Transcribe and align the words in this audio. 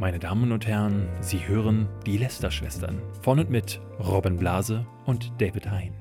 Meine 0.00 0.18
Damen 0.18 0.50
und 0.50 0.66
Herren, 0.66 1.10
Sie 1.20 1.46
hören 1.46 1.86
die 2.06 2.16
Lester-Schwestern 2.16 3.02
von 3.20 3.38
und 3.38 3.50
mit 3.50 3.82
Robin 3.98 4.38
Blase 4.38 4.86
und 5.04 5.30
David 5.36 5.70
Hein. 5.70 5.92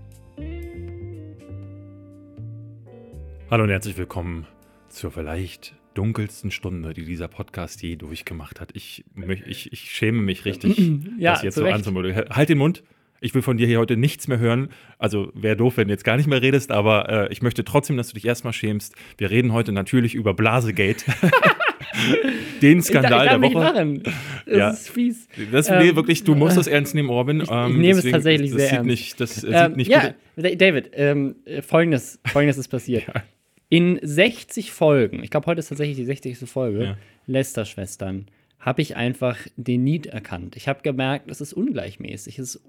Hallo 3.51 3.65
und 3.65 3.69
herzlich 3.69 3.97
willkommen 3.97 4.47
zur 4.87 5.11
vielleicht 5.11 5.75
dunkelsten 5.95 6.49
Stunde, 6.49 6.93
die 6.93 7.03
dieser 7.03 7.27
Podcast 7.27 7.83
je 7.83 7.97
durchgemacht 7.97 8.61
hat. 8.61 8.69
Ich, 8.73 9.03
ich, 9.45 9.73
ich 9.73 9.91
schäme 9.91 10.21
mich 10.21 10.45
richtig, 10.45 10.77
Ja, 11.19 11.33
das 11.33 11.43
jetzt 11.43 11.55
so 11.55 11.65
anzumoderieren. 11.65 12.29
Halt 12.29 12.47
den 12.47 12.59
Mund. 12.59 12.83
Ich 13.19 13.35
will 13.35 13.41
von 13.41 13.57
dir 13.57 13.67
hier 13.67 13.79
heute 13.79 13.97
nichts 13.97 14.29
mehr 14.29 14.39
hören. 14.39 14.69
Also 14.97 15.29
wäre 15.35 15.57
doof, 15.57 15.75
wenn 15.75 15.89
du 15.89 15.93
jetzt 15.93 16.05
gar 16.05 16.15
nicht 16.15 16.27
mehr 16.27 16.41
redest, 16.41 16.71
aber 16.71 17.09
äh, 17.09 17.33
ich 17.33 17.41
möchte 17.41 17.65
trotzdem, 17.65 17.97
dass 17.97 18.07
du 18.07 18.13
dich 18.13 18.23
erstmal 18.23 18.53
schämst. 18.53 18.95
Wir 19.17 19.29
reden 19.29 19.51
heute 19.51 19.73
natürlich 19.73 20.15
über 20.15 20.33
Blasegate. 20.33 21.03
Den 22.61 22.81
Skandal 22.81 23.25
ich, 23.25 23.31
darf 23.31 23.39
der 23.39 23.39
nicht 23.39 23.55
Woche. 23.55 23.63
lachen. 23.63 24.03
Das 24.03 24.13
Ja. 24.57 24.69
ist 24.71 24.89
fies. 24.89 25.27
Das, 25.51 25.69
Ähm, 25.69 25.79
nee, 25.79 25.95
wirklich, 25.95 26.23
du 26.23 26.35
musst 26.35 26.57
das 26.57 26.67
ernst 26.67 26.95
nehmen, 26.95 27.09
Robin. 27.09 27.41
ich 27.41 27.49
Ähm, 27.51 27.79
nehme 27.79 27.99
es 27.99 28.09
tatsächlich 28.09 28.51
sehr 28.51 28.59
sieht 28.61 28.71
ernst. 28.73 28.85
Nicht, 28.87 29.19
das 29.21 29.43
äh, 29.43 29.47
Ähm, 29.51 29.67
sieht 29.69 29.77
nicht 29.77 29.91
ja, 29.91 30.13
David, 30.35 30.91
ähm, 30.93 31.35
äh, 31.45 31.61
folgendes, 31.61 32.19
folgendes 32.25 32.57
ist 32.57 32.67
passiert. 32.69 33.03
In 33.69 33.99
60 34.01 34.71
Folgen, 34.71 35.23
ich 35.23 35.29
glaube, 35.29 35.45
heute 35.45 35.59
ist 35.59 35.67
tatsächlich 35.69 35.95
die 35.97 36.05
60. 36.05 36.37
Folge, 36.49 36.83
Ja. 36.83 36.97
Lester-Schwestern, 37.27 38.25
habe 38.59 38.81
ich 38.81 38.95
einfach 38.95 39.37
den 39.57 39.83
Need 39.83 40.07
erkannt. 40.07 40.55
Ich 40.55 40.67
habe 40.67 40.81
gemerkt, 40.81 41.29
es 41.29 41.39
ist 41.39 41.53
ungleichmäßig, 41.53 42.39
es 42.39 42.55
ist 42.55 42.61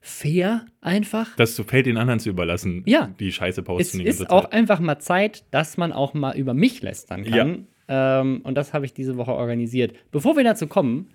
unfair 0.00 0.66
einfach. 0.80 1.34
Das 1.36 1.60
fällt 1.66 1.86
den 1.86 1.96
anderen 1.96 2.20
zu 2.20 2.30
überlassen, 2.30 2.82
Ja. 2.86 3.12
die 3.18 3.32
Scheiße 3.32 3.60
Es 3.62 3.64
posten 3.64 3.98
die 3.98 4.04
ganze 4.04 4.22
ist 4.22 4.30
auch 4.30 4.50
einfach 4.52 4.78
mal 4.80 4.98
Zeit, 5.00 5.44
dass 5.50 5.76
man 5.76 5.92
auch 5.92 6.14
mal 6.14 6.36
über 6.36 6.54
mich 6.54 6.82
lästern 6.82 7.24
kann. 7.24 7.66
Ähm, 7.88 8.40
und 8.42 8.54
das 8.56 8.72
habe 8.74 8.84
ich 8.84 8.92
diese 8.94 9.16
Woche 9.16 9.32
organisiert. 9.32 9.94
Bevor 10.10 10.36
wir 10.36 10.44
dazu 10.44 10.66
kommen, 10.66 11.08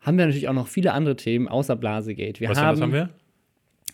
haben 0.00 0.16
wir 0.18 0.24
natürlich 0.26 0.48
auch 0.48 0.54
noch 0.54 0.68
viele 0.68 0.92
andere 0.92 1.16
Themen 1.16 1.48
außer 1.48 1.76
Blasegate. 1.76 2.40
Wir 2.40 2.48
Was, 2.48 2.58
haben, 2.60 2.76
was 2.76 2.80
haben 2.82 2.92
wir? 2.92 3.10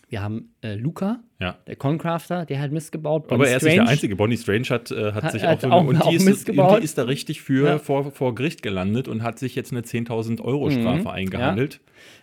Wir 0.09 0.21
haben 0.23 0.53
äh, 0.61 0.75
Luca, 0.75 1.19
Ja. 1.41 1.57
der 1.67 1.75
Concrafter, 1.75 2.45
der 2.45 2.61
hat 2.61 2.71
Mist 2.71 2.93
gebaut. 2.93 3.25
Aber 3.25 3.39
Bonnie 3.39 3.49
er 3.49 3.57
ist 3.57 3.63
nicht 3.63 3.75
der. 3.75 3.87
Einzige. 3.89 4.15
Bonnie 4.15 4.37
Strange 4.37 4.67
hat, 4.69 4.89
äh, 4.89 5.11
hat 5.11 5.23
Hat- 5.25 5.31
sich 5.33 5.43
hat 5.43 5.57
auch 5.57 5.61
so 5.61 5.69
auch- 5.75 5.85
und 5.85 6.01
auch 6.01 6.09
die, 6.09 6.15
ist, 6.15 6.23
Mist 6.25 6.49
und 6.49 6.55
die 6.79 6.83
ist 6.83 6.97
da 6.97 7.03
richtig 7.03 7.41
für 7.41 7.65
Ja. 7.67 7.77
vor, 7.77 8.11
vor 8.11 8.33
Gericht 8.33 8.61
gelandet 8.61 9.09
und 9.09 9.21
hat 9.21 9.37
sich 9.37 9.53
jetzt 9.55 9.73
eine 9.73 9.81
10.000 9.83 10.39
Euro 10.39 10.67
Mhm. 10.69 10.79
Strafe 10.79 11.11
eingehandelt. 11.11 11.81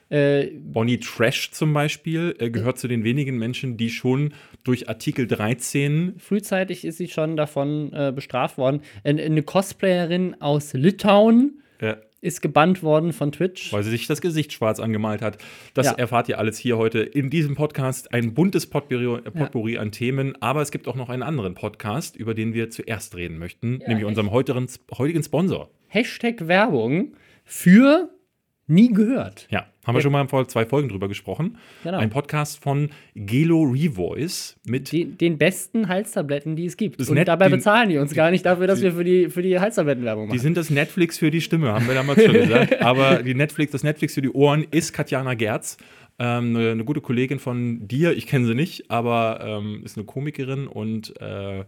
Äh, 0.09 0.47
Bonnie 0.59 0.99
Trash 0.99 1.51
zum 1.51 1.75
Beispiel 1.75 2.35
äh, 2.39 2.49
gehört 2.49 2.79
zu 2.79 2.89
den 2.89 3.05
wenigen 3.05 3.37
Menschen, 3.39 3.77
die 3.77 3.91
schon 3.91 4.33
durch 4.65 4.89
Artikel 4.89 5.27
13 5.27 6.15
frühzeitig 6.19 6.85
ist 6.85 6.99
sie 6.99 7.09
schon 7.09 7.37
davon 7.37 7.93
äh, 7.93 8.13
bestraft 8.15 8.59
worden. 8.59 8.81
Eine 9.05 9.43
Cosplayerin 9.43 10.41
aus 10.41 10.73
Litauen 10.73 11.63
äh, 11.79 11.95
ist 12.23 12.41
gebannt 12.41 12.83
worden 12.83 13.13
von 13.13 13.33
Twitch. 13.33 13.71
weil 13.75 13.83
sie 13.83 13.91
sich 13.91 14.07
das 14.07 14.23
Gesicht 14.23 14.55
schwarz 14.55 14.81
angemalt 14.81 15.21
hat. 15.21 15.37
Das 15.75 15.87
Ja. 15.87 15.93
erfahrt 15.93 16.29
ihr 16.31 16.39
alles 16.39 16.57
hier 16.57 16.79
heute 16.79 17.01
in 17.01 17.29
diesem 17.29 17.55
Podcast. 17.55 18.15
Ein 18.15 18.33
buntes 18.33 18.67
Potpourri, 18.67 19.19
äh, 19.19 19.31
Potpourri 19.31 19.77
an 19.77 19.93
Themen, 19.93 20.35
aber 20.41 20.63
es 20.63 20.71
gibt 20.71 20.89
auch 20.89 20.97
noch 20.97 21.11
einen 21.11 21.23
anderen 21.23 21.55
Podcast, 21.55 22.17
über 22.17 22.33
den 22.33 22.55
wir 22.55 22.71
zuerst 22.71 23.15
reden 23.17 23.37
möchten, 23.39 23.83
nämlich 23.87 24.07
unserem 24.07 24.31
heutigen, 24.31 24.67
heutigen 24.97 25.23
Sponsor. 25.23 25.69
Hashtag 25.89 26.49
Werbung 26.49 27.13
für 27.45 28.09
nie 28.67 28.91
gehört. 28.95 29.47
Ja, 29.51 29.67
haben 29.85 29.95
wir 29.95 30.01
schon 30.01 30.13
mal 30.13 30.27
vor 30.29 30.47
zwei 30.49 30.65
Folgen 30.65 30.89
drüber 30.89 31.09
gesprochen. 31.09 31.59
Genau. 31.83 31.99
Ein 31.99 32.11
Podcast 32.11 32.63
von 32.63 32.91
Gelo 33.15 33.63
Revoice 33.63 34.57
mit 34.67 34.93
Die, 34.93 35.05
den 35.05 35.39
besten 35.39 35.89
Halstabletten, 35.89 36.57
die 36.57 36.67
es 36.67 36.77
gibt. 36.77 37.01
Und 37.01 37.15
nett, 37.15 37.29
dabei 37.29 37.49
die- 37.49 37.57
bezahlen 37.57 37.89
die 37.91 37.99
uns 37.99 38.15
gar 38.15 38.31
nicht 38.31 38.45
dafür, 38.47 38.67
dass 38.67 38.79
die- 38.79 38.85
wir 38.87 38.93
für 38.93 39.05
die, 39.05 39.29
für 39.31 39.43
die 39.43 39.59
Halstablettenwerbung 39.61 40.25
Die 40.27 40.29
machen. 40.31 40.39
sind 40.41 40.57
das 40.57 40.71
Netflix 40.71 41.19
für 41.19 41.31
die 41.31 41.41
Stimme, 41.41 41.73
haben 41.73 41.87
wir 41.87 41.95
damals 41.95 42.23
schon 42.25 42.33
gesagt. 42.35 42.81
Aber 42.83 43.23
die 43.23 43.35
Netflix, 43.35 43.73
das 43.73 43.83
Netflix 43.83 44.15
für 44.15 44.23
die 44.23 44.31
Ohren 44.31 44.65
ist 44.71 44.93
Katjana 44.93 45.35
Gerz. 45.35 45.77
Ähm, 46.19 46.55
eine, 46.57 46.71
eine 46.71 46.85
gute 46.85 47.01
Kollegin 47.01 47.41
von 47.41 47.89
dir, 47.89 48.17
ich 48.17 48.27
kenne 48.29 48.47
sie 48.47 48.55
nicht, 48.55 48.89
aber 48.91 49.41
ähm, 49.45 49.83
ist 49.85 49.97
eine 49.97 50.07
Komikerin 50.07 50.69
und 50.69 51.13
äh, 51.21 51.65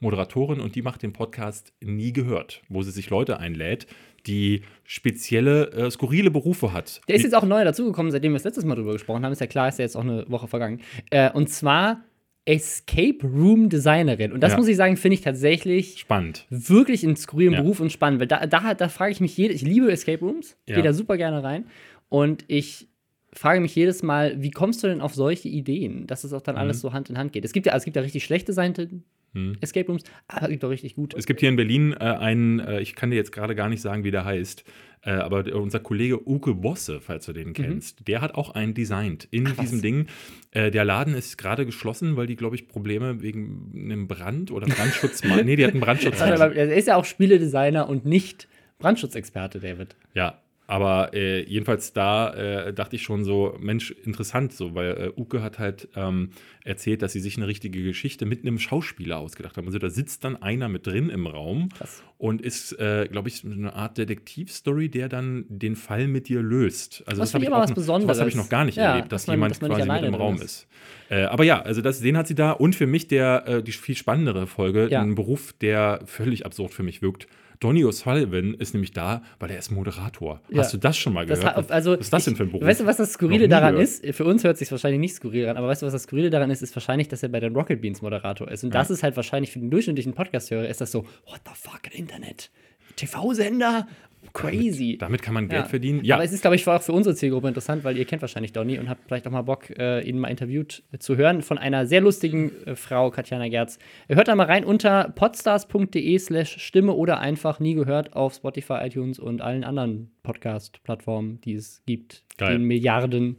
Moderatorin 0.00 0.60
und 0.60 0.74
die 0.74 0.82
macht 0.82 1.02
den 1.02 1.12
Podcast 1.12 1.72
Nie 1.80 2.12
gehört, 2.12 2.62
wo 2.68 2.82
sie 2.82 2.90
sich 2.90 3.10
Leute 3.10 3.38
einlädt, 3.38 3.86
die 4.26 4.62
spezielle, 4.84 5.70
äh, 5.72 5.90
skurrile 5.90 6.30
Berufe 6.30 6.72
hat. 6.72 7.00
Der 7.08 7.16
ist 7.16 7.22
jetzt 7.22 7.34
auch 7.34 7.44
neu 7.44 7.62
dazugekommen, 7.64 8.10
seitdem 8.12 8.32
wir 8.32 8.36
das 8.36 8.44
letztes 8.44 8.64
Mal 8.64 8.74
drüber 8.74 8.92
gesprochen 8.92 9.24
haben. 9.24 9.32
Ist 9.32 9.40
ja 9.40 9.46
klar, 9.46 9.68
ist 9.68 9.78
ja 9.78 9.84
jetzt 9.84 9.96
auch 9.96 10.02
eine 10.02 10.24
Woche 10.30 10.48
vergangen. 10.48 10.80
Äh, 11.10 11.30
und 11.32 11.48
zwar 11.50 12.00
Escape 12.46 13.18
Room 13.22 13.68
Designerin. 13.70 14.32
Und 14.32 14.40
das 14.42 14.52
Ja. 14.52 14.58
muss 14.58 14.68
ich 14.68 14.76
sagen, 14.76 14.96
finde 14.98 15.14
ich 15.14 15.20
tatsächlich 15.22 15.98
spannend. 15.98 16.46
wirklich 16.50 17.04
einen 17.04 17.16
skurrilen 17.16 17.54
Ja. 17.54 17.62
Beruf 17.62 17.80
und 17.80 17.90
spannend. 17.90 18.20
Weil 18.20 18.26
da, 18.26 18.46
da, 18.46 18.74
da 18.74 18.88
frage 18.88 19.12
ich 19.12 19.20
mich, 19.20 19.36
jede, 19.36 19.54
ich 19.54 19.62
liebe 19.62 19.90
Escape 19.90 20.20
Rooms, 20.24 20.56
Ja. 20.66 20.74
gehe 20.74 20.84
da 20.84 20.92
super 20.92 21.16
gerne 21.16 21.42
rein. 21.42 21.66
Und 22.10 22.44
ich 22.48 22.86
frage 23.32 23.60
mich 23.60 23.74
jedes 23.74 24.02
Mal, 24.02 24.40
wie 24.42 24.50
kommst 24.50 24.82
du 24.84 24.86
denn 24.88 25.00
auf 25.00 25.14
solche 25.14 25.48
Ideen, 25.48 26.06
dass 26.06 26.22
es 26.22 26.32
auch 26.32 26.42
dann 26.42 26.54
Mhm. 26.56 26.60
alles 26.60 26.80
so 26.80 26.92
Hand 26.92 27.08
in 27.10 27.18
Hand 27.18 27.32
geht? 27.32 27.44
Es 27.44 27.52
gibt 27.52 27.66
ja, 27.66 27.74
es 27.74 27.84
gibt 27.84 27.96
ja 27.96 28.02
richtig 28.02 28.24
schlechte 28.24 28.52
Seiten 28.52 29.04
Mhm. 29.34 29.56
Escape 29.60 29.86
Rooms, 29.88 30.04
aber 30.28 30.44
es 30.46 30.50
gibt 30.50 30.64
auch 30.64 30.70
richtig 30.70 30.94
gute. 30.94 31.16
Es 31.18 31.26
gibt 31.26 31.40
hier 31.40 31.48
in 31.50 31.56
Berlin 31.56 31.92
äh, 31.92 31.96
einen, 32.04 32.60
äh, 32.60 32.80
ich 32.80 32.94
kann 32.94 33.10
dir 33.10 33.16
jetzt 33.16 33.32
gerade 33.32 33.54
gar 33.54 33.68
nicht 33.68 33.82
sagen, 33.82 34.02
wie 34.04 34.10
der 34.10 34.24
heißt, 34.24 34.64
äh, 35.02 35.10
aber 35.10 35.44
unser 35.54 35.80
Kollege 35.80 36.26
Uke 36.26 36.54
Bosse, 36.54 37.00
falls 37.00 37.26
du 37.26 37.32
den 37.34 37.52
kennst, 37.52 38.08
der 38.08 38.22
hat 38.22 38.34
auch 38.34 38.54
einen 38.54 38.72
designt 38.74 39.28
in 39.30 39.42
Mhm. 39.42 39.48
was? 39.56 39.56
diesem 39.66 39.82
Ding. 39.82 40.06
Äh, 40.52 40.70
der 40.70 40.84
Laden 40.84 41.14
ist 41.14 41.36
gerade 41.36 41.66
geschlossen, 41.66 42.16
weil 42.16 42.26
die, 42.26 42.36
glaube 42.36 42.56
ich, 42.56 42.68
Probleme 42.68 43.20
wegen 43.22 43.72
einem 43.74 44.08
Brand 44.08 44.50
oder 44.50 44.66
Brandschutz 44.66 45.22
nee, 45.44 45.56
die 45.56 45.66
hatten 45.66 45.80
Brandschutz. 45.80 46.22
Aber 46.22 46.54
er 46.54 46.74
ist 46.74 46.88
ja 46.88 46.96
auch 46.96 47.04
Spieledesigner 47.04 47.88
und 47.88 48.06
nicht 48.06 48.48
Brandschutzexperte, 48.78 49.60
David. 49.60 49.96
Ja, 50.14 50.40
aber 50.66 51.12
äh, 51.12 51.42
jedenfalls 51.44 51.92
da 51.92 52.32
äh, 52.32 52.72
dachte 52.72 52.96
ich 52.96 53.02
schon 53.02 53.22
so, 53.24 53.56
Mensch, 53.60 53.90
interessant 54.04 54.52
so, 54.52 54.74
weil 54.74 55.12
äh, 55.14 55.20
Uke 55.20 55.42
hat 55.42 55.58
halt 55.58 55.88
ähm, 55.94 56.30
erzählt, 56.64 57.02
dass 57.02 57.12
sie 57.12 57.20
sich 57.20 57.36
eine 57.36 57.46
richtige 57.46 57.82
Geschichte 57.82 58.24
mit 58.24 58.40
einem 58.42 58.58
Schauspieler 58.58 59.18
ausgedacht 59.18 59.56
haben. 59.58 59.66
Also 59.66 59.78
da 59.78 59.90
sitzt 59.90 60.24
dann 60.24 60.36
einer 60.40 60.68
mit 60.70 60.86
drin 60.86 61.10
im 61.10 61.26
Raum 61.26 61.68
Krass. 61.76 62.02
und 62.16 62.40
ist, 62.40 62.72
äh, 62.78 63.06
glaube 63.10 63.28
ich, 63.28 63.44
eine 63.44 63.74
Art 63.74 63.98
Detektivstory, 63.98 64.88
der 64.88 65.08
dann 65.10 65.44
den 65.48 65.76
Fall 65.76 66.08
mit 66.08 66.28
dir 66.28 66.40
löst. 66.42 67.02
Also 67.06 67.20
Das 67.20 67.28
das 67.30 67.34
habe 67.34 67.44
ich 67.44 67.50
auch 67.52 67.58
was 67.60 67.70
noch- 67.70 67.76
Besonderes. 67.76 68.16
sowas 68.16 68.20
habe 68.20 68.30
ich 68.30 68.36
noch 68.36 68.48
gar 68.48 68.64
nicht 68.64 68.76
Ja, 68.76 68.92
erlebt, 68.92 69.12
dass, 69.12 69.22
dass 69.22 69.26
man- 69.28 69.36
jemand 69.36 69.52
dass 69.62 69.68
quasi 69.68 69.88
mit 69.90 70.02
im 70.04 70.14
Raum 70.14 70.36
ist. 70.36 70.42
ist. 70.42 70.66
Äh, 71.10 71.24
aber 71.24 71.44
ja, 71.44 71.60
also 71.60 71.82
das, 71.82 72.00
den 72.00 72.16
hat 72.16 72.26
sie 72.26 72.34
da 72.34 72.52
und 72.52 72.74
für 72.74 72.86
mich 72.86 73.06
der 73.08 73.46
äh, 73.46 73.62
die 73.62 73.72
viel 73.72 73.96
spannendere 73.96 74.46
Folge, 74.46 74.88
Ja. 74.90 75.02
ein 75.02 75.14
Beruf, 75.14 75.52
der 75.60 76.00
völlig 76.06 76.46
absurd 76.46 76.72
für 76.72 76.82
mich 76.82 77.02
wirkt. 77.02 77.26
Donny 77.60 77.84
O'Sullivan 77.84 78.54
ist 78.58 78.74
nämlich 78.74 78.92
da, 78.92 79.22
weil 79.38 79.50
er 79.50 79.58
ist 79.58 79.70
Moderator. 79.70 80.40
Ja. 80.50 80.58
Hast 80.58 80.72
du 80.74 80.78
das 80.78 80.96
schon 80.96 81.12
mal 81.12 81.24
Das 81.26 81.40
gehört? 81.40 81.56
hat, 81.56 81.70
also, 81.70 81.92
was 81.92 82.00
ist 82.00 82.12
das 82.12 82.24
denn 82.24 82.32
ich- 82.34 82.38
für 82.38 82.44
ein 82.44 82.50
Beruf? 82.50 82.64
Weißt 82.66 82.80
du, 82.80 82.86
was 82.86 82.96
das 82.96 83.12
Skurrile 83.12 83.48
daran 83.48 83.74
gehört. 83.74 83.88
ist? 83.88 84.14
Für 84.14 84.24
uns 84.24 84.44
hört 84.44 84.58
sich 84.58 84.70
wahrscheinlich 84.70 85.00
nicht 85.00 85.14
skurril 85.14 85.48
an, 85.48 85.56
aber 85.56 85.68
weißt 85.68 85.82
du, 85.82 85.86
was 85.86 85.92
das 85.92 86.02
Skurrile 86.04 86.30
daran 86.30 86.50
ist? 86.50 86.62
Ist 86.62 86.74
wahrscheinlich, 86.76 87.08
dass 87.08 87.22
er 87.22 87.28
bei 87.28 87.40
den 87.40 87.54
Rocket 87.54 87.80
Beans 87.80 88.02
Moderator 88.02 88.50
ist. 88.50 88.64
Und 88.64 88.74
das 88.74 88.90
ist 88.90 89.02
halt 89.02 89.16
wahrscheinlich 89.16 89.52
für 89.52 89.58
den 89.60 89.70
durchschnittlichen 89.70 90.14
Podcast-Hörer 90.14 90.68
ist 90.68 90.80
das 90.80 90.90
so, 90.92 91.04
what 91.26 91.40
the 91.46 91.52
fuck, 91.54 91.80
Internet? 91.94 92.50
TV-Sender? 92.96 93.86
Crazy. 94.34 94.98
Damit 94.98 95.22
kann 95.22 95.32
man 95.32 95.48
Geld 95.48 95.62
Ja. 95.62 95.68
verdienen. 95.68 96.04
Ja, 96.04 96.16
Aber 96.16 96.24
es 96.24 96.32
ist, 96.32 96.40
glaube 96.42 96.56
ich, 96.56 96.66
auch 96.68 96.82
für 96.82 96.92
unsere 96.92 97.14
Zielgruppe 97.14 97.48
interessant, 97.48 97.84
weil 97.84 97.96
ihr 97.96 98.04
kennt 98.04 98.20
wahrscheinlich 98.20 98.52
Donny 98.52 98.78
und 98.78 98.88
habt 98.88 99.04
vielleicht 99.06 99.26
auch 99.26 99.30
mal 99.30 99.42
Bock, 99.42 99.70
äh, 99.78 100.00
ihn 100.06 100.18
mal 100.18 100.28
interviewt 100.28 100.82
zu 100.98 101.16
hören 101.16 101.40
von 101.40 101.56
einer 101.56 101.86
sehr 101.86 102.00
lustigen 102.00 102.50
äh, 102.66 102.74
Frau, 102.74 103.10
Katjana 103.10 103.48
Gerz. 103.48 103.78
Hört 104.08 104.28
da 104.28 104.34
mal 104.34 104.46
rein 104.46 104.64
unter 104.64 105.08
podstars.de 105.14 106.18
slash 106.18 106.58
Stimme 106.58 106.92
oder 106.94 107.20
einfach 107.20 107.60
nie 107.60 107.74
gehört 107.74 108.14
auf 108.14 108.34
Spotify, 108.34 108.78
iTunes 108.82 109.18
und 109.18 109.40
allen 109.40 109.62
anderen 109.64 110.10
Podcast-Plattformen, 110.24 111.40
die 111.42 111.54
es 111.54 111.82
gibt. 111.86 112.24
Geil. 112.36 112.54
Den 112.58 112.64
Milliarden. 112.64 113.38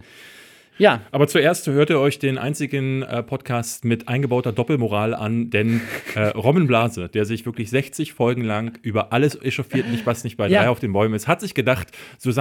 Ja, 0.77 1.01
aber 1.11 1.27
zuerst 1.27 1.67
hört 1.67 1.89
ihr 1.89 1.99
euch 1.99 2.19
den 2.19 2.37
einzigen 2.37 3.01
äh, 3.03 3.23
Podcast 3.23 3.85
mit 3.85 4.07
eingebauter 4.09 4.51
Doppelmoral 4.51 5.13
an, 5.13 5.49
denn 5.49 5.79
äh, 6.15 6.27
Robin 6.27 6.67
Blase, 6.67 7.07
der 7.07 7.23
sich 7.25 7.45
wirklich 7.45 7.69
60 7.69 8.11
Folgen 8.13 8.41
lang 8.43 8.77
über 8.81 9.13
alles 9.13 9.41
echauffiert, 9.41 9.87
nicht 9.89 10.05
was 10.05 10.23
nicht 10.25 10.35
bei 10.35 10.47
Ja. 10.49 10.61
drei 10.63 10.69
auf 10.69 10.79
den 10.79 10.91
Bäumen 10.91 11.13
ist, 11.13 11.27
hat 11.29 11.39
sich 11.39 11.53
gedacht, 11.53 11.87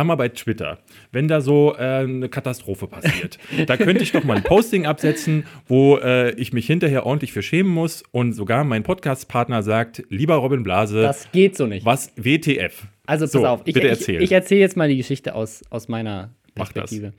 wir 0.08 0.16
bei 0.16 0.28
Twitter, 0.30 0.78
wenn 1.12 1.28
da 1.28 1.40
so 1.40 1.74
äh, 1.76 1.78
eine 2.00 2.28
Katastrophe 2.28 2.88
passiert, 2.88 3.38
da 3.66 3.76
könnte 3.76 4.02
ich 4.02 4.10
doch 4.10 4.24
mal 4.24 4.36
ein 4.38 4.42
Posting 4.42 4.84
absetzen, 4.86 5.44
wo 5.68 5.98
äh, 5.98 6.30
ich 6.34 6.52
mich 6.52 6.66
hinterher 6.66 7.06
ordentlich 7.06 7.32
für 7.32 7.42
schämen 7.42 7.72
muss 7.72 8.02
und 8.10 8.32
sogar 8.32 8.64
mein 8.64 8.82
Podcast-Partner 8.82 9.62
sagt, 9.62 10.02
lieber 10.08 10.34
Robin 10.36 10.62
Blase, 10.64 11.02
das 11.02 11.30
geht 11.30 11.56
so 11.56 11.66
nicht. 11.66 11.86
was 11.86 12.12
WTF? 12.16 12.86
Also 13.06 13.26
pass 13.26 13.32
So, 13.32 13.46
auf, 13.46 13.60
ich, 13.64 13.74
bitte 13.74 13.86
ich, 13.86 13.92
erzähl. 13.92 14.22
ich 14.22 14.32
erzähle 14.32 14.60
jetzt 14.60 14.76
mal 14.76 14.88
die 14.88 14.96
Geschichte 14.96 15.34
aus, 15.36 15.62
aus 15.70 15.86
meiner 15.88 16.34
Mach 16.56 16.72
das. 16.72 16.90
Perspektive. 16.90 17.12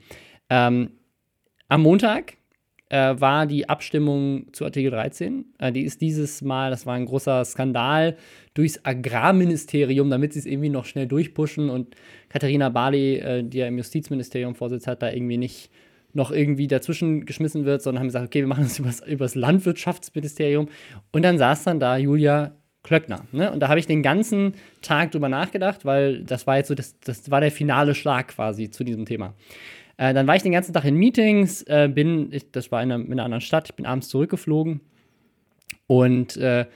Ähm, 0.50 0.90
am 1.68 1.82
Montag 1.82 2.36
äh, 2.88 3.14
war 3.18 3.46
die 3.46 3.68
Abstimmung 3.68 4.52
zu 4.52 4.64
Artikel 4.64 4.90
13. 4.90 5.44
Äh, 5.58 5.72
die 5.72 5.82
ist 5.82 6.00
dieses 6.00 6.42
Mal, 6.42 6.70
das 6.70 6.86
war 6.86 6.94
ein 6.94 7.06
großer 7.06 7.44
Skandal 7.44 8.16
durchs 8.54 8.84
Agrarministerium, 8.84 10.08
damit 10.08 10.32
sie 10.32 10.38
es 10.38 10.46
irgendwie 10.46 10.68
noch 10.68 10.84
schnell 10.84 11.06
durchpushen 11.06 11.68
und 11.68 11.96
Katharina 12.28 12.68
Barley, 12.68 13.16
äh, 13.16 13.42
die 13.42 13.58
ja 13.58 13.66
im 13.66 13.78
Justizministerium 13.78 14.54
Vorsitz 14.54 14.86
hat, 14.86 15.02
da 15.02 15.10
irgendwie 15.10 15.38
nicht 15.38 15.70
noch 16.12 16.30
irgendwie 16.30 16.66
dazwischen 16.66 17.26
geschmissen 17.26 17.64
wird, 17.64 17.82
sondern 17.82 18.00
haben 18.00 18.08
gesagt, 18.08 18.26
okay, 18.26 18.40
wir 18.40 18.46
machen 18.46 18.64
das 18.64 18.78
übers, 18.80 19.00
übers 19.00 19.34
Landwirtschaftsministerium. 19.34 20.68
Und 21.12 21.22
dann 21.22 21.38
saß 21.38 21.64
dann 21.64 21.80
da 21.80 21.96
Julia 21.96 22.56
Klöckner. 22.82 23.26
Ne? 23.32 23.50
Und 23.50 23.60
da 23.60 23.68
habe 23.68 23.80
ich 23.80 23.86
den 23.86 24.02
ganzen 24.02 24.54
Tag 24.80 25.10
drüber 25.10 25.28
nachgedacht, 25.28 25.84
weil 25.84 26.22
das 26.22 26.46
war 26.46 26.56
jetzt 26.56 26.68
so, 26.68 26.74
das, 26.74 26.98
das 27.00 27.30
war 27.30 27.40
der 27.40 27.50
finale 27.50 27.96
Schlag 27.96 28.28
quasi 28.28 28.70
zu 28.70 28.84
diesem 28.84 29.04
Thema. 29.04 29.34
Äh, 29.98 30.12
dann 30.14 30.26
war 30.26 30.36
ich 30.36 30.42
den 30.42 30.52
ganzen 30.52 30.72
Tag 30.72 30.84
in 30.84 30.96
Meetings, 30.96 31.62
äh, 31.62 31.88
bin, 31.92 32.32
ich, 32.32 32.50
das 32.50 32.70
war 32.70 32.82
in 32.82 32.92
einer, 32.92 33.04
in 33.04 33.12
einer, 33.12 33.24
anderen 33.24 33.40
Stadt, 33.40 33.68
ich 33.68 33.74
bin 33.74 33.86
abends 33.86 34.08
zurückgeflogen 34.08 34.80
und 35.86 36.36
äh, 36.36 36.66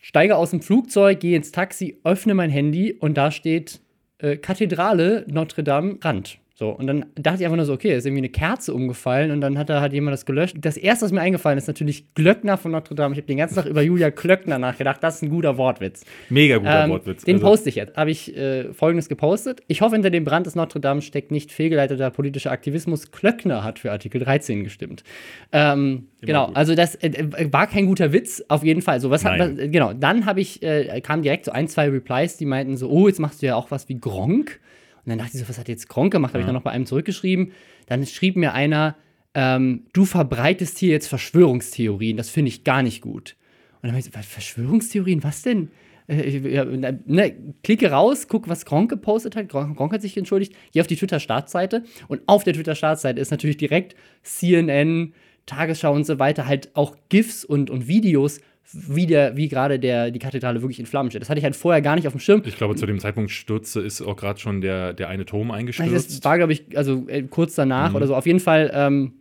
steige 0.00 0.36
aus 0.36 0.50
dem 0.50 0.62
Flugzeug, 0.62 1.20
gehe 1.20 1.36
ins 1.36 1.52
Taxi, 1.52 2.00
öffne 2.04 2.34
mein 2.34 2.50
Handy 2.50 2.92
und 2.92 3.16
da 3.16 3.30
steht 3.30 3.80
äh, 4.18 4.36
Kathedrale 4.36 5.26
Notre 5.28 5.62
Dame 5.62 5.98
Rand. 6.02 6.38
So, 6.56 6.68
und 6.70 6.86
dann 6.86 7.06
dachte 7.16 7.40
ich 7.40 7.46
einfach 7.46 7.56
nur 7.56 7.64
so, 7.64 7.72
okay, 7.72 7.96
ist 7.96 8.06
irgendwie 8.06 8.20
eine 8.20 8.28
Kerze 8.28 8.72
umgefallen 8.72 9.32
und 9.32 9.40
dann 9.40 9.58
hat 9.58 9.68
da 9.70 9.80
hat 9.80 9.92
jemand 9.92 10.12
das 10.12 10.24
gelöscht. 10.24 10.54
Das 10.60 10.76
erste, 10.76 11.04
was 11.04 11.10
mir 11.10 11.20
eingefallen 11.20 11.58
ist, 11.58 11.66
natürlich 11.66 12.14
Glöckner 12.14 12.56
von 12.56 12.70
Notre 12.70 12.94
Dame. 12.94 13.12
Ich 13.12 13.18
habe 13.18 13.26
den 13.26 13.38
ganzen 13.38 13.56
Tag 13.56 13.66
über 13.66 13.82
Julia 13.82 14.12
Klöckner 14.12 14.60
nachgedacht. 14.60 15.02
Das 15.02 15.16
ist 15.16 15.22
ein 15.22 15.30
guter 15.30 15.58
Wortwitz. 15.58 16.04
Mega 16.30 16.58
guter 16.58 16.84
ähm, 16.84 16.90
Wortwitz. 16.90 17.24
Den 17.24 17.36
also. 17.36 17.48
poste 17.48 17.70
ich 17.70 17.74
jetzt. 17.74 17.96
Habe 17.96 18.12
ich 18.12 18.36
äh, 18.36 18.72
folgendes 18.72 19.08
gepostet. 19.08 19.62
Ich 19.66 19.80
hoffe, 19.80 19.96
hinter 19.96 20.10
dem 20.10 20.22
Brand 20.22 20.46
des 20.46 20.54
Notre 20.54 20.78
Dame 20.78 21.02
steckt 21.02 21.32
nicht 21.32 21.50
fehlgeleiteter 21.50 22.10
politischer 22.10 22.52
Aktivismus. 22.52 23.10
Klöckner 23.10 23.64
hat 23.64 23.80
für 23.80 23.90
Artikel 23.90 24.20
13 24.20 24.62
gestimmt. 24.62 25.02
Ähm, 25.50 26.06
genau, 26.20 26.46
gut. 26.46 26.56
also 26.56 26.76
das 26.76 26.94
äh, 27.02 27.48
war 27.50 27.66
kein 27.66 27.86
guter 27.86 28.12
Witz, 28.12 28.44
auf 28.46 28.62
jeden 28.62 28.80
Fall. 28.80 29.00
So, 29.00 29.10
was, 29.10 29.24
hat, 29.24 29.40
was 29.40 29.56
genau, 29.56 29.92
dann 29.92 30.24
habe 30.24 30.40
ich, 30.40 30.62
äh, 30.62 31.00
kam 31.00 31.22
direkt 31.22 31.46
so 31.46 31.50
ein, 31.50 31.66
zwei 31.66 31.88
Replies, 31.88 32.36
die 32.36 32.46
meinten 32.46 32.76
so, 32.76 32.88
oh, 32.88 33.08
jetzt 33.08 33.18
machst 33.18 33.42
du 33.42 33.46
ja 33.46 33.56
auch 33.56 33.72
was 33.72 33.88
wie 33.88 33.98
Gronk. 33.98 34.60
Und 35.04 35.10
dann 35.10 35.18
dachte 35.18 35.32
ich 35.34 35.40
so, 35.40 35.48
was 35.48 35.58
hat 35.58 35.68
jetzt 35.68 35.88
Gronk 35.88 36.12
gemacht? 36.12 36.32
Habe 36.32 36.40
ich 36.40 36.46
dann 36.46 36.54
noch 36.54 36.62
bei 36.62 36.70
einem 36.70 36.86
zurückgeschrieben. 36.86 37.52
Dann 37.86 38.06
schrieb 38.06 38.36
mir 38.36 38.54
einer, 38.54 38.96
ähm, 39.34 39.84
du 39.92 40.04
verbreitest 40.04 40.78
hier 40.78 40.90
jetzt 40.90 41.08
Verschwörungstheorien, 41.08 42.16
das 42.16 42.30
finde 42.30 42.48
ich 42.48 42.64
gar 42.64 42.82
nicht 42.82 43.00
gut. 43.00 43.36
Und 43.76 43.88
dann 43.88 43.90
habe 43.92 43.98
ich 43.98 44.06
so, 44.06 44.10
Verschwörungstheorien, 44.12 45.22
was 45.22 45.42
denn? 45.42 45.70
Äh, 46.06 46.40
ne, 47.06 47.34
klicke 47.62 47.90
raus, 47.90 48.28
guck, 48.28 48.48
was 48.48 48.64
Gronk 48.64 48.90
gepostet 48.90 49.36
hat. 49.36 49.48
Gronk, 49.48 49.76
Gronk 49.76 49.92
hat 49.92 50.02
sich 50.02 50.16
entschuldigt. 50.16 50.54
Geh 50.72 50.80
auf 50.80 50.86
die 50.86 50.96
Twitter-Startseite 50.96 51.82
und 52.08 52.22
auf 52.26 52.44
der 52.44 52.54
Twitter-Startseite 52.54 53.20
ist 53.20 53.30
natürlich 53.30 53.56
direkt 53.56 53.96
CNN, 54.22 55.14
Tagesschau 55.46 55.92
und 55.92 56.04
so 56.04 56.18
weiter, 56.18 56.46
halt 56.46 56.70
auch 56.74 56.96
GIFs 57.08 57.44
und, 57.44 57.70
und 57.70 57.88
Videos 57.88 58.40
wie, 58.72 59.06
der, 59.06 59.36
wie 59.36 59.48
gerade 59.48 59.78
der, 59.78 60.10
die 60.10 60.18
Kathedrale 60.18 60.62
wirklich 60.62 60.80
in 60.80 60.86
Flammen 60.86 61.10
steht. 61.10 61.22
Das 61.22 61.28
hatte 61.28 61.38
ich 61.38 61.44
halt 61.44 61.56
vorher 61.56 61.82
gar 61.82 61.94
nicht 61.96 62.06
auf 62.06 62.14
dem 62.14 62.20
Schirm. 62.20 62.42
Ich 62.44 62.56
glaube, 62.56 62.74
zu 62.76 62.86
dem 62.86 62.98
Zeitpunkt 62.98 63.30
stürzte 63.30 63.80
ist 63.80 64.00
auch 64.02 64.16
gerade 64.16 64.40
schon 64.40 64.60
der, 64.60 64.92
der 64.92 65.08
eine 65.08 65.24
Turm 65.24 65.50
eingestürzt. 65.50 66.10
Das 66.10 66.24
war, 66.24 66.38
glaube 66.38 66.52
ich, 66.52 66.76
also 66.76 67.04
äh, 67.08 67.22
kurz 67.22 67.54
danach 67.54 67.90
mhm. 67.90 67.96
oder 67.96 68.06
so. 68.06 68.14
Auf 68.16 68.26
jeden 68.26 68.40
Fall. 68.40 68.70
Ähm, 68.74 69.12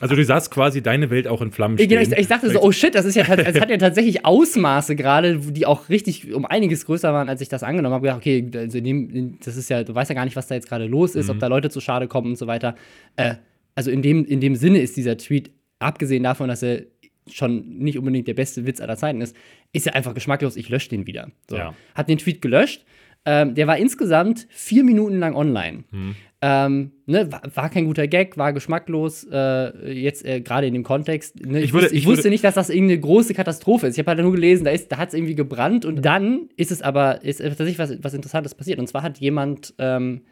also 0.00 0.14
du 0.14 0.24
sahst 0.24 0.52
quasi 0.52 0.80
deine 0.80 1.10
Welt 1.10 1.26
auch 1.26 1.42
in 1.42 1.50
Flammen 1.50 1.76
stehen. 1.76 1.88
Genau, 1.88 2.02
ich, 2.02 2.12
ich 2.12 2.28
dachte 2.28 2.48
so, 2.50 2.62
oh 2.62 2.70
shit, 2.70 2.94
das 2.94 3.04
ist 3.04 3.16
ja, 3.16 3.24
es 3.24 3.60
hat 3.60 3.68
ja 3.68 3.76
tatsächlich 3.78 4.24
Ausmaße 4.24 4.94
gerade, 4.94 5.38
die 5.38 5.66
auch 5.66 5.88
richtig 5.88 6.32
um 6.32 6.46
einiges 6.46 6.86
größer 6.86 7.12
waren, 7.12 7.28
als 7.28 7.40
ich 7.40 7.48
das 7.48 7.64
angenommen 7.64 7.94
habe. 7.94 8.02
Gedacht, 8.02 8.18
okay, 8.18 8.48
also 8.54 8.80
dem, 8.80 9.38
das 9.44 9.56
ist 9.56 9.70
ja, 9.70 9.82
du 9.82 9.94
weißt 9.94 10.10
ja 10.10 10.14
gar 10.14 10.24
nicht, 10.24 10.36
was 10.36 10.46
da 10.46 10.54
jetzt 10.54 10.68
gerade 10.68 10.86
los 10.86 11.16
ist, 11.16 11.26
mhm. 11.26 11.32
ob 11.32 11.38
da 11.40 11.48
Leute 11.48 11.70
zu 11.70 11.80
Schade 11.80 12.06
kommen 12.06 12.28
und 12.28 12.38
so 12.38 12.46
weiter. 12.46 12.76
Äh, 13.16 13.34
also 13.74 13.90
in 13.90 14.02
dem, 14.02 14.24
in 14.24 14.40
dem 14.40 14.54
Sinne 14.54 14.80
ist 14.80 14.96
dieser 14.96 15.16
Tweet, 15.16 15.50
abgesehen 15.78 16.22
davon, 16.22 16.48
dass 16.48 16.62
er 16.62 16.82
schon 17.30 17.78
nicht 17.78 17.98
unbedingt 17.98 18.28
der 18.28 18.34
beste 18.34 18.66
Witz 18.66 18.80
aller 18.80 18.96
Zeiten 18.96 19.20
ist, 19.20 19.36
ist 19.72 19.86
ja 19.86 19.92
einfach 19.92 20.14
geschmacklos. 20.14 20.56
Ich 20.56 20.68
lösche 20.68 20.90
den 20.90 21.06
wieder. 21.06 21.30
So. 21.48 21.56
Ja. 21.56 21.74
Hat 21.94 22.08
den 22.08 22.18
Tweet 22.18 22.42
gelöscht. 22.42 22.84
Ähm, 23.24 23.54
der 23.54 23.66
war 23.66 23.76
insgesamt 23.76 24.46
vier 24.50 24.84
Minuten 24.84 25.18
lang 25.18 25.34
online. 25.34 25.84
Hm. 25.90 26.14
Ähm, 26.40 26.92
ne, 27.06 27.30
war, 27.32 27.42
war, 27.52 27.68
kein 27.68 27.86
guter 27.86 28.06
Gag, 28.06 28.38
war 28.38 28.52
geschmacklos, 28.52 29.26
äh, 29.30 29.92
jetzt 29.92 30.24
äh, 30.24 30.40
gerade 30.40 30.68
in 30.68 30.72
dem 30.72 30.84
Kontext. 30.84 31.44
Ne, 31.44 31.60
ich, 31.60 31.72
würde, 31.72 31.86
wusste, 31.86 31.96
ich, 31.96 32.02
ich 32.04 32.08
wusste 32.08 32.30
nicht, 32.30 32.44
dass 32.44 32.54
das 32.54 32.70
irgendeine 32.70 33.00
große 33.00 33.34
Katastrophe 33.34 33.88
ist. 33.88 33.94
Ich 33.94 33.98
habe 33.98 34.10
halt 34.12 34.20
nur 34.20 34.32
gelesen, 34.32 34.64
da, 34.64 34.72
da 34.74 34.98
hat 34.98 35.08
es 35.08 35.14
irgendwie 35.14 35.34
gebrannt 35.34 35.84
und 35.84 36.04
dann 36.04 36.48
ist 36.56 36.70
es 36.70 36.80
aber, 36.80 37.24
ist 37.24 37.40
tatsächlich 37.40 37.78
was, 37.78 38.02
was 38.02 38.14
Interessantes 38.14 38.54
passiert. 38.54 38.78
Und 38.78 38.86
zwar 38.86 39.02
hat 39.02 39.18
jemand, 39.18 39.74
ähm, 39.78 40.22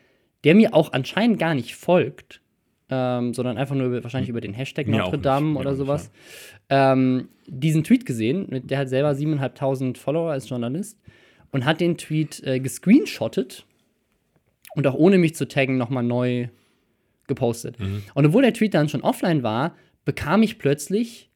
der 0.45 0.55
mir 0.55 0.75
auch 0.75 0.93
anscheinend 0.93 1.41
gar 1.41 1.55
nicht 1.55 1.75
folgt, 1.75 2.41
ähm, 2.91 3.35
sondern 3.35 3.59
einfach 3.59 3.75
nur 3.75 3.87
über, 3.87 4.03
wahrscheinlich 4.03 4.31
über 4.31 4.41
den 4.41 4.53
Hashtag 4.53 4.87
Mir 4.87 4.99
Notre 4.99 5.19
Dame 5.19 5.59
oder 5.59 5.75
sowas, 5.75 6.11
ähm, 6.69 7.29
diesen 7.47 7.85
Tweet 7.85 8.07
gesehen. 8.07 8.63
Der 8.65 8.79
hat 8.79 8.89
selber 8.89 9.11
7.500 9.11 9.97
Follower 9.97 10.31
als 10.31 10.49
Journalist 10.49 10.99
und 11.51 11.65
hat 11.65 11.81
den 11.81 11.97
Tweet 11.97 12.43
äh, 12.45 12.61
gescreenshottet 12.61 13.67
und 14.75 14.87
auch 14.87 14.95
ohne 14.95 15.19
mich 15.19 15.35
zu 15.35 15.49
taggen 15.49 15.79
nochmal 15.79 16.05
neu 16.05 16.49
gepostet. 17.27 17.81
Mhm. 17.81 18.03
Und 18.15 18.27
obwohl 18.27 18.43
der 18.43 18.55
Tweet 18.55 18.75
dann 18.75 18.89
schon 18.89 19.03
offline 19.03 19.43
war, 19.43 19.75
bekam 20.05 20.43
ich 20.43 20.59
plötzlich 20.59 21.31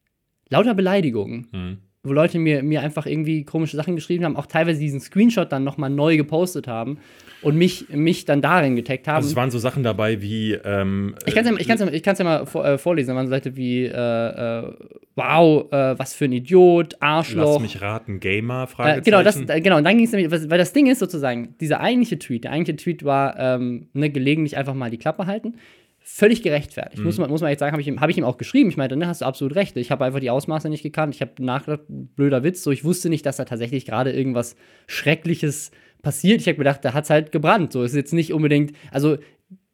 lauter 0.48 0.74
Beleidigungen. 0.74 1.48
Mhm 1.52 1.78
wo 2.02 2.12
Leute 2.12 2.38
mir, 2.38 2.62
mir 2.62 2.80
einfach 2.80 3.06
irgendwie 3.06 3.44
komische 3.44 3.76
Sachen 3.76 3.94
geschrieben 3.94 4.24
haben, 4.24 4.36
auch 4.36 4.46
teilweise 4.46 4.80
diesen 4.80 5.00
Screenshot 5.00 5.52
dann 5.52 5.64
nochmal 5.64 5.90
neu 5.90 6.16
gepostet 6.16 6.66
haben 6.66 6.98
und 7.42 7.56
mich, 7.56 7.88
mich 7.88 8.24
dann 8.24 8.42
darin 8.42 8.76
getaggt 8.76 9.08
haben. 9.08 9.16
Also 9.16 9.30
es 9.30 9.36
waren 9.36 9.50
so 9.50 9.58
Sachen 9.58 9.82
dabei 9.82 10.20
wie. 10.20 10.52
Ähm, 10.52 11.14
ich 11.26 11.34
kann 11.34 11.44
es 11.44 11.50
ja, 11.50 11.56
ich 11.58 11.68
kann's 11.68 11.80
ja, 11.80 11.88
ich 11.88 12.02
kann's 12.02 12.18
ja 12.18 12.24
mal 12.24 12.46
vor, 12.46 12.64
äh, 12.64 12.78
vorlesen. 12.78 13.10
Da 13.10 13.16
waren 13.16 13.26
so 13.26 13.30
Seite 13.30 13.56
wie: 13.56 13.84
äh, 13.84 13.88
äh, 13.88 14.72
Wow, 15.16 15.70
äh, 15.72 15.98
was 15.98 16.14
für 16.14 16.26
ein 16.26 16.32
Idiot, 16.32 16.96
Arschloch. 17.00 17.54
Lass 17.54 17.62
mich 17.62 17.82
raten, 17.82 18.20
Gamer? 18.20 18.68
Äh, 18.78 19.02
genau, 19.02 19.22
das, 19.22 19.38
genau, 19.38 19.76
und 19.76 19.84
dann 19.84 19.96
ging 19.96 20.06
es 20.06 20.12
nämlich, 20.12 20.30
weil 20.30 20.58
das 20.58 20.72
Ding 20.72 20.86
ist 20.86 20.98
sozusagen, 20.98 21.56
dieser 21.60 21.80
eigentliche 21.80 22.18
Tweet, 22.18 22.44
der 22.44 22.52
eigentliche 22.52 22.76
Tweet 22.76 23.04
war, 23.04 23.38
ähm, 23.38 23.88
ne, 23.92 24.08
gelegentlich 24.10 24.56
einfach 24.56 24.74
mal 24.74 24.90
die 24.90 24.98
Klappe 24.98 25.26
halten 25.26 25.56
völlig 26.02 26.42
gerechtfertigt. 26.42 26.98
Mhm. 26.98 27.04
Muss, 27.04 27.18
man, 27.18 27.30
muss 27.30 27.40
man 27.40 27.50
jetzt 27.50 27.60
sagen, 27.60 27.72
habe 27.72 27.82
ich, 27.82 27.88
ihm, 27.88 28.00
hab 28.00 28.10
ich 28.10 28.18
ihm 28.18 28.24
auch 28.24 28.36
geschrieben. 28.36 28.70
Ich 28.70 28.76
meinte, 28.76 28.96
ne, 28.96 29.06
hast 29.06 29.20
du 29.20 29.26
absolut 29.26 29.54
recht. 29.54 29.76
Ich 29.76 29.90
habe 29.90 30.04
einfach 30.04 30.20
die 30.20 30.30
Ausmaße 30.30 30.68
nicht 30.68 30.82
gekannt. 30.82 31.14
Ich 31.14 31.20
habe 31.20 31.32
nachgedacht, 31.38 31.82
blöder 31.88 32.42
Witz. 32.42 32.62
So, 32.62 32.70
ich 32.70 32.84
wusste 32.84 33.08
nicht, 33.08 33.24
dass 33.26 33.36
da 33.36 33.44
tatsächlich 33.44 33.84
gerade 33.84 34.10
irgendwas 34.10 34.56
Schreckliches 34.86 35.70
passiert. 36.02 36.40
Ich 36.40 36.46
habe 36.46 36.58
gedacht, 36.58 36.84
da 36.84 36.94
hat 36.94 37.04
es 37.04 37.10
halt 37.10 37.32
gebrannt. 37.32 37.72
So 37.72 37.82
ist 37.82 37.94
jetzt 37.94 38.12
nicht 38.12 38.32
unbedingt. 38.32 38.72
Also, 38.90 39.18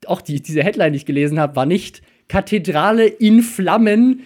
auch 0.07 0.21
die, 0.21 0.43
diese 0.43 0.63
Headline, 0.63 0.93
die 0.93 0.99
ich 0.99 1.07
gelesen 1.07 1.39
habe, 1.41 1.57
war 1.57 1.67
nicht 1.67 2.03
Kathedrale 2.29 3.07
in 3.07 3.43
Flammen 3.43 4.23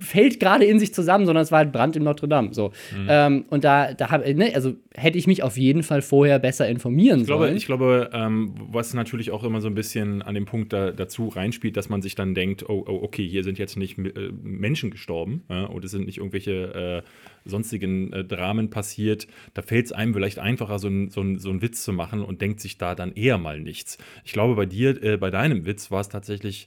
fällt 0.00 0.40
gerade 0.40 0.64
in 0.64 0.78
sich 0.78 0.92
zusammen, 0.92 1.26
sondern 1.26 1.42
es 1.42 1.50
war 1.50 1.58
halt 1.58 1.72
Brand 1.72 1.96
in 1.96 2.04
Notre 2.04 2.28
Dame. 2.28 2.52
So. 2.52 2.72
Mhm. 2.94 3.06
Ähm, 3.08 3.44
und 3.48 3.64
da, 3.64 3.94
da 3.94 4.10
habe 4.10 4.32
ne, 4.34 4.54
also 4.54 4.74
hätte 4.94 5.18
ich 5.18 5.26
mich 5.26 5.42
auf 5.42 5.56
jeden 5.56 5.82
Fall 5.82 6.02
vorher 6.02 6.38
besser 6.38 6.68
informieren 6.68 7.20
ich 7.20 7.26
glaube, 7.26 7.44
sollen. 7.44 7.56
Ich 7.56 7.66
glaube, 7.66 8.10
ähm, 8.12 8.54
was 8.70 8.94
natürlich 8.94 9.30
auch 9.30 9.44
immer 9.44 9.60
so 9.60 9.68
ein 9.68 9.74
bisschen 9.74 10.22
an 10.22 10.34
dem 10.34 10.44
Punkt 10.44 10.72
da, 10.72 10.90
dazu 10.90 11.28
reinspielt, 11.28 11.76
dass 11.76 11.88
man 11.88 12.02
sich 12.02 12.14
dann 12.14 12.34
denkt, 12.34 12.68
oh, 12.68 12.84
oh 12.86 13.00
okay, 13.02 13.26
hier 13.26 13.44
sind 13.44 13.58
jetzt 13.58 13.76
nicht 13.76 13.98
äh, 13.98 14.30
Menschen 14.42 14.90
gestorben 14.90 15.44
ja, 15.48 15.68
oder 15.68 15.86
es 15.86 15.90
sind 15.92 16.06
nicht 16.06 16.18
irgendwelche 16.18 17.02
äh, 17.04 17.48
sonstigen 17.48 18.12
äh, 18.12 18.24
Dramen 18.24 18.70
passiert. 18.70 19.26
Da 19.54 19.62
fällt 19.62 19.86
es 19.86 19.92
einem 19.92 20.12
vielleicht 20.12 20.38
einfacher, 20.38 20.78
so, 20.78 20.88
ein, 20.88 21.10
so, 21.10 21.22
ein, 21.22 21.38
so 21.38 21.50
einen 21.50 21.62
Witz 21.62 21.84
zu 21.84 21.92
machen 21.92 22.22
und 22.22 22.42
denkt 22.42 22.60
sich 22.60 22.76
da 22.78 22.94
dann 22.94 23.12
eher 23.12 23.38
mal 23.38 23.60
nichts. 23.60 23.98
Ich 24.24 24.32
glaube, 24.32 24.54
bei 24.54 24.66
dir, 24.66 25.02
äh, 25.02 25.16
bei 25.16 25.30
deinem 25.30 25.64
Witz 25.64 25.90
war 25.90 26.00
es 26.00 26.08
tatsächlich 26.08 26.66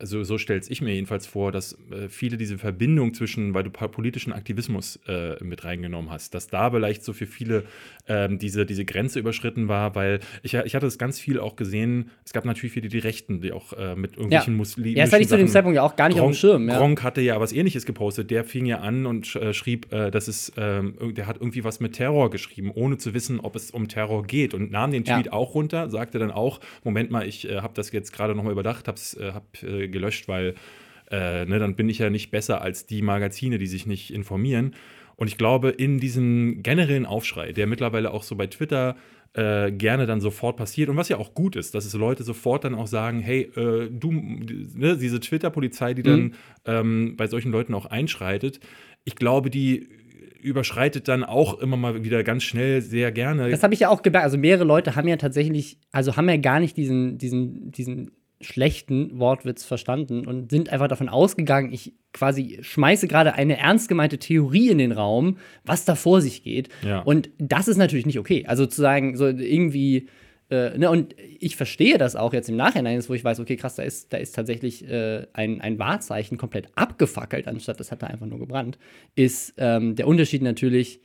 also 0.00 0.24
so 0.24 0.38
stelle 0.38 0.60
ich 0.66 0.80
mir 0.80 0.94
jedenfalls 0.94 1.26
vor, 1.26 1.52
dass 1.52 1.76
äh, 1.90 2.08
viele 2.08 2.36
diese 2.36 2.58
Verbindung 2.58 3.14
zwischen, 3.14 3.54
weil 3.54 3.62
du 3.62 3.70
politischen 3.70 4.32
Aktivismus 4.32 4.98
äh, 5.06 5.42
mit 5.44 5.64
reingenommen 5.64 6.10
hast, 6.10 6.34
dass 6.34 6.48
da 6.48 6.70
vielleicht 6.70 7.04
so 7.04 7.12
für 7.12 7.26
viele 7.26 7.64
ähm, 8.08 8.38
diese, 8.38 8.66
diese 8.66 8.84
Grenze 8.84 9.18
überschritten 9.18 9.68
war, 9.68 9.94
weil 9.94 10.20
ich, 10.42 10.54
ich 10.54 10.74
hatte 10.74 10.86
es 10.86 10.98
ganz 10.98 11.20
viel 11.20 11.38
auch 11.38 11.56
gesehen, 11.56 12.10
es 12.24 12.32
gab 12.32 12.44
natürlich 12.44 12.72
viele 12.72 12.88
die 12.88 12.98
Rechten, 12.98 13.40
die 13.40 13.52
auch 13.52 13.72
äh, 13.74 13.94
mit 13.94 14.12
irgendwelchen 14.12 14.54
ja. 14.54 14.56
Muslimen. 14.56 14.96
Ja, 14.96 15.04
das 15.04 15.12
hatte 15.12 15.22
ich 15.22 15.28
zu 15.28 15.36
dem 15.36 15.48
Zeitpunkt 15.48 15.76
ja 15.76 15.82
auch 15.82 15.96
gar 15.96 16.08
nicht 16.08 16.16
Gronk, 16.16 16.30
auf 16.30 16.36
dem 16.36 16.40
Schirm. 16.40 16.68
Ja. 16.68 16.78
Gronk 16.78 17.02
hatte 17.02 17.20
ja 17.20 17.40
was 17.40 17.52
ähnliches 17.52 17.86
gepostet, 17.86 18.30
der 18.30 18.44
fing 18.44 18.66
ja 18.66 18.78
an 18.78 19.06
und 19.06 19.34
äh, 19.36 19.52
schrieb, 19.52 19.92
äh, 19.92 20.10
dass 20.10 20.28
es, 20.28 20.52
ähm, 20.56 20.94
der 21.14 21.26
hat 21.26 21.36
irgendwie 21.36 21.64
was 21.64 21.80
mit 21.80 21.92
Terror 21.92 22.30
geschrieben, 22.30 22.72
ohne 22.74 22.96
zu 22.96 23.14
wissen, 23.14 23.40
ob 23.40 23.54
es 23.56 23.70
um 23.70 23.88
Terror 23.88 24.24
geht 24.24 24.54
und 24.54 24.70
nahm 24.70 24.92
den 24.92 25.04
Tweet 25.04 25.26
ja. 25.26 25.32
auch 25.32 25.54
runter, 25.54 25.90
sagte 25.90 26.18
dann 26.18 26.30
auch, 26.30 26.60
Moment 26.84 27.10
mal, 27.10 27.26
ich 27.26 27.48
äh, 27.48 27.60
habe 27.60 27.74
das 27.74 27.92
jetzt 27.92 28.12
gerade 28.12 28.34
nochmal 28.34 28.52
überdacht, 28.52 28.88
habe 28.88 28.96
es 28.96 29.18
hab, 29.20 29.44
gelöscht, 29.90 30.28
weil 30.28 30.54
äh, 31.10 31.44
ne, 31.44 31.58
dann 31.58 31.76
bin 31.76 31.88
ich 31.88 31.98
ja 31.98 32.10
nicht 32.10 32.30
besser 32.30 32.62
als 32.62 32.86
die 32.86 33.02
Magazine, 33.02 33.58
die 33.58 33.66
sich 33.66 33.86
nicht 33.86 34.12
informieren. 34.12 34.74
Und 35.16 35.26
ich 35.26 35.36
glaube, 35.36 35.70
in 35.70 35.98
diesem 36.00 36.62
generellen 36.62 37.04
Aufschrei, 37.04 37.52
der 37.52 37.66
mittlerweile 37.66 38.12
auch 38.12 38.22
so 38.22 38.36
bei 38.36 38.46
Twitter 38.46 38.96
äh, 39.34 39.70
gerne 39.70 40.06
dann 40.06 40.20
sofort 40.20 40.56
passiert 40.56 40.88
und 40.88 40.96
was 40.96 41.08
ja 41.08 41.18
auch 41.18 41.34
gut 41.34 41.56
ist, 41.56 41.74
dass 41.74 41.84
es 41.84 41.94
Leute 41.94 42.24
sofort 42.24 42.64
dann 42.64 42.74
auch 42.74 42.86
sagen, 42.86 43.20
hey, 43.20 43.42
äh, 43.54 43.88
du, 43.90 44.12
ne, 44.12 44.96
diese 44.96 45.20
Twitter-Polizei, 45.20 45.94
die 45.94 46.02
dann 46.02 46.20
mhm. 46.20 46.34
ähm, 46.64 47.14
bei 47.16 47.26
solchen 47.26 47.52
Leuten 47.52 47.74
auch 47.74 47.86
einschreitet, 47.86 48.60
ich 49.04 49.14
glaube, 49.14 49.50
die 49.50 49.88
überschreitet 50.42 51.06
dann 51.06 51.22
auch 51.22 51.60
immer 51.60 51.76
mal 51.76 52.02
wieder 52.02 52.24
ganz 52.24 52.42
schnell 52.42 52.80
sehr 52.80 53.12
gerne. 53.12 53.50
Das 53.50 53.62
habe 53.62 53.74
ich 53.74 53.80
ja 53.80 53.88
auch 53.88 54.02
gemerkt. 54.02 54.24
Also 54.24 54.38
mehrere 54.38 54.64
Leute 54.64 54.96
haben 54.96 55.06
ja 55.06 55.16
tatsächlich, 55.16 55.78
also 55.92 56.16
haben 56.16 56.28
ja 56.28 56.38
gar 56.38 56.60
nicht 56.60 56.76
diesen, 56.76 57.18
diesen, 57.18 57.70
diesen 57.70 58.10
schlechten 58.40 59.18
Wortwitz 59.18 59.64
verstanden 59.64 60.26
und 60.26 60.50
sind 60.50 60.70
einfach 60.70 60.88
davon 60.88 61.08
ausgegangen, 61.08 61.72
ich 61.72 61.92
quasi 62.12 62.58
schmeiße 62.62 63.06
gerade 63.06 63.34
eine 63.34 63.58
ernst 63.58 63.88
gemeinte 63.88 64.18
Theorie 64.18 64.68
in 64.68 64.78
den 64.78 64.92
Raum, 64.92 65.36
was 65.64 65.84
da 65.84 65.94
vor 65.94 66.22
sich 66.22 66.42
geht. 66.42 66.70
Ja. 66.82 67.00
Und 67.00 67.30
das 67.38 67.68
ist 67.68 67.76
natürlich 67.76 68.06
nicht 68.06 68.18
okay. 68.18 68.46
Also 68.46 68.64
zu 68.66 68.80
sagen, 68.80 69.16
so 69.16 69.26
irgendwie, 69.26 70.08
äh, 70.50 70.76
ne, 70.78 70.90
und 70.90 71.14
ich 71.38 71.56
verstehe 71.56 71.98
das 71.98 72.16
auch 72.16 72.32
jetzt 72.32 72.48
im 72.48 72.56
Nachhinein, 72.56 73.02
wo 73.06 73.12
ich 73.12 73.22
weiß, 73.22 73.40
okay, 73.40 73.56
krass, 73.56 73.76
da 73.76 73.82
ist, 73.82 74.12
da 74.12 74.16
ist 74.16 74.34
tatsächlich 74.34 74.88
äh, 74.88 75.26
ein, 75.34 75.60
ein 75.60 75.78
Wahrzeichen 75.78 76.38
komplett 76.38 76.68
abgefackelt, 76.74 77.46
anstatt 77.46 77.78
das 77.78 77.92
hat 77.92 78.02
da 78.02 78.06
einfach 78.06 78.26
nur 78.26 78.38
gebrannt, 78.38 78.78
ist 79.16 79.54
ähm, 79.58 79.96
der 79.96 80.08
Unterschied 80.08 80.42
natürlich, 80.42 81.00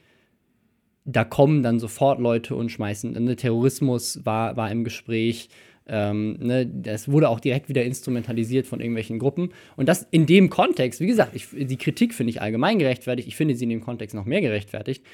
da 1.04 1.24
kommen 1.24 1.62
dann 1.62 1.80
sofort 1.80 2.20
Leute 2.20 2.56
und 2.56 2.70
schmeißen. 2.72 3.12
Ne, 3.12 3.36
Terrorismus 3.36 4.25
war, 4.25 4.58
war 4.58 4.72
im 4.72 4.84
Gespräch. 4.84 5.50
Ähm, 5.88 6.38
ne, 6.39 6.65
das 6.65 7.10
wurde 7.10 7.30
auch 7.30 7.39
direkt 7.39 7.70
wieder 7.70 7.84
instrumentalisiert 7.84 8.65
von 8.65 8.80
irgendwelchen 8.80 9.20
Gruppen. 9.20 9.50
Und 9.75 9.88
das 9.88 10.08
in 10.12 10.25
dem 10.25 10.50
Kontext, 10.50 11.00
wie 11.00 11.08
gesagt, 11.08 11.36
ich, 11.36 11.48
die 11.51 11.77
Kritik 11.77 12.13
finde 12.13 12.32
ich 12.32 12.42
allgemein 12.42 12.80
gerechtfertigt. 12.80 13.27
Ich 13.27 13.36
finde 13.36 13.56
sie 13.56 13.65
in 13.65 13.70
dem 13.70 13.82
Kontext 13.82 14.15
noch 14.15 14.25
mehr 14.25 14.42
gerechtfertigt. 14.42 15.06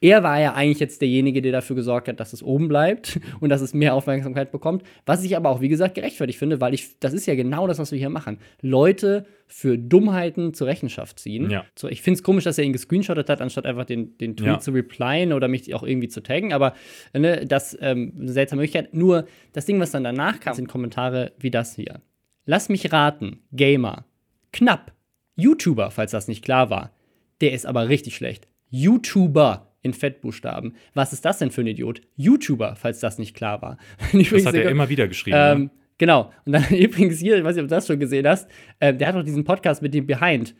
Er 0.00 0.22
war 0.22 0.40
ja 0.40 0.54
eigentlich 0.54 0.80
jetzt 0.80 1.02
derjenige, 1.02 1.42
der 1.42 1.52
dafür 1.52 1.76
gesorgt 1.76 2.08
hat, 2.08 2.20
dass 2.20 2.32
es 2.32 2.42
oben 2.42 2.68
bleibt 2.68 3.20
und 3.40 3.50
dass 3.50 3.60
es 3.60 3.74
mehr 3.74 3.94
Aufmerksamkeit 3.94 4.52
bekommt. 4.52 4.82
Was 5.04 5.24
ich 5.24 5.36
aber 5.36 5.50
auch, 5.50 5.60
wie 5.60 5.68
gesagt, 5.68 5.94
gerechtfertigt 5.94 6.38
finde, 6.38 6.60
weil 6.60 6.74
ich, 6.74 6.98
das 7.00 7.12
ist 7.12 7.26
ja 7.26 7.34
genau 7.34 7.66
das, 7.66 7.78
was 7.78 7.90
wir 7.90 7.98
hier 7.98 8.10
machen. 8.10 8.38
Leute 8.62 9.26
für 9.52 9.76
Dummheiten 9.76 10.54
zur 10.54 10.68
Rechenschaft 10.68 11.18
ziehen. 11.18 11.50
Ja. 11.50 11.64
So, 11.76 11.88
ich 11.88 12.02
finde 12.02 12.18
es 12.18 12.22
komisch, 12.22 12.44
dass 12.44 12.56
er 12.56 12.64
ihn 12.64 12.72
gescreenshottet 12.72 13.28
hat, 13.28 13.40
anstatt 13.40 13.66
einfach 13.66 13.84
den, 13.84 14.16
den 14.18 14.36
Tweet 14.36 14.46
Ja. 14.46 14.58
zu 14.60 14.70
replyen 14.70 15.32
oder 15.32 15.48
mich 15.48 15.74
auch 15.74 15.82
irgendwie 15.82 16.08
zu 16.08 16.22
taggen. 16.22 16.52
Aber 16.52 16.74
ne, 17.12 17.44
das 17.46 17.76
ähm, 17.80 18.12
eine 18.18 18.32
seltsame 18.32 18.60
Möglichkeit. 18.62 18.94
Nur 18.94 19.26
das 19.52 19.66
Ding, 19.66 19.80
was 19.80 19.90
dann 19.90 20.04
danach 20.04 20.38
kam, 20.40 20.54
sind 20.54 20.68
Kommentare 20.68 21.32
wie 21.38 21.50
das 21.50 21.74
hier. 21.74 22.00
Lass 22.46 22.68
mich 22.68 22.92
raten, 22.92 23.40
Gamer. 23.52 24.04
Knapp. 24.52 24.92
YouTuber, 25.36 25.90
falls 25.90 26.12
das 26.12 26.28
nicht 26.28 26.44
klar 26.44 26.70
war. 26.70 26.92
Der 27.40 27.52
ist 27.52 27.66
aber 27.66 27.88
richtig 27.88 28.14
schlecht. 28.16 28.46
YouTuber 28.68 29.66
in 29.82 29.94
Fettbuchstaben. 29.94 30.74
Was 30.94 31.12
ist 31.12 31.24
das 31.24 31.38
denn 31.38 31.50
für 31.50 31.62
ein 31.62 31.66
Idiot? 31.66 32.02
YouTuber, 32.16 32.76
falls 32.76 33.00
das 33.00 33.18
nicht 33.18 33.34
klar 33.34 33.62
war. 33.62 33.78
Das 34.12 34.46
hat 34.46 34.54
er 34.54 34.70
immer 34.70 34.88
wieder 34.88 35.08
geschrieben. 35.08 35.36
Ähm, 35.40 35.62
ne? 35.64 35.70
Genau. 36.00 36.32
Und 36.46 36.52
dann 36.52 36.64
übrigens 36.70 37.18
hier, 37.18 37.36
ich 37.36 37.44
weiß 37.44 37.54
nicht, 37.54 37.62
ob 37.62 37.68
du 37.68 37.74
das 37.74 37.86
schon 37.86 38.00
gesehen 38.00 38.26
hast, 38.26 38.50
äh, 38.80 38.94
der 38.94 39.08
hat 39.08 39.14
doch 39.14 39.22
diesen 39.22 39.44
Podcast 39.44 39.82
mit 39.82 39.92
dem 39.92 40.06
Behind. 40.06 40.54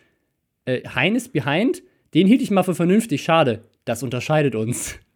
Äh, 0.66 0.82
Heines 0.94 1.30
Behind, 1.30 1.82
den 2.12 2.26
hielt 2.26 2.42
ich 2.42 2.50
mal 2.50 2.62
für 2.62 2.74
vernünftig. 2.74 3.22
Schade. 3.22 3.64
Das 3.86 4.02
unterscheidet 4.04 4.54
uns. 4.54 4.96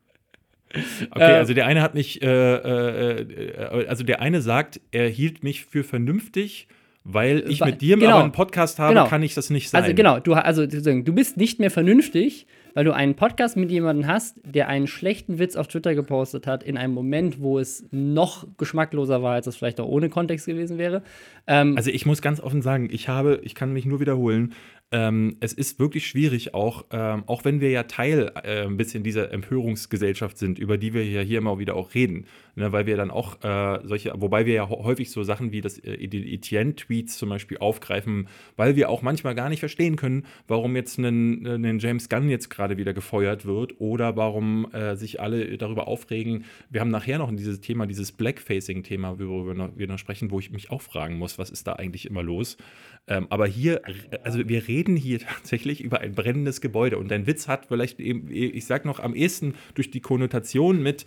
Okay, 1.12 1.20
äh, 1.20 1.36
also 1.36 1.54
der 1.54 1.66
eine 1.66 1.82
hat 1.82 1.94
nicht, 1.94 2.20
äh, 2.20 2.56
äh, 2.56 3.20
äh, 3.20 3.86
also 3.86 4.02
der 4.02 4.20
eine 4.20 4.42
sagt, 4.42 4.80
er 4.90 5.08
hielt 5.08 5.44
mich 5.44 5.64
für 5.66 5.84
vernünftig, 5.84 6.66
weil 7.04 7.44
ich 7.48 7.60
mit 7.60 7.80
dir 7.80 7.96
genau. 7.96 8.14
aber 8.14 8.22
einen 8.24 8.32
Podcast 8.32 8.80
habe, 8.80 8.92
Genau. 8.92 9.06
kann 9.06 9.22
ich 9.22 9.34
das 9.34 9.50
nicht 9.50 9.70
sein. 9.70 9.84
Also 9.84 9.94
genau, 9.94 10.18
du, 10.18 10.32
also, 10.34 10.66
du 10.66 11.12
bist 11.12 11.36
nicht 11.36 11.60
mehr 11.60 11.70
vernünftig, 11.70 12.48
weil 12.74 12.84
du 12.84 12.92
einen 12.92 13.14
Podcast 13.14 13.56
mit 13.56 13.70
jemandem 13.70 14.06
hast, 14.06 14.38
der 14.44 14.68
einen 14.68 14.86
schlechten 14.86 15.38
Witz 15.38 15.56
auf 15.56 15.68
Twitter 15.68 15.94
gepostet 15.94 16.46
hat, 16.46 16.62
in 16.62 16.76
einem 16.76 16.92
Moment, 16.92 17.40
wo 17.40 17.58
es 17.58 17.86
noch 17.90 18.46
geschmackloser 18.58 19.22
war, 19.22 19.34
als 19.34 19.46
es 19.46 19.56
vielleicht 19.56 19.80
auch 19.80 19.88
ohne 19.88 20.08
Kontext 20.08 20.46
gewesen 20.46 20.76
wäre. 20.78 21.02
Ähm, 21.46 21.76
Also 21.76 21.90
ich 21.90 22.04
muss 22.04 22.20
ganz 22.20 22.40
offen 22.40 22.62
sagen, 22.62 22.88
ich 22.90 23.08
habe, 23.08 23.40
ich 23.42 23.54
kann 23.54 23.72
mich 23.72 23.86
nur 23.86 24.00
wiederholen, 24.00 24.52
ähm, 24.94 25.38
es 25.40 25.52
ist 25.52 25.80
wirklich 25.80 26.06
schwierig 26.06 26.54
auch, 26.54 26.84
ähm, 26.92 27.24
auch 27.26 27.44
wenn 27.44 27.60
wir 27.60 27.70
ja 27.70 27.82
Teil 27.82 28.30
äh, 28.44 28.64
ein 28.64 28.76
bisschen 28.76 29.02
dieser 29.02 29.32
Empörungsgesellschaft 29.32 30.38
sind, 30.38 30.60
über 30.60 30.78
die 30.78 30.94
wir 30.94 31.04
ja 31.04 31.20
hier 31.20 31.38
immer 31.38 31.58
wieder 31.58 31.74
auch 31.74 31.94
reden, 31.96 32.26
ne, 32.54 32.70
weil 32.70 32.86
wir 32.86 32.96
dann 32.96 33.10
auch 33.10 33.42
äh, 33.42 33.80
solche, 33.82 34.12
wobei 34.16 34.46
wir 34.46 34.54
ja 34.54 34.68
häufig 34.68 35.10
so 35.10 35.24
Sachen 35.24 35.50
wie 35.50 35.60
das 35.60 35.80
äh, 35.80 36.06
die 36.06 36.34
Etienne-Tweets 36.34 37.18
zum 37.18 37.28
Beispiel 37.28 37.58
aufgreifen, 37.58 38.28
weil 38.54 38.76
wir 38.76 38.88
auch 38.88 39.02
manchmal 39.02 39.34
gar 39.34 39.48
nicht 39.48 39.58
verstehen 39.58 39.96
können, 39.96 40.26
warum 40.46 40.76
jetzt 40.76 40.96
ein, 40.98 41.44
ein 41.44 41.80
James 41.80 42.08
Gunn 42.08 42.30
jetzt 42.30 42.48
gerade 42.48 42.76
wieder 42.76 42.94
gefeuert 42.94 43.46
wird 43.46 43.80
oder 43.80 44.16
warum 44.16 44.70
äh, 44.70 44.94
sich 44.94 45.20
alle 45.20 45.58
darüber 45.58 45.88
aufregen. 45.88 46.44
Wir 46.70 46.80
haben 46.80 46.90
nachher 46.90 47.18
noch 47.18 47.34
dieses 47.34 47.60
Thema, 47.60 47.86
dieses 47.86 48.12
Blackfacing-Thema, 48.12 49.18
worüber 49.18 49.48
wir 49.48 49.54
noch, 49.54 49.76
wir 49.76 49.88
noch 49.88 49.98
sprechen, 49.98 50.30
wo 50.30 50.38
ich 50.38 50.52
mich 50.52 50.70
auch 50.70 50.82
fragen 50.82 51.16
muss, 51.18 51.36
was 51.36 51.50
ist 51.50 51.66
da 51.66 51.72
eigentlich 51.72 52.06
immer 52.06 52.22
los? 52.22 52.56
Ähm, 53.06 53.26
aber 53.28 53.46
hier, 53.46 53.82
also 54.22 54.48
wir 54.48 54.66
reden 54.66 54.83
hier 54.96 55.18
tatsächlich 55.20 55.80
über 55.82 56.00
ein 56.00 56.14
brennendes 56.14 56.60
Gebäude 56.60 56.98
und 56.98 57.10
dein 57.10 57.26
Witz 57.26 57.48
hat 57.48 57.66
vielleicht 57.66 58.00
eben, 58.00 58.28
ich 58.30 58.66
sag 58.66 58.84
noch 58.84 59.00
am 59.00 59.14
ehesten 59.14 59.54
durch 59.74 59.90
die 59.90 60.00
Konnotation 60.00 60.82
mit 60.82 61.04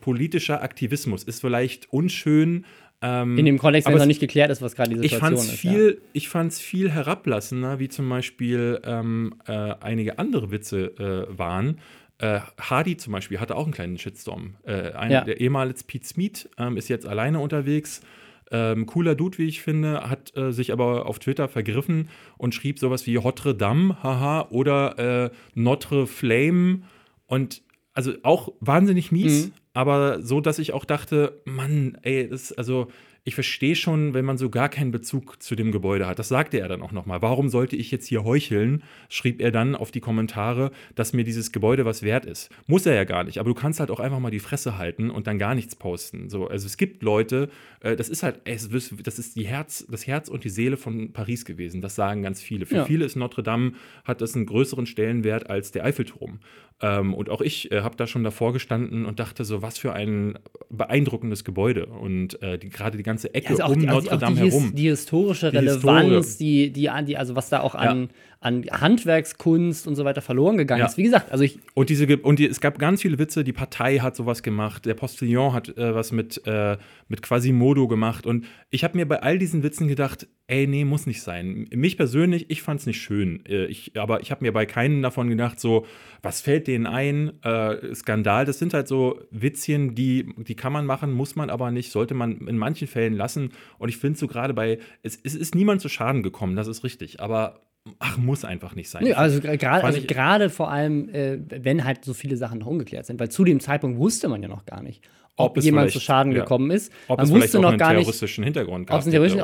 politischer 0.00 0.62
Aktivismus, 0.62 1.24
ist 1.24 1.40
vielleicht 1.40 1.92
unschön. 1.92 2.64
Ähm, 3.02 3.38
in 3.38 3.46
dem 3.46 3.58
Kontext, 3.58 3.86
wenn 3.86 3.92
aber 3.94 3.96
es 3.96 4.00
noch 4.00 4.04
es- 4.04 4.08
nicht 4.08 4.20
geklärt 4.20 4.50
ist, 4.50 4.60
was 4.62 4.74
gerade 4.74 4.90
die 4.90 4.96
ich 5.04 5.12
Situation 5.12 5.38
fand's 5.38 5.52
ist. 5.52 5.60
viel, 5.60 6.00
ich 6.12 6.28
fand's 6.28 6.60
viel 6.60 6.90
herablassender, 6.90 7.78
wie 7.78 7.88
zum 7.88 8.08
Beispiel 8.08 8.80
ähm, 8.84 9.34
äh, 9.46 9.52
einige 9.80 10.18
andere 10.18 10.50
Witze 10.50 11.26
äh, 11.30 11.38
waren. 11.38 11.78
Äh, 12.18 12.40
Hardy 12.60 12.98
zum 12.98 13.14
Beispiel 13.14 13.40
hatte 13.40 13.56
auch 13.56 13.64
einen 13.64 13.72
kleinen 13.72 13.96
Shitstorm. 13.98 14.54
Äh, 14.64 14.92
einer 14.92 15.10
Ja. 15.12 15.20
der 15.24 15.40
ehemals 15.40 15.84
Pete 15.84 16.06
Smith 16.06 16.48
ähm, 16.58 16.76
ist 16.76 16.88
jetzt 16.88 17.06
alleine 17.06 17.40
unterwegs. 17.40 18.02
Ähm, 18.50 18.86
cooler 18.86 19.14
Dude, 19.14 19.38
wie 19.38 19.46
ich 19.46 19.60
finde, 19.62 20.10
hat 20.10 20.36
äh, 20.36 20.52
sich 20.52 20.72
aber 20.72 21.06
auf 21.06 21.18
Twitter 21.20 21.48
vergriffen 21.48 22.08
und 22.36 22.54
schrieb 22.54 22.78
sowas 22.78 23.06
wie 23.06 23.14
Notre 23.14 23.54
Dame, 23.54 24.02
haha, 24.02 24.48
oder 24.50 24.98
äh, 25.26 25.30
Notre 25.54 26.06
Flame. 26.06 26.82
Und 27.26 27.62
also 27.92 28.12
auch 28.22 28.52
wahnsinnig 28.60 29.12
mies, 29.12 29.46
Mhm. 29.46 29.52
aber 29.72 30.22
so, 30.22 30.40
dass 30.40 30.58
ich 30.58 30.72
auch 30.72 30.84
dachte, 30.84 31.40
Mann, 31.44 31.96
ey, 32.02 32.28
das, 32.28 32.52
also 32.52 32.88
ich 33.24 33.34
verstehe 33.34 33.76
schon, 33.76 34.14
wenn 34.14 34.24
man 34.24 34.38
so 34.38 34.48
gar 34.48 34.68
keinen 34.68 34.90
Bezug 34.92 35.42
zu 35.42 35.54
dem 35.54 35.72
Gebäude 35.72 36.06
hat. 36.06 36.18
Das 36.18 36.28
sagte 36.28 36.58
er 36.58 36.68
dann 36.68 36.80
auch 36.82 36.92
nochmal. 36.92 37.20
Warum 37.20 37.48
sollte 37.50 37.76
ich 37.76 37.90
jetzt 37.90 38.06
hier 38.06 38.24
heucheln? 38.24 38.82
Schrieb 39.08 39.40
er 39.42 39.50
dann 39.50 39.76
auf 39.76 39.90
die 39.90 40.00
Kommentare, 40.00 40.70
dass 40.94 41.12
mir 41.12 41.22
dieses 41.24 41.52
Gebäude 41.52 41.84
was 41.84 42.02
wert 42.02 42.24
ist. 42.24 42.50
Muss 42.66 42.86
er 42.86 42.94
ja 42.94 43.04
gar 43.04 43.24
nicht, 43.24 43.38
aber 43.38 43.50
du 43.50 43.54
kannst 43.54 43.78
halt 43.78 43.90
auch 43.90 44.00
einfach 44.00 44.20
mal 44.20 44.30
die 44.30 44.38
Fresse 44.38 44.78
halten 44.78 45.10
und 45.10 45.26
dann 45.26 45.38
gar 45.38 45.54
nichts 45.54 45.76
posten. 45.76 46.30
So, 46.30 46.46
also 46.48 46.66
es 46.66 46.76
gibt 46.78 47.02
Leute, 47.02 47.50
äh, 47.80 47.94
das 47.94 48.08
ist 48.08 48.22
halt, 48.22 48.40
das 48.46 49.18
ist 49.18 49.36
die 49.36 49.46
Herz, 49.46 49.86
das 49.90 50.06
Herz 50.06 50.28
und 50.28 50.44
die 50.44 50.48
Seele 50.50 50.76
von 50.78 51.12
Paris 51.12 51.44
gewesen. 51.44 51.82
Das 51.82 51.94
sagen 51.94 52.22
ganz 52.22 52.40
viele. 52.40 52.64
Für 52.64 52.76
Ja. 52.76 52.84
viele 52.86 53.04
ist 53.04 53.16
Notre 53.16 53.42
Dame, 53.42 53.72
hat 54.04 54.22
das 54.22 54.34
einen 54.34 54.46
größeren 54.46 54.86
Stellenwert 54.86 55.50
als 55.50 55.72
der 55.72 55.84
Eiffelturm. 55.84 56.40
Ähm, 56.82 57.12
und 57.12 57.28
auch 57.28 57.42
ich 57.42 57.70
äh, 57.72 57.82
habe 57.82 57.96
da 57.96 58.06
schon 58.06 58.24
davor 58.24 58.54
gestanden 58.54 59.04
und 59.04 59.20
dachte 59.20 59.44
so, 59.44 59.60
was 59.60 59.76
für 59.76 59.92
ein 59.92 60.38
beeindruckendes 60.70 61.44
Gebäude. 61.44 61.86
Und 61.86 62.40
äh, 62.42 62.58
die, 62.58 62.70
gerade 62.70 62.96
die 62.96 63.02
ganze 63.10 63.34
Ecke 63.34 63.50
Also 63.50 63.64
um 63.64 63.78
die, 63.80 63.88
also 63.88 64.00
Notre 64.02 64.18
Dame 64.18 64.36
die, 64.40 64.50
herum. 64.50 64.72
die 64.74 64.88
historische 64.88 65.50
Die 65.50 65.56
Relevanz, 65.58 66.36
die, 66.38 66.70
die, 66.72 66.88
die, 67.06 67.16
also 67.16 67.36
was 67.36 67.48
da 67.48 67.60
auch 67.60 67.74
an, 67.74 68.08
an 68.40 68.64
Handwerkskunst 68.70 69.86
und 69.86 69.96
so 69.96 70.04
weiter 70.04 70.22
verloren 70.22 70.56
gegangen 70.56 70.80
Ja. 70.80 70.86
ist. 70.86 70.96
Wie 70.96 71.02
gesagt, 71.02 71.30
also 71.32 71.44
ich, 71.44 71.58
Und, 71.74 71.90
diese, 71.90 72.06
und 72.18 72.40
es 72.40 72.60
gab 72.60 72.78
ganz 72.78 73.02
viele 73.02 73.18
Witze, 73.18 73.44
die 73.44 73.52
Partei 73.52 73.98
hat 73.98 74.16
sowas 74.16 74.42
gemacht, 74.42 74.86
der 74.86 74.94
Postillon 74.94 75.52
hat 75.52 75.68
äh, 75.76 75.94
was 75.94 76.12
mit, 76.12 76.40
äh, 76.46 76.76
mit 77.08 77.22
Quasimodo 77.22 77.88
gemacht. 77.88 78.26
Und 78.26 78.46
ich 78.70 78.84
habe 78.84 78.96
mir 78.96 79.06
bei 79.06 79.22
all 79.22 79.38
diesen 79.38 79.62
Witzen 79.62 79.88
gedacht, 79.88 80.26
ey, 80.46 80.66
nee, 80.66 80.84
muss 80.84 81.06
nicht 81.06 81.22
sein. 81.22 81.66
Mich 81.74 81.96
persönlich, 81.96 82.50
ich 82.50 82.62
fand 82.62 82.80
es 82.80 82.86
nicht 82.86 83.00
schön. 83.00 83.44
Äh, 83.46 83.66
ich, 83.66 83.92
aber 83.98 84.20
ich 84.20 84.30
habe 84.30 84.44
mir 84.44 84.52
bei 84.52 84.66
keinen 84.66 85.02
davon 85.02 85.28
gedacht, 85.28 85.60
so, 85.60 85.86
was 86.22 86.40
fällt 86.40 86.66
denen 86.66 86.86
ein? 86.86 87.32
Äh, 87.42 87.94
Skandal. 87.94 88.44
Das 88.46 88.58
sind 88.58 88.74
halt 88.74 88.88
so 88.88 89.20
Witzchen, 89.30 89.94
die, 89.94 90.26
die 90.38 90.54
kann 90.56 90.72
man 90.72 90.86
machen, 90.86 91.12
muss 91.12 91.36
man 91.36 91.50
aber 91.50 91.70
nicht, 91.70 91.92
sollte 91.92 92.14
man 92.14 92.38
in 92.48 92.58
manchen 92.58 92.88
Fällen 92.88 92.99
lassen. 93.08 93.50
Und 93.78 93.88
ich 93.88 93.96
finde 93.96 94.18
so 94.18 94.26
gerade 94.26 94.54
bei, 94.54 94.78
es, 95.02 95.18
es 95.22 95.34
ist 95.34 95.54
niemand 95.54 95.80
zu 95.80 95.88
Schaden 95.88 96.22
gekommen, 96.22 96.56
das 96.56 96.66
ist 96.68 96.84
richtig. 96.84 97.20
Aber 97.20 97.60
ach, 97.98 98.18
muss 98.18 98.44
einfach 98.44 98.74
nicht 98.74 98.90
sein. 98.90 99.04
Nee, 99.04 99.14
also 99.14 99.38
gra- 99.40 99.56
gerade 99.56 99.84
also 99.84 100.48
vor 100.54 100.70
allem, 100.70 101.08
äh, 101.08 101.38
wenn 101.48 101.84
halt 101.84 102.04
so 102.04 102.12
viele 102.14 102.36
Sachen 102.36 102.58
noch 102.58 102.66
ungeklärt 102.66 103.06
sind, 103.06 103.18
weil 103.20 103.30
zu 103.30 103.44
dem 103.44 103.60
Zeitpunkt 103.60 103.98
wusste 103.98 104.28
man 104.28 104.42
ja 104.42 104.48
noch 104.48 104.66
gar 104.66 104.82
nicht, 104.82 105.08
ob, 105.40 105.50
Ob 105.52 105.56
es 105.58 105.64
jemand 105.64 105.90
zu 105.90 106.00
Schaden 106.00 106.32
ja. 106.32 106.40
gekommen 106.40 106.70
ist. 106.70 106.92
Ob 107.08 107.18
man 107.18 107.24
es 107.24 107.30
vielleicht 107.30 107.44
wusste 107.54 107.60
noch 107.60 107.76
gar 107.76 107.92
nicht, 107.92 108.00
terroristischen 108.02 108.44
Hintergrund 108.44 108.90
ob 108.90 108.96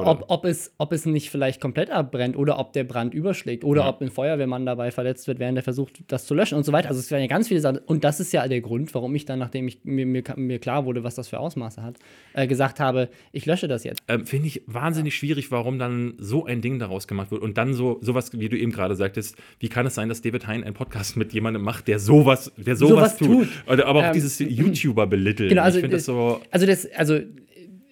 ob, 0.07 0.25
ob, 0.29 0.45
es, 0.45 0.73
ob 0.79 0.93
es 0.93 1.07
nicht 1.07 1.31
vielleicht 1.31 1.61
komplett 1.61 1.91
abbrennt 1.91 2.37
oder 2.37 2.59
ob 2.59 2.73
der 2.73 2.85
Brand 2.85 3.15
überschlägt 3.15 3.65
oder 3.65 3.83
Ja. 3.83 3.89
ob 3.89 4.01
ein 4.01 4.11
Feuerwehrmann 4.11 4.67
dabei 4.67 4.91
verletzt 4.91 5.27
wird, 5.29 5.39
während 5.39 5.57
er 5.59 5.63
versucht, 5.63 6.01
das 6.09 6.27
zu 6.27 6.35
löschen 6.35 6.57
und 6.57 6.65
so 6.65 6.73
weiter. 6.73 6.89
Also 6.89 7.01
es 7.01 7.11
werden 7.11 7.23
ja 7.23 7.29
ganz 7.29 7.49
viele 7.49 7.61
Sachen. 7.61 7.79
Und 7.79 8.05
das 8.05 8.21
ist 8.21 8.33
ja 8.33 8.47
der 8.49 8.61
Grund, 8.61 8.95
warum 8.95 9.15
ich 9.15 9.25
dann, 9.25 9.39
nachdem 9.39 9.69
ich, 9.69 9.79
mir, 9.85 10.07
mir, 10.07 10.23
mir 10.37 10.59
klar 10.59 10.85
wurde, 10.85 11.05
was 11.05 11.15
das 11.15 11.29
für 11.29 11.39
Ausmaße 11.39 11.83
hat, 11.83 11.97
äh, 12.35 12.47
gesagt 12.47 12.81
habe, 12.81 13.09
ich 13.33 13.47
lösche 13.47 13.69
das 13.69 13.85
jetzt. 13.85 14.01
Ähm, 14.09 14.27
Finde 14.27 14.49
ich 14.49 14.63
wahnsinnig 14.67 15.15
schwierig, 15.17 15.51
warum 15.51 15.79
dann 15.79 16.15
so 16.19 16.45
ein 16.45 16.61
Ding 16.61 16.79
daraus 16.79 17.07
gemacht 17.09 17.31
wird. 17.31 17.43
Und 17.43 17.59
dann 17.59 17.75
so 17.75 17.99
sowas, 18.01 18.31
wie 18.33 18.49
du 18.49 18.59
eben 18.59 18.73
gerade 18.73 18.95
sagtest, 18.97 19.37
wie 19.59 19.69
kann 19.69 19.87
es 19.87 19.95
sein, 19.95 20.09
dass 20.09 20.23
David 20.23 20.47
Hein 20.47 20.65
einen 20.65 20.75
Podcast 20.75 21.17
mit 21.17 21.33
jemandem 21.33 21.63
macht, 21.63 21.89
der 21.89 21.99
sowas, 21.99 22.53
der 22.57 22.77
sowas, 22.77 22.97
Sowas 22.97 23.17
tut. 23.19 23.29
tut. 23.29 23.49
Oder, 23.69 23.87
aber 23.87 24.01
auch 24.01 24.05
Ähm, 24.07 24.13
dieses 24.13 24.39
YouTuber 24.39 25.07
belitteln. 25.07 25.49
Genau, 25.49 25.63
also 25.63 25.81
finde 25.87 25.97
das 25.97 26.05
so. 26.05 26.41
Also 26.51 26.67
das, 26.67 26.87
also 26.93 27.19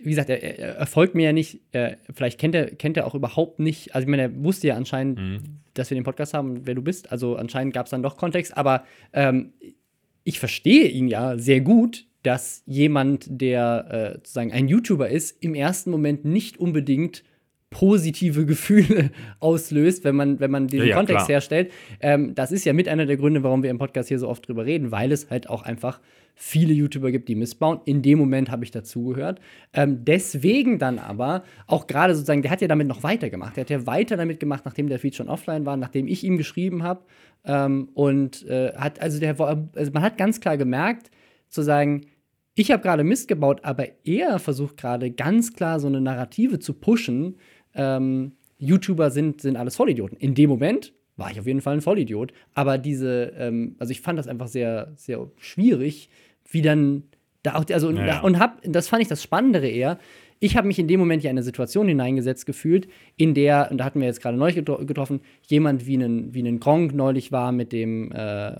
wie 0.03 0.11
gesagt, 0.11 0.29
er, 0.29 0.43
er 0.43 0.77
er 0.77 0.87
folgt 0.87 1.15
mir 1.15 1.25
ja 1.25 1.33
nicht. 1.33 1.61
Äh, 1.73 1.97
vielleicht 2.13 2.39
kennt 2.39 2.55
er, 2.55 2.67
kennt 2.67 2.97
er 2.97 3.07
auch 3.07 3.15
überhaupt 3.15 3.59
nicht. 3.59 3.95
Also 3.95 4.05
ich 4.05 4.11
meine, 4.11 4.23
er 4.23 4.45
wusste 4.45 4.67
ja 4.69 4.77
anscheinend, 4.77 5.19
Mhm. 5.19 5.39
dass 5.73 5.91
wir 5.91 5.95
den 5.97 6.05
Podcast 6.05 6.35
haben, 6.35 6.51
und 6.51 6.67
wer 6.67 6.75
du 6.75 6.83
bist. 6.83 7.11
Also 7.11 7.37
anscheinend 7.37 7.73
gab 7.75 7.87
es 7.87 7.91
dann 7.91 8.03
doch 8.03 8.17
Kontext. 8.19 8.57
Aber 8.57 8.85
ähm, 9.13 9.53
ich 10.25 10.39
verstehe 10.39 10.89
ihn 10.89 11.09
ja 11.09 11.39
sehr 11.39 11.61
gut, 11.63 12.07
dass 12.23 12.63
jemand, 12.67 13.27
der 13.29 13.87
äh, 13.91 14.15
sozusagen 14.19 14.53
ein 14.53 14.69
YouTuber 14.69 15.09
ist, 15.09 15.43
im 15.43 15.55
ersten 15.55 15.91
Moment 15.91 16.25
nicht 16.25 16.59
unbedingt 16.59 17.23
positive 17.71 18.47
Gefühle 18.47 19.11
auslöst, 19.41 20.05
wenn 20.05 20.17
man, 20.17 20.39
wenn 20.41 20.51
man 20.51 20.67
diesen 20.69 20.85
Ja, 20.87 20.91
ja, 20.91 20.97
Kontext 20.97 21.27
klar. 21.27 21.35
herstellt. 21.37 21.73
Ähm, 22.01 22.35
das 22.35 22.53
ist 22.53 22.65
ja 22.65 22.73
mit 22.73 22.89
einer 22.89 23.07
der 23.07 23.17
Gründe, 23.17 23.43
warum 23.43 23.63
wir 23.63 23.71
im 23.71 23.79
Podcast 23.79 24.09
hier 24.09 24.19
so 24.19 24.29
oft 24.29 24.47
drüber 24.49 24.65
reden, 24.65 24.91
weil 24.93 25.13
es 25.13 25.29
halt 25.31 25.49
auch 25.49 25.63
einfach 25.63 26.01
viele 26.35 26.73
YouTuber 26.73 27.13
gibt, 27.13 27.29
die 27.29 27.35
missbauen. 27.35 27.81
In 27.85 28.03
dem 28.03 28.19
Moment 28.19 28.51
habe 28.51 28.65
ich 28.65 28.71
dazugehört. 28.71 29.41
Ähm, 29.73 30.05
deswegen 30.05 30.79
dann 30.79 30.99
aber 30.99 31.45
auch 31.67 31.87
gerade 31.87 32.15
sozusagen, 32.15 32.43
der 32.43 32.51
hat 32.51 32.61
ja 32.61 32.69
damit 32.69 32.89
noch 32.89 33.03
weitergemacht. 33.03 33.57
Der 33.57 33.63
hat 33.63 33.71
ja 33.71 33.87
weiter 33.87 34.17
damit 34.17 34.41
gemacht, 34.41 34.65
nachdem 34.65 34.89
der 34.89 34.99
Feed 34.99 35.15
schon 35.15 35.29
offline 35.29 35.65
war, 35.65 35.77
nachdem 35.77 36.09
ich 36.09 36.25
ihm 36.25 36.37
geschrieben 36.37 36.83
habe. 36.83 37.05
Ähm, 37.45 37.89
und 37.95 38.47
äh, 38.49 38.73
hat, 38.75 39.01
also, 39.01 39.21
der, 39.21 39.39
also 39.39 39.93
man 39.93 40.03
hat 40.03 40.19
ganz 40.19 40.41
klar 40.41 40.57
gemerkt, 40.57 41.11
zu 41.49 41.63
sagen, 41.63 42.07
ich 42.57 42.71
habe 42.71 42.83
gerade 42.83 43.05
Mist 43.05 43.29
gebaut, 43.29 43.61
aber 43.65 43.87
er 44.05 44.39
versucht 44.39 44.77
gerade 44.77 45.11
ganz 45.11 45.53
klar 45.53 45.81
so 45.81 45.87
eine 45.87 46.01
Narrative 46.01 46.59
zu 46.59 46.75
pushen. 46.75 47.37
Ähm, 47.75 48.33
YouTuber 48.59 49.11
sind, 49.11 49.41
sind 49.41 49.57
alles 49.57 49.77
Vollidioten. 49.77 50.17
In 50.19 50.35
dem 50.35 50.51
Moment 50.51 50.93
war 51.17 51.31
ich 51.31 51.39
auf 51.39 51.47
jeden 51.47 51.61
Fall 51.61 51.75
ein 51.75 51.81
Vollidiot. 51.81 52.33
Aber 52.55 52.79
diese, 52.79 53.33
ähm, 53.39 53.77
also 53.79 53.91
ich 53.91 54.01
fand 54.01 54.19
das 54.19 54.27
einfach 54.29 54.49
sehr, 54.49 54.93
sehr 54.97 55.27
schwierig, 55.39 56.09
wie 56.51 56.63
dann 56.63 57.05
da 57.43 57.57
auch, 57.57 57.65
also 57.71 57.91
Ja, 57.91 58.07
ja. 58.07 58.21
und 58.21 58.39
hab, 58.39 58.61
das 58.65 58.89
fand 58.89 59.03
ich 59.03 59.09
das 59.09 59.23
Spannendere 59.23 59.69
eher. 59.69 59.99
Ich 60.41 60.57
habe 60.57 60.67
mich 60.67 60.79
in 60.79 60.89
dem 60.89 60.99
Moment 61.01 61.23
ja 61.23 61.31
in 61.31 61.37
eine 61.37 61.43
Situation 61.43 61.89
hineingesetzt 61.89 62.45
gefühlt, 62.45 62.89
in 63.17 63.35
der, 63.35 63.69
und 63.71 63.79
da 63.79 63.85
hatten 63.85 64.01
wir 64.01 64.07
jetzt 64.07 64.21
gerade 64.21 64.37
neu 64.37 64.51
getro- 64.51 64.85
getroffen, 64.85 65.21
jemand 65.47 65.87
wie 65.87 65.95
einen, 65.95 66.35
wie 66.35 66.41
einen 66.41 66.59
Gronk 66.61 66.95
neulich 66.95 67.33
war 67.33 67.53
mit 67.53 67.73
dem 67.73 68.11
äh, 68.13 68.53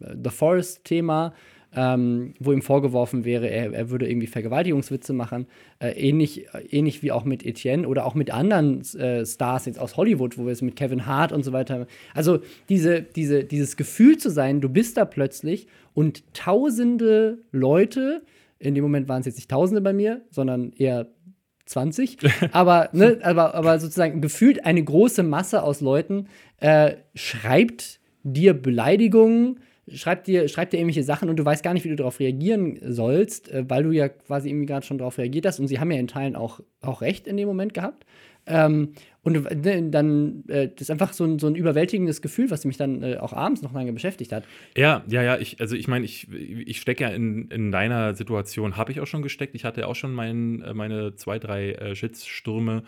The 0.00 0.30
Forest-Thema, 0.30 1.32
ähm, 1.74 2.34
wo 2.38 2.52
ihm 2.52 2.62
vorgeworfen 2.62 3.24
wäre, 3.24 3.48
er, 3.48 3.72
er 3.72 3.90
würde 3.90 4.08
irgendwie 4.08 4.26
Vergewaltigungswitze 4.26 5.12
machen. 5.12 5.46
Äh, 5.78 5.90
ähnlich, 5.92 6.46
ähnlich 6.70 7.02
wie 7.02 7.12
auch 7.12 7.24
mit 7.24 7.44
Etienne 7.46 7.88
oder 7.88 8.04
auch 8.04 8.14
mit 8.14 8.32
anderen 8.32 8.82
äh, 8.96 9.24
Stars 9.24 9.66
jetzt 9.66 9.78
aus 9.78 9.96
Hollywood, 9.96 10.36
wo 10.36 10.44
wir 10.44 10.52
es 10.52 10.62
mit 10.62 10.76
Kevin 10.76 11.06
Hart 11.06 11.32
und 11.32 11.44
so 11.44 11.52
weiter. 11.52 11.86
Also 12.14 12.40
diese, 12.68 13.02
diese, 13.02 13.44
dieses 13.44 13.76
Gefühl 13.76 14.18
zu 14.18 14.30
sein, 14.30 14.60
du 14.60 14.68
bist 14.68 14.96
da 14.96 15.04
plötzlich 15.04 15.66
und 15.94 16.24
tausende 16.34 17.38
Leute, 17.52 18.22
in 18.58 18.74
dem 18.74 18.84
Moment 18.84 19.08
waren 19.08 19.20
es 19.20 19.26
jetzt 19.26 19.36
nicht 19.36 19.50
Tausende 19.50 19.80
bei 19.80 19.92
mir, 19.92 20.22
sondern 20.30 20.72
eher 20.72 21.08
20, 21.66 22.18
aber, 22.52 22.90
ne, 22.92 23.18
aber, 23.22 23.54
aber 23.54 23.78
sozusagen 23.78 24.20
gefühlt 24.20 24.64
eine 24.66 24.82
große 24.84 25.22
Masse 25.22 25.62
aus 25.62 25.80
Leuten 25.80 26.26
äh, 26.60 26.96
schreibt 27.14 27.98
dir 28.24 28.54
Beleidigungen, 28.54 29.60
schreibt 29.88 30.26
dir, 30.26 30.48
schreibt 30.48 30.72
dir 30.72 30.78
irgendwelche 30.78 31.02
Sachen 31.02 31.28
und 31.28 31.36
du 31.36 31.44
weißt 31.44 31.62
gar 31.62 31.74
nicht, 31.74 31.84
wie 31.84 31.88
du 31.88 31.96
darauf 31.96 32.20
reagieren 32.20 32.78
sollst, 32.82 33.50
äh, 33.50 33.64
weil 33.68 33.82
du 33.82 33.90
ja 33.90 34.08
quasi 34.08 34.48
irgendwie 34.48 34.66
gerade 34.66 34.86
schon 34.86 34.98
darauf 34.98 35.18
reagiert 35.18 35.46
hast 35.46 35.60
und 35.60 35.68
sie 35.68 35.80
haben 35.80 35.90
ja 35.90 35.98
in 35.98 36.08
Teilen 36.08 36.36
auch, 36.36 36.60
auch 36.80 37.00
recht 37.00 37.26
in 37.26 37.36
dem 37.36 37.48
Moment 37.48 37.74
gehabt. 37.74 38.04
Ähm, 38.46 38.94
und 39.22 39.36
äh, 39.46 39.88
dann, 39.88 40.42
äh, 40.48 40.68
das 40.68 40.82
ist 40.82 40.90
einfach 40.90 41.12
so 41.12 41.24
ein, 41.24 41.38
so 41.38 41.46
ein 41.46 41.54
überwältigendes 41.54 42.22
Gefühl, 42.22 42.50
was 42.50 42.64
mich 42.64 42.76
dann 42.76 43.02
äh, 43.02 43.18
auch 43.18 43.32
abends 43.32 43.62
noch 43.62 43.72
lange 43.72 43.92
beschäftigt 43.92 44.32
hat. 44.32 44.44
Ja, 44.76 45.04
ja, 45.06 45.22
ja, 45.22 45.38
ich, 45.38 45.60
also 45.60 45.76
ich 45.76 45.86
meine, 45.86 46.04
ich, 46.04 46.26
ich 46.32 46.80
stecke 46.80 47.04
ja 47.04 47.10
in, 47.10 47.48
in 47.50 47.70
deiner 47.70 48.16
Situation, 48.16 48.76
habe 48.76 48.90
ich 48.90 49.00
auch 49.00 49.06
schon 49.06 49.22
gesteckt. 49.22 49.54
Ich 49.54 49.64
hatte 49.64 49.86
auch 49.86 49.94
schon 49.94 50.12
mein, 50.12 50.62
äh, 50.62 50.74
meine 50.74 51.14
zwei, 51.14 51.38
drei 51.38 51.72
äh, 51.72 51.94
Shitstürme. 51.94 52.82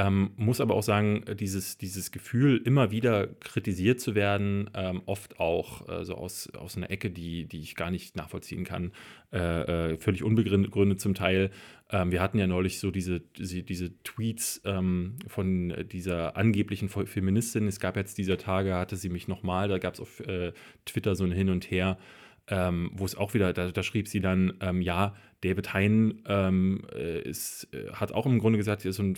Ähm, 0.00 0.30
muss 0.36 0.60
aber 0.60 0.74
auch 0.76 0.84
sagen, 0.84 1.24
dieses, 1.40 1.76
dieses 1.76 2.12
Gefühl, 2.12 2.62
immer 2.64 2.92
wieder 2.92 3.26
kritisiert 3.26 3.98
zu 3.98 4.14
werden, 4.14 4.70
ähm, 4.72 5.02
oft 5.06 5.40
auch 5.40 5.88
äh, 5.88 6.04
so 6.04 6.14
aus, 6.14 6.48
aus 6.54 6.76
einer 6.76 6.88
Ecke, 6.88 7.10
die, 7.10 7.46
die 7.46 7.58
ich 7.58 7.74
gar 7.74 7.90
nicht 7.90 8.14
nachvollziehen 8.14 8.62
kann, 8.62 8.92
äh, 9.32 9.92
äh, 9.92 9.98
völlig 9.98 10.22
unbegründet 10.22 11.00
zum 11.00 11.14
Teil. 11.14 11.50
Ähm, 11.90 12.12
wir 12.12 12.22
hatten 12.22 12.38
ja 12.38 12.46
neulich 12.46 12.78
so 12.78 12.92
diese, 12.92 13.18
diese, 13.18 13.64
diese 13.64 14.00
Tweets 14.04 14.60
ähm, 14.64 15.16
von 15.26 15.74
dieser 15.90 16.36
angeblichen 16.36 16.88
Fe- 16.88 17.06
Feministin. 17.06 17.66
Es 17.66 17.80
gab 17.80 17.96
jetzt 17.96 18.18
dieser 18.18 18.38
Tage, 18.38 18.76
hatte 18.76 18.94
sie 18.94 19.08
mich 19.08 19.26
nochmal, 19.26 19.66
da 19.66 19.78
gab 19.78 19.94
es 19.94 20.00
auf 20.00 20.20
äh, 20.20 20.52
Twitter 20.84 21.16
so 21.16 21.24
ein 21.24 21.32
Hin 21.32 21.50
und 21.50 21.72
Her, 21.72 21.98
ähm, 22.48 22.90
wo 22.94 23.04
es 23.04 23.14
auch 23.14 23.34
wieder, 23.34 23.52
da, 23.52 23.70
da 23.70 23.82
schrieb 23.82 24.08
sie 24.08 24.20
dann, 24.20 24.54
ähm, 24.60 24.80
ja, 24.80 25.14
David 25.42 25.72
Hein 25.72 26.22
ähm, 26.26 26.84
äh, 26.94 27.20
ist, 27.20 27.68
äh, 27.72 27.92
hat 27.92 28.12
auch 28.12 28.26
im 28.26 28.38
Grunde 28.38 28.58
gesagt, 28.58 28.84
er 28.84 28.90
ist 28.90 28.96
so 28.96 29.02
ein 29.02 29.16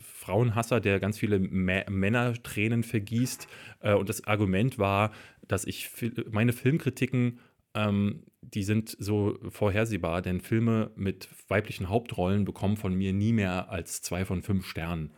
Frauenhasser, 0.00 0.80
der 0.80 0.98
ganz 1.00 1.18
viele 1.18 1.38
Mä 1.38 1.84
Männertränen 1.90 2.82
vergießt. 2.82 3.48
Äh, 3.80 3.94
und 3.94 4.08
das 4.08 4.26
Argument 4.26 4.78
war, 4.78 5.12
dass 5.46 5.64
ich 5.64 5.90
meine 6.30 6.52
Filmkritiken 6.52 7.38
ähm, 7.74 8.22
die 8.40 8.62
sind 8.62 8.96
so 8.98 9.38
vorhersehbar, 9.50 10.22
denn 10.22 10.40
Filme 10.40 10.90
mit 10.96 11.28
weiblichen 11.48 11.88
Hauptrollen 11.88 12.44
bekommen 12.44 12.76
von 12.76 12.94
mir 12.94 13.12
nie 13.12 13.32
mehr 13.32 13.70
als 13.70 14.02
zwei 14.02 14.24
von 14.24 14.42
fünf 14.42 14.66
Sternen. 14.66 15.12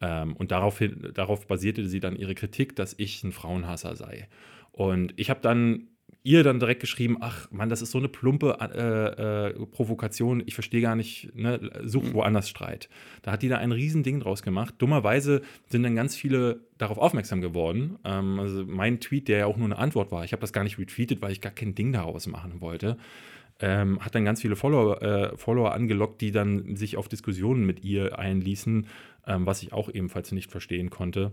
Ähm, 0.00 0.36
und 0.36 0.50
daraufhin, 0.50 1.10
darauf 1.14 1.46
basierte 1.46 1.88
sie 1.88 2.00
dann 2.00 2.16
ihre 2.16 2.34
Kritik, 2.34 2.76
dass 2.76 2.94
ich 2.96 3.22
ein 3.24 3.32
Frauenhasser 3.32 3.96
sei. 3.96 4.28
Und 4.72 5.12
ich 5.16 5.30
habe 5.30 5.40
dann 5.40 5.88
ihr 6.22 6.42
dann 6.42 6.58
direkt 6.58 6.80
geschrieben, 6.80 7.16
ach 7.20 7.50
Mann, 7.50 7.68
das 7.68 7.82
ist 7.82 7.92
so 7.92 7.98
eine 7.98 8.08
plumpe 8.08 8.58
äh, 8.60 9.48
äh, 9.48 9.66
Provokation, 9.66 10.42
ich 10.44 10.54
verstehe 10.54 10.82
gar 10.82 10.96
nicht, 10.96 11.34
ne, 11.34 11.70
such 11.84 12.12
woanders 12.12 12.48
Streit. 12.48 12.88
Da 13.22 13.32
hat 13.32 13.42
die 13.42 13.48
da 13.48 13.58
ein 13.58 13.72
Riesending 13.72 14.20
draus 14.20 14.42
gemacht. 14.42 14.74
Dummerweise 14.78 15.42
sind 15.66 15.82
dann 15.82 15.96
ganz 15.96 16.14
viele 16.14 16.60
darauf 16.78 16.98
aufmerksam 16.98 17.40
geworden. 17.40 17.98
Ähm, 18.04 18.38
also 18.38 18.64
mein 18.66 19.00
Tweet, 19.00 19.28
der 19.28 19.38
ja 19.38 19.46
auch 19.46 19.56
nur 19.56 19.66
eine 19.66 19.78
Antwort 19.78 20.12
war, 20.12 20.24
ich 20.24 20.32
habe 20.32 20.40
das 20.40 20.52
gar 20.52 20.64
nicht 20.64 20.78
retweetet, 20.78 21.22
weil 21.22 21.32
ich 21.32 21.40
gar 21.40 21.52
kein 21.52 21.74
Ding 21.74 21.92
daraus 21.92 22.26
machen 22.26 22.60
wollte, 22.60 22.98
ähm, 23.60 24.00
hat 24.00 24.14
dann 24.14 24.24
ganz 24.24 24.42
viele 24.42 24.56
Follower, 24.56 25.02
äh, 25.02 25.36
Follower 25.36 25.72
angelockt, 25.72 26.20
die 26.20 26.32
dann 26.32 26.76
sich 26.76 26.96
auf 26.96 27.08
Diskussionen 27.08 27.64
mit 27.64 27.84
ihr 27.84 28.18
einließen, 28.18 28.86
ähm, 29.26 29.46
was 29.46 29.62
ich 29.62 29.72
auch 29.72 29.88
ebenfalls 29.88 30.32
nicht 30.32 30.50
verstehen 30.50 30.90
konnte. 30.90 31.32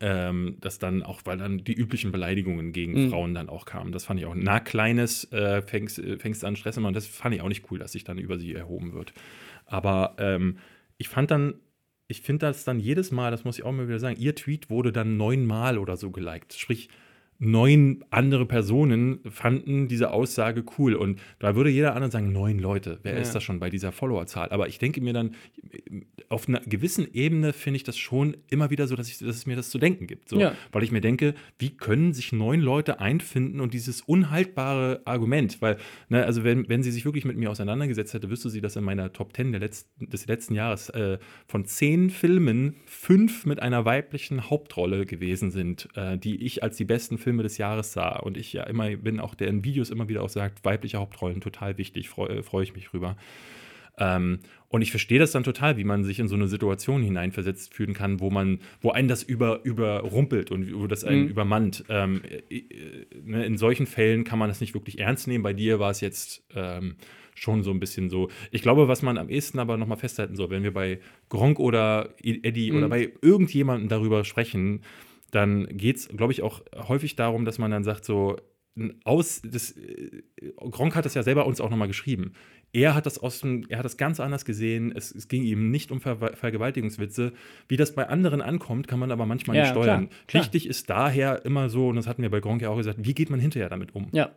Ähm, 0.00 0.56
dass 0.60 0.78
dann 0.78 1.02
auch, 1.02 1.22
weil 1.24 1.38
dann 1.38 1.64
die 1.64 1.74
üblichen 1.74 2.12
Beleidigungen 2.12 2.72
gegen 2.72 3.04
Mhm. 3.06 3.10
Frauen 3.10 3.34
dann 3.34 3.48
auch 3.48 3.64
kamen. 3.66 3.92
Das 3.92 4.04
fand 4.04 4.20
ich 4.20 4.26
auch. 4.26 4.34
Na, 4.36 4.60
Kleines 4.60 5.30
äh, 5.32 5.62
fängst, 5.62 5.98
äh, 5.98 6.18
fängst 6.18 6.44
an 6.44 6.56
Stress 6.56 6.76
immer 6.76 6.88
und 6.88 6.94
das 6.96 7.06
fand 7.06 7.34
ich 7.34 7.40
auch 7.42 7.48
nicht 7.48 7.70
cool, 7.70 7.78
dass 7.78 7.92
sich 7.92 8.04
dann 8.04 8.18
über 8.18 8.38
sie 8.38 8.54
erhoben 8.54 8.92
wird. 8.92 9.12
Aber 9.66 10.14
ähm, 10.18 10.58
ich 10.98 11.08
fand 11.08 11.30
dann, 11.30 11.54
ich 12.06 12.20
finde 12.20 12.46
das 12.46 12.64
dann 12.64 12.78
jedes 12.80 13.10
Mal, 13.10 13.30
das 13.30 13.44
muss 13.44 13.58
ich 13.58 13.64
auch 13.64 13.72
mal 13.72 13.88
wieder 13.88 13.98
sagen, 13.98 14.16
ihr 14.18 14.34
Tweet 14.34 14.70
wurde 14.70 14.92
dann 14.92 15.16
neunmal 15.16 15.78
oder 15.78 15.96
so 15.96 16.10
geliked. 16.10 16.52
Sprich, 16.54 16.88
neun 17.38 18.04
andere 18.10 18.46
Personen 18.46 19.20
fanden 19.28 19.88
diese 19.88 20.10
Aussage 20.12 20.64
cool. 20.78 20.94
Und 20.94 21.20
da 21.38 21.56
würde 21.56 21.70
jeder 21.70 21.94
andere 21.94 22.10
sagen, 22.10 22.32
neun 22.32 22.58
Leute, 22.58 22.98
wer 23.02 23.14
Ja. 23.14 23.20
ist 23.20 23.34
das 23.34 23.42
schon 23.42 23.60
bei 23.60 23.70
dieser 23.70 23.92
Followerzahl? 23.92 24.48
Aber 24.50 24.68
ich 24.68 24.78
denke 24.78 25.00
mir 25.00 25.12
dann, 25.12 25.34
auf 26.28 26.48
einer 26.48 26.60
gewissen 26.60 27.06
Ebene 27.12 27.52
finde 27.52 27.76
ich 27.76 27.84
das 27.84 27.98
schon 27.98 28.36
immer 28.50 28.70
wieder 28.70 28.86
so, 28.86 28.96
dass, 28.96 29.08
ich, 29.08 29.18
dass 29.18 29.36
es 29.36 29.46
mir 29.46 29.56
das 29.56 29.70
zu 29.70 29.78
denken 29.78 30.06
gibt. 30.06 30.28
So. 30.28 30.38
Ja. 30.38 30.54
Weil 30.72 30.82
ich 30.82 30.92
mir 30.92 31.00
denke, 31.00 31.34
wie 31.58 31.70
können 31.70 32.12
sich 32.12 32.32
neun 32.32 32.60
Leute 32.60 33.00
einfinden 33.00 33.60
und 33.60 33.74
dieses 33.74 34.00
unhaltbare 34.00 35.02
Argument, 35.04 35.60
weil, 35.60 35.76
ne, 36.08 36.24
also 36.24 36.44
wenn, 36.44 36.68
wenn 36.68 36.82
sie 36.82 36.90
sich 36.90 37.04
wirklich 37.04 37.24
mit 37.24 37.36
mir 37.36 37.50
auseinandergesetzt 37.50 38.14
hätte, 38.14 38.30
wüsste 38.30 38.50
sie, 38.50 38.60
dass 38.60 38.76
in 38.76 38.84
meiner 38.84 39.12
Top 39.12 39.34
10 39.36 39.52
der 39.52 39.60
letzten, 39.60 40.08
des 40.08 40.26
letzten 40.26 40.54
Jahres 40.54 40.88
äh, 40.90 41.18
von 41.46 41.64
zehn 41.66 42.10
Filmen 42.10 42.76
fünf 42.86 43.44
mit 43.46 43.60
einer 43.60 43.84
weiblichen 43.84 44.48
Hauptrolle 44.50 45.04
gewesen 45.06 45.50
sind, 45.50 45.88
äh, 45.94 46.16
die 46.18 46.44
ich 46.44 46.62
als 46.62 46.76
die 46.76 46.84
besten 46.84 47.18
Filme 47.24 47.42
des 47.42 47.58
Jahres 47.58 47.92
sah. 47.92 48.18
Und 48.20 48.36
ich 48.36 48.52
ja 48.52 48.62
immer 48.64 48.88
bin, 48.96 49.18
auch 49.18 49.34
der 49.34 49.48
in 49.48 49.64
Videos 49.64 49.90
immer 49.90 50.08
wieder 50.08 50.22
auch 50.22 50.28
sagt, 50.28 50.64
weibliche 50.64 50.98
Hauptrollen 50.98 51.40
total 51.40 51.76
wichtig, 51.78 52.08
freue 52.08 52.42
freu 52.42 52.62
ich 52.62 52.74
mich 52.74 52.92
rüber. 52.94 53.16
Ähm, 53.96 54.40
und 54.68 54.82
ich 54.82 54.90
verstehe 54.90 55.20
das 55.20 55.30
dann 55.30 55.44
total, 55.44 55.76
wie 55.76 55.84
man 55.84 56.02
sich 56.02 56.18
in 56.18 56.26
so 56.26 56.34
eine 56.34 56.48
Situation 56.48 57.00
hineinversetzt 57.02 57.72
fühlen 57.74 57.94
kann, 57.94 58.18
wo 58.18 58.28
man, 58.28 58.58
wo 58.80 58.90
einen 58.90 59.06
das 59.06 59.22
über, 59.22 59.60
überrumpelt 59.64 60.50
und 60.50 60.74
wo 60.74 60.88
das 60.88 61.04
einen 61.04 61.22
Mhm. 61.24 61.28
übermannt. 61.28 61.84
Ähm, 61.88 62.22
äh, 62.50 62.56
äh, 62.56 63.06
ne, 63.24 63.44
in 63.46 63.56
solchen 63.56 63.86
Fällen 63.86 64.24
kann 64.24 64.38
man 64.40 64.48
das 64.48 64.60
nicht 64.60 64.74
wirklich 64.74 64.98
ernst 64.98 65.28
nehmen. 65.28 65.44
Bei 65.44 65.52
dir 65.52 65.78
war 65.78 65.90
es 65.92 66.00
jetzt 66.00 66.42
ähm, 66.56 66.96
schon 67.36 67.62
so 67.62 67.70
ein 67.70 67.78
bisschen 67.78 68.10
so. 68.10 68.30
Ich 68.50 68.62
glaube, 68.62 68.88
was 68.88 69.02
man 69.02 69.16
am 69.16 69.28
ehesten 69.28 69.60
aber 69.60 69.76
nochmal 69.76 69.98
festhalten 69.98 70.34
soll, 70.34 70.50
wenn 70.50 70.64
wir 70.64 70.72
bei 70.74 70.98
Gronk 71.28 71.60
oder 71.60 72.14
Eddie 72.20 72.72
Mhm. 72.72 72.76
oder 72.78 72.88
bei 72.88 73.12
irgendjemandem 73.22 73.88
darüber 73.88 74.24
sprechen, 74.24 74.80
dann 75.34 75.66
geht 75.68 75.96
es, 75.96 76.08
glaube 76.08 76.32
ich, 76.32 76.42
auch 76.42 76.62
häufig 76.88 77.16
darum, 77.16 77.44
dass 77.44 77.58
man 77.58 77.70
dann 77.70 77.84
sagt, 77.84 78.04
so, 78.04 78.36
aus, 79.04 79.40
das, 79.44 79.72
äh, 79.72 80.22
Gronk 80.70 80.96
hat 80.96 81.04
das 81.04 81.14
ja 81.14 81.22
selber 81.22 81.46
uns 81.46 81.60
auch 81.60 81.70
nochmal 81.70 81.88
geschrieben. 81.88 82.32
Er 82.72 82.94
hat 82.96 83.06
das 83.06 83.18
aus 83.18 83.40
dem, 83.40 83.64
er 83.68 83.78
hat 83.78 83.84
das 83.84 83.96
ganz 83.96 84.18
anders 84.18 84.44
gesehen. 84.44 84.92
Es, 84.96 85.14
es 85.14 85.28
ging 85.28 85.44
ihm 85.44 85.70
nicht 85.70 85.92
um 85.92 86.00
Ver 86.00 86.16
Vergewaltigungswitze. 86.34 87.32
Wie 87.68 87.76
das 87.76 87.94
bei 87.94 88.08
anderen 88.08 88.42
ankommt, 88.42 88.88
kann 88.88 88.98
man 88.98 89.12
aber 89.12 89.26
manchmal 89.26 89.56
Ja, 89.56 89.62
nicht 89.62 89.70
steuern. 89.70 90.08
klar, 90.08 90.20
klar. 90.26 90.42
Wichtig 90.42 90.66
ist 90.68 90.90
daher 90.90 91.44
immer 91.44 91.70
so, 91.70 91.88
und 91.88 91.96
das 91.96 92.08
hatten 92.08 92.22
wir 92.22 92.30
bei 92.30 92.40
Gronk 92.40 92.62
ja 92.62 92.70
auch 92.70 92.76
gesagt, 92.76 92.98
wie 93.00 93.14
geht 93.14 93.30
man 93.30 93.38
hinterher 93.38 93.68
damit 93.68 93.94
um? 93.94 94.08
Ja. 94.10 94.32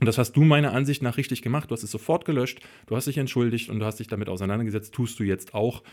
Und 0.00 0.06
das 0.06 0.18
hast 0.18 0.32
du 0.32 0.42
meiner 0.42 0.72
Ansicht 0.72 1.00
nach 1.00 1.16
richtig 1.16 1.42
gemacht. 1.42 1.70
Du 1.70 1.74
hast 1.74 1.84
es 1.84 1.90
sofort 1.90 2.24
gelöscht, 2.24 2.60
du 2.86 2.96
hast 2.96 3.06
dich 3.06 3.18
entschuldigt 3.18 3.70
und 3.70 3.78
du 3.78 3.86
hast 3.86 4.00
dich 4.00 4.08
damit 4.08 4.28
auseinandergesetzt. 4.28 4.92
Tust 4.92 5.18
du 5.20 5.22
jetzt 5.22 5.54
auch. 5.54 5.84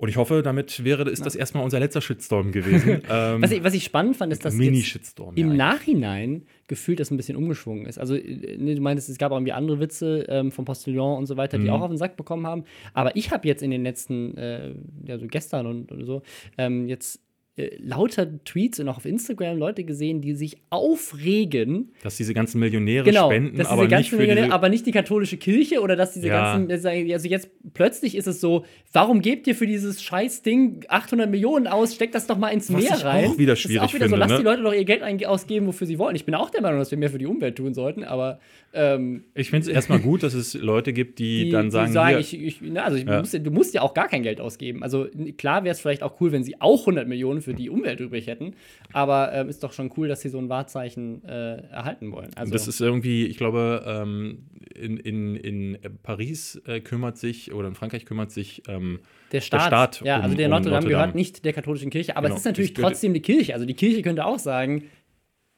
Und 0.00 0.08
ich 0.08 0.16
hoffe, 0.16 0.40
damit 0.42 0.82
wäre 0.82 1.08
ist 1.10 1.26
das 1.26 1.34
erstmal 1.34 1.62
unser 1.62 1.78
letzter 1.78 2.00
Shitstorm 2.00 2.52
gewesen. 2.52 3.02
ähm, 3.10 3.42
Was 3.42 3.50
ich, 3.50 3.62
was 3.62 3.74
ich 3.74 3.84
spannend 3.84 4.16
fand, 4.16 4.32
ist, 4.32 4.42
dass 4.46 4.54
Mini-Shitstorm. 4.54 5.34
im 5.36 5.48
ja. 5.48 5.54
Nachhinein 5.54 6.46
gefühlt 6.68 7.00
das 7.00 7.10
ein 7.10 7.18
bisschen 7.18 7.36
umgeschwungen 7.36 7.84
ist. 7.84 7.98
Also, 7.98 8.14
äh, 8.14 8.56
ne, 8.56 8.74
du 8.74 8.80
meintest, 8.80 9.10
es 9.10 9.18
gab 9.18 9.30
auch 9.30 9.36
irgendwie 9.36 9.52
andere 9.52 9.78
Witze 9.78 10.24
ähm, 10.30 10.52
vom 10.52 10.64
Postillon 10.64 11.18
und 11.18 11.26
so 11.26 11.36
weiter, 11.36 11.58
die 11.58 11.64
Mhm. 11.64 11.70
auch 11.70 11.82
auf 11.82 11.90
den 11.90 11.98
Sack 11.98 12.16
bekommen 12.16 12.46
haben. 12.46 12.64
Aber 12.94 13.14
ich 13.14 13.30
habe 13.30 13.46
jetzt 13.46 13.62
in 13.62 13.70
den 13.70 13.82
letzten, 13.82 14.38
äh, 14.38 14.74
ja, 15.04 15.18
so 15.18 15.26
gestern 15.26 15.66
und, 15.66 15.92
und 15.92 16.06
so, 16.06 16.22
ähm, 16.56 16.88
jetzt 16.88 17.20
äh, 17.60 17.76
lauter 17.78 18.28
Tweets 18.44 18.80
und 18.80 18.88
auch 18.88 18.96
auf 18.96 19.04
Instagram 19.04 19.58
Leute 19.58 19.84
gesehen, 19.84 20.20
die 20.20 20.34
sich 20.34 20.56
aufregen. 20.70 21.90
Dass 22.02 22.16
diese 22.16 22.34
ganzen 22.34 22.58
Millionäre 22.60 23.04
Genau, 23.04 23.26
spenden, 23.30 23.56
dass 23.56 23.68
diese 23.68 23.70
aber 23.70 23.82
nicht 23.82 23.90
ganzen 23.90 24.10
für 24.10 24.16
Millionäre, 24.16 24.52
aber 24.52 24.68
nicht 24.68 24.86
die 24.86 24.92
katholische 24.92 25.36
Kirche 25.36 25.80
oder 25.80 25.96
dass 25.96 26.12
diese 26.12 26.28
Ja. 26.28 26.56
ganzen, 26.58 26.70
also 26.72 27.28
jetzt 27.28 27.50
plötzlich 27.74 28.14
ist 28.16 28.26
es 28.26 28.40
so, 28.40 28.64
warum 28.92 29.20
gebt 29.20 29.46
ihr 29.46 29.54
für 29.54 29.66
dieses 29.66 30.02
scheiß 30.02 30.42
Ding 30.42 30.84
800 30.88 31.30
Millionen 31.30 31.66
aus, 31.66 31.94
steckt 31.94 32.14
das 32.14 32.26
doch 32.26 32.38
mal 32.38 32.48
ins 32.48 32.72
Was 32.72 32.82
Meer 32.82 32.94
ich 32.96 33.04
rein. 33.04 33.24
auch 33.26 33.38
wieder 33.38 33.52
das 33.52 33.60
ist 33.60 33.64
schwierig 33.66 33.82
auch 33.82 33.94
wieder 33.94 34.06
so, 34.06 34.14
finde, 34.14 34.16
lasst 34.18 34.32
ne? 34.32 34.38
die 34.38 34.44
Leute 34.44 34.62
doch 34.62 34.72
ihr 34.74 34.84
Geld 34.84 35.02
ausgeben, 35.26 35.66
wofür 35.66 35.86
sie 35.86 35.98
wollen. 35.98 36.16
Ich 36.16 36.24
bin 36.24 36.34
auch 36.34 36.50
der 36.50 36.62
Meinung, 36.62 36.78
dass 36.78 36.90
wir 36.90 36.98
mehr 36.98 37.10
für 37.10 37.18
die 37.18 37.26
Umwelt 37.26 37.56
tun 37.56 37.74
sollten, 37.74 38.04
aber 38.04 38.40
ähm, 38.72 39.24
ich 39.34 39.50
finde 39.50 39.66
es 39.68 39.74
erstmal 39.74 39.98
gut, 39.98 40.22
dass 40.22 40.34
es 40.34 40.54
Leute 40.54 40.92
gibt, 40.92 41.18
die, 41.18 41.44
die, 41.44 41.50
dann 41.50 41.70
sagen, 41.70 41.88
die 41.88 41.92
sagen 41.94 42.08
hier, 42.08 42.18
ich, 42.18 42.40
ich, 42.40 42.60
na, 42.62 42.84
also 42.84 42.96
ich 42.96 43.04
Ja. 43.04 43.18
muss, 43.18 43.30
du 43.32 43.50
musst 43.50 43.74
ja 43.74 43.82
auch 43.82 43.94
gar 43.94 44.08
kein 44.08 44.22
Geld 44.22 44.40
ausgeben. 44.40 44.82
Also 44.82 45.06
klar 45.38 45.64
wäre 45.64 45.72
es 45.72 45.80
vielleicht 45.80 46.02
auch 46.02 46.20
cool, 46.20 46.30
wenn 46.32 46.44
sie 46.44 46.60
auch 46.60 46.80
100 46.82 47.08
Millionen 47.08 47.40
für 47.40 47.49
die 47.54 47.70
Umwelt 47.70 48.00
übrig 48.00 48.26
hätten, 48.26 48.54
aber 48.92 49.32
ähm, 49.32 49.48
ist 49.48 49.62
doch 49.62 49.72
schon 49.72 49.90
cool, 49.96 50.08
dass 50.08 50.20
sie 50.20 50.28
so 50.28 50.38
ein 50.38 50.48
Wahrzeichen 50.48 51.24
äh, 51.24 51.56
erhalten 51.70 52.12
wollen. 52.12 52.30
Also 52.36 52.52
das 52.52 52.68
ist 52.68 52.80
irgendwie, 52.80 53.26
ich 53.26 53.36
glaube, 53.36 53.82
ähm, 53.86 54.46
in, 54.74 54.96
in, 54.96 55.36
in 55.36 55.78
Paris 56.02 56.60
äh, 56.66 56.80
kümmert 56.80 57.18
sich, 57.18 57.52
oder 57.52 57.68
in 57.68 57.74
Frankreich 57.74 58.04
kümmert 58.06 58.30
sich 58.30 58.62
ähm, 58.68 59.00
der 59.32 59.40
Staat, 59.40 59.66
Staat 59.96 60.02
ja, 60.04 60.16
um- 60.16 60.22
also 60.22 60.36
der 60.36 60.46
um 60.46 60.50
Notre 60.52 60.64
Dame 60.70 60.74
Notre 60.76 60.90
Dame. 60.90 61.00
gehört 61.02 61.14
nicht 61.14 61.44
der 61.44 61.52
katholischen 61.52 61.90
Kirche, 61.90 62.16
aber 62.16 62.26
Genau, 62.28 62.34
es 62.36 62.40
ist 62.40 62.46
natürlich 62.46 62.74
trotzdem 62.74 63.14
die 63.14 63.20
Kirche. 63.20 63.54
Also 63.54 63.66
die 63.66 63.74
Kirche 63.74 64.02
könnte 64.02 64.24
auch 64.24 64.38
sagen, 64.38 64.84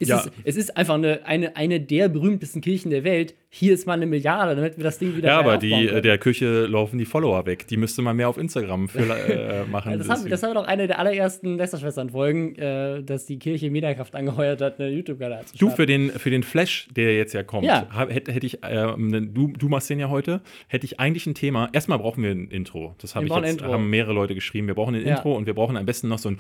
es, 0.02 0.08
Ja. 0.08 0.18
ist, 0.20 0.30
es 0.44 0.56
ist 0.56 0.76
einfach 0.76 0.94
eine, 0.94 1.24
eine, 1.26 1.56
eine 1.56 1.80
der 1.80 2.08
berühmtesten 2.08 2.60
Kirchen 2.60 2.90
der 2.90 3.04
Welt. 3.04 3.34
Hier 3.54 3.74
ist 3.74 3.86
mal 3.86 3.92
eine 3.94 4.06
Milliarde, 4.06 4.56
damit 4.56 4.78
wir 4.78 4.84
das 4.84 4.98
Ding 4.98 5.14
wieder 5.16 5.28
Ja, 5.28 5.38
aber 5.38 5.58
die, 5.58 5.72
äh, 5.72 5.86
können. 5.88 6.02
der 6.02 6.16
Küche 6.18 6.64
laufen 6.66 6.98
die 6.98 7.04
Follower 7.04 7.44
weg. 7.44 7.66
Die 7.68 7.76
müsste 7.76 8.00
man 8.00 8.16
mehr 8.16 8.28
auf 8.30 8.38
Instagram 8.38 8.88
für, 8.88 9.00
äh, 9.28 9.64
machen. 9.66 9.98
Das, 9.98 10.08
haben, 10.08 10.28
das 10.28 10.42
war 10.42 10.54
doch 10.54 10.66
eine 10.66 10.86
der 10.86 10.98
allerersten 10.98 11.58
Lästerschwestern-Folgen, 11.58 12.56
äh, 12.56 13.02
dass 13.02 13.26
die 13.26 13.38
Kirche 13.38 13.70
Mediakraft 13.70 14.14
angeheuert 14.14 14.60
hat, 14.62 14.80
eine 14.80 14.88
YouTube-Kanal 14.90 15.44
zu 15.44 15.52
Du, 15.52 15.66
starten. 15.66 15.76
für 15.76 15.86
den, 15.86 16.10
für 16.10 16.30
den 16.30 16.42
Flash, 16.42 16.88
der 16.96 17.14
jetzt 17.16 17.34
ja 17.34 17.42
kommt, 17.42 17.66
Ja. 17.66 17.86
hab- 17.90 18.10
hätte, 18.10 18.32
hätte 18.32 18.46
ich, 18.46 18.60
ähm, 18.62 19.34
du, 19.34 19.48
du 19.48 19.68
machst 19.68 19.90
den 19.90 19.98
ja 20.00 20.08
heute, 20.08 20.40
hätte 20.68 20.86
ich 20.86 20.98
eigentlich 20.98 21.26
ein 21.26 21.34
Thema. 21.34 21.68
Erstmal 21.72 21.98
brauchen 21.98 22.22
wir 22.24 22.30
ein 22.30 22.48
Intro. 22.48 22.94
Das 23.02 23.14
Wir 23.14 23.22
ich 23.22 23.28
jetzt, 23.28 23.62
haben 23.62 23.90
mehrere 23.90 24.14
Leute 24.14 24.34
geschrieben. 24.34 24.66
Wir 24.66 24.74
brauchen 24.74 24.94
ein 24.94 25.06
Ja. 25.06 25.16
Intro 25.16 25.36
und 25.36 25.46
wir 25.46 25.54
brauchen 25.54 25.76
am 25.76 25.84
besten 25.84 26.08
noch 26.08 26.18
so 26.18 26.30
ein 26.30 26.38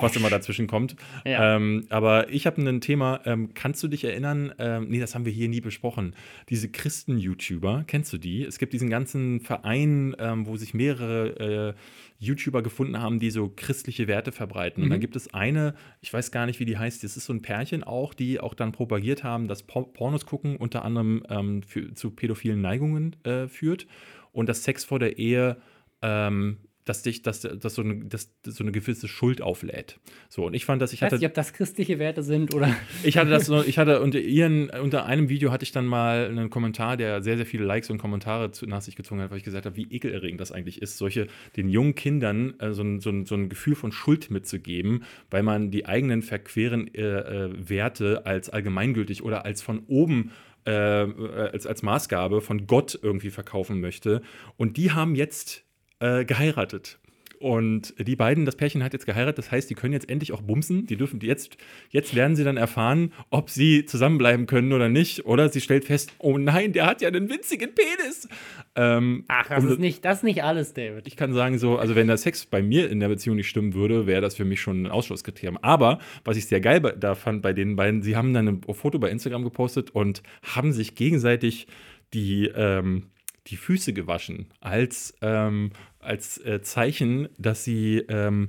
was 0.00 0.16
immer 0.16 0.30
dazwischen 0.30 0.66
kommt. 0.66 0.96
Ja. 1.24 1.56
Ähm, 1.56 1.86
aber 1.88 2.30
ich 2.30 2.46
habe 2.46 2.60
ein 2.62 2.80
Thema, 2.80 3.20
ähm, 3.24 3.50
kannst 3.54 3.82
du 3.82 3.88
dich 3.88 4.04
erinnern, 4.04 4.52
ähm, 4.58 4.88
nee, 4.88 5.00
das 5.00 5.14
haben 5.14 5.24
wir 5.24 5.32
hier 5.32 5.48
nie 5.48 5.60
besprochen, 5.60 6.14
diese 6.48 6.68
Christen-YouTuber, 6.68 7.84
kennst 7.86 8.12
du 8.12 8.18
die? 8.18 8.42
Es 8.44 8.58
gibt 8.58 8.72
diesen 8.72 8.90
ganzen 8.90 9.40
Verein, 9.40 10.14
ähm, 10.18 10.46
wo 10.46 10.56
sich 10.56 10.74
mehrere 10.74 11.74
äh, 11.74 11.74
YouTuber 12.18 12.62
gefunden 12.62 13.00
haben, 13.00 13.18
die 13.18 13.30
so 13.30 13.52
christliche 13.54 14.08
Werte 14.08 14.32
verbreiten. 14.32 14.82
Und 14.82 14.90
dann 14.90 15.00
gibt 15.00 15.16
es 15.16 15.34
eine, 15.34 15.74
ich 16.00 16.12
weiß 16.12 16.30
gar 16.30 16.46
nicht, 16.46 16.60
wie 16.60 16.64
die 16.64 16.78
heißt, 16.78 17.04
das 17.04 17.16
ist 17.16 17.26
so 17.26 17.32
ein 17.32 17.42
Pärchen 17.42 17.84
auch, 17.84 18.14
die 18.14 18.40
auch 18.40 18.54
dann 18.54 18.72
propagiert 18.72 19.22
haben, 19.22 19.48
dass 19.48 19.62
Por 19.62 19.92
Pornos 19.92 20.24
gucken 20.26 20.56
unter 20.56 20.84
anderem 20.84 21.22
ähm, 21.28 21.62
für, 21.62 21.92
zu 21.94 22.10
pädophilen 22.10 22.60
Neigungen 22.60 23.16
äh, 23.24 23.48
führt 23.48 23.86
und 24.32 24.48
dass 24.48 24.64
Sex 24.64 24.84
vor 24.84 24.98
der 24.98 25.18
Ehe 25.18 25.58
ähm, 26.02 26.58
dass 26.86 27.02
dich, 27.02 27.20
dass, 27.22 27.40
dass 27.40 27.74
so 27.74 27.82
eine, 27.82 27.96
dass, 28.04 28.32
so 28.44 28.62
eine 28.62 28.70
gewisse 28.70 29.08
Schuld 29.08 29.42
auflädt. 29.42 29.98
So, 30.28 30.46
und 30.46 30.54
ich 30.54 30.64
fand, 30.64 30.80
dass 30.80 30.92
ich 30.92 31.00
Ich 31.00 31.02
weiß 31.02 31.06
hatte, 31.06 31.18
nicht, 31.18 31.28
ob 31.28 31.34
das 31.34 31.52
christliche 31.52 31.98
Werte 31.98 32.22
sind 32.22 32.54
oder. 32.54 32.74
ich 33.02 33.18
hatte 33.18 33.28
das 33.28 33.46
so, 33.46 33.62
ich 33.62 33.76
hatte 33.76 34.00
unter 34.00 34.20
ihren, 34.20 34.70
unter 34.70 35.04
einem 35.04 35.28
Video 35.28 35.50
hatte 35.50 35.64
ich 35.64 35.72
dann 35.72 35.84
mal 35.84 36.26
einen 36.26 36.48
Kommentar, 36.48 36.96
der 36.96 37.22
sehr, 37.22 37.36
sehr 37.36 37.44
viele 37.44 37.64
Likes 37.64 37.90
und 37.90 37.98
Kommentare 37.98 38.52
zu, 38.52 38.66
nach 38.66 38.80
sich 38.82 38.94
gezogen 38.94 39.20
hat, 39.20 39.32
weil 39.32 39.38
ich 39.38 39.44
gesagt 39.44 39.66
habe, 39.66 39.76
wie 39.76 39.88
ekelerregend 39.90 40.40
das 40.40 40.52
eigentlich 40.52 40.80
ist, 40.80 40.96
solche, 40.96 41.26
den 41.56 41.68
jungen 41.68 41.96
Kindern 41.96 42.54
äh, 42.60 42.72
so, 42.72 42.82
ein, 42.82 43.00
so, 43.00 43.10
ein, 43.10 43.26
so 43.26 43.34
ein 43.34 43.48
Gefühl 43.48 43.74
von 43.74 43.90
Schuld 43.90 44.30
mitzugeben, 44.30 45.02
weil 45.28 45.42
man 45.42 45.72
die 45.72 45.86
eigenen 45.86 46.22
verqueren 46.22 46.94
äh, 46.94 47.02
äh, 47.02 47.68
Werte 47.68 48.26
als 48.26 48.48
allgemeingültig 48.48 49.24
oder 49.24 49.44
als 49.44 49.60
von 49.60 49.80
oben 49.88 50.30
äh, 50.66 50.70
als, 50.70 51.66
als 51.66 51.82
Maßgabe 51.82 52.40
von 52.40 52.66
Gott 52.66 52.98
irgendwie 53.00 53.30
verkaufen 53.30 53.80
möchte. 53.80 54.20
Und 54.56 54.76
die 54.76 54.90
haben 54.90 55.14
jetzt 55.14 55.65
äh, 56.00 56.24
geheiratet. 56.24 56.98
Und 57.38 57.92
die 57.98 58.16
beiden, 58.16 58.46
das 58.46 58.56
Pärchen 58.56 58.82
hat 58.82 58.94
jetzt 58.94 59.04
geheiratet, 59.04 59.36
das 59.36 59.50
heißt, 59.52 59.68
die 59.68 59.74
können 59.74 59.92
jetzt 59.92 60.08
endlich 60.08 60.32
auch 60.32 60.40
bumsen. 60.40 60.86
Die 60.86 60.96
dürfen 60.96 61.20
jetzt, 61.20 61.58
jetzt 61.90 62.14
werden 62.14 62.34
sie 62.34 62.44
dann 62.44 62.56
erfahren, 62.56 63.12
ob 63.28 63.50
sie 63.50 63.84
zusammenbleiben 63.84 64.46
können 64.46 64.72
oder 64.72 64.88
nicht. 64.88 65.26
Oder 65.26 65.50
sie 65.50 65.60
stellt 65.60 65.84
fest, 65.84 66.14
oh 66.18 66.38
nein, 66.38 66.72
der 66.72 66.86
hat 66.86 67.02
ja 67.02 67.08
einen 67.08 67.28
winzigen 67.28 67.72
Penis. 67.74 68.26
Ähm, 68.74 69.24
Ach, 69.28 69.48
das 69.48 69.64
um- 69.64 69.70
ist 69.70 69.78
nicht, 69.78 70.02
das 70.04 70.18
ist 70.18 70.24
nicht 70.24 70.42
alles, 70.44 70.72
David. 70.72 71.06
ich 71.06 71.16
kann 71.16 71.34
sagen, 71.34 71.58
so, 71.58 71.76
also 71.76 71.94
wenn 71.94 72.06
der 72.06 72.16
Sex 72.16 72.46
bei 72.46 72.62
mir 72.62 72.88
in 72.90 73.00
der 73.00 73.08
Beziehung 73.08 73.36
nicht 73.36 73.48
stimmen 73.48 73.74
würde, 73.74 74.06
wäre 74.06 74.22
das 74.22 74.34
für 74.34 74.46
mich 74.46 74.60
schon 74.62 74.84
ein 74.84 74.90
Ausschlusskriterium. 74.90 75.58
Aber 75.60 75.98
was 76.24 76.38
ich 76.38 76.46
sehr 76.46 76.60
geil 76.62 76.80
da 76.98 77.14
fand 77.14 77.42
bei 77.42 77.52
den 77.52 77.76
beiden, 77.76 78.02
sie 78.02 78.16
haben 78.16 78.32
dann 78.32 78.48
ein 78.48 78.62
Foto 78.74 78.98
bei 78.98 79.10
Instagram 79.10 79.44
gepostet 79.44 79.90
und 79.90 80.22
haben 80.42 80.72
sich 80.72 80.94
gegenseitig 80.94 81.66
die, 82.14 82.46
ähm, 82.54 83.08
die 83.46 83.56
Füße 83.56 83.92
gewaschen 83.92 84.46
als, 84.60 85.14
ähm, 85.22 85.70
als 86.00 86.38
äh, 86.38 86.60
Zeichen, 86.62 87.28
dass 87.38 87.64
sie, 87.64 87.98
ähm, 88.08 88.48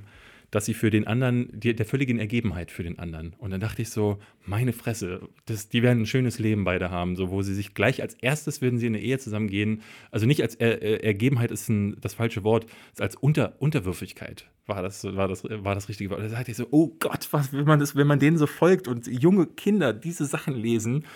dass 0.50 0.64
sie 0.64 0.74
für 0.74 0.90
den 0.90 1.06
anderen, 1.06 1.48
die, 1.52 1.74
der 1.74 1.84
völligen 1.86 2.18
Ergebenheit 2.18 2.70
für 2.70 2.82
den 2.82 2.98
anderen. 2.98 3.34
Und 3.38 3.50
dann 3.50 3.60
dachte 3.60 3.82
ich 3.82 3.90
so, 3.90 4.18
meine 4.46 4.72
Fresse, 4.72 5.28
das, 5.46 5.68
die 5.68 5.82
werden 5.82 6.02
ein 6.02 6.06
schönes 6.06 6.38
Leben 6.38 6.64
beide 6.64 6.90
haben, 6.90 7.16
so 7.16 7.30
wo 7.30 7.42
sie 7.42 7.54
sich 7.54 7.74
gleich 7.74 8.00
als 8.00 8.14
erstes 8.14 8.62
würden 8.62 8.78
sie 8.78 8.86
in 8.86 8.94
eine 8.94 9.04
Ehe 9.04 9.18
zusammengehen. 9.18 9.82
Also 10.10 10.26
nicht 10.26 10.42
als 10.42 10.54
er, 10.54 10.82
äh, 10.82 11.06
Ergebenheit 11.06 11.50
ist 11.50 11.68
ein, 11.68 12.00
das 12.00 12.14
falsche 12.14 12.44
Wort, 12.44 12.66
als 12.98 13.14
Unter, 13.16 13.60
Unterwürfigkeit 13.60 14.46
war 14.68 14.82
das, 14.82 15.02
war 15.04 15.28
das, 15.28 15.44
war 15.44 15.74
das 15.74 15.88
richtige 15.88 16.10
Wort. 16.10 16.20
Da 16.20 16.28
dachte 16.28 16.50
ich 16.50 16.56
so, 16.56 16.66
oh 16.70 16.94
Gott, 17.00 17.28
was, 17.30 17.52
wenn 17.52 17.64
man 17.64 17.80
das, 17.80 17.96
wenn 17.96 18.06
man 18.06 18.18
denen 18.18 18.36
so 18.36 18.46
folgt 18.46 18.86
und 18.86 19.06
junge 19.06 19.46
Kinder 19.46 19.92
diese 19.92 20.26
Sachen 20.26 20.54
lesen, 20.54 21.06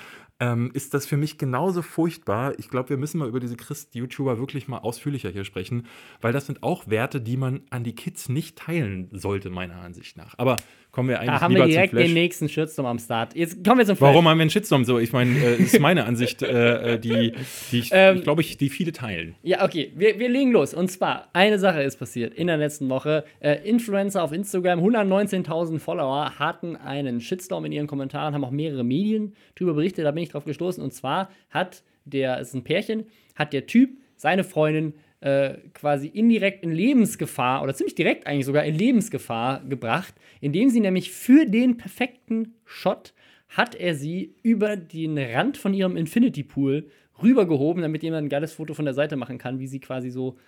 ähm, 0.42 0.72
ist 0.74 0.92
das 0.92 1.07
für 1.07 1.16
mich 1.16 1.38
genauso 1.38 1.83
furchtbar. 1.83 2.59
Ich 2.59 2.68
glaube, 2.68 2.88
wir 2.88 2.96
müssen 2.96 3.18
mal 3.18 3.28
über 3.28 3.38
diese 3.38 3.57
Christ-YouTuber 3.57 4.40
wirklich 4.40 4.66
mal 4.66 4.78
ausführlicher 4.78 5.31
hier 5.31 5.44
sprechen, 5.44 5.87
weil 6.20 6.33
das 6.33 6.46
sind 6.46 6.64
auch 6.64 6.88
Werte, 6.88 7.20
die 7.20 7.37
man 7.37 7.62
an 7.70 7.85
die 7.85 7.94
Kids 7.94 8.28
nicht 8.28 8.59
teilen 8.59 9.09
sollte, 9.12 9.50
meiner 9.50 9.76
Ansicht 9.76 10.16
nach. 10.16 10.35
Aber 10.38 10.57
kommen 10.92 11.09
wir 11.09 11.20
eigentlich 11.20 11.31
Da 11.31 11.40
haben 11.40 11.55
wir 11.55 11.64
direkt 11.66 11.94
den 11.94 12.12
nächsten 12.12 12.50
Shitstorm 12.50 12.87
am 12.87 12.98
Start. 12.98 13.35
Jetzt 13.35 13.64
kommen 13.64 13.78
wir 13.78 13.87
zum 13.87 13.96
Flash. 13.96 14.11
Warum 14.11 14.28
haben 14.28 14.37
wir 14.37 14.42
einen 14.42 14.50
Shitstorm 14.50 14.85
so? 14.85 14.98
Ich 14.98 15.12
meine, 15.12 15.38
äh, 15.38 15.57
ist 15.57 15.81
meine 15.81 16.05
Ansicht, 16.05 16.42
äh, 16.42 16.94
äh, 16.94 16.98
die, 16.98 17.33
die 17.72 17.78
ich, 17.78 17.90
Ähm, 17.92 18.22
glaube, 18.22 18.42
ich, 18.42 18.59
die 18.59 18.68
viele 18.68 18.92
teilen. 18.92 19.35
Ja, 19.42 19.64
okay, 19.64 19.90
wir, 19.96 20.18
wir 20.18 20.28
legen 20.28 20.52
los. 20.52 20.74
Und 20.74 20.90
zwar, 20.90 21.31
eine 21.33 21.59
Sache 21.59 21.83
ist 21.83 21.96
passiert 21.96 22.35
in 22.35 22.46
der 22.46 22.59
letzten 22.59 22.90
Woche. 22.90 23.24
Äh, 23.40 23.66
Influencer 23.66 24.22
auf 24.22 24.33
Instagram, 24.33 24.81
119.000 24.81 25.78
Follower, 25.78 26.38
hatten 26.38 26.76
einen 26.76 27.22
Shitstorm 27.22 27.64
in 27.64 27.72
ihren 27.72 27.87
Kommentaren, 27.87 28.35
haben 28.35 28.44
auch 28.44 28.50
mehrere 28.50 28.85
Medien 28.85 29.35
darüber 29.55 29.74
berichtet, 29.74 30.05
da 30.05 30.11
bin 30.11 30.22
ich 30.22 30.28
drauf 30.28 30.44
gestoßen. 30.44 30.83
Und 30.85 30.92
zwar 30.92 31.31
hat 31.48 31.83
der, 32.05 32.38
ist 32.38 32.55
ein 32.55 32.64
Pärchen, 32.64 33.07
hat 33.35 33.55
der 33.55 33.66
Typ 33.66 33.96
seine 34.16 34.44
Freundin 34.44 34.92
äh, 35.22 35.58
quasi 35.72 36.08
indirekt 36.08 36.64
in 36.64 36.72
Lebensgefahr 36.72 37.62
oder 37.62 37.74
ziemlich 37.74 37.94
direkt 37.94 38.26
eigentlich 38.26 38.46
sogar 38.46 38.64
in 38.64 38.74
Lebensgefahr 38.74 39.64
gebracht, 39.64 40.14
indem 40.40 40.68
sie 40.68 40.80
nämlich 40.80 41.12
für 41.12 41.46
den 41.46 41.76
perfekten 41.76 42.54
Shot 42.64 43.14
hat 43.48 43.74
er 43.74 43.94
sie 43.94 44.35
über 44.42 44.76
den 44.76 45.16
Rand 45.18 45.56
von 45.56 45.74
ihrem 45.74 45.96
Infinity 45.96 46.42
Pool 46.42 46.88
rübergehoben, 47.22 47.82
damit 47.82 48.02
jemand 48.02 48.26
ein 48.26 48.30
geiles 48.30 48.52
Foto 48.52 48.74
von 48.74 48.85
der 48.85 48.94
Seite 48.94 49.16
machen 49.16 49.38
kann, 49.38 49.61
wie 49.61 49.66
sie 49.66 49.80
quasi 49.80 50.11
so 50.11 50.38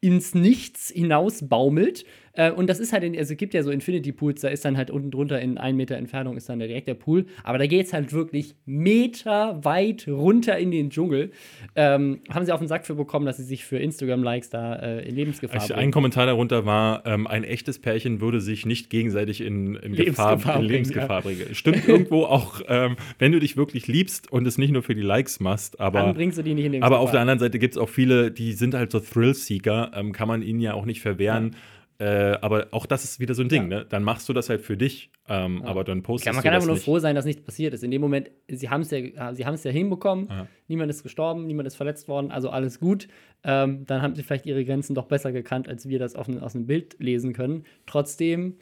ins 0.00 0.34
Nichts 0.34 0.90
hinaus 0.90 1.48
baumelt. 1.48 2.04
Äh, 2.34 2.50
und 2.50 2.68
das 2.68 2.80
ist 2.80 2.92
halt, 2.92 3.04
in, 3.04 3.16
also 3.16 3.32
es 3.32 3.38
gibt 3.38 3.54
ja 3.54 3.62
so 3.62 3.70
Infinity 3.70 4.12
Pools, 4.12 4.40
da 4.40 4.48
ist 4.48 4.64
dann 4.64 4.76
halt 4.76 4.90
unten 4.90 5.10
drunter 5.10 5.40
in 5.40 5.58
ein 5.58 5.76
Meter 5.76 5.96
Entfernung 5.96 6.36
ist 6.36 6.48
dann 6.48 6.58
direkt 6.58 6.88
der 6.88 6.94
Pool. 6.94 7.26
Aber 7.42 7.58
da 7.58 7.66
geht 7.66 7.86
es 7.86 7.92
halt 7.92 8.12
wirklich 8.12 8.54
Meter 8.66 9.64
weit 9.64 10.08
runter 10.08 10.58
in 10.58 10.70
den 10.70 10.90
Dschungel. 10.90 11.30
Ähm, 11.76 12.20
haben 12.30 12.44
sie 12.44 12.52
auf 12.52 12.60
den 12.60 12.68
Sack 12.68 12.86
für 12.86 12.94
bekommen, 12.94 13.26
dass 13.26 13.36
sie 13.36 13.44
sich 13.44 13.64
für 13.64 13.78
Instagram-Likes 13.78 14.50
da 14.50 14.74
äh, 14.76 15.08
in 15.08 15.14
Lebensgefahr 15.14 15.60
Also 15.60 15.74
bringen. 15.74 15.88
ein 15.88 15.92
Kommentar 15.92 16.26
darunter 16.26 16.66
war, 16.66 17.06
ähm, 17.06 17.26
ein 17.26 17.44
echtes 17.44 17.78
Pärchen 17.78 18.20
würde 18.20 18.40
sich 18.40 18.66
nicht 18.66 18.90
gegenseitig 18.90 19.40
in, 19.40 19.76
in, 19.76 19.94
Lebensgefahr 19.94 20.36
Gefahr, 20.36 20.54
in 20.54 20.60
bringen, 20.60 20.70
Lebensgefahr 20.70 21.22
bringen. 21.22 21.54
Stimmt 21.54 21.88
irgendwo 21.88 22.24
auch, 22.24 22.60
ähm, 22.68 22.96
wenn 23.18 23.32
du 23.32 23.38
dich 23.38 23.56
wirklich 23.56 23.86
liebst 23.86 24.30
und 24.30 24.46
es 24.46 24.58
nicht 24.58 24.72
nur 24.72 24.82
für 24.82 24.94
die 24.94 25.02
Likes 25.02 25.40
machst, 25.40 25.80
aber, 25.80 26.00
Dann 26.00 26.14
bringst 26.14 26.38
du 26.38 26.42
die 26.42 26.54
nicht 26.54 26.64
in 26.64 26.72
Lebensgefahr. 26.72 26.98
aber 26.98 27.04
auf 27.04 27.10
der 27.10 27.20
anderen 27.20 27.38
Seite 27.38 27.58
gibt 27.58 27.74
es 27.74 27.78
auch 27.78 27.88
viele, 27.88 28.30
die 28.30 28.52
sind 28.52 28.74
halt 28.74 28.90
so 28.90 29.00
Thrill-Seeker, 29.00 29.92
ähm, 29.94 30.12
kann 30.12 30.28
man 30.28 30.42
ihnen 30.42 30.60
ja 30.60 30.74
auch 30.74 30.84
nicht 30.84 31.00
verwehren. 31.00 31.54
Äh, 31.98 32.36
aber 32.40 32.68
auch 32.72 32.86
das 32.86 33.04
ist 33.04 33.20
wieder 33.20 33.34
so 33.34 33.42
ein 33.42 33.48
Ding, 33.48 33.68
ne? 33.68 33.86
Dann 33.88 34.02
machst 34.02 34.28
du 34.28 34.32
das 34.32 34.48
halt 34.48 34.62
für 34.62 34.76
dich, 34.76 35.10
ähm, 35.28 35.62
aber 35.62 35.84
dann 35.84 36.02
postest 36.02 36.26
Ja, 36.26 36.32
man 36.32 36.40
du 36.40 36.42
kann 36.42 36.52
das 36.52 36.56
einfach 36.62 36.66
nur 36.66 36.74
nicht. 36.74 36.84
froh 36.84 36.98
sein, 36.98 37.14
dass 37.14 37.24
nichts 37.24 37.42
passiert 37.42 37.72
ist. 37.72 37.84
In 37.84 37.92
dem 37.92 38.00
Moment, 38.00 38.30
sie 38.48 38.68
haben 38.68 38.80
es 38.80 38.90
ja, 38.90 39.32
sie 39.34 39.46
haben 39.46 39.54
es 39.54 39.62
ja 39.62 39.70
hinbekommen, 39.70 40.26
Ja. 40.28 40.48
niemand 40.66 40.90
ist 40.90 41.04
gestorben, 41.04 41.46
niemand 41.46 41.68
ist 41.68 41.76
verletzt 41.76 42.08
worden, 42.08 42.32
also 42.32 42.50
alles 42.50 42.80
gut. 42.80 43.06
Ähm, 43.44 43.84
dann 43.86 44.02
haben 44.02 44.14
sie 44.16 44.24
vielleicht 44.24 44.44
ihre 44.46 44.64
Grenzen 44.64 44.94
doch 44.96 45.06
besser 45.06 45.30
gekannt, 45.30 45.68
als 45.68 45.88
wir 45.88 46.00
das 46.00 46.16
auf, 46.16 46.28
aus 46.28 46.56
einem 46.56 46.66
Bild 46.66 46.96
lesen 46.98 47.32
können. 47.32 47.64
Trotzdem 47.86 48.56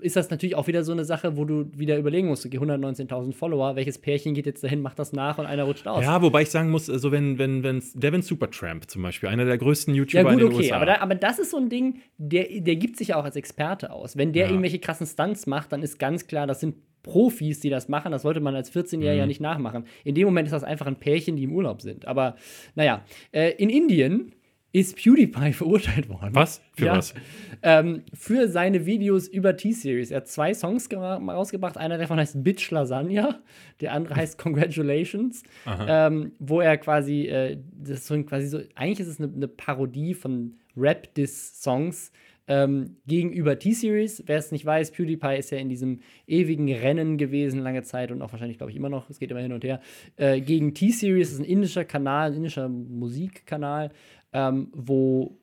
ist 0.00 0.16
das 0.16 0.30
natürlich 0.30 0.54
auch 0.54 0.66
wieder 0.66 0.84
so 0.84 0.92
eine 0.92 1.04
Sache, 1.04 1.36
wo 1.36 1.44
du 1.44 1.66
wieder 1.76 1.96
überlegen 1.98 2.28
musst, 2.28 2.44
okay, 2.46 2.58
119.000 2.58 3.32
Follower, 3.32 3.76
welches 3.76 3.98
Pärchen 3.98 4.34
geht 4.34 4.46
jetzt 4.46 4.62
dahin, 4.64 4.80
macht 4.82 4.98
das 4.98 5.12
nach 5.12 5.38
und 5.38 5.46
einer 5.46 5.64
rutscht 5.64 5.86
aus. 5.86 6.02
Ja, 6.04 6.20
wobei 6.22 6.42
ich 6.42 6.50
sagen 6.50 6.70
muss, 6.70 6.88
also 6.90 7.12
wenn, 7.12 7.38
wenn, 7.38 7.62
wenn 7.62 7.82
Devin 7.94 8.22
Supertramp 8.22 8.88
zum 8.90 9.02
Beispiel, 9.02 9.28
einer 9.28 9.44
der 9.44 9.58
größten 9.58 9.94
YouTuber 9.94 10.18
Ja, 10.18 10.22
gut, 10.24 10.32
in 10.32 10.38
den 10.38 10.48
okay, 10.48 10.56
USA. 10.64 10.76
aber, 10.76 10.86
da, 10.86 11.00
aber 11.00 11.14
das 11.14 11.38
ist 11.38 11.50
so 11.50 11.56
ein 11.58 11.68
Ding, 11.68 12.00
der, 12.18 12.46
der 12.60 12.76
gibt 12.76 12.96
sich 12.96 13.08
ja 13.08 13.16
auch 13.16 13.24
als 13.24 13.36
Experte 13.36 13.90
aus. 13.92 14.16
Wenn 14.16 14.32
der 14.32 14.44
Ja. 14.44 14.50
irgendwelche 14.50 14.78
krassen 14.78 15.06
Stunts 15.06 15.46
macht, 15.46 15.72
dann 15.72 15.82
ist 15.82 15.98
ganz 15.98 16.26
klar, 16.26 16.46
das 16.46 16.60
sind 16.60 16.76
Profis, 17.02 17.58
die 17.58 17.68
das 17.68 17.88
machen. 17.88 18.12
Das 18.12 18.22
sollte 18.22 18.38
man 18.38 18.54
als 18.54 18.72
14-Jähriger 18.72 19.22
Mhm. 19.22 19.28
nicht 19.28 19.40
nachmachen. 19.40 19.86
In 20.04 20.14
dem 20.14 20.24
Moment 20.26 20.46
ist 20.46 20.52
das 20.52 20.62
einfach 20.62 20.86
ein 20.86 20.96
Pärchen, 20.96 21.34
die 21.36 21.42
im 21.42 21.52
Urlaub 21.52 21.82
sind. 21.82 22.06
Aber 22.06 22.36
naja, 22.76 23.02
äh, 23.32 23.50
in 23.56 23.70
Indien 23.70 24.32
ist 24.72 24.96
PewDiePie 24.96 25.52
verurteilt 25.52 26.08
worden. 26.08 26.30
was? 26.34 26.62
Für 26.74 26.86
Ja. 26.86 26.96
was? 26.96 27.14
Ähm, 27.62 28.02
für 28.14 28.48
seine 28.48 28.86
Videos 28.86 29.28
über 29.28 29.56
T-Series. 29.56 30.10
Er 30.10 30.18
hat 30.18 30.28
zwei 30.28 30.54
Songs 30.54 30.88
rausgebracht. 30.92 31.76
Einer 31.76 31.98
davon 31.98 32.18
heißt 32.18 32.42
Bitch 32.42 32.70
Lasagna, 32.70 33.40
der 33.80 33.92
andere 33.92 34.16
heißt 34.16 34.38
Congratulations, 34.38 35.42
ähm, 35.86 36.32
wo 36.38 36.60
er 36.60 36.76
quasi, 36.78 37.26
äh, 37.26 37.58
das 37.78 38.10
ein, 38.10 38.26
quasi 38.26 38.46
so, 38.48 38.60
eigentlich 38.74 39.00
ist 39.00 39.06
es 39.08 39.20
eine, 39.20 39.32
eine 39.32 39.48
Parodie 39.48 40.14
von 40.14 40.54
Rap-Diss-Songs 40.76 42.10
ähm, 42.48 42.96
gegenüber 43.06 43.58
T-Series. 43.58 44.24
Wer 44.26 44.38
es 44.38 44.50
nicht 44.50 44.64
weiß, 44.66 44.90
PewDiePie 44.92 45.36
ist 45.38 45.50
ja 45.50 45.58
in 45.58 45.68
diesem 45.68 46.00
ewigen 46.26 46.72
Rennen 46.72 47.16
gewesen 47.16 47.60
lange 47.60 47.82
Zeit 47.82 48.10
und 48.10 48.20
auch 48.22 48.32
wahrscheinlich, 48.32 48.58
glaube 48.58 48.72
ich, 48.72 48.76
immer 48.76 48.88
noch, 48.88 49.08
es 49.10 49.18
geht 49.20 49.30
immer 49.30 49.40
hin 49.40 49.52
und 49.52 49.62
her, 49.62 49.80
äh, 50.16 50.40
gegen 50.40 50.74
T-Series, 50.74 51.32
ist 51.32 51.38
ein 51.38 51.44
indischer 51.44 51.84
Kanal, 51.84 52.30
ein 52.32 52.38
indischer 52.38 52.68
Musikkanal, 52.68 53.90
ähm, 54.32 54.68
wo 54.72 55.38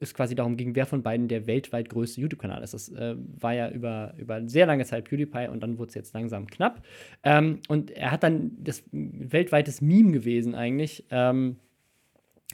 es 0.00 0.14
quasi 0.14 0.34
darum 0.34 0.56
ging, 0.56 0.74
wer 0.74 0.86
von 0.86 1.02
beiden 1.02 1.28
der 1.28 1.46
weltweit 1.46 1.88
größte 1.88 2.20
YouTube-Kanal 2.20 2.62
ist. 2.62 2.74
Das 2.74 2.88
äh, 2.90 3.16
war 3.16 3.54
ja 3.54 3.70
über, 3.70 4.14
über 4.18 4.46
sehr 4.46 4.66
lange 4.66 4.84
Zeit 4.84 5.04
PewDiePie 5.04 5.48
und 5.48 5.62
dann 5.62 5.78
wurde 5.78 5.88
es 5.88 5.94
jetzt 5.94 6.14
langsam 6.14 6.46
knapp. 6.46 6.82
Ähm, 7.22 7.60
und 7.68 7.90
er 7.90 8.10
hat 8.10 8.22
dann 8.22 8.52
das 8.58 8.84
weltweites 8.92 9.80
Meme 9.80 10.12
gewesen 10.12 10.54
eigentlich, 10.54 11.06
ähm, 11.10 11.56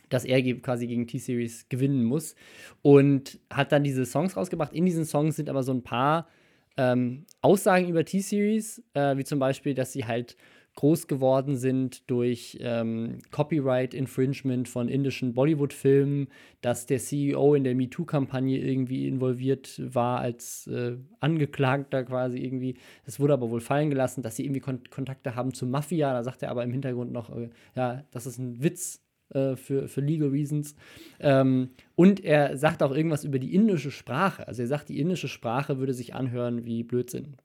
dass 0.09 0.25
er 0.25 0.43
quasi 0.61 0.87
gegen 0.87 1.07
T-Series 1.07 1.69
gewinnen 1.69 2.05
muss 2.05 2.35
und 2.83 3.39
hat 3.51 3.73
dann 3.73 3.85
diese 3.85 4.07
Songs 4.07 4.37
rausgebracht. 4.37 4.73
In 4.73 4.87
diesen 4.87 5.05
Songs 5.05 5.37
sind 5.37 5.49
aber 5.49 5.63
so 5.63 5.73
ein 5.73 5.83
paar 5.83 6.29
ähm, 6.77 7.27
Aussagen 7.43 7.89
über 7.89 8.05
T-Series, 8.05 8.83
äh, 8.95 9.17
wie 9.17 9.25
zum 9.25 9.39
Beispiel, 9.39 9.75
dass 9.75 9.93
sie 9.93 10.05
halt 10.05 10.37
groß 10.81 11.09
geworden 11.09 11.57
sind 11.57 12.09
durch 12.11 12.57
ähm, 12.63 13.19
Copyright-Infringement 13.33 14.67
von 14.67 14.89
indischen 14.89 15.35
Bollywood-Filmen, 15.35 16.29
dass 16.63 16.87
der 16.87 16.99
CEO 16.99 17.55
in 17.55 17.65
der 17.65 17.75
MeToo-Kampagne 17.75 18.57
irgendwie 18.57 19.07
involviert 19.07 19.79
war 19.93 20.21
als 20.21 20.67
äh, 20.69 20.97
Angeklagter 21.21 22.05
quasi 22.05 22.39
irgendwie. 22.39 22.77
Das 23.05 23.21
wurde 23.21 23.35
aber 23.35 23.51
wohl 23.51 23.61
fallen 23.61 23.91
gelassen, 23.91 24.23
dass 24.23 24.37
sie 24.37 24.47
irgendwie 24.47 24.61
Kon 24.63 24.81
Kontakte 24.89 25.35
haben 25.35 25.53
zur 25.53 25.69
Mafia. 25.69 26.15
Da 26.15 26.25
sagt 26.25 26.43
er 26.43 26.51
aber 26.51 26.65
im 26.65 26.73
Hintergrund 26.73 27.13
noch, 27.13 27.29
äh, 27.29 27.51
ja, 27.77 28.03
das 28.11 28.25
ist 28.25 28.39
ein 28.39 28.63
Witz 28.63 29.03
äh, 29.35 29.57
für, 29.57 29.87
für 29.87 30.01
Legal 30.01 30.31
Reasons. 30.31 30.75
Ähm, 31.21 31.71
und 31.95 32.25
er 32.25 32.57
sagt 32.57 32.83
auch 32.83 32.91
irgendwas 32.91 33.25
über 33.25 33.39
die 33.39 33.55
indische 33.55 33.91
Sprache. 33.91 34.49
Also 34.49 34.63
er 34.63 34.69
sagt, 34.69 34.89
die 34.89 34.99
indische 34.99 35.29
Sprache 35.29 35.79
würde 35.79 35.93
sich 35.93 36.15
anhören 36.15 36.65
wie 36.65 36.83
Blödsinn. 36.83 37.37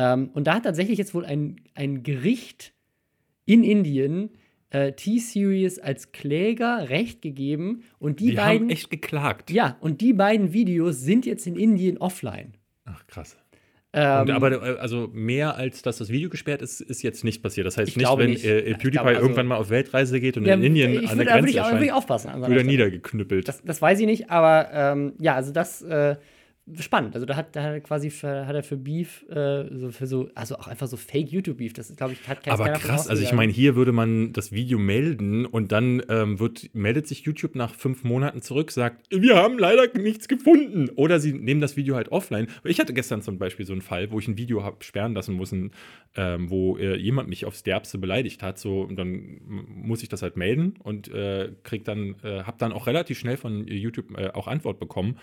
Ähm, 0.00 0.30
und 0.32 0.46
da 0.46 0.54
hat 0.54 0.62
tatsächlich 0.64 0.98
jetzt 0.98 1.12
wohl 1.14 1.24
ein, 1.26 1.56
ein 1.74 2.02
Gericht 2.02 2.72
in 3.44 3.62
Indien 3.64 4.30
äh, 4.70 4.92
T-Series 4.92 5.78
als 5.78 6.12
Kläger 6.12 6.88
Recht 6.88 7.20
gegeben. 7.22 7.82
Und 7.98 8.20
die, 8.20 8.30
Die 8.30 8.32
beiden. 8.36 8.62
haben 8.62 8.70
echt 8.70 8.88
geklagt. 8.90 9.50
ja, 9.50 9.76
und 9.80 10.00
die 10.00 10.12
beiden 10.14 10.52
Videos 10.52 11.00
sind 11.02 11.26
jetzt 11.26 11.46
in 11.46 11.56
Indien 11.56 11.98
offline. 11.98 12.54
Ach, 12.84 13.06
krass. 13.06 13.36
Ähm, 13.92 14.20
Und, 14.22 14.30
aber 14.30 14.52
äh, 14.52 14.78
also 14.78 15.10
mehr 15.12 15.56
als 15.56 15.82
dass 15.82 15.98
das 15.98 16.10
Video 16.10 16.30
gesperrt 16.30 16.62
ist, 16.62 16.80
ist 16.80 17.02
jetzt 17.02 17.24
nicht 17.24 17.42
passiert. 17.42 17.66
Das 17.66 17.76
heißt 17.76 17.88
Ich 17.88 17.96
nicht, 17.96 18.08
wenn 18.18 18.30
nicht. 18.30 18.44
äh, 18.44 18.62
PewDiePie 18.62 18.90
glaube, 18.92 19.08
also- 19.08 19.20
irgendwann 19.22 19.46
mal 19.48 19.56
auf 19.56 19.68
Weltreise 19.68 20.20
geht 20.20 20.36
und 20.36 20.44
ja, 20.46 20.54
in 20.54 20.62
Indien 20.62 20.92
ich 20.92 21.08
an 21.10 21.18
der 21.18 21.26
da 21.26 21.32
würde 21.34 21.42
Grenze 21.42 21.50
ich, 21.50 21.60
auch- 21.60 21.64
würde 21.72 21.84
ich 21.84 21.88
erscheint, 21.90 21.98
aufpassen. 21.98 22.28
er 22.28 22.44
Stelle. 22.60 22.64
niedergeknüppelt. 22.64 23.48
Das, 23.48 23.62
das 23.64 23.82
weiß 23.82 23.98
ich 23.98 24.06
nicht, 24.06 24.30
aber 24.30 24.70
ähm, 24.72 25.14
ja, 25.20 25.34
also 25.34 25.50
das 25.52 25.82
äh, 25.82 26.14
spannend. 26.78 27.14
Also 27.14 27.26
da 27.26 27.36
hat, 27.36 27.56
da 27.56 27.62
hat 27.62 27.72
er 27.72 27.80
quasi 27.80 28.10
für, 28.10 28.46
hat 28.46 28.54
er 28.54 28.62
für 28.62 28.76
Beef, 28.76 29.24
äh, 29.28 29.64
so 29.76 29.90
für 29.90 30.06
so, 30.06 30.30
also 30.34 30.56
auch 30.56 30.68
einfach 30.68 30.86
so 30.86 30.96
Fake 30.96 31.30
YouTube-Beef. 31.30 31.72
Das 31.72 31.94
glaube 31.96 32.12
ich, 32.12 32.28
hat 32.28 32.42
kein 32.42 32.52
Aber 32.52 32.70
krass, 32.70 33.08
also 33.08 33.22
ich 33.22 33.32
meine, 33.32 33.52
hier 33.52 33.76
würde 33.76 33.92
man 33.92 34.32
das 34.32 34.52
Video 34.52 34.78
melden 34.78 35.46
und 35.46 35.72
dann 35.72 36.02
ähm, 36.08 36.38
wird, 36.38 36.74
meldet 36.74 37.06
sich 37.06 37.22
YouTube 37.22 37.54
nach 37.54 37.74
fünf 37.74 38.04
Monaten 38.04 38.42
zurück, 38.42 38.70
sagt, 38.70 39.06
wir 39.10 39.36
haben 39.36 39.58
leider 39.58 39.86
nichts 39.98 40.28
gefunden. 40.28 40.90
Oder 40.94 41.20
sie 41.20 41.32
nehmen 41.32 41.60
das 41.60 41.76
Video 41.76 41.96
halt 41.96 42.12
offline. 42.12 42.46
Ich 42.64 42.80
hatte 42.80 42.94
gestern 42.94 43.22
zum 43.22 43.38
Beispiel 43.38 43.66
so 43.66 43.72
einen 43.72 43.82
Fall, 43.82 44.10
wo 44.10 44.18
ich 44.18 44.28
ein 44.28 44.38
Video 44.38 44.62
habe 44.62 44.84
sperren 44.84 45.14
lassen 45.14 45.36
müssen, 45.36 45.72
ähm, 46.14 46.50
wo 46.50 46.76
äh, 46.76 46.96
jemand 46.96 47.28
mich 47.28 47.44
aufs 47.44 47.62
Derbste 47.62 47.98
beleidigt 47.98 48.42
hat. 48.42 48.58
So, 48.58 48.82
und 48.82 48.96
dann 48.96 49.40
muss 49.46 50.02
ich 50.02 50.08
das 50.08 50.22
halt 50.22 50.36
melden 50.36 50.74
und 50.82 51.08
äh, 51.08 51.52
krieg 51.62 51.84
dann, 51.84 52.16
äh, 52.22 52.42
habe 52.44 52.58
dann 52.58 52.72
auch 52.72 52.86
relativ 52.86 53.18
schnell 53.18 53.36
von 53.36 53.66
YouTube 53.66 54.16
äh, 54.16 54.30
auch 54.30 54.46
Antwort 54.46 54.78
bekommen. 54.78 55.18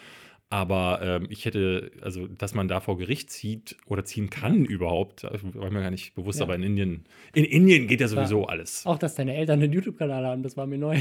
Aber 0.50 1.02
ähm, 1.04 1.28
ich 1.30 1.44
hätte, 1.44 1.92
also, 2.02 2.26
dass 2.28 2.54
man 2.54 2.70
da 2.70 2.80
vor 2.80 2.98
Gericht 2.98 3.30
zieht 3.30 3.76
oder 3.86 4.06
ziehen 4.06 4.30
kann 4.30 4.64
überhaupt, 4.64 5.26
das 5.26 5.44
war 5.44 5.70
mir 5.70 5.82
gar 5.82 5.92
nicht 5.92 6.16
bewusst. 6.16 6.40
Ja. 6.40 6.46
Aber 6.46 6.56
in 6.56 6.64
Indien, 6.64 7.04
in 7.34 7.44
Indien 7.44 7.88
geht 7.88 8.00
ja 8.00 8.08
sowieso 8.08 8.46
alles. 8.46 8.86
Auch, 8.86 8.98
dass 8.98 9.16
deine 9.16 9.36
Eltern 9.36 9.62
einen 9.62 9.74
YouTube-Kanal 9.74 10.26
haben, 10.26 10.44
das 10.44 10.56
war 10.56 10.66
mir 10.66 10.78
neu. 10.78 11.00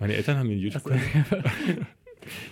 Meine 0.00 0.14
Eltern 0.14 0.38
haben 0.38 0.48
den 0.48 0.58
YouTube-Kanal. 0.58 1.00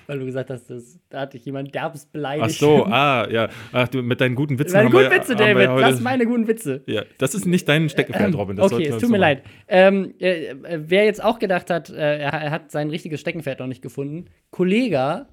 Weil 0.07 0.21
du 0.21 0.25
gesagt 0.25 0.51
hast, 0.51 0.71
das, 0.71 0.99
da 1.11 1.23
hat 1.23 1.35
dich 1.35 1.45
jemand 1.45 1.75
derbst 1.75 2.13
beleidigt. 2.13 2.47
Ach 2.49 2.51
so, 2.51 2.85
ah, 2.87 3.29
ja. 3.29 3.49
Ach, 3.73 3.89
du 3.89 4.03
mit 4.03 4.21
deinen 4.21 4.37
guten 4.37 4.59
Witzen 4.59 4.75
Meine 4.75 4.87
haben 4.87 4.93
guten 4.93 5.11
Witze, 5.11 5.35
David. 5.37 5.69
heute- 5.69 5.81
Lass 5.81 6.01
meine 6.01 6.27
guten 6.27 6.47
Witze. 6.47 6.83
Ja, 6.87 7.03
das 7.19 7.35
ist 7.35 7.45
nicht 7.45 7.69
dein 7.69 7.89
Steckenpferd, 7.89 8.35
Robin. 8.37 8.57
Das 8.57 8.73
okay, 8.73 8.87
es 8.87 8.99
tut 8.99 9.11
mir 9.11 9.19
leid. 9.19 9.43
Ähm, 9.69 10.15
äh, 10.21 10.47
äh, 10.51 10.81
wer 10.87 11.05
jetzt 11.05 11.23
auch 11.23 11.39
gedacht 11.39 11.71
hat, 11.71 11.91
äh, 11.91 12.19
er, 12.19 12.33
er 12.33 12.51
hat 12.53 12.71
sein 12.71 12.89
richtiges 12.91 13.21
Steckenpferd 13.21 13.61
noch 13.61 13.67
nicht 13.67 13.83
gefunden, 13.83 14.27
Kollega 14.51 15.27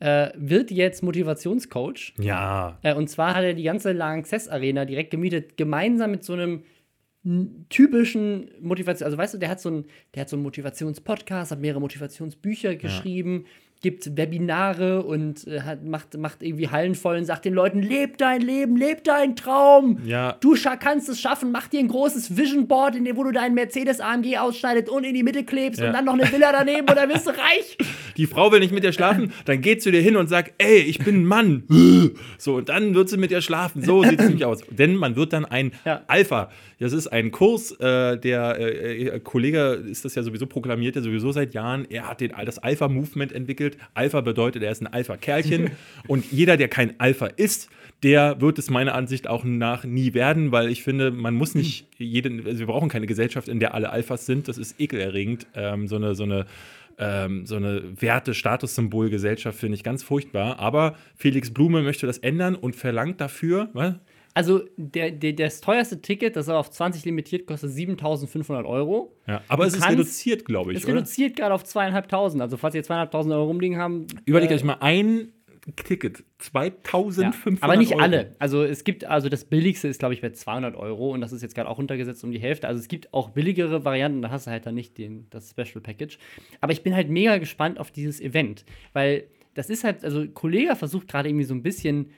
äh, 0.00 0.30
wird 0.34 0.70
jetzt 0.70 1.02
Motivationscoach. 1.02 2.14
Ja. 2.18 2.78
Äh, 2.82 2.94
und 2.94 3.08
zwar 3.08 3.34
hat 3.34 3.44
er 3.44 3.54
die 3.54 3.62
ganze 3.62 3.92
Lanxess 3.92 4.48
Arena 4.48 4.84
direkt 4.84 5.10
gemietet, 5.10 5.56
gemeinsam 5.56 6.10
mit 6.10 6.24
so 6.24 6.32
einem 6.32 6.62
typischen 7.68 8.50
Motivation, 8.62 9.04
also 9.04 9.18
weißt 9.18 9.34
du, 9.34 9.38
der 9.38 9.50
hat 9.50 9.60
so 9.60 9.68
einen, 9.68 9.84
der 10.14 10.22
hat 10.22 10.30
so 10.30 10.36
einen 10.36 10.42
Motivationspodcast, 10.42 11.50
hat 11.50 11.60
mehrere 11.60 11.80
Motivationsbücher 11.80 12.76
geschrieben, 12.76 13.44
gibt 13.82 14.16
Webinare 14.16 15.02
und 15.02 15.46
äh, 15.46 15.60
hat, 15.60 15.84
macht, 15.84 16.16
macht 16.16 16.42
irgendwie 16.42 16.68
Hallen 16.68 16.94
voll 16.94 17.16
und 17.16 17.24
sagt 17.24 17.44
den 17.46 17.54
Leuten, 17.54 17.82
leb 17.82 18.18
dein 18.18 18.40
Leben, 18.40 18.76
leb 18.76 19.04
deinen 19.04 19.36
Traum. 19.36 20.00
Ja. 20.04 20.36
Du 20.40 20.54
kannst 20.78 21.08
es 21.08 21.20
schaffen, 21.20 21.50
mach 21.50 21.68
dir 21.68 21.80
ein 21.80 21.88
großes 21.88 22.36
Vision 22.36 22.68
Board, 22.68 22.94
in 22.96 23.04
dem 23.04 23.16
wo 23.16 23.24
du 23.24 23.32
deinen 23.32 23.54
Mercedes 23.54 24.00
AMG 24.00 24.38
ausschneidest 24.38 24.88
und 24.88 25.04
in 25.04 25.14
die 25.14 25.22
Mitte 25.22 25.44
klebst 25.44 25.80
Ja. 25.80 25.88
und 25.88 25.92
dann 25.94 26.04
noch 26.04 26.14
eine 26.14 26.30
Villa 26.30 26.52
daneben 26.52 26.88
und 26.88 26.94
dann 26.96 27.08
wirst 27.08 27.26
du 27.26 27.30
reich. 27.30 27.78
Die 28.20 28.26
Frau 28.26 28.52
will 28.52 28.60
nicht 28.60 28.74
mit 28.74 28.84
dir 28.84 28.92
schlafen, 28.92 29.32
dann 29.46 29.62
geht 29.62 29.82
zu 29.82 29.90
dir 29.90 30.02
hin 30.02 30.14
und 30.16 30.28
sagt, 30.28 30.52
ey, 30.58 30.76
ich 30.76 30.98
bin 30.98 31.22
ein 31.22 31.24
Mann. 31.24 31.62
So, 32.38 32.56
und 32.56 32.68
dann 32.68 32.94
wird 32.94 33.08
sie 33.08 33.16
mit 33.16 33.30
dir 33.30 33.40
schlafen. 33.40 33.82
So 33.82 34.02
sieht 34.02 34.18
es 34.18 34.26
nämlich 34.26 34.44
aus. 34.44 34.60
Denn 34.70 34.96
man 34.96 35.16
wird 35.16 35.32
dann 35.32 35.44
ein 35.44 35.72
Ja. 35.84 36.02
Alpha. 36.06 36.50
Das 36.78 36.92
ist 36.92 37.06
ein 37.08 37.30
Kurs, 37.30 37.72
äh, 37.72 38.18
der 38.18 38.58
äh, 38.58 39.06
äh, 39.06 39.20
Kollege 39.20 39.82
ist 39.88 40.04
das 40.04 40.14
ja 40.14 40.22
sowieso 40.22 40.46
proklamiert, 40.46 40.96
ja 40.96 41.02
sowieso 41.02 41.32
seit 41.32 41.54
Jahren. 41.54 41.86
Er 41.88 42.08
hat 42.08 42.20
den, 42.20 42.32
das 42.44 42.58
Alpha-Movement 42.58 43.32
entwickelt. 43.32 43.76
Alpha 43.94 44.20
bedeutet, 44.20 44.62
er 44.62 44.72
ist 44.72 44.82
ein 44.82 44.86
Alpha-Kerlchen. 44.86 45.70
und 46.08 46.30
jeder, 46.32 46.56
der 46.56 46.68
kein 46.68 46.98
Alpha 46.98 47.26
ist, 47.26 47.68
der 48.02 48.40
wird 48.40 48.58
es 48.58 48.70
meiner 48.70 48.94
Ansicht 48.94 49.28
auch 49.28 49.44
nach 49.44 49.84
nie 49.84 50.14
werden, 50.14 50.52
weil 50.52 50.70
ich 50.70 50.82
finde, 50.82 51.10
man 51.10 51.34
muss 51.34 51.54
nicht 51.54 51.86
jeden, 51.98 52.46
also 52.46 52.58
wir 52.58 52.66
brauchen 52.66 52.88
keine 52.88 53.06
Gesellschaft, 53.06 53.48
in 53.48 53.60
der 53.60 53.74
alle 53.74 53.90
Alphas 53.90 54.26
sind. 54.26 54.48
Das 54.48 54.56
ist 54.58 54.80
ekelerregend. 54.80 55.46
Ähm, 55.54 55.86
so 55.86 55.96
eine, 55.96 56.14
so 56.14 56.24
eine 56.24 56.46
ähm, 57.00 57.46
so 57.46 57.56
eine 57.56 57.82
Werte-Statussymbol-Gesellschaft 58.00 59.58
finde 59.58 59.74
ich 59.76 59.82
ganz 59.84 60.02
furchtbar. 60.02 60.58
Aber 60.58 60.94
Felix 61.16 61.52
Blume 61.52 61.82
möchte 61.82 62.06
das 62.06 62.18
ändern 62.18 62.54
und 62.54 62.76
verlangt 62.76 63.20
dafür, 63.20 63.68
was? 63.72 63.94
Also 64.32 64.60
der, 64.76 65.10
der, 65.10 65.32
das 65.32 65.60
teuerste 65.60 66.00
Ticket, 66.00 66.36
das 66.36 66.46
er 66.46 66.56
auf 66.56 66.70
20 66.70 67.04
limitiert, 67.04 67.46
kostet 67.48 67.72
7500 67.72 68.64
Euro. 68.64 69.12
Ja, 69.26 69.42
aber 69.48 69.64
Du 69.64 69.68
es 69.68 69.74
ist 69.74 69.80
kannst- 69.82 69.98
reduziert, 69.98 70.44
glaube 70.44 70.70
ich, 70.70 70.78
Ist 70.78 70.84
oder? 70.84 70.94
reduziert 70.94 71.34
gerade 71.34 71.52
auf 71.52 71.64
zweieinhalbtausend. 71.64 72.40
Also 72.40 72.56
falls 72.56 72.76
ihr 72.76 72.82
zweieinhalbtausend 72.84 73.34
Euro 73.34 73.46
rumliegen 73.46 73.76
haben. 73.78 74.06
Überlegt 74.26 74.52
äh, 74.52 74.54
euch 74.54 74.62
mal 74.64 74.76
ein 74.80 75.32
Ticket, 75.76 76.18
ja. 76.18 76.24
2500 76.38 77.62
Aber 77.62 77.76
nicht 77.76 77.92
Euro. 77.92 78.02
alle. 78.02 78.36
Also 78.38 78.62
es 78.64 78.84
gibt, 78.84 79.04
also 79.04 79.28
das 79.28 79.44
billigste 79.44 79.88
ist, 79.88 79.98
glaube 79.98 80.14
ich, 80.14 80.20
bei 80.20 80.30
200 80.30 80.76
Euro 80.76 81.12
und 81.12 81.20
das 81.20 81.32
ist 81.32 81.42
jetzt 81.42 81.54
gerade 81.54 81.68
auch 81.68 81.78
runtergesetzt 81.78 82.24
um 82.24 82.32
die 82.32 82.38
Hälfte. 82.38 82.68
Also 82.68 82.80
es 82.80 82.88
gibt 82.88 83.12
auch 83.12 83.30
billigere 83.30 83.84
Varianten, 83.84 84.22
da 84.22 84.30
hast 84.30 84.46
du 84.46 84.50
halt 84.50 84.66
dann 84.66 84.74
nicht 84.74 84.98
den, 84.98 85.26
das 85.30 85.50
Special 85.50 85.80
Package. 85.80 86.18
Aber 86.60 86.72
ich 86.72 86.82
bin 86.82 86.94
halt 86.94 87.08
mega 87.08 87.38
gespannt 87.38 87.78
auf 87.78 87.90
dieses 87.90 88.20
Event, 88.20 88.64
weil 88.92 89.24
das 89.54 89.70
ist 89.70 89.84
halt, 89.84 90.04
also 90.04 90.26
Kollega 90.28 90.74
versucht 90.74 91.08
gerade 91.08 91.28
irgendwie 91.28 91.44
so 91.44 91.54
ein 91.54 91.62
bisschen 91.62 92.10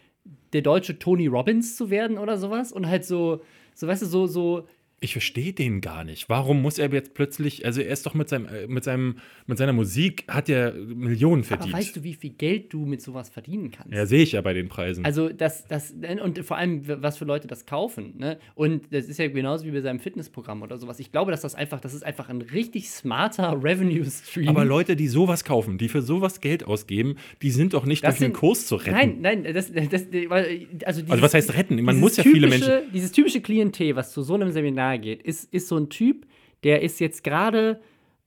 der 0.52 0.62
deutsche 0.62 0.98
Tony 0.98 1.26
Robbins 1.26 1.76
zu 1.76 1.90
werden 1.90 2.18
oder 2.18 2.36
sowas 2.36 2.72
und 2.72 2.86
halt 2.86 3.04
so, 3.04 3.42
so 3.74 3.86
weißt 3.86 4.02
du, 4.02 4.06
so, 4.06 4.26
so 4.26 4.68
Ich 5.02 5.12
verstehe 5.12 5.52
den 5.52 5.80
gar 5.80 6.04
nicht. 6.04 6.28
Warum 6.28 6.62
muss 6.62 6.78
er 6.78 6.92
jetzt 6.92 7.14
plötzlich, 7.14 7.66
also 7.66 7.80
er 7.80 7.92
ist 7.92 8.06
doch 8.06 8.14
mit, 8.14 8.28
seinem, 8.28 8.46
äh, 8.46 8.66
mit, 8.68 8.84
seinem, 8.84 9.16
mit 9.46 9.58
seiner 9.58 9.72
Musik, 9.72 10.24
hat 10.28 10.48
er 10.48 10.72
Millionen 10.72 11.44
verdient. 11.44 11.74
Aber 11.74 11.82
weißt 11.82 11.96
du, 11.96 12.04
wie 12.04 12.14
viel 12.14 12.30
Geld 12.30 12.72
du 12.72 12.86
mit 12.86 13.02
sowas 13.02 13.28
verdienen 13.28 13.70
kannst? 13.70 13.92
ja, 13.92 14.06
sehe 14.06 14.22
ich 14.22 14.32
ja 14.32 14.40
bei 14.40 14.52
den 14.54 14.68
Preisen. 14.68 15.04
Also 15.04 15.28
das, 15.28 15.66
das, 15.66 15.92
und 16.22 16.38
vor 16.44 16.56
allem, 16.56 16.82
was 16.86 17.18
für 17.18 17.24
Leute 17.24 17.48
das 17.48 17.66
kaufen. 17.66 18.14
Ne? 18.16 18.38
Und 18.54 18.92
das 18.92 19.06
ist 19.06 19.18
ja 19.18 19.28
genauso 19.28 19.64
wie 19.66 19.70
bei 19.72 19.80
seinem 19.80 19.98
Fitnessprogramm 19.98 20.62
oder 20.62 20.78
sowas. 20.78 21.00
Ich 21.00 21.10
glaube, 21.12 21.30
dass 21.32 21.40
das 21.42 21.54
einfach, 21.54 21.80
das 21.80 21.94
ist 21.94 22.04
einfach 22.04 22.28
ein 22.28 22.40
richtig 22.40 22.88
smarter 22.90 23.58
Revenue-Stream. 23.62 24.48
Aber 24.48 24.64
Leute, 24.64 24.94
die 24.96 25.08
sowas 25.08 25.44
kaufen, 25.44 25.78
die 25.78 25.88
für 25.88 26.02
sowas 26.02 26.40
Geld 26.40 26.64
ausgeben, 26.64 27.16
die 27.42 27.50
sind 27.50 27.74
doch 27.74 27.84
nicht 27.86 28.04
Das 28.04 28.14
durch 28.14 28.18
sind- 28.20 28.32
Kurs 28.34 28.66
zu 28.66 28.76
retten. 28.76 28.92
Nein, 29.20 29.42
nein, 29.42 29.54
das, 29.54 29.72
das, 29.72 30.02
also, 30.30 31.00
dieses, 31.00 31.10
Also 31.10 31.22
was 31.22 31.34
heißt 31.34 31.54
retten? 31.54 31.82
Man 31.82 31.98
muss 31.98 32.16
ja 32.16 32.22
viele 32.22 32.46
Menschen. 32.48 32.70
Dieses 32.94 33.12
typische 33.12 33.40
Klientel, 33.40 33.96
was 33.96 34.12
zu 34.12 34.22
so 34.22 34.34
einem 34.34 34.50
Seminar 34.52 34.91
geht, 34.98 35.22
ist, 35.22 35.52
ist 35.52 35.68
so 35.68 35.76
ein 35.76 35.88
Typ, 35.88 36.26
der 36.64 36.82
ist 36.82 37.00
jetzt 37.00 37.24
gerade, 37.24 37.80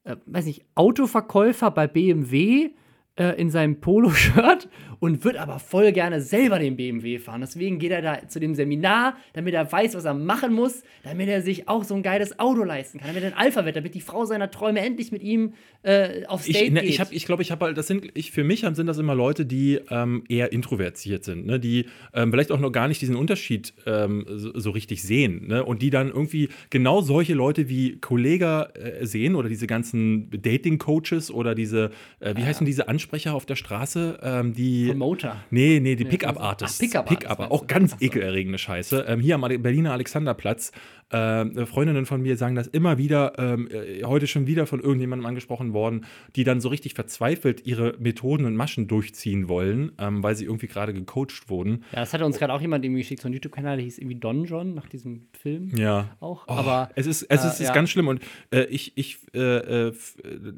äh, 0.04 0.16
weiß 0.26 0.46
nicht, 0.46 0.64
Autoverkäufer 0.76 1.72
bei 1.72 1.88
BMW 1.88 2.72
äh, 3.16 3.40
in 3.40 3.50
seinem 3.50 3.80
Poloshirt 3.80 4.70
und 5.06 5.24
wird 5.24 5.38
aber 5.38 5.60
voll 5.60 5.92
gerne 5.92 6.20
selber 6.20 6.58
den 6.58 6.76
BMW 6.76 7.20
fahren. 7.20 7.42
Deswegen 7.42 7.78
geht 7.78 7.92
er 7.92 8.02
da 8.02 8.28
zu 8.28 8.40
dem 8.40 8.56
Seminar, 8.56 9.16
damit 9.34 9.54
er 9.54 9.72
weiß, 9.72 9.94
was 9.94 10.04
er 10.04 10.16
machen 10.16 10.52
muss, 10.52 10.82
damit 11.04 11.30
er 11.30 11.44
sich 11.44 11.70
auch 11.70 11.84
so 11.84 11.94
ein 11.94 12.02
geiles 12.02 12.40
Auto 12.40 12.64
leisten 12.64 12.98
kann, 12.98 13.10
damit 13.10 13.22
er 13.22 13.30
ein 13.30 13.38
Alpha 13.38 13.66
wird, 13.66 13.76
damit 13.76 13.94
die 13.94 14.02
Frau 14.02 14.26
seiner 14.26 14.50
Träume 14.50 14.80
endlich 14.80 15.12
mit 15.12 15.22
ihm 15.22 15.54
äh, 15.84 16.26
aufs 16.26 16.46
Date 16.46 16.56
Ich, 16.56 16.72
ne, 16.72 16.82
geht. 16.82 16.90
ich, 16.90 17.00
hab, 17.00 17.12
ich 17.12 17.28
glaube, 17.28 17.44
ich 17.44 17.52
habe 17.52 17.66
halt, 17.66 17.78
das 17.78 17.86
sind, 17.86 18.08
ich, 18.16 18.32
für 18.32 18.44
mich 18.44 18.62
sind 18.62 18.88
das 18.88 18.98
immer 18.98 19.14
Leute, 19.14 19.46
die 19.46 19.80
ähm, 19.92 20.24
eher 20.28 20.52
introvertiert 20.52 21.24
sind, 21.24 21.46
ne? 21.46 21.60
die 21.60 21.86
ähm, 22.16 22.32
vielleicht 22.32 22.52
auch 22.52 22.60
noch 22.60 22.72
gar 22.72 22.88
nicht 22.88 23.00
diesen 23.00 23.16
Unterschied 23.16 23.76
ähm, 23.86 24.26
so, 24.28 24.58
so 24.58 24.72
richtig 24.72 25.04
sehen 25.04 25.48
ne? 25.48 25.64
und 25.64 25.84
die 25.84 25.92
dann 25.92 26.08
irgendwie 26.08 26.50
genau 26.72 27.02
solche 27.02 27.36
Leute 27.36 27.70
wie 27.70 27.98
Kollega 27.98 28.70
äh, 28.74 29.06
sehen 29.06 29.36
oder 29.36 29.50
diese 29.50 29.68
ganzen 29.68 30.32
Dating-Coaches 30.32 31.30
oder 31.30 31.54
diese, 31.54 31.92
äh, 32.20 32.36
wie 32.36 32.44
heißen 32.44 32.66
diese 32.66 32.88
Ansprecher 32.88 33.36
auf 33.36 33.46
der 33.46 33.56
Straße, 33.56 34.18
ähm, 34.24 34.56
Promoter. 35.00 35.44
Nee, 35.50 35.80
nee, 35.82 35.96
die 35.96 36.04
Nee, 36.04 36.10
ach, 36.10 36.12
Pickup-Artists 36.12 36.80
Pickup, 36.80 37.10
meinst 37.10 37.52
auch 37.52 37.62
du? 37.62 37.68
ganz 37.68 37.96
ekelerregende 38.00 38.58
Scheiße. 38.58 39.06
Ähm, 39.08 39.20
hier 39.20 39.36
am 39.36 39.42
Berliner 39.42 39.92
Alexanderplatz, 39.92 40.72
äh, 41.10 41.66
Freundinnen 41.66 42.06
von 42.06 42.22
mir 42.22 42.36
sagen 42.36 42.56
das 42.56 42.68
immer 42.68 42.98
wieder, 42.98 43.34
ähm, 43.38 43.70
äh, 43.70 44.04
heute 44.04 44.26
schon 44.26 44.48
wieder 44.48 44.66
von 44.66 44.80
irgendjemandem 44.80 45.26
angesprochen 45.26 45.74
worden, 45.74 46.06
die 46.36 46.44
dann 46.44 46.62
so 46.62 46.70
richtig 46.70 46.96
verzweifelt 46.96 47.66
ihre 47.66 47.96
Methoden 48.00 48.46
und 48.46 48.56
Maschen 48.56 48.88
durchziehen 48.88 49.48
wollen, 49.48 49.92
ähm, 50.00 50.24
weil 50.24 50.36
sie 50.36 50.46
irgendwie 50.46 50.68
gerade 50.68 50.94
gecoacht 50.94 51.48
wurden. 51.50 51.84
Ja, 51.92 52.00
das 52.00 52.14
hatte 52.14 52.26
uns 52.26 52.40
gerade 52.40 52.54
auch 52.54 52.62
jemand 52.62 52.84
irgendwie 52.84 53.02
geschickt, 53.02 53.22
so 53.22 53.30
ein 53.30 53.34
YouTube-Kanal, 53.34 53.78
der 53.78 53.86
hieß 53.86 54.00
irgendwie 54.00 54.16
Don 54.16 54.46
John, 54.46 54.74
nach 54.74 54.90
diesem 54.90 55.28
Film. 55.34 55.72
Ja. 55.76 56.16
Auch. 56.20 56.46
Oh, 56.48 56.54
aber 56.54 56.90
es 56.96 57.06
ist, 57.06 57.22
es 57.24 57.44
äh, 57.44 57.48
ist, 57.48 57.60
ist 57.60 57.68
ja. 57.68 57.74
ganz 57.74 57.92
schlimm 57.92 58.08
und 58.08 58.22
äh, 58.52 58.64
ich, 58.66 58.98
ich 58.98 59.20
äh, 59.36 59.40
äh, 59.40 59.88
äh, 59.90 59.94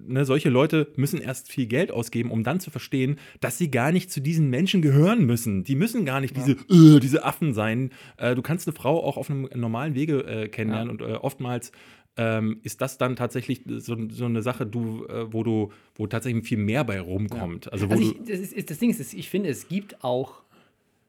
ne, 0.08 0.24
solche 0.24 0.50
Leute 0.50 0.88
müssen 0.96 1.20
erst 1.20 1.52
viel 1.52 1.66
Geld 1.66 1.92
ausgeben, 1.92 2.32
um 2.32 2.44
dann 2.44 2.62
zu 2.62 2.72
verstehen, 2.72 3.18
dass 3.42 3.58
sie 3.58 3.70
gar 3.70 3.92
nicht 3.92 4.12
zu 4.12 4.22
diesen 4.28 4.50
Menschen 4.50 4.82
gehören 4.82 5.26
müssen. 5.26 5.64
Die 5.64 5.76
müssen 5.76 6.04
gar 6.04 6.20
nicht 6.20 6.36
diese, 6.36 6.52
äh, 6.52 7.00
diese 7.00 7.24
Affen 7.24 7.54
sein. 7.54 7.92
Äh, 8.18 8.36
du 8.36 8.42
kannst 8.42 8.68
eine 8.68 8.76
Frau 8.76 9.02
auch 9.02 9.16
auf 9.16 9.30
einem 9.30 9.48
normalen 9.56 9.96
Wege 9.96 10.24
äh, 10.26 10.50
kennenlernen 10.50 10.90
und 10.90 11.02
äh, 11.02 11.14
oftmals 11.14 11.72
ähm, 12.18 12.60
ist 12.64 12.82
das 12.82 12.98
dann 12.98 13.16
tatsächlich 13.16 13.62
so, 13.66 13.96
so 14.10 14.26
eine 14.26 14.42
Sache, 14.42 14.66
du, 14.66 15.06
äh, 15.06 15.32
wo 15.32 15.44
du, 15.44 15.72
wo 15.96 16.08
tatsächlich 16.08 16.46
viel 16.46 16.58
mehr 16.58 16.84
bei 16.84 17.00
rumkommt. 17.00 17.72
Also 17.72 17.90
wo 17.90 17.94
also 17.94 18.04
ich, 18.04 18.18
das, 18.28 18.40
ist, 18.40 18.70
das 18.70 18.80
Ding 18.80 18.90
ist, 18.90 19.14
ich 19.14 19.30
finde, 19.30 19.50
es 19.50 19.70
gibt 19.70 20.04
auch, 20.04 20.42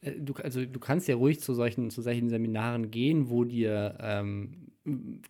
äh, 0.02 0.12
du, 0.12 0.34
also 0.34 0.64
du 0.64 0.78
kannst 0.78 1.08
ja 1.08 1.16
ruhig 1.16 1.40
zu 1.40 1.54
solchen, 1.54 1.90
zu 1.90 2.02
solchen 2.02 2.28
Seminaren 2.28 2.92
gehen, 2.92 3.30
wo 3.30 3.42
dir 3.42 3.96
ähm, 4.00 4.50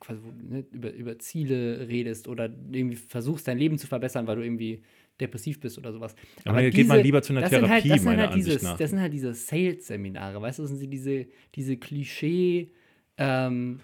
quasi 0.01 0.21
wo, 0.23 0.55
ne, 0.55 0.65
über, 0.73 0.93
über 0.93 1.19
Ziele 1.19 1.89
redest 1.89 2.29
oder 2.29 2.51
irgendwie 2.71 2.97
versuchst, 2.97 3.49
dein 3.49 3.59
Leben 3.59 3.79
zu 3.79 3.87
verbessern, 3.87 4.27
weil 4.27 4.37
du 4.37 4.43
irgendwie 4.43 4.83
depressiv 5.21 5.61
bist 5.61 5.79
oder 5.79 5.93
sowas. 5.93 6.15
Aber 6.45 6.61
dann 6.63 6.71
geht 6.71 6.87
man 6.87 7.03
lieber 7.03 7.23
zu 7.23 7.33
einer 7.33 7.41
das 7.43 7.53
halt, 7.53 7.65
Therapie, 7.65 7.89
das 7.89 7.99
sind 7.99 8.05
meiner 8.07 8.23
halt 8.23 8.33
Ansicht 8.33 8.47
dieses, 8.49 8.63
nach. 8.63 8.77
Das 8.77 8.91
sind 8.91 9.01
halt 9.01 9.13
diese 9.13 9.35
Sales-Seminare, 9.35 10.41
weißt 10.41 10.59
du, 10.59 10.63
das 10.63 10.71
sind 10.71 10.79
sie 10.79 10.89
diese, 10.89 11.27
diese 11.55 11.77
Klischee, 11.77 12.73
ähm, 13.17 13.81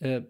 äh, 0.00 0.22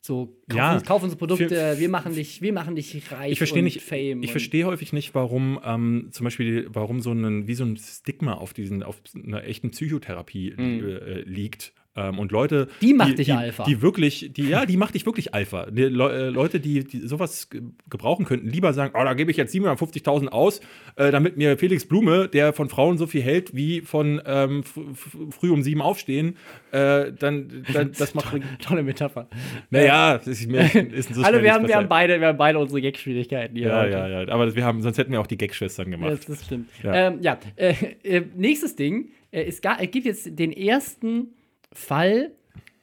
so, 0.00 0.26
kaufen, 0.50 0.56
Ja, 0.58 0.74
uns, 0.74 0.84
kauf 0.84 1.02
unsere 1.02 1.18
Produkte, 1.18 1.48
für- 1.48 1.78
wir 1.80 1.88
machen 1.88 2.14
dich, 2.14 2.42
wir 2.42 2.52
machen 2.52 2.76
dich 2.76 3.10
reich 3.10 3.32
ich 3.32 3.38
verstehe 3.38 3.60
und 3.60 3.64
nicht, 3.64 3.80
Fame. 3.80 4.22
ich 4.22 4.32
verstehe 4.32 4.66
häufig 4.66 4.92
nicht, 4.92 5.14
warum 5.14 5.58
ähm, 5.64 6.08
zum 6.10 6.24
Beispiel, 6.24 6.66
warum 6.68 7.00
so 7.00 7.12
ein, 7.12 7.46
wie 7.48 7.54
so 7.54 7.64
ein 7.64 7.76
Stigma 7.78 8.34
auf 8.34 8.52
diesen, 8.52 8.82
auf 8.82 9.00
einer 9.14 9.44
echten 9.44 9.70
Psychotherapie 9.70 10.50
äh, 10.50 11.22
liegt. 11.22 11.72
Ähm, 11.96 12.18
und 12.18 12.32
Leute. 12.32 12.68
Die 12.80 12.92
macht 12.92 13.18
dich 13.18 13.26
die, 13.26 13.32
Alpha. 13.32 13.64
Die 13.64 13.80
wirklich, 13.80 14.32
die, 14.32 14.48
ja, 14.48 14.66
die 14.66 14.76
macht 14.76 14.94
dich 14.94 15.06
wirklich 15.06 15.32
Alpha. 15.32 15.66
Die, 15.70 15.82
Le 15.82 16.12
äh, 16.12 16.28
Leute, 16.28 16.58
die, 16.58 16.82
die 16.82 17.06
sowas 17.06 17.50
ge 17.50 17.62
gebrauchen 17.88 18.24
könnten, 18.24 18.48
lieber 18.48 18.72
sagen, 18.72 18.94
oh, 18.98 19.04
da 19.04 19.14
gebe 19.14 19.30
ich 19.30 19.36
jetzt 19.36 19.54
750.000 19.54 20.28
aus, 20.28 20.60
äh, 20.96 21.12
damit 21.12 21.36
mir 21.36 21.56
Felix 21.56 21.86
Blume, 21.86 22.28
der 22.28 22.52
von 22.52 22.68
Frauen 22.68 22.98
so 22.98 23.06
viel 23.06 23.22
hält 23.22 23.54
wie 23.54 23.80
von 23.80 24.20
ähm, 24.26 24.64
fr 24.64 24.80
fr- 24.80 25.32
früh 25.32 25.50
um 25.50 25.62
sieben 25.62 25.80
aufstehen, 25.82 26.36
äh, 26.72 27.12
dann, 27.12 27.64
dann 27.72 27.92
das 27.96 28.14
macht. 28.14 28.34
Tolle 28.60 28.82
Metapher. 28.82 29.28
naja, 29.70 30.18
das 30.18 30.26
ist, 30.26 30.48
mir, 30.50 30.62
ist 30.92 31.14
so 31.14 31.22
schnell 31.22 31.42
wir 31.44 31.52
haben, 31.54 31.68
wir, 31.68 31.76
haben 31.76 31.88
beide, 31.88 32.20
wir 32.20 32.28
haben 32.28 32.38
beide 32.38 32.58
unsere 32.58 32.80
Gag-Schwierigkeiten 32.80 33.56
hier. 33.56 33.68
Ja, 33.68 33.80
heute. 33.82 33.90
ja, 33.92 34.22
ja. 34.22 34.28
Aber 34.28 34.52
wir 34.54 34.64
haben, 34.64 34.82
sonst 34.82 34.98
hätten 34.98 35.12
wir 35.12 35.20
auch 35.20 35.28
die 35.28 35.38
Gag-Schwestern 35.38 35.86
Ja, 35.86 35.96
gemacht. 35.96 36.12
Das, 36.12 36.26
das 36.26 36.44
stimmt. 36.44 36.68
Ja. 36.82 37.08
Ähm, 37.08 37.18
ja. 37.20 37.38
Äh, 37.54 37.74
äh, 38.02 38.22
nächstes 38.34 38.74
Ding. 38.74 39.10
Äh, 39.30 39.44
es, 39.44 39.60
ga, 39.60 39.76
es 39.80 39.90
gibt 39.90 40.06
jetzt 40.06 40.38
den 40.38 40.52
ersten 40.52 41.28
Fall, 41.74 42.32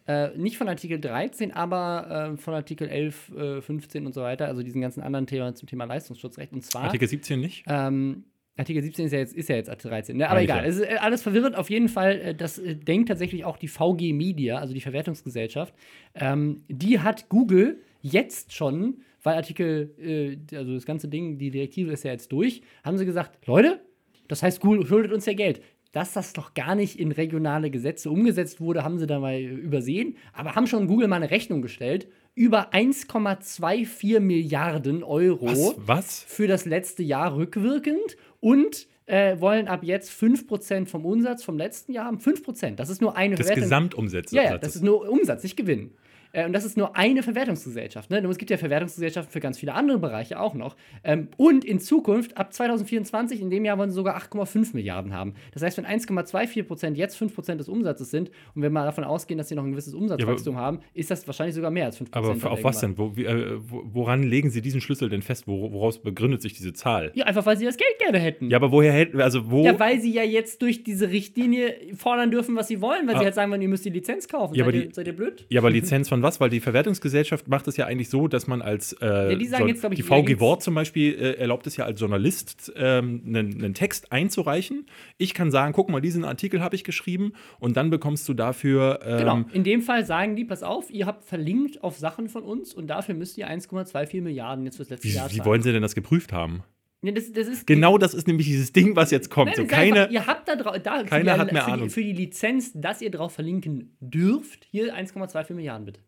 äh, 0.07 0.37
nicht 0.37 0.57
von 0.57 0.67
Artikel 0.67 0.99
13, 0.99 1.51
aber 1.51 2.33
äh, 2.33 2.37
von 2.37 2.53
Artikel 2.53 2.87
11, 2.87 3.31
äh, 3.35 3.61
15 3.61 4.05
und 4.05 4.13
so 4.13 4.21
weiter, 4.21 4.47
also 4.47 4.61
diesen 4.63 4.81
ganzen 4.81 5.01
anderen 5.01 5.27
Themen 5.27 5.55
zum 5.55 5.67
Thema 5.67 5.85
Leistungsschutzrecht. 5.85 6.53
Und 6.53 6.63
zwar. 6.63 6.83
Artikel 6.83 7.07
17 7.07 7.39
nicht? 7.39 7.63
Ähm, 7.67 8.25
Artikel 8.57 8.83
17 8.83 9.05
ist 9.05 9.11
ja 9.11 9.19
jetzt, 9.19 9.33
ist 9.33 9.49
ja 9.49 9.55
jetzt 9.55 9.69
Artikel 9.69 9.89
13, 9.89 10.17
ne? 10.17 10.29
aber 10.29 10.39
Eigentlich 10.39 10.49
egal. 10.49 10.63
ja. 10.63 10.69
Es 10.69 10.75
ist 10.77 10.83
äh, 10.83 10.97
alles 10.99 11.21
verwirrend. 11.21 11.55
Auf 11.55 11.69
jeden 11.69 11.89
Fall, 11.89 12.19
äh, 12.19 12.35
das 12.35 12.59
äh, 12.59 12.75
denkt 12.75 13.09
tatsächlich 13.09 13.45
auch 13.45 13.57
die 13.57 13.67
VG 13.67 14.13
Media, 14.13 14.57
also 14.57 14.73
die 14.73 14.81
Verwertungsgesellschaft. 14.81 15.73
Ähm, 16.15 16.63
die 16.67 16.99
hat 16.99 17.29
Google 17.29 17.81
jetzt 18.01 18.53
schon, 18.53 19.01
weil 19.23 19.35
Artikel, 19.35 19.95
äh, 19.99 20.55
also 20.55 20.73
das 20.73 20.85
ganze 20.85 21.07
Ding, 21.07 21.37
die 21.37 21.51
Direktive 21.51 21.91
ist 21.91 22.03
ja 22.03 22.11
jetzt 22.11 22.31
durch, 22.31 22.61
haben 22.83 22.97
sie 22.97 23.05
gesagt: 23.05 23.45
Leute, 23.47 23.79
das 24.27 24.43
heißt, 24.43 24.59
Google 24.61 24.85
schuldet 24.85 25.11
uns 25.11 25.25
ja 25.25 25.33
Geld. 25.33 25.61
Dass 25.91 26.13
das 26.13 26.33
doch 26.33 26.53
gar 26.53 26.75
nicht 26.75 26.99
in 26.99 27.11
regionale 27.11 27.69
Gesetze 27.69 28.09
umgesetzt 28.09 28.61
wurde, 28.61 28.83
haben 28.83 28.97
sie 28.97 29.07
da 29.07 29.19
mal 29.19 29.39
übersehen, 29.39 30.15
aber 30.33 30.55
haben 30.55 30.67
schon 30.67 30.87
Google 30.87 31.07
mal 31.07 31.17
eine 31.17 31.31
Rechnung 31.31 31.61
gestellt 31.61 32.07
über 32.33 32.73
1,24 32.73 34.19
Milliarden 34.21 35.03
Euro 35.03 35.47
Was? 35.47 35.75
Was? 35.85 36.23
für 36.23 36.47
das 36.47 36.65
letzte 36.65 37.03
Jahr 37.03 37.35
rückwirkend 37.35 38.15
und 38.39 38.87
äh, 39.05 39.39
wollen 39.41 39.67
ab 39.67 39.83
jetzt 39.83 40.11
5% 40.11 40.85
vom 40.85 41.05
Umsatz 41.05 41.43
vom 41.43 41.57
letzten 41.57 41.91
Jahr 41.91 42.05
haben. 42.05 42.19
5%, 42.19 42.75
das 42.75 42.89
ist 42.89 43.01
nur 43.01 43.17
eine 43.17 43.35
Des. 43.35 43.49
Gesamtumsatzes. 43.49 44.31
Ja, 44.31 44.43
ja, 44.43 44.57
das 44.57 44.75
ist 44.75 44.83
nur 44.83 45.09
Umsatz, 45.09 45.43
nicht 45.43 45.57
Gewinn. 45.57 45.91
Äh, 46.33 46.45
und 46.45 46.53
das 46.53 46.65
ist 46.65 46.77
nur 46.77 46.95
eine 46.95 47.23
Verwertungsgesellschaft. 47.23 48.09
Ne? 48.09 48.19
Es 48.19 48.37
gibt 48.37 48.51
ja 48.51 48.57
Verwertungsgesellschaften 48.57 49.31
für 49.31 49.39
ganz 49.39 49.57
viele 49.59 49.73
andere 49.73 49.99
Bereiche 49.99 50.39
auch 50.39 50.53
noch. 50.53 50.75
Ähm, 51.03 51.27
und 51.37 51.65
in 51.65 51.79
Zukunft, 51.79 52.37
ab 52.37 52.53
2024, 52.53 53.41
in 53.41 53.49
dem 53.49 53.65
Jahr 53.65 53.77
wollen 53.77 53.89
sie 53.89 53.95
sogar 53.95 54.15
8,5 54.17 54.73
Milliarden 54.73 55.13
haben. 55.13 55.33
Das 55.53 55.61
heißt, 55.63 55.77
wenn 55.77 55.85
1,24 55.85 56.63
Prozent 56.63 56.97
jetzt 56.97 57.15
5 57.17 57.33
Prozent 57.35 57.59
des 57.59 57.67
Umsatzes 57.69 58.11
sind 58.11 58.31
und 58.55 58.61
wenn 58.61 58.71
wir 58.73 58.83
davon 58.85 59.03
ausgehen, 59.03 59.37
dass 59.37 59.49
sie 59.49 59.55
noch 59.55 59.63
ein 59.63 59.71
gewisses 59.71 59.93
Umsatzwachstum 59.93 60.55
haben, 60.57 60.79
ist 60.93 61.11
das 61.11 61.25
wahrscheinlich 61.27 61.55
sogar 61.55 61.71
mehr 61.71 61.85
als 61.85 61.97
5 61.97 62.09
aber 62.13 62.27
Prozent. 62.27 62.41
für- 62.41 62.49
auf 62.51 62.63
was 62.63 62.79
denn? 62.79 62.97
Wo, 62.97 63.15
wie, 63.15 63.25
äh, 63.25 63.57
wo, 63.59 63.83
woran 63.91 64.23
legen 64.23 64.49
Sie 64.49 64.61
diesen 64.61 64.81
Schlüssel 64.81 65.09
denn 65.09 65.21
fest? 65.21 65.47
Wo, 65.47 65.71
woraus 65.71 66.01
begründet 66.01 66.41
sich 66.41 66.53
diese 66.53 66.73
Zahl? 66.73 67.11
Ja, 67.15 67.25
einfach 67.25 67.45
weil 67.45 67.57
sie 67.57 67.65
das 67.65 67.77
Geld 67.77 67.97
gerne 67.99 68.19
hätten. 68.19 68.49
Ja, 68.49 68.57
aber 68.57 68.71
woher 68.71 68.91
hält, 68.91 69.15
also 69.15 69.49
wo? 69.51 69.63
Ja, 69.63 69.79
weil 69.79 69.99
sie 69.99 70.11
ja 70.13 70.23
jetzt 70.23 70.61
durch 70.61 70.83
diese 70.83 71.09
Richtlinie 71.09 71.75
fordern 71.95 72.31
dürfen, 72.31 72.55
was 72.55 72.67
sie 72.67 72.81
wollen, 72.81 73.07
weil 73.07 73.15
Ah. 73.15 73.19
sie 73.19 73.25
halt 73.25 73.35
sagen, 73.35 73.51
wollen, 73.51 73.61
ihr 73.61 73.67
müsst 73.69 73.85
die 73.85 73.89
Lizenz 73.89 74.27
kaufen. 74.27 74.55
Ja, 74.55 74.63
seid, 74.65 74.73
aber 74.73 74.77
ihr, 74.83 74.87
die- 74.89 74.93
seid 74.93 75.07
ihr 75.07 75.15
blöd? 75.15 75.45
Ja, 75.49 75.59
aber 75.61 75.69
Lizenz 75.69 76.09
von 76.09 76.20
was? 76.23 76.39
Weil 76.39 76.49
die 76.49 76.59
Verwertungsgesellschaft 76.59 77.47
macht 77.47 77.67
es 77.67 77.77
ja 77.77 77.85
eigentlich 77.85 78.09
so, 78.09 78.27
dass 78.27 78.47
man 78.47 78.61
als 78.61 78.93
äh, 78.93 79.35
die 79.37 79.47
sagen 79.47 79.67
jetzt, 79.67 79.83
ich, 79.83 79.89
die 79.95 80.03
VG 80.03 80.39
Wort 80.39 80.61
zum 80.61 80.75
Beispiel 80.75 81.13
äh, 81.13 81.33
erlaubt 81.33 81.67
es 81.67 81.77
ja 81.77 81.85
als 81.85 81.99
Journalist 81.99 82.71
ähm, 82.75 83.23
einen, 83.25 83.63
einen 83.63 83.73
Text 83.73 84.11
einzureichen. 84.11 84.85
Ich 85.17 85.33
kann 85.33 85.51
sagen, 85.51 85.73
guck 85.73 85.89
mal, 85.89 86.01
diesen 86.01 86.25
Artikel 86.25 86.61
habe 86.61 86.75
ich 86.75 86.83
geschrieben 86.83 87.33
und 87.59 87.77
dann 87.77 87.89
bekommst 87.89 88.27
du 88.27 88.33
dafür 88.33 88.99
ähm, 89.05 89.17
Genau. 89.17 89.43
In 89.53 89.63
dem 89.63 89.81
Fall 89.81 90.05
sagen 90.05 90.35
die, 90.35 90.45
pass 90.45 90.63
auf, 90.63 90.89
ihr 90.89 91.05
habt 91.05 91.23
verlinkt 91.23 91.83
auf 91.83 91.97
Sachen 91.97 92.29
von 92.29 92.43
uns 92.43 92.73
und 92.73 92.87
dafür 92.87 93.15
müsst 93.15 93.37
ihr 93.37 93.49
1,24 93.49 94.21
Milliarden 94.21 94.65
jetzt 94.65 94.77
fürs 94.77 94.89
letzte 94.89 95.07
Wie, 95.07 95.13
Jahr 95.13 95.29
wie 95.31 95.37
zahlen. 95.37 95.45
wollen 95.45 95.63
sie 95.63 95.71
denn 95.71 95.81
das 95.81 95.95
geprüft 95.95 96.33
haben? 96.33 96.63
Nee, 97.03 97.13
das, 97.13 97.31
das 97.31 97.65
Genau 97.65 97.97
das 97.97 98.13
ist 98.13 98.27
nämlich 98.27 98.45
dieses 98.45 98.73
Ding, 98.73 98.95
was 98.95 99.09
jetzt 99.09 99.31
kommt. 99.31 99.47
Nein, 99.47 99.55
so 99.55 99.65
keine, 99.65 100.01
einfach, 100.01 100.11
ihr 100.11 100.27
habt 100.27 100.47
da 100.47 100.55
drauf, 100.55 100.77
da, 100.83 100.99
für 100.99 101.05
keiner 101.05 101.33
die, 101.33 101.39
hat 101.39 101.51
mehr 101.51 101.63
für 101.63 101.71
Ahnung. 101.71 101.87
Die, 101.87 101.93
für 101.93 102.03
die 102.03 102.13
Lizenz, 102.13 102.71
dass 102.75 103.01
ihr 103.01 103.09
drauf 103.09 103.33
verlinken 103.33 103.95
dürft, 103.99 104.65
hier 104.69 104.95
1,24 104.95 105.53
Milliarden 105.53 105.85
bitte. 105.85 105.99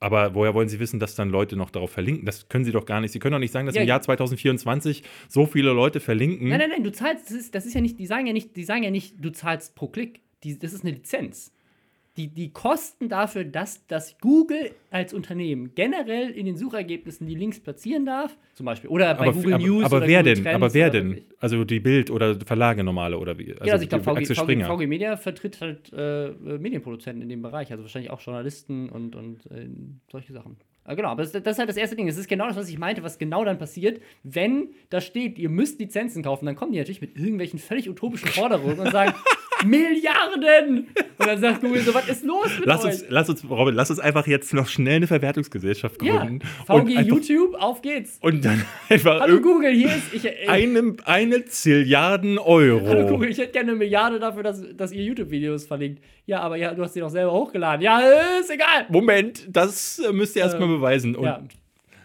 Aber 0.00 0.34
woher 0.34 0.54
wollen 0.54 0.68
Sie 0.68 0.80
wissen, 0.80 1.00
dass 1.00 1.14
dann 1.14 1.30
Leute 1.30 1.56
noch 1.56 1.70
darauf 1.70 1.90
verlinken? 1.90 2.26
Das 2.26 2.48
können 2.48 2.64
Sie 2.64 2.72
doch 2.72 2.84
gar 2.84 3.00
nicht. 3.00 3.12
Sie 3.12 3.18
können 3.18 3.32
doch 3.32 3.38
nicht 3.38 3.52
sagen, 3.52 3.66
dass 3.66 3.74
Ja, 3.74 3.82
im 3.82 3.88
Jahr 3.88 4.02
2024 4.02 5.02
so 5.28 5.46
viele 5.46 5.72
Leute 5.72 6.00
verlinken. 6.00 6.48
Nein, 6.48 6.58
nein, 6.58 6.70
nein, 6.70 6.84
du 6.84 6.92
zahlst, 6.92 7.30
das 7.30 7.36
ist, 7.36 7.54
das 7.54 7.66
ist 7.66 7.74
ja 7.74 7.80
nicht, 7.80 7.98
die 7.98 8.06
sagen 8.06 8.26
ja 8.26 8.32
nicht, 8.32 8.56
die 8.56 8.64
sagen 8.64 8.82
ja 8.82 8.90
nicht, 8.90 9.16
du 9.18 9.30
zahlst 9.30 9.74
pro 9.74 9.88
Klick. 9.88 10.20
Die, 10.42 10.58
das 10.58 10.72
ist 10.72 10.84
eine 10.84 10.92
Lizenz. 10.92 11.52
Die, 12.16 12.28
die 12.28 12.52
Kosten 12.52 13.08
dafür, 13.08 13.44
dass, 13.44 13.86
dass 13.86 14.18
Google 14.18 14.70
als 14.90 15.12
Unternehmen 15.12 15.74
generell 15.74 16.30
in 16.30 16.46
den 16.46 16.56
Suchergebnissen 16.56 17.26
die 17.26 17.34
Links 17.34 17.58
platzieren 17.60 18.06
darf, 18.06 18.36
zum 18.54 18.66
Beispiel, 18.66 18.88
oder 18.88 19.14
bei 19.14 19.24
aber, 19.24 19.32
Google 19.32 19.54
aber, 19.54 19.64
News 19.64 19.84
aber 19.84 19.96
oder 19.96 20.06
wer 20.06 20.20
Google 20.20 20.34
denn? 20.34 20.44
Trends 20.44 20.54
aber 20.54 20.74
wer 20.74 20.90
denn? 20.90 21.20
Also 21.40 21.64
die 21.64 21.80
Bild 21.80 22.10
oder 22.10 22.38
Verlage 22.40 22.84
normale 22.84 23.18
oder 23.18 23.36
wie? 23.38 23.52
Also 23.52 23.64
ja, 23.64 23.72
also 23.72 23.82
ich 23.82 23.88
glaube, 23.88 24.04
VG, 24.04 24.34
VG. 24.34 24.64
VG 24.64 24.86
Media 24.86 25.16
vertritt 25.16 25.60
halt 25.60 25.92
äh, 25.92 26.28
äh, 26.28 26.58
Medienproduzenten 26.58 27.22
in 27.22 27.28
dem 27.28 27.42
Bereich, 27.42 27.72
also 27.72 27.82
wahrscheinlich 27.82 28.10
auch 28.10 28.20
Journalisten 28.20 28.88
und, 28.88 29.16
und 29.16 29.46
äh, 29.50 29.68
solche 30.10 30.32
Sachen. 30.32 30.56
Ah, 30.84 30.94
genau, 30.94 31.08
aber 31.08 31.22
das, 31.22 31.32
das 31.32 31.42
ist 31.44 31.58
halt 31.58 31.68
das 31.68 31.78
erste 31.78 31.96
Ding. 31.96 32.06
Das 32.06 32.18
ist 32.18 32.28
genau 32.28 32.46
das, 32.46 32.56
was 32.56 32.68
ich 32.68 32.78
meinte, 32.78 33.02
was 33.02 33.18
genau 33.18 33.44
dann 33.44 33.58
passiert, 33.58 34.02
wenn 34.22 34.68
da 34.90 35.00
steht, 35.00 35.38
ihr 35.38 35.48
müsst 35.48 35.80
Lizenzen 35.80 36.22
kaufen, 36.22 36.44
dann 36.44 36.56
kommen 36.56 36.72
die 36.72 36.78
natürlich 36.78 37.00
mit 37.00 37.16
irgendwelchen 37.16 37.58
völlig 37.58 37.88
utopischen 37.88 38.28
Forderungen 38.28 38.78
und 38.78 38.92
sagen, 38.92 39.14
Milliarden! 39.64 40.88
Und 41.18 41.26
dann 41.26 41.40
sagt 41.40 41.60
Google 41.60 41.80
so, 41.82 41.94
was 41.94 42.08
ist 42.08 42.24
los 42.24 42.46
mit 42.58 42.66
Lass 42.66 42.84
euch? 42.84 42.92
uns, 42.92 43.04
lass 43.08 43.28
uns, 43.28 43.48
Robin, 43.48 43.74
lass 43.74 43.90
uns 43.90 43.98
einfach 44.00 44.26
jetzt 44.26 44.52
noch 44.54 44.68
schnell 44.68 44.96
eine 44.96 45.06
Verwertungsgesellschaft 45.06 46.02
ja, 46.02 46.18
gründen. 46.18 46.40
VG 46.66 46.72
und, 46.72 46.96
einfach, 46.96 47.02
YouTube, 47.04 47.54
auf 47.54 47.82
geht's. 47.82 48.18
und 48.20 48.44
dann 48.44 48.64
einfach 48.88 49.20
Hallo 49.20 49.40
Google, 49.40 49.72
hier 49.72 49.88
ist, 49.88 50.12
ich, 50.12 50.24
äh, 50.24 50.46
eine, 50.48 50.96
eine 51.04 51.44
Zilliarden 51.44 52.38
Euro. 52.38 52.86
Hallo 52.86 53.06
Google, 53.06 53.30
ich 53.30 53.38
hätte 53.38 53.52
gerne 53.52 53.70
eine 53.70 53.78
Milliarde 53.78 54.18
dafür, 54.18 54.42
dass, 54.42 54.62
dass 54.76 54.92
ihr 54.92 55.02
YouTube-Videos 55.02 55.66
verlinkt. 55.66 56.02
Ja, 56.26 56.40
aber 56.40 56.56
ja, 56.56 56.74
du 56.74 56.82
hast 56.82 56.94
die 56.94 57.00
doch 57.00 57.10
selber 57.10 57.32
hochgeladen. 57.32 57.82
Ja, 57.82 58.00
ist 58.40 58.50
egal. 58.50 58.86
Moment, 58.88 59.46
das 59.50 59.98
äh, 59.98 60.12
müsst 60.12 60.36
ihr 60.36 60.42
erstmal 60.42 60.68
Äh, 60.68 60.72
beweisen. 60.76 61.16
Und 61.16 61.24
Ja. 61.24 61.40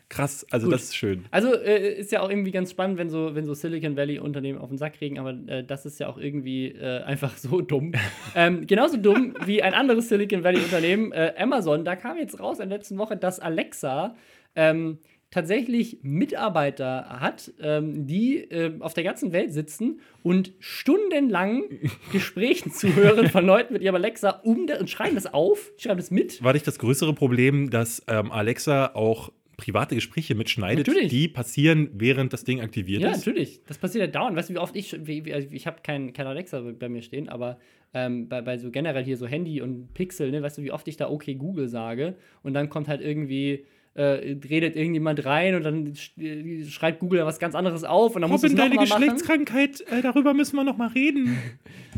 Krass, 0.09 0.45
also 0.49 0.65
Gut. 0.65 0.73
das 0.73 0.83
ist 0.85 0.95
schön. 0.95 1.25
Also 1.31 1.53
äh, 1.53 1.93
ist 1.93 2.11
ja 2.11 2.21
auch 2.21 2.29
irgendwie 2.29 2.51
ganz 2.51 2.71
spannend, 2.71 2.97
wenn 2.97 3.09
so, 3.09 3.35
wenn 3.35 3.45
so 3.45 3.53
Silicon 3.53 3.95
Valley-Unternehmen 3.95 4.59
auf 4.59 4.69
den 4.69 4.77
Sack 4.77 4.93
kriegen, 4.93 5.19
aber 5.19 5.35
äh, 5.47 5.63
das 5.63 5.85
ist 5.85 5.99
ja 5.99 6.07
auch 6.07 6.17
irgendwie 6.17 6.69
äh, 6.69 7.03
einfach 7.03 7.37
so 7.37 7.61
dumm. 7.61 7.93
ähm, 8.35 8.65
genauso 8.65 8.97
dumm 8.97 9.35
wie 9.45 9.61
ein 9.61 9.73
anderes 9.73 10.09
Silicon 10.09 10.43
Valley-Unternehmen, 10.43 11.11
äh, 11.11 11.33
Amazon. 11.37 11.85
Da 11.85 11.95
kam 11.95 12.17
jetzt 12.17 12.39
raus 12.39 12.59
in 12.59 12.69
der 12.69 12.79
letzten 12.79 12.97
Woche, 12.97 13.17
dass 13.17 13.39
Alexa 13.39 14.15
ähm, 14.55 14.97
tatsächlich 15.31 15.99
Mitarbeiter 16.01 17.19
hat, 17.19 17.53
ähm, 17.61 18.07
die 18.07 18.37
äh, 18.37 18.79
auf 18.79 18.95
der 18.95 19.03
ganzen 19.03 19.31
Welt 19.31 19.53
sitzen 19.53 19.99
und 20.23 20.53
stundenlang 20.59 21.65
Gesprächen 22.11 22.71
zuhören 22.71 23.29
von 23.29 23.45
Leuten 23.45 23.73
mit 23.73 23.83
ihrem 23.83 23.95
Alexa 23.95 24.29
um 24.43 24.67
und 24.79 24.89
schreiben 24.89 25.15
das 25.15 25.31
auf, 25.31 25.71
schreiben 25.77 25.99
das 25.99 26.09
mit. 26.09 26.43
War 26.43 26.53
nicht 26.53 26.65
das 26.65 26.79
größere 26.79 27.13
Problem, 27.13 27.69
dass 27.69 28.03
ähm, 28.07 28.31
Alexa 28.31 28.95
auch 28.95 29.31
private 29.59 29.95
Gespräche 29.95 30.35
mitschneidet, 30.35 30.87
Natürlich. 30.87 31.09
die 31.09 31.27
passieren, 31.27 31.89
während 31.93 32.33
das 32.33 32.43
Ding 32.43 32.61
aktiviert 32.61 33.01
Ja, 33.01 33.11
ist? 33.11 33.25
natürlich. 33.25 33.61
Das 33.67 33.77
passiert 33.77 34.05
ja 34.05 34.07
dauernd. 34.11 34.35
Weißt 34.35 34.49
du, 34.49 34.53
wie 34.53 34.57
oft 34.57 34.75
ich, 34.75 34.95
wie, 35.05 35.25
wie, 35.25 35.33
also 35.33 35.47
ich 35.51 35.67
habe 35.67 35.77
kein, 35.83 36.13
kein 36.13 36.27
Alexa 36.27 36.61
bei 36.61 36.89
mir 36.89 37.01
stehen, 37.01 37.29
aber 37.29 37.59
ähm, 37.93 38.29
bei, 38.29 38.41
bei 38.41 38.57
so 38.57 38.71
generell 38.71 39.03
hier 39.03 39.17
so 39.17 39.27
Handy 39.27 39.61
und 39.61 39.93
Pixel, 39.93 40.31
ne, 40.31 40.41
weißt 40.41 40.57
du, 40.57 40.63
wie 40.63 40.71
oft 40.71 40.87
ich 40.87 40.97
da 40.97 41.09
okay 41.09 41.35
Google 41.35 41.67
sage 41.67 42.15
und 42.43 42.53
dann 42.53 42.69
kommt 42.69 42.87
halt 42.87 43.01
irgendwie, 43.01 43.65
äh, 43.99 44.37
redet 44.49 44.77
irgendjemand 44.77 45.25
rein 45.25 45.55
und 45.55 45.63
dann 45.63 45.93
sch 45.93 46.17
äh, 46.17 46.63
schreibt 46.63 46.99
Google 46.99 47.25
was 47.25 47.37
ganz 47.37 47.53
anderes 47.53 47.83
auf 47.83 48.15
und 48.15 48.21
dann 48.21 48.31
muss 48.31 48.41
Robin, 48.41 48.55
noch 48.55 48.63
deine. 48.63 48.77
Geschlechtskrankheit, 48.77 49.81
äh, 49.91 50.01
darüber 50.01 50.33
müssen 50.33 50.55
wir 50.55 50.63
noch 50.63 50.77
mal 50.77 50.87
reden. 50.87 51.37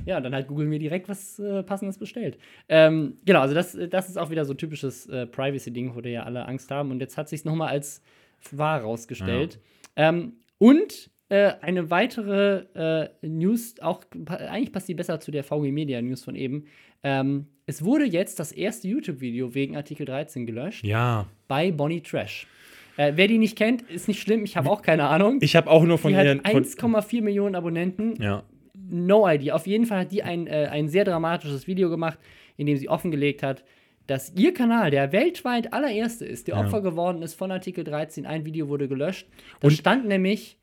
Ja, 0.04 0.20
dann 0.20 0.34
hat 0.34 0.48
Google 0.48 0.66
mir 0.66 0.80
direkt 0.80 1.10
was 1.10 1.38
äh, 1.38 1.62
Passendes 1.62 2.00
bestellt. 2.00 2.40
Ähm, 2.68 3.18
genau, 3.24 3.42
also 3.42 3.54
das, 3.54 3.78
das 3.92 4.10
ist 4.10 4.18
auch 4.18 4.32
wieder 4.32 4.46
so 4.46 4.54
ein 4.54 4.58
typisches 4.58 5.06
äh, 5.06 5.28
Privacy-Ding, 5.28 5.94
wo 5.94 6.04
wir 6.04 6.10
ja 6.10 6.24
alle 6.24 6.48
Angst 6.48 6.72
haben. 6.72 6.90
Und 6.90 7.02
jetzt 7.02 7.18
hat 7.18 7.30
sich 7.30 7.46
noch 7.46 7.54
mal 7.54 7.68
als 7.68 8.02
wahr 8.50 8.82
rausgestellt. 8.82 9.60
Ähm, 9.96 10.38
und 10.58 11.12
äh, 11.30 11.52
eine 11.62 11.92
weitere 11.92 13.10
News, 13.22 13.76
auch 13.80 14.04
eigentlich 14.26 14.72
passt 14.72 14.90
die 14.90 14.96
besser 14.96 15.20
zu 15.20 15.30
der 15.30 15.44
VG 15.44 15.72
Media 15.72 16.02
News 16.02 16.24
von 16.24 16.34
eben. 16.34 16.66
Ähm, 17.04 17.46
es 17.72 17.86
wurde 17.86 18.04
jetzt 18.04 18.38
das 18.38 18.52
erste 18.52 18.90
YouTube-Video 18.90 19.56
wegen 19.56 19.78
Artikel 19.78 20.06
13 20.06 20.46
gelöscht 20.46 20.84
Ja, 20.84 21.28
bei 21.48 21.72
Bonnie 21.72 22.02
Trash. 22.02 22.46
Äh, 22.98 23.14
wer 23.16 23.30
die 23.30 23.38
nicht 23.38 23.58
kennt, 23.58 23.84
ist 23.84 24.10
nicht 24.10 24.22
schlimm, 24.22 24.44
ich 24.44 24.58
habe 24.58 24.70
auch 24.70 24.82
keine 24.82 25.08
Ahnung. 25.08 25.38
ich 25.42 25.56
habe 25.56 25.70
auch 25.70 25.84
nur 25.86 25.98
von 25.98 26.12
die 26.12 26.18
ihren. 26.20 26.42
Von, 26.42 26.66
1,4 26.66 27.22
Millionen 27.22 27.56
Abonnenten 27.56 28.22
ja. 28.22 28.44
no 28.90 29.26
idea. 29.26 29.56
Auf 29.56 29.68
jeden 29.68 29.86
Fall 29.86 30.00
hat 30.02 30.12
die 30.12 30.22
ein, 30.22 30.48
äh, 30.48 30.68
ein 30.70 30.90
sehr 30.90 31.06
dramatisches 31.06 31.66
Video 31.66 31.90
gemacht, 31.90 32.20
in 32.58 32.66
dem 32.68 32.76
sie 32.76 32.90
offengelegt 32.90 33.42
hat, 33.42 33.64
dass 34.06 34.34
ihr 34.36 34.54
Kanal, 34.54 34.92
der 34.92 35.14
weltweit 35.14 35.72
allererste 35.72 36.26
ist, 36.26 36.50
der 36.50 36.56
Ja. 36.56 36.62
Opfer 36.66 36.82
geworden 36.82 37.22
ist 37.22 37.36
von 37.36 37.52
Artikel 37.54 37.86
13. 37.86 38.26
Ein 38.26 38.44
Video 38.44 38.68
wurde 38.68 38.90
gelöscht. 38.90 39.28
Da 39.62 39.68
Und- 39.70 39.72
stand 39.76 40.06
nämlich, 40.10 40.58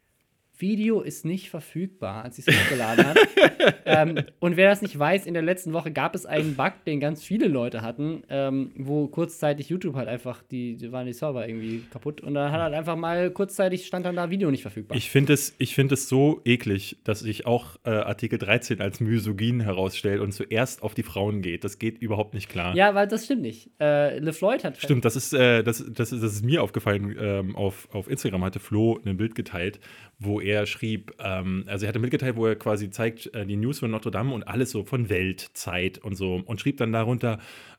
Video 0.61 1.01
ist 1.01 1.25
nicht 1.25 1.51
verfügbar, 1.51 2.25
als 2.25 2.37
sie 2.37 2.43
es 2.47 2.55
hochgeladen 2.55 3.07
hat. 3.07 3.19
ähm, 3.85 4.25
und 4.41 4.57
wer 4.57 4.69
das 4.69 4.83
nicht 4.83 4.99
weiß, 4.99 5.27
in 5.27 5.35
der 5.35 5.43
letzten 5.43 5.73
Woche 5.73 5.91
gab 5.93 6.15
es 6.15 6.27
einen 6.27 6.57
Bug, 6.57 6.73
den 6.87 7.01
ganz 7.01 7.23
viele 7.23 7.49
Leute 7.49 7.83
hatten, 7.83 8.23
ähm, 8.29 8.73
wo 8.77 9.07
kurzzeitig 9.07 9.69
YouTube 9.69 9.95
halt 9.95 10.09
einfach, 10.09 10.43
die, 10.43 10.77
die 10.77 10.93
waren 10.93 11.07
die 11.07 11.13
Server 11.13 11.49
irgendwie 11.49 11.85
kaputt 11.91 12.21
und 12.21 12.35
dann 12.35 12.53
hat 12.53 12.61
halt 12.61 12.75
einfach 12.75 12.97
mal 12.97 13.31
kurzzeitig 13.31 13.87
stand 13.87 14.07
dann 14.07 14.17
da 14.17 14.31
Video 14.31 14.51
nicht 14.51 14.63
verfügbar. 14.63 14.97
Ich 14.97 15.11
finde 15.11 15.33
es, 15.33 15.55
ich 15.59 15.75
find 15.75 15.93
es 15.93 16.09
so 16.09 16.41
eklig, 16.45 16.97
dass 17.05 17.21
sich 17.21 17.47
auch 17.47 17.77
äh, 17.85 17.91
Artikel 17.91 18.39
13 18.39 18.81
als 18.81 19.01
misogyn 19.01 19.61
herausstellt 19.61 20.21
und 20.21 20.33
zuerst 20.33 20.83
auf 20.83 20.95
die 20.95 21.03
Frauen 21.03 21.43
geht. 21.43 21.65
Das 21.65 21.79
geht 21.79 21.99
überhaupt 21.99 22.35
nicht 22.35 22.49
klar. 22.49 22.75
ja, 22.75 22.95
weil 22.95 23.07
das 23.09 23.25
stimmt 23.25 23.43
nicht. 23.43 23.71
Äh, 23.81 24.19
LeFloid 24.19 24.65
hat 24.65 24.77
Stimmt, 24.77 25.05
das 25.05 25.17
ist, 25.17 25.33
äh, 25.33 25.63
das, 25.63 25.85
das, 25.89 26.11
das 26.11 26.23
ist 26.23 26.45
mir 26.45 26.63
aufgefallen. 26.63 27.17
Ähm, 27.19 27.57
auf, 27.57 27.89
auf 27.93 28.09
Instagram 28.09 28.45
hatte 28.45 28.61
Flo 28.61 29.01
ein 29.05 29.17
Bild 29.17 29.35
geteilt, 29.35 29.81
wo 30.19 30.41
er 30.41 30.67
schrieb, 30.67 31.13
ähm, 31.21 31.65
also 31.67 31.87
er 31.87 31.91
hatte 31.91 32.01
mitgeteilt, 32.01 32.37
wo 32.37 32.47
er 32.47 32.57
quasi 32.57 32.91
zeigt, 32.91 33.33
äh, 33.35 33.47
die 33.47 33.57
News 33.57 33.79
von 33.79 33.91
Notre 33.91 34.11
Dame 34.11 34.35
und 34.35 34.49
alles 34.49 34.71
so 34.71 34.85
von 34.85 35.09
Welt, 35.09 35.51
Zeit 35.55 35.99
und 35.99 36.17
so. 36.17 36.43
Und 36.45 36.61
schrieb 36.61 36.77
dann 36.79 36.93
darunter, 36.93 37.39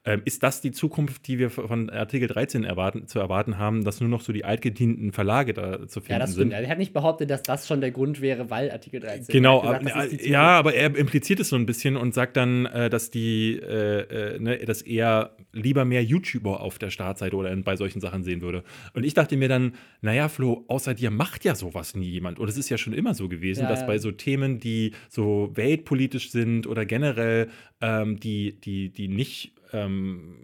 ähm, 0.10 0.24
ist 0.26 0.42
das 0.42 0.60
die 0.60 0.72
Zukunft, 0.72 1.28
die 1.28 1.38
wir 1.38 1.52
von 1.52 1.92
Artikel 1.92 2.28
13 2.28 2.64
erwarten, 2.64 3.08
zu 3.08 3.20
erwarten 3.20 3.60
haben, 3.60 3.84
dass 3.84 4.00
nur 4.02 4.10
noch 4.10 4.22
so 4.22 4.34
die 4.34 4.44
altgedienten 4.44 5.12
Verlage 5.12 5.54
da 5.54 5.88
zu 5.88 6.02
finden 6.02 6.14
Ja, 6.14 6.20
das 6.20 6.32
sind? 6.34 6.48
stimmt. 6.52 6.54
Er 6.64 6.68
hat 6.68 6.80
nicht 6.80 6.94
behauptet, 6.94 7.30
dass 7.30 7.44
das 7.44 7.68
schon 7.68 7.80
der 7.80 7.92
Grund 7.92 8.20
wäre, 8.20 8.50
weil 8.50 8.72
Artikel 8.72 9.02
13. 9.02 9.32
Genau, 9.32 9.62
gesagt, 9.62 9.82
aber, 9.88 10.02
das 10.02 10.12
ist 10.14 10.26
die 10.26 10.32
ja, 10.32 10.58
aber 10.58 10.74
er 10.74 10.96
impliziert 10.96 11.40
es 11.40 11.50
so 11.50 11.56
ein 11.58 11.68
bisschen 11.68 11.96
und 11.96 12.16
sagt 12.16 12.38
dann, 12.38 12.66
äh, 12.66 12.90
dass 12.90 13.12
die, 13.12 13.60
äh, 13.62 14.36
äh, 14.36 14.40
ne, 14.40 14.58
dass 14.58 14.82
er 14.82 15.36
lieber 15.54 15.86
mehr 15.86 16.04
YouTuber 16.04 16.60
auf 16.62 16.80
der 16.80 16.90
Startseite 16.90 17.36
oder 17.36 17.56
bei 17.58 17.76
solchen 17.76 18.02
Sachen 18.02 18.24
sehen 18.24 18.42
würde. 18.42 18.64
Und 18.94 19.04
ich 19.04 19.14
dachte 19.14 19.38
mir 19.38 19.48
dann, 19.48 19.76
naja, 20.02 20.28
Flo, 20.28 20.66
außer 20.68 20.96
dir 20.96 21.12
macht 21.12 21.46
ja 21.46 21.54
sowas 21.54 21.96
nie 21.96 22.10
jemand. 22.10 22.40
Und 22.40 22.50
es 22.50 22.58
ist 22.58 22.70
ja 22.70 22.80
schon 22.80 22.94
immer 22.94 23.14
so 23.14 23.30
gewesen, 23.30 23.64
Ja, 23.64 23.70
dass 23.70 23.82
ja. 23.82 23.86
bei 23.86 24.00
so 24.00 24.12
Themen, 24.12 24.60
die 24.60 24.94
so 25.08 25.52
weltpolitisch 25.54 26.32
sind 26.32 26.66
oder 26.66 26.86
generell, 26.86 27.50
ähm, 27.82 28.20
die, 28.20 28.60
die, 28.60 28.90
die 28.90 29.08
nicht 29.08 29.54
ähm, 29.74 30.36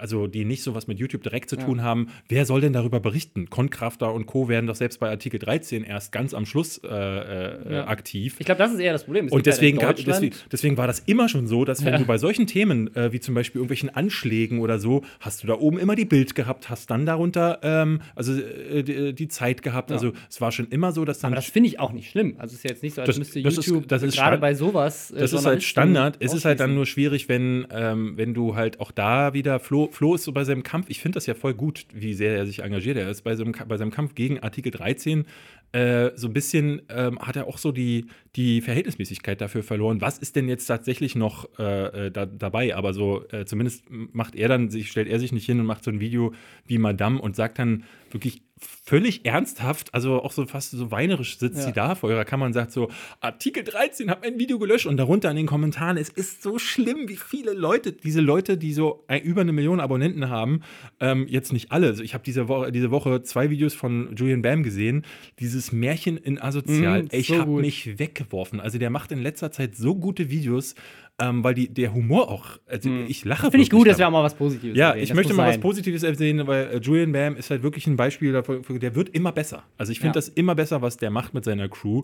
also 0.00 0.26
die 0.26 0.44
nicht 0.44 0.62
so 0.62 0.74
was 0.74 0.86
mit 0.86 0.98
YouTube 0.98 1.22
direkt 1.22 1.50
zu 1.50 1.56
Ja. 1.56 1.64
tun 1.64 1.82
haben, 1.82 2.08
wer 2.28 2.44
soll 2.46 2.60
denn 2.60 2.72
darüber 2.72 3.00
berichten? 3.00 3.50
Konkrafter 3.50 4.12
und 4.12 4.26
Co. 4.26 4.48
werden 4.48 4.66
doch 4.66 4.74
selbst 4.76 5.00
bei 5.00 5.08
Artikel 5.10 5.38
13 5.38 5.84
erst 5.84 6.12
ganz 6.12 6.34
am 6.34 6.46
Schluss 6.46 6.78
äh, 6.84 6.88
äh, 6.88 7.72
Ja. 7.74 7.86
aktiv. 7.88 8.36
Ich 8.38 8.46
glaube, 8.46 8.58
das 8.58 8.72
ist 8.72 8.78
eher 8.80 8.92
das 8.92 9.04
Problem. 9.04 9.26
Es 9.26 9.32
Und 9.32 9.38
halt 9.38 9.46
deswegen, 9.46 9.78
gab, 9.78 9.96
deswegen, 9.96 10.34
deswegen 10.52 10.76
war 10.76 10.86
das 10.86 11.00
immer 11.00 11.28
schon 11.28 11.46
so, 11.46 11.64
dass 11.64 11.84
wenn 11.84 11.92
Ja. 11.94 11.98
du 11.98 12.04
bei 12.06 12.18
solchen 12.18 12.46
Themen, 12.46 12.94
äh, 12.94 13.12
wie 13.12 13.20
zum 13.20 13.34
Beispiel 13.34 13.58
irgendwelchen 13.60 13.90
Anschlägen 13.90 14.60
oder 14.60 14.78
so, 14.78 15.02
hast 15.20 15.42
du 15.42 15.46
da 15.46 15.54
oben 15.54 15.78
immer 15.78 15.96
die 15.96 16.04
Bild 16.04 16.34
gehabt, 16.34 16.70
hast 16.70 16.90
dann 16.90 17.06
darunter 17.06 17.58
ähm, 17.62 18.00
also 18.14 18.32
äh, 18.32 18.82
die, 18.82 19.14
die 19.14 19.28
Zeit 19.28 19.62
gehabt. 19.62 19.90
Also 19.92 20.12
es 20.28 20.40
war 20.40 20.52
schon 20.52 20.68
immer 20.68 20.92
so, 20.92 21.04
dass 21.04 21.18
dann 21.18 21.32
Aber 21.32 21.36
das 21.36 21.46
finde 21.50 21.68
ich 21.68 21.80
auch 21.80 21.92
nicht 21.92 22.10
schlimm. 22.10 22.34
Also 22.38 22.52
es 22.54 22.64
ist 22.64 22.70
jetzt 22.70 22.82
nicht 22.82 22.94
so, 22.94 23.00
als 23.02 23.08
Das- 23.08 23.18
müsste 23.18 23.42
das 23.42 23.56
YouTube 23.56 23.88
das 23.88 24.02
ist 24.02 24.16
gerade 24.16 24.38
bei 24.38 24.54
sowas. 24.54 25.10
äh, 25.10 25.18
das 25.20 25.32
ist 25.32 25.44
halt 25.46 25.62
Standard. 25.62 26.16
Es 26.20 26.32
ist 26.34 26.44
halt 26.44 26.60
dann 26.60 26.74
nur 26.74 26.86
schwierig, 26.86 27.28
wenn, 27.28 27.66
ähm, 27.72 28.12
wenn 28.16 28.34
du 28.34 28.54
halt 28.54 28.59
auch 28.78 28.90
da 28.90 29.34
wieder, 29.34 29.60
Flo, 29.60 29.88
Flo 29.90 30.14
ist 30.14 30.24
so 30.24 30.32
bei 30.32 30.44
seinem 30.44 30.62
Kampf, 30.62 30.86
ich 30.88 31.00
finde 31.00 31.16
das 31.16 31.26
ja 31.26 31.34
voll 31.34 31.54
gut, 31.54 31.86
wie 31.92 32.14
sehr 32.14 32.36
er 32.36 32.46
sich 32.46 32.60
engagiert. 32.60 32.96
Er 32.96 33.10
ist 33.10 33.22
bei 33.22 33.36
seinem, 33.36 33.52
bei 33.66 33.76
seinem 33.76 33.90
Kampf 33.90 34.14
gegen 34.14 34.40
Artikel 34.40 34.70
13 34.70 35.26
äh, 35.72 36.10
so 36.16 36.28
ein 36.28 36.32
bisschen, 36.32 36.82
ähm, 36.88 37.18
hat 37.20 37.36
er 37.36 37.46
auch 37.46 37.58
so 37.58 37.72
die, 37.72 38.06
die 38.36 38.60
Verhältnismäßigkeit 38.60 39.40
dafür 39.40 39.62
verloren. 39.62 40.00
Was 40.00 40.18
ist 40.18 40.36
denn 40.36 40.48
jetzt 40.48 40.66
tatsächlich 40.66 41.16
noch 41.16 41.48
äh, 41.58 42.06
äh, 42.06 42.10
da, 42.10 42.26
dabei? 42.26 42.76
Aber 42.76 42.94
so, 42.94 43.24
äh, 43.30 43.44
zumindest 43.44 43.84
macht 43.90 44.36
er 44.36 44.48
dann, 44.48 44.70
sich, 44.70 44.90
stellt 44.90 45.08
er 45.08 45.18
sich 45.18 45.32
nicht 45.32 45.46
hin 45.46 45.58
und 45.60 45.66
macht 45.66 45.82
so 45.84 45.90
ein 45.90 46.00
Video 46.00 46.32
wie 46.66 46.78
Madame 46.78 47.20
und 47.20 47.34
sagt 47.34 47.58
dann 47.58 47.84
wirklich 48.10 48.42
völlig 48.84 49.24
ernsthaft, 49.24 49.94
also 49.94 50.22
auch 50.22 50.32
so 50.32 50.44
fast 50.44 50.72
so 50.72 50.90
weinerisch 50.90 51.38
sitzt 51.38 51.58
Ja. 51.58 51.64
sie 51.64 51.72
da 51.72 51.94
vor 51.94 52.10
ihrer 52.10 52.26
Kamera 52.26 52.46
und 52.46 52.52
sagt 52.52 52.72
so, 52.72 52.90
Artikel 53.20 53.64
13 53.64 54.10
hat 54.10 54.22
mein 54.22 54.38
Video 54.38 54.58
gelöscht 54.58 54.84
und 54.86 54.98
darunter 54.98 55.30
in 55.30 55.36
den 55.36 55.46
Kommentaren, 55.46 55.96
es 55.96 56.10
ist 56.10 56.42
so 56.42 56.58
schlimm, 56.58 57.08
wie 57.08 57.16
viele 57.16 57.54
Leute, 57.54 57.92
diese 57.92 58.20
Leute, 58.20 58.58
die 58.58 58.74
so 58.74 59.06
über 59.24 59.40
eine 59.40 59.52
Million 59.52 59.80
Abonnenten 59.80 60.28
haben, 60.28 60.60
ähm, 60.98 61.26
jetzt 61.26 61.54
nicht 61.54 61.72
alle. 61.72 61.86
Also 61.86 62.02
ich 62.02 62.12
habe 62.12 62.22
diese 62.22 62.48
Woche, 62.48 62.70
diese 62.70 62.90
Woche 62.90 63.22
zwei 63.22 63.48
Videos 63.48 63.72
von 63.72 64.14
Julian 64.14 64.42
Bam 64.42 64.62
gesehen, 64.62 65.06
dieses 65.38 65.72
Märchen 65.72 66.18
in 66.18 66.38
Asozial. 66.38 67.04
Mm, 67.04 67.08
ich 67.12 67.28
so 67.28 67.38
habe 67.38 67.52
mich 67.62 67.98
weggeworfen. 68.20 68.60
Also 68.60 68.78
der 68.78 68.90
macht 68.90 69.12
in 69.12 69.20
letzter 69.20 69.50
Zeit 69.50 69.74
so 69.76 69.94
gute 69.96 70.30
Videos, 70.30 70.74
ähm, 71.18 71.42
weil 71.44 71.54
die, 71.54 71.68
der 71.72 71.92
Humor 71.92 72.30
auch, 72.30 72.58
also 72.66 72.90
ich 73.08 73.24
lache 73.24 73.50
Finde 73.50 73.62
ich 73.62 73.70
gut, 73.70 73.86
dass 73.88 73.98
wir 73.98 74.06
auch 74.06 74.12
mal 74.12 74.22
was 74.22 74.34
Positives 74.34 74.76
Ja, 74.76 74.88
erwähnen. 74.90 75.02
ich 75.02 75.08
Das 75.10 75.16
möchte 75.16 75.34
mal 75.34 75.46
was 75.46 75.54
sein. 75.54 75.60
Positives 75.60 76.02
ersehen, 76.02 76.46
weil 76.46 76.66
äh, 76.68 76.78
Julian 76.78 77.12
Bam 77.12 77.36
ist 77.36 77.50
halt 77.50 77.62
wirklich 77.62 77.86
ein 77.86 77.96
Beispiel 77.96 78.32
dafür, 78.32 78.62
der 78.78 78.94
wird 78.94 79.10
immer 79.10 79.32
besser. 79.32 79.64
Also 79.76 79.92
ich 79.92 79.98
finde 79.98 80.10
Ja. 80.10 80.14
das 80.14 80.28
immer 80.28 80.54
besser, 80.54 80.82
was 80.82 80.96
der 80.96 81.10
macht 81.10 81.34
mit 81.34 81.44
seiner 81.44 81.68
Crew 81.68 82.02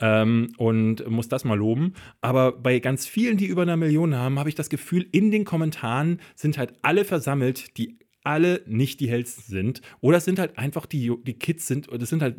ähm, 0.00 0.52
und 0.56 1.08
muss 1.08 1.28
das 1.28 1.44
mal 1.44 1.58
loben. 1.58 1.94
Aber 2.20 2.52
bei 2.52 2.78
ganz 2.78 3.06
vielen, 3.06 3.36
die 3.36 3.46
über 3.46 3.62
eine 3.62 3.76
Million 3.76 4.14
haben, 4.14 4.38
habe 4.38 4.48
ich 4.48 4.54
das 4.54 4.68
Gefühl, 4.70 5.06
in 5.12 5.30
den 5.30 5.44
Kommentaren 5.44 6.20
sind 6.34 6.58
halt 6.58 6.72
alle 6.82 7.04
versammelt, 7.04 7.76
die 7.76 7.98
alle 8.24 8.62
nicht 8.66 9.00
die 9.00 9.08
hellsten 9.08 9.44
sind. 9.46 9.80
Oder 10.00 10.16
es 10.18 10.24
sind 10.24 10.38
halt 10.38 10.58
einfach 10.58 10.86
die, 10.86 11.12
die 11.24 11.34
Kids 11.34 11.66
sind, 11.66 11.88
das 11.92 12.08
sind 12.08 12.22
halt 12.22 12.36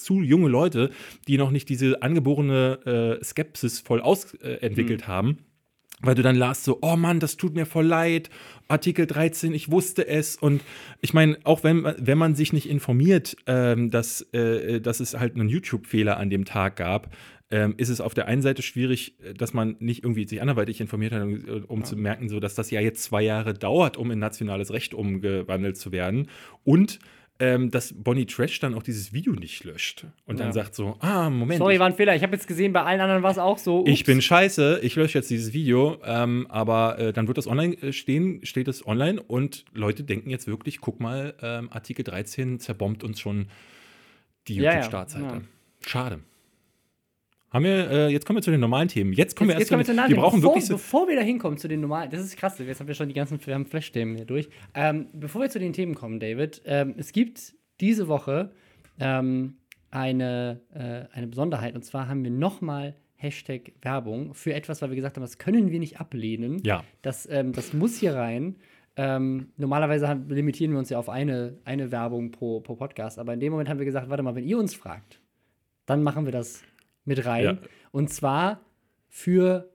zu 0.00 0.22
junge 0.22 0.48
Leute, 0.48 0.90
die 1.28 1.36
noch 1.38 1.50
nicht 1.50 1.68
diese 1.68 2.02
angeborene 2.02 3.18
äh, 3.20 3.24
Skepsis 3.24 3.80
voll 3.80 4.00
ausentwickelt 4.00 4.62
äh, 4.62 4.66
entwickelt 4.66 5.08
haben. 5.08 5.38
Weil 6.00 6.16
du 6.16 6.22
dann 6.22 6.36
las 6.36 6.64
so, 6.64 6.80
oh 6.82 6.96
Mann, 6.96 7.18
das 7.20 7.36
tut 7.36 7.54
mir 7.54 7.64
voll 7.66 7.86
leid, 7.86 8.28
Artikel 8.68 9.06
13, 9.06 9.54
ich 9.54 9.70
wusste 9.70 10.06
es. 10.06 10.36
Und 10.36 10.60
ich 11.00 11.14
meine, 11.14 11.38
auch 11.44 11.62
wenn, 11.64 11.80
man- 11.80 11.94
wenn 11.98 12.18
man 12.18 12.34
sich 12.34 12.52
nicht 12.52 12.68
informiert, 12.68 13.36
ähm, 13.46 13.90
dass, 13.90 14.20
äh, 14.34 14.80
dass 14.80 15.00
es 15.00 15.18
halt 15.18 15.34
einen 15.36 15.48
YouTube-Fehler 15.48 16.18
an 16.18 16.30
dem 16.30 16.44
Tag 16.44 16.76
gab, 16.76 17.14
ähm, 17.54 17.74
ist 17.76 17.88
es 17.90 18.00
auf 18.00 18.14
der 18.14 18.26
einen 18.26 18.42
Seite 18.42 18.62
schwierig, 18.62 19.14
äh, 19.22 19.34
dass 19.34 19.52
man 19.52 19.76
nicht 19.78 20.02
irgendwie 20.02 20.26
sich 20.26 20.40
anderweitig 20.40 20.80
informiert 20.80 21.12
hat, 21.12 21.22
um, 21.22 21.64
um 21.68 21.84
zu 21.84 21.94
merken, 21.96 22.28
so, 22.28 22.40
dass 22.40 22.54
das 22.54 22.70
ja 22.70 22.80
jetzt 22.80 23.02
zwei 23.04 23.22
Jahre 23.22 23.54
dauert, 23.54 23.96
um 23.96 24.10
in 24.10 24.18
nationales 24.18 24.72
Recht 24.72 24.94
umgewandelt 24.94 25.76
zu 25.76 25.92
werden. 25.92 26.28
Und 26.64 26.98
ähm, 27.40 27.72
dass 27.72 27.92
Bonnie 27.92 28.26
Trash 28.26 28.60
dann 28.60 28.74
auch 28.76 28.84
dieses 28.84 29.12
Video 29.12 29.32
nicht 29.32 29.64
löscht 29.64 30.06
und 30.24 30.38
dann 30.38 30.48
Ja. 30.48 30.52
sagt 30.52 30.76
so, 30.76 30.96
ah, 31.00 31.28
Moment, 31.30 31.58
Sorry, 31.58 31.74
ich- 31.74 31.80
war 31.80 31.88
ein 31.88 31.94
Fehler. 31.94 32.14
Ich 32.14 32.22
habe 32.22 32.32
jetzt 32.36 32.46
gesehen, 32.46 32.72
bei 32.72 32.82
allen 32.84 33.00
anderen 33.00 33.24
war 33.24 33.32
es 33.32 33.38
auch 33.38 33.58
so. 33.58 33.84
ich 33.88 34.00
Ups. 34.02 34.06
bin 34.06 34.22
scheiße, 34.22 34.78
ich 34.82 34.94
lösche 34.94 35.18
jetzt 35.18 35.30
dieses 35.30 35.52
Video, 35.52 35.98
ähm, 36.04 36.46
aber 36.48 36.96
äh, 37.00 37.12
dann 37.12 37.26
wird 37.26 37.36
das 37.36 37.48
online 37.48 37.74
äh, 37.82 37.92
stehen, 37.92 38.38
steht 38.46 38.68
es 38.68 38.86
online 38.86 39.20
und 39.20 39.64
Leute 39.74 40.04
denken 40.04 40.30
jetzt 40.30 40.46
wirklich, 40.46 40.80
guck 40.80 41.00
mal, 41.00 41.34
ähm, 41.42 41.70
Artikel 41.72 42.04
13 42.04 42.60
zerbombt 42.60 43.02
uns 43.02 43.18
schon 43.18 43.48
die 44.46 44.54
Ja, 44.54 44.62
ja, 44.62 44.70
YouTube-Startseite. 44.74 45.24
ja. 45.24 45.40
Schade. 45.84 46.20
Haben 47.54 47.64
wir, 47.66 47.88
äh, 47.88 48.08
jetzt 48.08 48.26
kommen 48.26 48.38
wir 48.38 48.42
zu 48.42 48.50
den 48.50 48.58
normalen 48.58 48.88
Themen. 48.88 49.12
Jetzt 49.12 49.36
kommen 49.36 49.48
Jetzt, 49.48 49.70
wir 49.70 49.78
erst 49.78 49.86
zu 49.86 49.94
den, 49.94 50.08
wir 50.08 50.16
brauchen 50.16 50.40
bevor, 50.40 50.54
wirklich 50.54 50.66
so, 50.66 50.74
bevor 50.74 51.06
wir 51.06 51.14
da 51.14 51.22
hinkommen 51.22 51.56
zu 51.56 51.68
den 51.68 51.80
normalen, 51.80 52.10
das 52.10 52.20
ist 52.20 52.36
krass, 52.36 52.58
jetzt 52.58 52.80
haben 52.80 52.88
wir 52.88 52.96
schon 52.96 53.06
die 53.06 53.14
ganzen 53.14 53.38
wir 53.46 53.54
haben 53.54 53.64
Flash-Themen 53.64 54.16
hier 54.16 54.24
durch. 54.24 54.48
Ähm, 54.74 55.06
bevor 55.12 55.40
wir 55.40 55.48
zu 55.48 55.60
den 55.60 55.72
Themen 55.72 55.94
kommen, 55.94 56.18
David, 56.18 56.62
ähm, 56.64 56.94
es 56.98 57.12
gibt 57.12 57.54
diese 57.80 58.08
Woche 58.08 58.50
ähm, 58.98 59.58
eine, 59.92 60.62
äh, 60.74 61.16
eine 61.16 61.28
Besonderheit 61.28 61.76
und 61.76 61.84
zwar 61.84 62.08
haben 62.08 62.24
wir 62.24 62.32
nochmal 62.32 62.96
Hashtag 63.14 63.72
Werbung 63.82 64.34
für 64.34 64.52
etwas, 64.52 64.82
weil 64.82 64.90
wir 64.90 64.96
gesagt 64.96 65.16
haben, 65.16 65.22
das 65.22 65.38
können 65.38 65.70
wir 65.70 65.78
nicht 65.78 66.00
ablehnen. 66.00 66.60
Ja. 66.64 66.82
Das, 67.02 67.28
ähm, 67.30 67.52
das 67.52 67.72
muss 67.72 67.96
hier 67.96 68.16
rein. 68.16 68.56
Ähm, 68.96 69.50
normalerweise 69.56 70.08
haben, 70.08 70.28
limitieren 70.28 70.72
wir 70.72 70.80
uns 70.80 70.90
ja 70.90 70.98
auf 70.98 71.08
eine, 71.08 71.56
eine 71.64 71.92
Werbung 71.92 72.32
pro, 72.32 72.58
pro 72.60 72.74
Podcast, 72.74 73.20
aber 73.20 73.32
in 73.32 73.38
dem 73.38 73.52
Moment 73.52 73.68
haben 73.68 73.78
wir 73.78 73.86
gesagt, 73.86 74.10
warte 74.10 74.24
mal, 74.24 74.34
wenn 74.34 74.44
ihr 74.44 74.58
uns 74.58 74.74
fragt, 74.74 75.20
dann 75.86 76.02
machen 76.02 76.24
wir 76.24 76.32
das 76.32 76.64
mit 77.04 77.24
rein. 77.26 77.44
Ja. 77.44 77.58
Und 77.90 78.10
zwar 78.10 78.60
für 79.08 79.70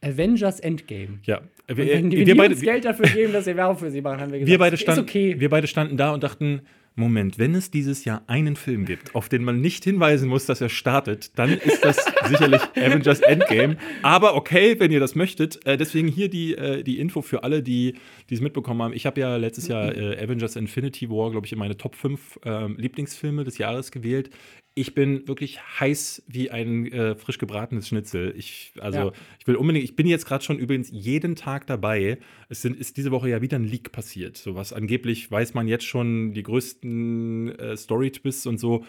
Avengers 0.00 0.60
Endgame. 0.60 1.20
ja, 1.24 1.42
wir, 1.68 1.76
wenn, 1.76 2.12
wenn 2.12 2.26
wir, 2.26 2.36
beide, 2.36 2.54
uns 2.54 2.62
Geld 2.62 2.84
dafür 2.84 3.06
geben, 3.06 3.32
dass 3.32 3.46
wir 3.46 3.56
Werbung 3.56 3.78
für 3.78 3.90
sie 3.90 4.00
machen, 4.00 4.20
haben 4.20 4.32
wir 4.32 4.40
gesagt, 4.40 4.50
wir, 4.50 4.58
beide 4.58 4.74
ist 4.74 4.82
standen, 4.82 5.02
okay. 5.02 5.36
wir 5.38 5.48
beide 5.48 5.66
standen 5.66 5.96
da 5.96 6.12
und 6.12 6.22
dachten, 6.22 6.62
Moment, 6.94 7.38
wenn 7.38 7.54
es 7.54 7.70
dieses 7.70 8.04
Jahr 8.04 8.22
einen 8.26 8.54
Film 8.54 8.84
gibt, 8.84 9.14
auf 9.14 9.30
den 9.30 9.44
man 9.44 9.62
nicht 9.62 9.82
hinweisen 9.84 10.28
muss, 10.28 10.44
dass 10.44 10.60
er 10.60 10.68
startet, 10.68 11.38
dann 11.38 11.50
ist 11.50 11.82
das 11.82 12.04
sicherlich 12.28 12.60
Avengers 12.76 13.20
Endgame. 13.20 13.78
Aber 14.02 14.34
okay, 14.34 14.78
wenn 14.78 14.92
ihr 14.92 15.00
das 15.00 15.14
möchtet. 15.14 15.64
Äh, 15.64 15.78
deswegen 15.78 16.08
hier 16.08 16.28
die, 16.28 16.54
äh, 16.54 16.82
die 16.82 17.00
Info 17.00 17.22
für 17.22 17.44
alle, 17.44 17.62
die 17.62 17.94
die 18.28 18.34
es 18.34 18.42
mitbekommen 18.42 18.82
haben. 18.82 18.92
Ich 18.92 19.06
habe 19.06 19.20
ja 19.20 19.36
letztes 19.36 19.68
Jahr 19.68 19.96
äh, 19.96 20.22
Avengers 20.22 20.54
Infinity 20.54 21.08
War, 21.08 21.30
glaube 21.30 21.46
ich, 21.46 21.52
in 21.52 21.58
meine 21.58 21.78
Top 21.78 21.94
5 21.94 22.40
ähm, 22.44 22.76
Lieblingsfilme 22.78 23.44
des 23.44 23.56
Jahres 23.56 23.90
gewählt. 23.90 24.28
Ich 24.74 24.94
bin 24.94 25.28
wirklich 25.28 25.60
heiß 25.80 26.22
wie 26.28 26.50
ein 26.50 26.90
äh, 26.90 27.14
frisch 27.14 27.36
gebratenes 27.38 27.88
Schnitzel. 27.88 28.32
Ich, 28.36 28.72
also, 28.80 28.98
Ja. 28.98 29.12
ich 29.38 29.46
will 29.46 29.56
unbedingt, 29.56 29.84
ich 29.84 29.96
bin 29.96 30.06
jetzt 30.06 30.24
gerade 30.24 30.42
schon 30.42 30.58
übrigens 30.58 30.88
jeden 30.90 31.36
Tag 31.36 31.66
dabei. 31.66 32.18
Es 32.48 32.62
sind, 32.62 32.76
ist 32.78 32.96
diese 32.96 33.10
Woche 33.10 33.28
ja 33.28 33.42
wieder 33.42 33.58
ein 33.58 33.64
Leak 33.64 33.92
passiert. 33.92 34.38
So 34.38 34.54
was 34.54 34.72
angeblich 34.72 35.30
weiß 35.30 35.52
man 35.54 35.68
jetzt 35.68 35.84
schon 35.84 36.32
die 36.32 36.42
größten 36.42 37.58
äh, 37.58 37.76
Story-Twists 37.76 38.46
und 38.46 38.58
so. 38.58 38.84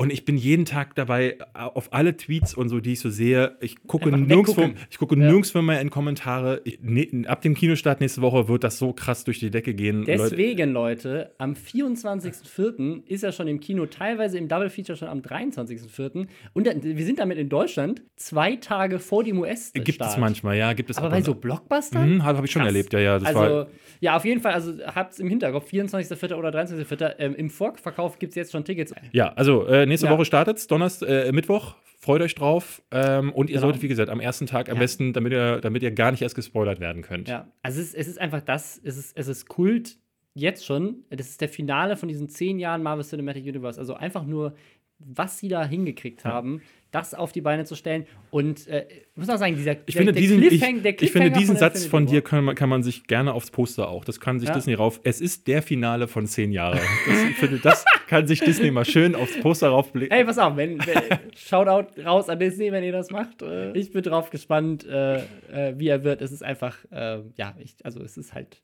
Und 0.00 0.10
ich 0.10 0.24
bin 0.24 0.38
jeden 0.38 0.64
Tag 0.64 0.94
dabei 0.94 1.32
äh, 1.32 1.58
auf 1.58 1.92
alle 1.92 2.16
Tweets 2.16 2.54
und 2.54 2.70
so, 2.70 2.80
die 2.80 2.92
ich 2.94 3.00
so 3.00 3.10
sehe. 3.10 3.58
Ich 3.60 3.82
gucke 3.86 4.10
weggucken. 4.10 4.76
ich 4.88 4.96
gucke 4.96 5.14
Ja. 5.14 5.26
nirgendwo 5.30 5.60
mehr 5.60 5.78
in 5.82 5.90
Kommentare. 5.90 6.62
Ich, 6.64 6.78
ne, 6.80 7.24
ab 7.26 7.42
dem 7.42 7.54
Kinostart 7.54 8.00
nächste 8.00 8.22
Woche 8.22 8.48
wird 8.48 8.64
das 8.64 8.78
so 8.78 8.94
krass 8.94 9.24
durch 9.24 9.40
die 9.40 9.50
Decke 9.50 9.74
gehen. 9.74 9.98
Leute, 9.98 10.12
Deswegen, 10.30 10.72
Leute, 10.72 11.34
am 11.36 11.52
24.04. 11.52 13.06
ist 13.08 13.24
er 13.24 13.32
schon 13.32 13.46
im 13.46 13.60
Kino, 13.60 13.84
teilweise 13.84 14.38
im 14.38 14.48
Double 14.48 14.70
Feature 14.70 14.96
schon 14.96 15.08
am 15.08 15.20
23.04. 15.20 16.28
Und 16.54 16.66
dann, 16.66 16.82
wir 16.82 17.04
sind 17.04 17.18
damit 17.18 17.36
in 17.36 17.50
Deutschland 17.50 18.02
zwei 18.16 18.56
Tage 18.56 19.00
vor 19.00 19.22
dem 19.22 19.38
us 19.40 19.70
gibt 19.74 20.00
es 20.00 20.16
manchmal, 20.16 20.56
ja, 20.56 20.72
gibt 20.72 20.88
es 20.88 20.96
Aber 20.96 21.08
ab 21.08 21.12
bei 21.12 21.20
so. 21.20 21.34
Blockbustern? 21.34 22.14
Mhm, 22.14 22.24
habe 22.24 22.38
hab 22.38 22.44
ich 22.46 22.50
schon 22.50 22.62
Krass. 22.62 22.68
erlebt, 22.72 22.94
ja, 22.94 23.00
ja. 23.00 23.18
Das 23.18 23.34
war, 23.34 23.42
also, 23.42 23.70
ja, 24.00 24.16
auf 24.16 24.24
jeden 24.24 24.40
Fall, 24.40 24.52
also 24.52 24.72
habt's 24.86 25.18
im 25.18 25.28
Hinterkopf, 25.28 25.70
24.04. 25.70 26.34
oder 26.34 26.48
23.04. 26.50 27.14
Ähm, 27.18 27.34
Im 27.34 27.50
Vorverkauf 27.50 28.18
gibt 28.18 28.30
es 28.32 28.36
jetzt 28.36 28.52
schon 28.52 28.64
Tickets. 28.64 28.94
Ja, 29.12 29.32
also 29.34 29.66
äh, 29.66 29.86
nächste 29.86 30.06
Ja. 30.06 30.12
Woche 30.12 30.24
startet's, 30.24 30.66
Donnerstag, 30.66 31.08
äh, 31.08 31.32
Mittwoch. 31.32 31.76
Freut 31.98 32.22
euch 32.22 32.34
drauf. 32.34 32.82
Ähm, 32.90 33.30
und 33.32 33.50
ihr 33.50 33.56
Genau. 33.56 33.66
solltet, 33.66 33.82
wie 33.82 33.88
gesagt, 33.88 34.08
am 34.08 34.20
ersten 34.20 34.46
Tag 34.46 34.70
am 34.70 34.76
Ja. 34.76 34.80
besten, 34.80 35.12
damit 35.12 35.32
ihr, 35.32 35.60
damit 35.60 35.82
ihr 35.82 35.90
gar 35.90 36.10
nicht 36.12 36.22
erst 36.22 36.34
gespoilert 36.34 36.80
werden 36.80 37.02
könnt. 37.02 37.28
Ja, 37.28 37.46
also 37.62 37.78
es 37.80 37.88
ist, 37.88 37.94
es 37.94 38.08
ist 38.08 38.18
einfach 38.20 38.40
das, 38.40 38.80
es 38.82 38.96
ist, 38.96 39.16
es 39.18 39.28
ist 39.28 39.48
Kult 39.48 39.98
jetzt 40.32 40.64
schon. 40.64 41.04
Das 41.10 41.28
ist 41.28 41.40
der 41.42 41.50
Finale 41.50 41.96
von 41.96 42.08
diesen 42.08 42.28
zehn 42.30 42.58
Jahren 42.58 42.82
Marvel 42.82 43.04
Cinematic 43.04 43.44
Universe. 43.44 43.78
Also 43.78 43.94
einfach 43.94 44.24
nur, 44.24 44.54
was 44.98 45.38
sie 45.38 45.48
da 45.48 45.62
hingekriegt 45.64 46.24
haben, 46.24 46.62
das 46.90 47.14
auf 47.14 47.32
die 47.32 47.40
Beine 47.40 47.64
zu 47.64 47.74
stellen. 47.74 48.06
Und 48.30 48.66
äh, 48.68 48.86
ich 48.90 49.16
muss 49.16 49.28
auch 49.28 49.38
sagen, 49.38 49.56
dieser 49.56 49.76
Ich 49.86 49.96
finde, 49.96 50.12
diesen, 50.12 50.42
ich, 50.42 50.62
ich 50.62 51.12
finde 51.12 51.30
diesen 51.30 51.56
Satz 51.56 51.86
von 51.86 52.06
dir 52.06 52.22
kann 52.22 52.44
man, 52.44 52.54
kann 52.54 52.68
man 52.68 52.82
sich 52.82 53.06
gerne 53.06 53.32
aufs 53.32 53.50
Poster 53.50 53.88
auch. 53.88 54.04
Das 54.04 54.20
kann 54.20 54.40
sich 54.40 54.48
Ja. 54.48 54.54
Disney 54.54 54.74
rauf. 54.74 55.00
Es 55.04 55.20
ist 55.20 55.46
der 55.46 55.62
Finale 55.62 56.08
von 56.08 56.26
zehn 56.26 56.52
Jahren. 56.52 56.80
Das, 57.06 57.22
ich 57.24 57.36
finde, 57.36 57.58
das 57.58 57.84
kann 58.08 58.26
sich 58.26 58.40
Disney 58.40 58.70
mal 58.70 58.84
schön 58.84 59.14
aufs 59.14 59.38
Poster 59.40 59.68
raufblicken. 59.68 60.16
Ey, 60.16 60.24
pass 60.24 60.38
auf, 60.38 60.56
wenn, 60.56 60.78
wenn 60.78 61.18
Shoutout 61.36 62.00
raus 62.02 62.28
an 62.28 62.38
Disney, 62.38 62.72
wenn 62.72 62.82
ihr 62.82 62.92
das 62.92 63.10
macht. 63.10 63.42
Äh, 63.42 63.72
ich 63.76 63.92
bin 63.92 64.02
drauf 64.02 64.30
gespannt, 64.30 64.84
äh, 64.86 65.18
äh, 65.18 65.74
wie 65.76 65.88
er 65.88 66.02
wird. 66.04 66.22
Es 66.22 66.32
ist 66.32 66.42
einfach, 66.42 66.76
äh, 66.90 67.20
ja, 67.36 67.54
ich, 67.58 67.76
also 67.84 68.02
es 68.02 68.16
ist 68.16 68.34
halt. 68.34 68.62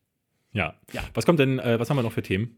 Ja. 0.52 0.74
Ja. 0.92 1.02
Was 1.14 1.26
kommt 1.26 1.38
denn, 1.38 1.58
was 1.58 1.90
haben 1.90 1.98
wir 1.98 2.02
noch 2.02 2.12
für 2.12 2.22
Themen? 2.22 2.56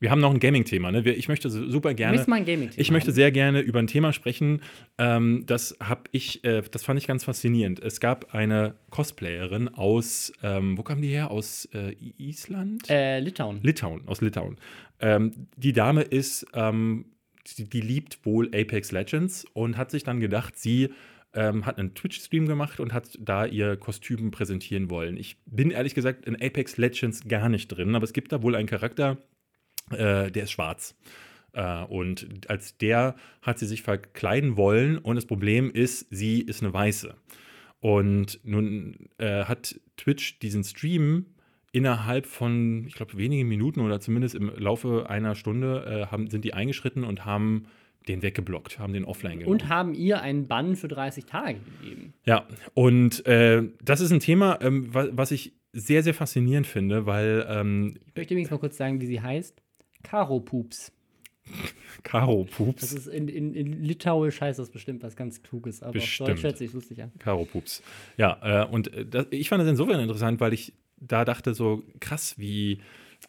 Wir 0.00 0.10
haben 0.10 0.20
noch 0.20 0.32
ein 0.32 0.40
Gaming-Thema. 0.40 0.90
Ne? 0.90 1.08
Ich 1.10 1.28
möchte 1.28 1.50
super 1.50 1.92
gerne. 1.92 2.16
müssen 2.16 2.30
mal 2.30 2.36
ein 2.36 2.46
Gaming-Thema 2.46 2.80
Ich 2.80 2.90
möchte 2.90 3.12
sehr 3.12 3.30
gerne 3.30 3.60
über 3.60 3.80
ein 3.80 3.86
Thema 3.86 4.14
sprechen. 4.14 4.62
Ähm, 4.96 5.44
das 5.44 5.76
habe 5.78 6.04
ich, 6.10 6.42
äh, 6.42 6.62
das 6.70 6.82
fand 6.82 6.98
ich 6.98 7.06
ganz 7.06 7.24
faszinierend. 7.24 7.80
Es 7.80 8.00
gab 8.00 8.34
eine 8.34 8.76
Cosplayerin 8.88 9.68
aus, 9.68 10.32
ähm, 10.42 10.78
wo 10.78 10.82
kam 10.82 11.02
die 11.02 11.08
her? 11.08 11.30
Aus 11.30 11.68
äh, 11.74 11.94
Island? 12.16 12.88
Äh, 12.88 13.20
Litauen. 13.20 13.60
Litauen, 13.62 14.08
aus 14.08 14.22
Litauen. 14.22 14.56
Ähm, 15.00 15.48
die 15.56 15.74
Dame 15.74 16.00
ist, 16.00 16.46
ähm, 16.54 17.04
die, 17.58 17.68
die 17.68 17.82
liebt 17.82 18.24
wohl 18.24 18.46
Apex 18.54 18.92
Legends 18.92 19.44
und 19.52 19.76
hat 19.76 19.90
sich 19.90 20.02
dann 20.02 20.18
gedacht, 20.18 20.58
sie 20.58 20.88
ähm, 21.34 21.66
hat 21.66 21.78
einen 21.78 21.94
Twitch-Stream 21.94 22.46
gemacht 22.46 22.80
und 22.80 22.94
hat 22.94 23.18
da 23.20 23.44
ihr 23.44 23.76
Kostüm 23.76 24.30
präsentieren 24.30 24.88
wollen. 24.88 25.18
Ich 25.18 25.36
bin 25.44 25.70
ehrlich 25.70 25.94
gesagt 25.94 26.24
in 26.24 26.36
Apex 26.36 26.78
Legends 26.78 27.28
gar 27.28 27.50
nicht 27.50 27.68
drin, 27.68 27.94
aber 27.94 28.04
es 28.04 28.14
gibt 28.14 28.32
da 28.32 28.42
wohl 28.42 28.56
einen 28.56 28.66
Charakter, 28.66 29.18
äh, 29.90 30.30
der 30.30 30.44
ist 30.44 30.52
schwarz. 30.52 30.96
Äh, 31.52 31.84
und 31.84 32.48
als 32.48 32.76
der 32.78 33.14
hat 33.42 33.58
sie 33.58 33.66
sich 33.66 33.82
verkleiden 33.82 34.56
wollen 34.56 34.98
und 34.98 35.16
das 35.16 35.26
Problem 35.26 35.70
ist, 35.70 36.06
sie 36.10 36.40
ist 36.40 36.62
eine 36.62 36.72
Weiße. 36.72 37.14
Und 37.80 38.40
nun 38.44 39.08
äh, 39.18 39.44
hat 39.44 39.80
Twitch 39.96 40.38
diesen 40.38 40.64
Stream 40.64 41.26
innerhalb 41.72 42.26
von, 42.26 42.84
ich 42.86 42.94
glaube, 42.94 43.16
wenigen 43.16 43.48
Minuten 43.48 43.80
oder 43.80 44.00
zumindest 44.00 44.34
im 44.34 44.50
Laufe 44.56 45.08
einer 45.08 45.34
Stunde 45.34 46.06
äh, 46.08 46.12
haben, 46.12 46.28
sind 46.28 46.44
die 46.44 46.52
eingeschritten 46.52 47.04
und 47.04 47.24
haben 47.24 47.66
den 48.08 48.22
weggeblockt, 48.22 48.78
haben 48.78 48.92
den 48.92 49.04
offline 49.04 49.38
genommen. 49.38 49.60
Und 49.60 49.68
haben 49.68 49.94
ihr 49.94 50.20
einen 50.20 50.46
Bann 50.46 50.74
für 50.76 50.88
30 50.88 51.26
Tage 51.26 51.58
gegeben. 51.80 52.14
Ja, 52.24 52.46
und 52.74 53.24
äh, 53.26 53.62
das 53.82 54.00
ist 54.00 54.10
ein 54.10 54.20
Thema, 54.20 54.58
ähm, 54.62 54.92
wa 54.92 55.08
was 55.12 55.30
ich 55.30 55.54
sehr, 55.72 56.02
sehr 56.02 56.14
faszinierend 56.14 56.66
finde, 56.66 57.06
weil 57.06 57.46
ähm, 57.48 57.94
Ich 58.08 58.16
möchte 58.16 58.34
übrigens 58.34 58.50
mal 58.50 58.58
kurz 58.58 58.76
sagen, 58.76 59.00
wie 59.00 59.06
sie 59.06 59.20
heißt. 59.20 59.62
Karo 60.02 60.40
Pups. 60.40 60.92
Karo 62.02 62.44
Das 62.44 62.56
Pups, 62.56 62.92
ist 62.92 63.06
in, 63.08 63.28
in, 63.28 63.54
in 63.54 63.82
Litauisch 63.82 64.40
heißt 64.40 64.58
das 64.58 64.70
bestimmt 64.70 65.02
was 65.02 65.16
ganz 65.16 65.42
Kluges, 65.42 65.82
aber 65.82 65.92
Bestimmt. 65.92 66.30
auf 66.30 66.34
Deutsch 66.34 66.44
hört 66.44 66.58
sich 66.58 66.72
lustig 66.72 67.02
an. 67.02 67.12
Karo 67.18 67.44
Pups. 67.44 67.82
Ja, 68.16 68.64
äh, 68.64 68.66
und 68.66 68.92
äh, 68.94 69.04
das, 69.04 69.26
ich 69.30 69.48
fand 69.48 69.62
das 69.62 69.68
insofern 69.68 70.00
interessant, 70.00 70.40
weil 70.40 70.52
ich 70.52 70.74
da 70.98 71.24
dachte 71.24 71.54
so 71.54 71.82
krass, 71.98 72.38
wie, 72.38 72.80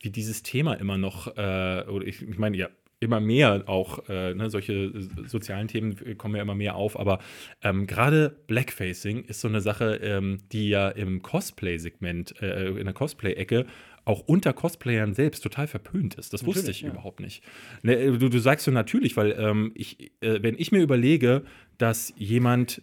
wie 0.02 0.10
dieses 0.10 0.44
Thema 0.44 0.74
immer 0.74 0.98
noch, 0.98 1.28
äh, 1.36 1.86
oder 1.88 2.06
ich, 2.06 2.22
ich 2.22 2.38
meine, 2.38 2.58
ja, 2.58 2.70
immer 3.02 3.20
mehr 3.20 3.64
auch, 3.66 4.08
äh, 4.10 4.36
ne, 4.36 4.50
solche 4.52 4.92
sozialen 5.26 5.68
Themen 5.68 6.18
kommen 6.20 6.36
ja 6.36 6.44
immer 6.44 6.54
mehr 6.54 6.76
auf, 6.76 7.00
aber 7.00 7.18
ähm, 7.64 7.88
gerade 7.88 8.30
Blackfacing 8.46 9.24
ist 9.24 9.42
so 9.42 9.48
eine 9.48 9.60
Sache, 9.60 9.96
ähm, 10.04 10.38
die 10.52 10.70
ja 10.70 10.90
im 10.90 11.24
Cosplay-Segment, 11.24 12.40
äh, 12.42 12.68
in 12.70 12.86
der 12.86 12.94
Cosplay-Ecke 12.94 13.66
auch 14.06 14.22
unter 14.22 14.54
Cosplayern 14.54 15.14
selbst 15.14 15.42
total 15.42 15.68
verpönt 15.68 16.16
ist. 16.16 16.34
Das 16.34 16.46
wusste 16.46 16.72
ich 16.72 16.82
ja. 16.82 16.90
überhaupt 16.90 17.20
nicht. 17.20 17.44
Ne, 17.84 18.18
du, 18.18 18.30
du, 18.30 18.40
sagst 18.40 18.66
so 18.66 18.72
natürlich, 18.72 19.16
weil 19.16 19.36
ähm, 19.38 19.72
ich, 19.76 20.12
äh, 20.22 20.40
wenn 20.42 20.56
ich 20.58 20.72
mir 20.72 20.82
überlege, 20.82 21.44
dass 21.78 22.14
jemand 22.18 22.82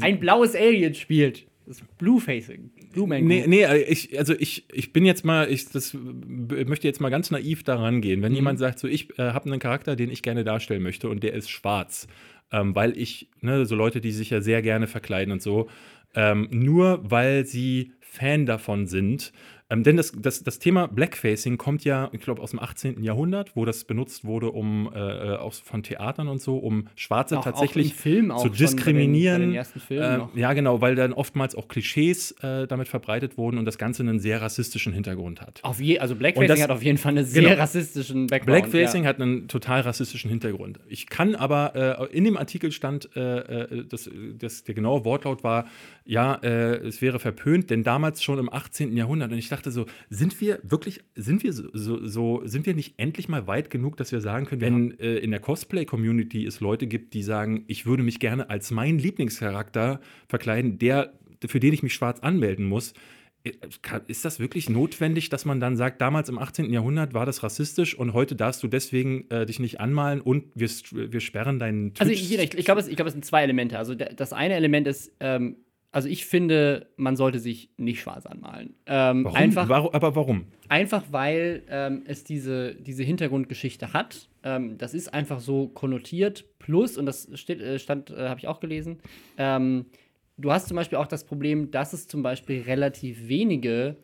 ein 0.00 0.20
blaues 0.20 0.54
Alien 0.54 0.94
spielt. 0.94 1.46
Das 1.66 1.80
Blue 1.98 2.20
Facing. 2.20 2.70
Blue 2.92 3.06
Man. 3.06 3.24
Nee, 3.24 3.44
nee, 3.46 3.62
äh, 3.62 3.82
ich, 3.84 4.18
also 4.18 4.34
ich, 4.38 4.66
ich 4.72 4.92
bin 4.92 5.06
jetzt 5.06 5.24
mal, 5.24 5.50
ich 5.50 5.68
das, 5.70 5.94
möchte 5.94 6.86
jetzt 6.86 7.00
mal 7.00 7.08
ganz 7.08 7.30
naiv 7.30 7.62
daran 7.62 8.00
gehen. 8.02 8.22
Wenn 8.22 8.32
mhm. 8.32 8.36
jemand 8.36 8.58
sagt, 8.58 8.78
so 8.78 8.86
ich 8.86 9.18
äh, 9.18 9.32
habe 9.32 9.46
einen 9.46 9.60
Charakter, 9.60 9.96
den 9.96 10.10
ich 10.10 10.22
gerne 10.22 10.44
darstellen 10.44 10.82
möchte 10.82 11.08
und 11.08 11.22
der 11.22 11.32
ist 11.32 11.50
schwarz, 11.50 12.06
ähm, 12.52 12.74
weil 12.74 12.98
ich, 12.98 13.30
ne, 13.40 13.64
so 13.64 13.74
Leute, 13.76 14.00
die 14.00 14.12
sich 14.12 14.30
ja 14.30 14.42
sehr 14.42 14.60
gerne 14.60 14.86
verkleiden 14.86 15.32
und 15.32 15.40
so, 15.40 15.68
ähm, 16.14 16.48
nur 16.50 17.00
weil 17.02 17.46
sie 17.46 17.92
Fan 18.00 18.44
davon 18.46 18.86
sind, 18.86 19.32
ähm, 19.70 19.82
denn 19.82 19.96
das, 19.96 20.12
das, 20.14 20.42
das 20.42 20.58
Thema 20.58 20.88
Blackfacing 20.88 21.56
kommt 21.56 21.84
ja, 21.84 22.10
ich 22.12 22.20
glaube, 22.20 22.42
aus 22.42 22.50
dem 22.50 22.60
18. 22.60 23.02
Jahrhundert, 23.02 23.56
wo 23.56 23.64
das 23.64 23.84
benutzt 23.84 24.24
wurde, 24.24 24.50
um 24.50 24.90
äh, 24.94 24.98
äh, 24.98 25.36
auch 25.36 25.54
von 25.54 25.82
Theatern 25.82 26.28
und 26.28 26.42
so, 26.42 26.58
um 26.58 26.88
Schwarze 26.96 27.38
auch, 27.38 27.44
tatsächlich 27.44 27.94
auch 28.30 28.42
zu 28.42 28.50
diskriminieren. 28.50 29.54
Bei 29.54 29.62
den, 29.62 29.88
bei 29.88 29.94
den 29.94 30.20
äh, 30.36 30.40
ja, 30.40 30.52
genau, 30.52 30.82
weil 30.82 30.96
dann 30.96 31.14
oftmals 31.14 31.54
auch 31.54 31.68
Klischees 31.68 32.32
äh, 32.42 32.66
damit 32.66 32.88
verbreitet 32.88 33.38
wurden 33.38 33.56
und 33.56 33.64
das 33.64 33.78
Ganze 33.78 34.02
einen 34.02 34.18
sehr 34.18 34.42
rassistischen 34.42 34.92
Hintergrund 34.92 35.40
hat. 35.40 35.60
Auf 35.64 35.80
je, 35.80 35.98
also 35.98 36.14
Blackfacing 36.14 36.48
das, 36.48 36.62
hat 36.62 36.70
auf 36.70 36.82
jeden 36.82 36.98
Fall 36.98 37.12
einen 37.12 37.24
sehr 37.24 37.42
genau, 37.44 37.54
rassistischen 37.54 38.26
Background. 38.26 38.70
Blackfacing 38.70 39.04
ja. 39.04 39.08
hat 39.08 39.20
einen 39.20 39.48
total 39.48 39.80
rassistischen 39.80 40.28
Hintergrund. 40.28 40.78
Ich 40.88 41.06
kann 41.06 41.34
aber, 41.34 42.10
äh, 42.10 42.14
in 42.14 42.24
dem 42.24 42.36
Artikel 42.36 42.70
stand, 42.70 43.16
äh, 43.16 43.84
das, 43.88 44.10
das, 44.38 44.64
der 44.64 44.74
genaue 44.74 45.06
Wortlaut 45.06 45.42
war, 45.42 45.66
ja, 46.04 46.34
es 46.42 47.00
wäre 47.00 47.18
verpönt, 47.18 47.70
denn 47.70 47.82
damals 47.82 48.22
schon 48.22 48.38
im 48.38 48.52
18. 48.52 48.94
Jahrhundert, 48.94 49.32
und 49.32 49.38
ich 49.38 49.48
dachte 49.54 49.70
so, 49.70 49.86
sind 50.10 50.40
wir 50.40 50.58
wirklich, 50.62 51.00
sind 51.14 51.42
wir 51.42 51.52
so, 51.52 51.68
so, 51.72 52.06
so 52.06 52.42
sind 52.44 52.66
wir 52.66 52.74
nicht 52.74 52.94
endlich 52.98 53.28
mal 53.28 53.46
weit 53.46 53.70
genug, 53.70 53.96
dass 53.96 54.12
wir 54.12 54.20
sagen 54.20 54.46
können, 54.46 54.60
wenn 54.60 54.98
äh, 54.98 55.16
in 55.16 55.30
der 55.30 55.40
Cosplay-Community 55.40 56.44
es 56.44 56.60
Leute 56.60 56.86
gibt, 56.86 57.14
die 57.14 57.22
sagen, 57.22 57.64
ich 57.68 57.86
würde 57.86 58.02
mich 58.02 58.18
gerne 58.18 58.50
als 58.50 58.70
meinen 58.70 58.98
Lieblingscharakter 58.98 60.00
verkleiden, 60.28 60.78
der, 60.78 61.14
für 61.46 61.60
den 61.60 61.72
ich 61.72 61.82
mich 61.82 61.94
schwarz 61.94 62.20
anmelden 62.20 62.66
muss, 62.66 62.94
äh, 63.44 63.52
ist 64.08 64.24
das 64.24 64.40
wirklich 64.40 64.68
notwendig, 64.68 65.28
dass 65.28 65.44
man 65.44 65.60
dann 65.60 65.76
sagt, 65.76 66.00
damals 66.00 66.28
im 66.28 66.38
18. 66.38 66.72
Jahrhundert 66.72 67.14
war 67.14 67.26
das 67.26 67.42
rassistisch 67.42 67.94
und 67.96 68.12
heute 68.12 68.34
darfst 68.34 68.62
du 68.62 68.68
deswegen 68.68 69.30
äh, 69.30 69.46
dich 69.46 69.60
nicht 69.60 69.80
anmalen 69.80 70.20
und 70.20 70.46
wir, 70.54 70.68
wir 70.92 71.20
sperren 71.20 71.58
deinen 71.58 71.94
Twitch? 71.94 72.00
Also 72.00 72.12
ich, 72.12 72.38
ich, 72.38 72.54
ich 72.54 72.64
glaube, 72.64 72.80
es, 72.80 72.88
glaub, 72.88 73.06
es 73.06 73.12
sind 73.12 73.24
zwei 73.24 73.42
Elemente. 73.42 73.78
Also 73.78 73.94
das 73.94 74.32
eine 74.32 74.54
Element 74.54 74.86
ist, 74.86 75.12
ähm, 75.20 75.56
also 75.94 76.08
ich 76.08 76.26
finde, 76.26 76.88
man 76.96 77.14
sollte 77.14 77.38
sich 77.38 77.70
nicht 77.76 78.00
schwarz 78.00 78.26
anmalen. 78.26 78.74
Ähm, 78.86 79.24
warum? 79.24 79.36
Einfach, 79.36 79.68
warum? 79.68 79.90
Aber 79.94 80.16
warum? 80.16 80.46
Einfach 80.68 81.04
weil 81.12 81.62
ähm, 81.68 82.02
es 82.04 82.24
diese, 82.24 82.74
diese 82.74 83.04
Hintergrundgeschichte 83.04 83.92
hat. 83.92 84.28
Ähm, 84.42 84.76
das 84.76 84.92
ist 84.92 85.14
einfach 85.14 85.38
so 85.38 85.68
konnotiert. 85.68 86.46
Plus, 86.58 86.98
und 86.98 87.06
das 87.06 87.28
steht, 87.34 87.60
äh, 87.60 87.78
stand, 87.78 88.10
äh, 88.10 88.28
habe 88.28 88.40
ich 88.40 88.48
auch 88.48 88.58
gelesen, 88.58 88.98
ähm, 89.38 89.86
du 90.36 90.50
hast 90.50 90.66
zum 90.66 90.74
Beispiel 90.74 90.98
auch 90.98 91.06
das 91.06 91.22
Problem, 91.22 91.70
dass 91.70 91.92
es 91.92 92.08
zum 92.08 92.24
Beispiel 92.24 92.62
relativ 92.62 93.28
wenige 93.28 93.96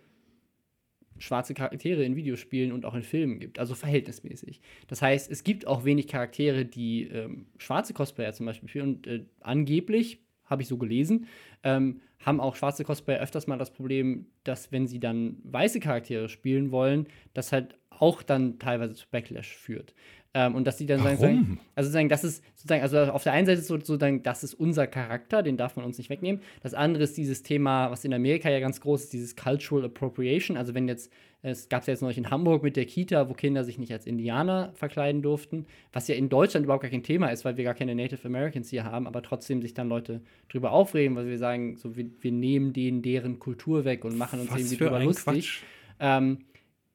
schwarze 1.18 1.55
Charaktere 1.55 2.05
in 2.05 2.14
Videospielen 2.14 2.70
und 2.70 2.84
auch 2.84 2.95
in 2.95 3.03
Filmen 3.03 3.41
gibt, 3.41 3.59
also 3.59 3.74
verhältnismäßig. 3.74 4.61
Das 4.86 5.03
heißt, 5.03 5.28
es 5.28 5.43
gibt 5.43 5.66
auch 5.66 5.84
wenig 5.84 6.07
Charaktere, 6.07 6.64
die 6.64 7.09
ähm, 7.09 7.47
schwarze 7.59 7.95
Cosplayer 7.95 8.32
zum 8.32 8.47
Beispiel 8.47 8.68
spielen 8.68 8.95
und 8.95 9.07
äh, 9.09 9.24
angeblich 9.41 10.20
habe 10.51 10.62
ich 10.62 10.68
so 10.68 10.76
gelesen, 10.76 11.26
ähm, 11.62 12.01
haben 12.24 12.40
auch 12.40 12.57
schwarze 12.57 12.84
Cosplayer 12.84 13.20
öfters 13.20 13.46
mal 13.46 13.57
das 13.57 13.70
Problem, 13.70 14.26
dass 14.44 14.72
wenn 14.72 14.86
sie 14.86 15.01
dann 15.01 15.38
weiße 15.44 15.80
Charaktere 15.80 16.28
spielen 16.28 16.70
wollen, 16.70 17.07
das 17.32 17.53
halt 17.53 17.76
auch 17.90 18.22
dann 18.22 18.59
teilweise 18.59 18.94
zu 18.94 19.07
Backlash 19.11 19.57
führt. 19.57 19.94
Ähm, 20.32 20.54
und 20.54 20.64
dass 20.64 20.78
sie 20.78 20.86
dann 20.86 21.02
Warum? 21.02 21.16
sagen, 21.16 21.60
also 21.74 21.88
sozusagen, 21.88 22.08
das 22.08 22.22
ist 22.22 22.44
sozusagen, 22.54 22.82
also 22.82 22.98
auf 22.98 23.24
der 23.24 23.32
einen 23.32 23.46
Seite 23.46 23.60
ist 23.60 23.66
sozusagen, 23.66 24.22
das 24.22 24.44
ist 24.44 24.54
unser 24.54 24.86
Charakter, 24.86 25.42
den 25.42 25.56
darf 25.56 25.74
man 25.74 25.84
uns 25.84 25.98
nicht 25.98 26.08
wegnehmen. 26.08 26.40
Das 26.62 26.72
andere 26.72 27.02
ist 27.02 27.16
dieses 27.16 27.42
Thema, 27.42 27.90
was 27.90 28.04
in 28.04 28.14
Amerika 28.14 28.48
ja 28.48 28.60
ganz 28.60 28.80
groß 28.80 29.04
ist, 29.04 29.12
dieses 29.12 29.34
Cultural 29.34 29.86
Appropriation. 29.86 30.56
Also 30.56 30.72
wenn 30.72 30.86
jetzt, 30.86 31.12
es 31.42 31.68
gab 31.68 31.80
es 31.80 31.88
ja 31.88 31.94
jetzt 31.94 32.02
neulich 32.02 32.18
in 32.18 32.30
Hamburg 32.30 32.62
mit 32.62 32.76
der 32.76 32.84
Kita, 32.84 33.28
wo 33.28 33.34
Kinder 33.34 33.64
sich 33.64 33.78
nicht 33.78 33.92
als 33.92 34.06
Indianer 34.06 34.70
verkleiden 34.74 35.20
durften, 35.20 35.66
was 35.92 36.06
ja 36.06 36.14
in 36.14 36.28
Deutschland 36.28 36.62
überhaupt 36.62 36.82
gar 36.82 36.92
kein 36.92 37.02
Thema 37.02 37.30
ist, 37.30 37.44
weil 37.44 37.56
wir 37.56 37.64
gar 37.64 37.74
keine 37.74 37.96
Native 37.96 38.24
Americans 38.24 38.70
hier 38.70 38.84
haben, 38.84 39.08
aber 39.08 39.22
trotzdem 39.22 39.60
sich 39.62 39.74
dann 39.74 39.88
Leute 39.88 40.20
drüber 40.48 40.70
aufregen, 40.70 41.16
weil 41.16 41.26
wir 41.26 41.38
sagen, 41.38 41.76
so 41.76 41.96
wir, 41.96 42.06
wir 42.20 42.30
nehmen 42.30 42.72
denen 42.72 43.02
deren 43.02 43.40
Kultur 43.40 43.84
weg 43.84 44.04
und 44.04 44.16
machen 44.16 44.38
uns 44.38 44.52
was 44.52 44.60
irgendwie 44.60 44.76
drüber 44.76 45.02
lustig. 45.02 45.64
Ähm, 45.98 46.38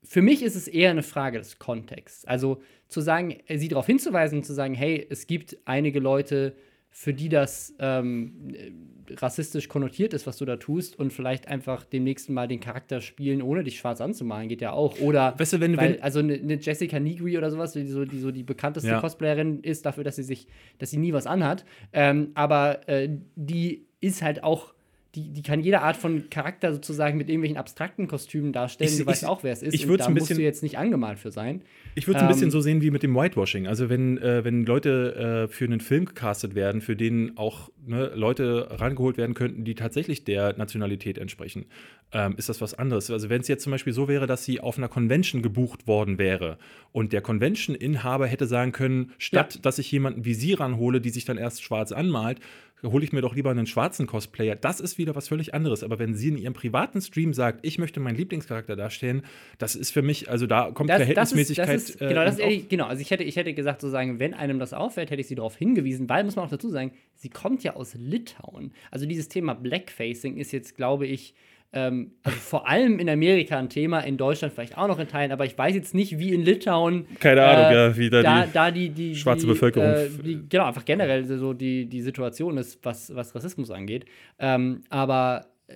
für 0.06 0.22
mich 0.22 0.44
ist 0.44 0.56
es 0.56 0.68
eher 0.68 0.92
eine 0.92 1.04
Frage 1.04 1.38
des 1.38 1.60
Kontexts. 1.60 2.26
Also 2.26 2.62
zu 2.88 3.02
sagen, 3.02 3.36
äh, 3.48 3.58
sie 3.58 3.68
darauf 3.68 3.86
hinzuweisen, 3.86 4.44
zu 4.44 4.54
sagen, 4.54 4.74
hey, 4.74 5.06
es 5.10 5.28
gibt 5.28 5.58
einige 5.66 6.00
Leute, 6.00 6.56
für 6.92 7.14
die 7.14 7.28
das 7.28 7.76
ähm, 7.80 8.54
rassistisch 9.18 9.68
konnotiert 9.68 10.14
ist, 10.14 10.28
was 10.28 10.38
du 10.38 10.46
da 10.46 10.56
tust, 10.56 10.98
und 10.98 11.12
vielleicht 11.12 11.50
einfach 11.50 11.84
demnächst 11.84 12.30
mal 12.30 12.48
den 12.48 12.62
Charakter 12.62 13.02
spielen, 13.02 13.42
ohne 13.42 13.64
dich 13.64 13.78
schwarz 13.78 14.00
anzumalen, 14.00 14.48
geht 14.48 14.62
ja 14.62 14.72
auch. 14.72 14.98
Oder 15.02 15.38
weißt 15.38 15.54
du, 15.54 15.60
wenn, 15.60 15.76
weil, 15.76 16.00
also 16.00 16.20
eine 16.20 16.38
ne 16.38 16.54
Jessica 16.56 17.00
Nigri 17.00 17.38
oder 17.38 17.52
sowas, 17.52 17.74
die 17.74 17.86
so 17.88 18.06
die, 18.06 18.20
so 18.20 18.32
die 18.32 18.44
bekannteste 18.44 18.92
ja. 18.92 19.02
Cosplayerin 19.02 19.60
ist 19.60 19.86
dafür, 19.86 20.06
dass 20.06 20.16
sie 20.16 20.24
sich, 20.24 20.48
dass 20.78 20.92
sie 20.92 20.98
nie 20.98 21.12
was 21.12 21.28
anhat. 21.28 21.66
Ähm, 21.92 22.32
aber 22.34 22.88
äh, 22.88 23.10
die 23.36 23.88
ist 24.00 24.22
halt 24.22 24.44
auch 24.44 24.75
die, 25.16 25.32
die 25.32 25.42
kann 25.42 25.62
jede 25.62 25.82
Art 25.82 25.96
von 25.96 26.30
Charakter 26.30 26.74
sozusagen 26.74 27.18
mit 27.18 27.30
irgendwelchen 27.30 27.58
abstrakten 27.58 28.08
Kostümen 28.08 28.52
darstellen. 28.52 28.92
Ich, 28.92 28.98
du 28.98 29.06
weißt 29.06 29.26
auch, 29.26 29.44
wer 29.44 29.54
es 29.54 29.64
ist. 29.64 29.74
Ich 29.74 29.88
und 29.88 29.98
da 30.00 30.06
ein 30.06 30.14
bisschen, 30.14 30.36
musst 30.36 30.38
du 30.38 30.44
jetzt 30.44 30.64
nicht 30.64 30.78
angemalt 30.78 31.20
für 31.20 31.32
sein. 31.32 31.62
Ich 31.96 32.08
würde 32.08 32.18
es 32.18 32.22
ähm, 32.22 32.28
ein 32.28 32.34
bisschen 32.34 32.48
ähm, 32.48 32.52
so 32.52 32.60
sehen 32.60 32.82
wie 32.82 32.92
mit 32.92 33.04
dem 33.04 33.16
Whitewashing. 33.16 33.68
Also 33.68 33.90
wenn, 33.90 34.18
äh, 34.18 34.44
wenn 34.44 34.66
Leute 34.66 35.46
äh, 35.46 35.52
für 35.52 35.66
einen 35.66 35.80
Film 35.80 36.06
gecastet 36.06 36.56
werden, 36.56 36.82
für 36.82 36.96
den 36.96 37.38
auch 37.38 37.70
ne, 37.86 38.12
Leute 38.14 38.68
rangeholt 38.72 39.18
werden 39.18 39.34
könnten, 39.34 39.64
die 39.64 39.76
tatsächlich 39.76 40.26
der 40.26 40.58
Nationalität 40.58 41.18
entsprechen, 41.18 41.66
ähm, 42.12 42.36
ist 42.38 42.50
das 42.50 42.60
was 42.60 42.74
anderes. 42.74 43.10
Also 43.10 43.30
wenn 43.30 43.42
es 43.42 43.48
jetzt 43.48 43.64
zum 43.64 43.72
Beispiel 43.72 43.94
so 43.94 44.08
wäre, 44.08 44.28
dass 44.28 44.44
sie 44.44 44.60
auf 44.60 44.78
einer 44.78 44.90
Convention 44.90 45.42
gebucht 45.42 45.88
worden 45.88 46.18
wäre 46.18 46.58
und 46.92 47.14
der 47.14 47.22
Convention-Inhaber 47.22 48.28
hätte 48.28 48.48
sagen 48.48 48.74
können, 48.74 49.14
statt 49.18 49.56
ja. 49.56 49.62
dass 49.62 49.80
ich 49.80 49.92
jemanden 49.92 50.26
wie 50.26 50.34
sie 50.34 50.54
ranhole, 50.54 51.00
die 51.00 51.10
sich 51.10 51.26
dann 51.26 51.38
erst 51.38 51.64
schwarz 51.64 51.92
anmalt, 51.92 52.40
hole 52.92 53.04
ich 53.04 53.12
mir 53.12 53.22
doch 53.22 53.36
lieber 53.36 53.52
einen 53.52 53.68
schwarzen 53.68 54.08
Cosplayer. 54.08 54.56
Das 54.56 54.80
ist 54.80 54.98
wieder 54.98 55.16
was 55.16 55.28
völlig 55.28 55.54
anderes. 55.54 55.84
Aber 55.84 56.00
wenn 56.00 56.16
sie 56.16 56.30
in 56.30 56.38
ihrem 56.38 56.54
privaten 56.54 57.02
Stream 57.02 57.34
sagt, 57.34 57.66
ich 57.66 57.78
möchte 57.78 58.00
meinen 58.00 58.16
Lieblingscharakter 58.16 58.76
darstellen, 58.76 59.24
das 59.58 59.76
ist 59.76 59.92
für 59.92 60.02
mich, 60.02 60.30
also 60.30 60.48
da 60.48 60.72
kommt 60.72 60.90
das, 60.90 60.98
Verhältnismäßigkeit. 60.98 61.70
Das 61.70 61.76
ist, 61.76 61.90
das 61.90 62.02
ist, 62.02 62.10
genau, 62.10 62.26
das 62.26 62.40
ist, 62.40 62.70
genau, 62.70 62.86
also 62.86 63.02
ich 63.02 63.12
hätte, 63.12 63.24
ich 63.24 63.36
hätte 63.36 63.54
gesagt, 63.54 63.82
sozusagen, 63.82 64.20
wenn 64.20 64.34
einem 64.34 64.60
das 64.60 64.74
auffällt, 64.74 65.12
hätte 65.12 65.22
ich 65.22 65.28
sie 65.28 65.36
darauf 65.36 65.56
hingewiesen, 65.56 66.10
weil, 66.10 66.24
muss 66.24 66.36
man 66.36 66.46
auch 66.46 66.50
dazu 66.50 66.70
sagen, 66.70 66.92
sie 67.16 67.30
kommt 67.30 67.64
ja 67.64 67.76
aus 67.76 67.96
Litauen. 67.96 68.72
Also 68.92 69.06
dieses 69.06 69.28
Thema 69.30 69.54
Blackfacing 69.54 70.38
ist 70.38 70.52
jetzt, 70.52 70.76
glaube 70.76 71.08
ich, 71.08 71.34
ähm, 71.76 72.12
also 72.24 72.38
vor 72.40 72.68
allem 72.68 73.00
in 73.00 73.10
Amerika 73.10 73.60
ein 73.60 73.68
Thema, 73.68 74.00
in 74.00 74.16
Deutschland 74.16 74.54
vielleicht 74.54 74.78
auch 74.78 74.88
noch 74.88 74.98
in 74.98 75.10
Teilen, 75.10 75.34
aber 75.34 75.46
ich 75.46 75.58
weiß 75.58 75.76
jetzt 75.76 75.94
nicht, 75.94 76.18
wie 76.18 76.34
in 76.34 76.42
Litauen. 76.42 77.06
Keine 77.20 77.44
Ahnung, 77.44 77.66
äh, 77.66 77.74
ja, 77.74 77.98
wie 77.98 78.10
da, 78.10 78.24
da, 78.24 78.46
die, 78.46 78.54
da 78.54 78.72
die, 78.72 78.90
die, 78.90 79.16
schwarze 79.16 79.46
Bevölkerung. 79.46 79.90
Äh, 79.90 80.08
die, 80.24 80.40
genau, 80.48 80.66
einfach 80.66 80.86
generell 80.86 81.26
so 81.26 81.54
die, 81.54 81.86
die 81.88 82.02
Situation 82.02 82.58
ist, 82.58 82.80
was, 82.84 83.14
was 83.14 83.36
Rassismus 83.36 83.72
angeht. 83.72 84.06
Ähm, 84.40 84.84
aber 84.90 85.48
äh, 85.68 85.74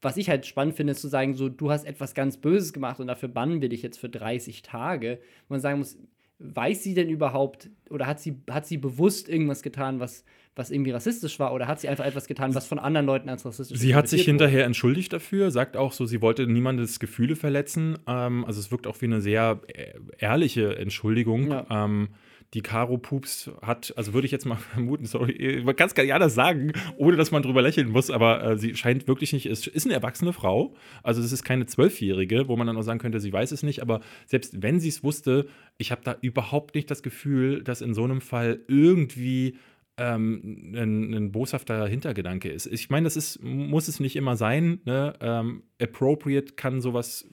was 0.00 0.16
ich 0.16 0.30
halt 0.30 0.46
spannend 0.46 0.74
finde, 0.74 0.92
ist 0.92 1.02
zu 1.02 1.08
sagen, 1.08 1.34
so, 1.34 1.50
du 1.50 1.70
hast 1.70 1.84
etwas 1.84 2.14
ganz 2.14 2.38
Böses 2.38 2.72
gemacht 2.72 2.98
und 2.98 3.06
dafür 3.06 3.28
bannen 3.28 3.60
wir 3.60 3.68
dich 3.68 3.82
jetzt 3.82 3.98
für 3.98 4.08
30 4.08 4.62
Tage. 4.62 5.18
Man 5.50 5.60
sagen 5.60 5.80
muss, 5.80 5.98
weiß 6.38 6.82
sie 6.82 6.94
denn 6.94 7.10
überhaupt 7.10 7.68
oder 7.90 8.06
hat 8.06 8.20
sie, 8.20 8.38
hat 8.50 8.66
sie 8.66 8.78
bewusst 8.78 9.28
irgendwas 9.28 9.62
getan, 9.62 10.00
was 10.00 10.24
was 10.56 10.70
irgendwie 10.70 10.90
rassistisch 10.90 11.38
war 11.38 11.54
oder 11.54 11.68
hat 11.68 11.80
sie 11.80 11.88
einfach 11.88 12.04
etwas 12.04 12.26
getan, 12.26 12.54
was 12.54 12.66
von 12.66 12.78
anderen 12.78 13.06
Leuten 13.06 13.28
als 13.28 13.44
rassistisch 13.44 13.78
Sie 13.78 13.94
hat 13.94 14.08
sich 14.08 14.24
hinterher 14.24 14.64
entschuldigt 14.64 15.12
dafür, 15.12 15.50
sagt 15.50 15.76
auch 15.76 15.92
so, 15.92 16.06
sie 16.06 16.20
wollte 16.20 16.46
niemandes 16.46 16.98
Gefühle 16.98 17.36
verletzen. 17.36 17.98
Ähm, 18.06 18.44
also 18.44 18.60
es 18.60 18.70
wirkt 18.70 18.86
auch 18.86 19.00
wie 19.00 19.06
eine 19.06 19.20
sehr 19.20 19.60
äh, 19.68 19.92
ehrliche 20.18 20.76
Entschuldigung. 20.76 21.50
Ja. 21.50 21.66
Ähm, 21.70 22.08
die 22.54 22.62
Caro 22.62 22.98
Pups 22.98 23.50
hat, 23.62 23.94
also 23.96 24.12
würde 24.12 24.26
ich 24.26 24.32
jetzt 24.32 24.44
mal 24.44 24.56
vermuten, 24.74 25.06
sorry, 25.06 25.62
man 25.64 25.76
kann 25.76 25.86
es 25.86 25.94
gar 25.94 26.02
nicht 26.02 26.14
anders 26.14 26.34
sagen, 26.34 26.72
ohne 26.96 27.16
dass 27.16 27.30
man 27.30 27.42
drüber 27.42 27.62
lächeln 27.62 27.88
muss, 27.88 28.10
aber 28.10 28.42
äh, 28.42 28.58
sie 28.58 28.74
scheint 28.74 29.06
wirklich 29.06 29.32
nicht, 29.32 29.46
ist, 29.46 29.66
ist 29.66 29.86
eine 29.86 29.94
erwachsene 29.94 30.32
Frau. 30.32 30.74
Also 31.02 31.22
es 31.22 31.32
ist 31.32 31.44
keine 31.44 31.66
Zwölfjährige, 31.66 32.48
wo 32.48 32.56
man 32.56 32.66
dann 32.66 32.76
auch 32.76 32.82
sagen 32.82 32.98
könnte, 32.98 33.20
sie 33.20 33.32
weiß 33.32 33.52
es 33.52 33.62
nicht, 33.62 33.82
aber 33.82 34.00
selbst 34.26 34.62
wenn 34.62 34.80
sie 34.80 34.88
es 34.88 35.04
wusste, 35.04 35.46
ich 35.78 35.92
habe 35.92 36.02
da 36.04 36.16
überhaupt 36.20 36.74
nicht 36.74 36.90
das 36.90 37.02
Gefühl, 37.02 37.62
dass 37.62 37.82
in 37.82 37.94
so 37.94 38.04
einem 38.04 38.20
Fall 38.20 38.60
irgendwie 38.66 39.56
ähm, 40.00 40.72
ein, 40.74 41.12
ein, 41.12 41.32
boshafter 41.32 41.86
Hintergedanke 41.86 42.48
ist. 42.48 42.66
Ich 42.66 42.88
meine, 42.88 43.04
das 43.04 43.16
ist, 43.16 43.42
muss 43.42 43.86
es 43.86 44.00
nicht 44.00 44.16
immer 44.16 44.34
sein. 44.34 44.80
Ne? 44.86 45.12
Ähm, 45.20 45.62
appropriate 45.78 46.54
kann 46.54 46.80
sowas, 46.80 47.28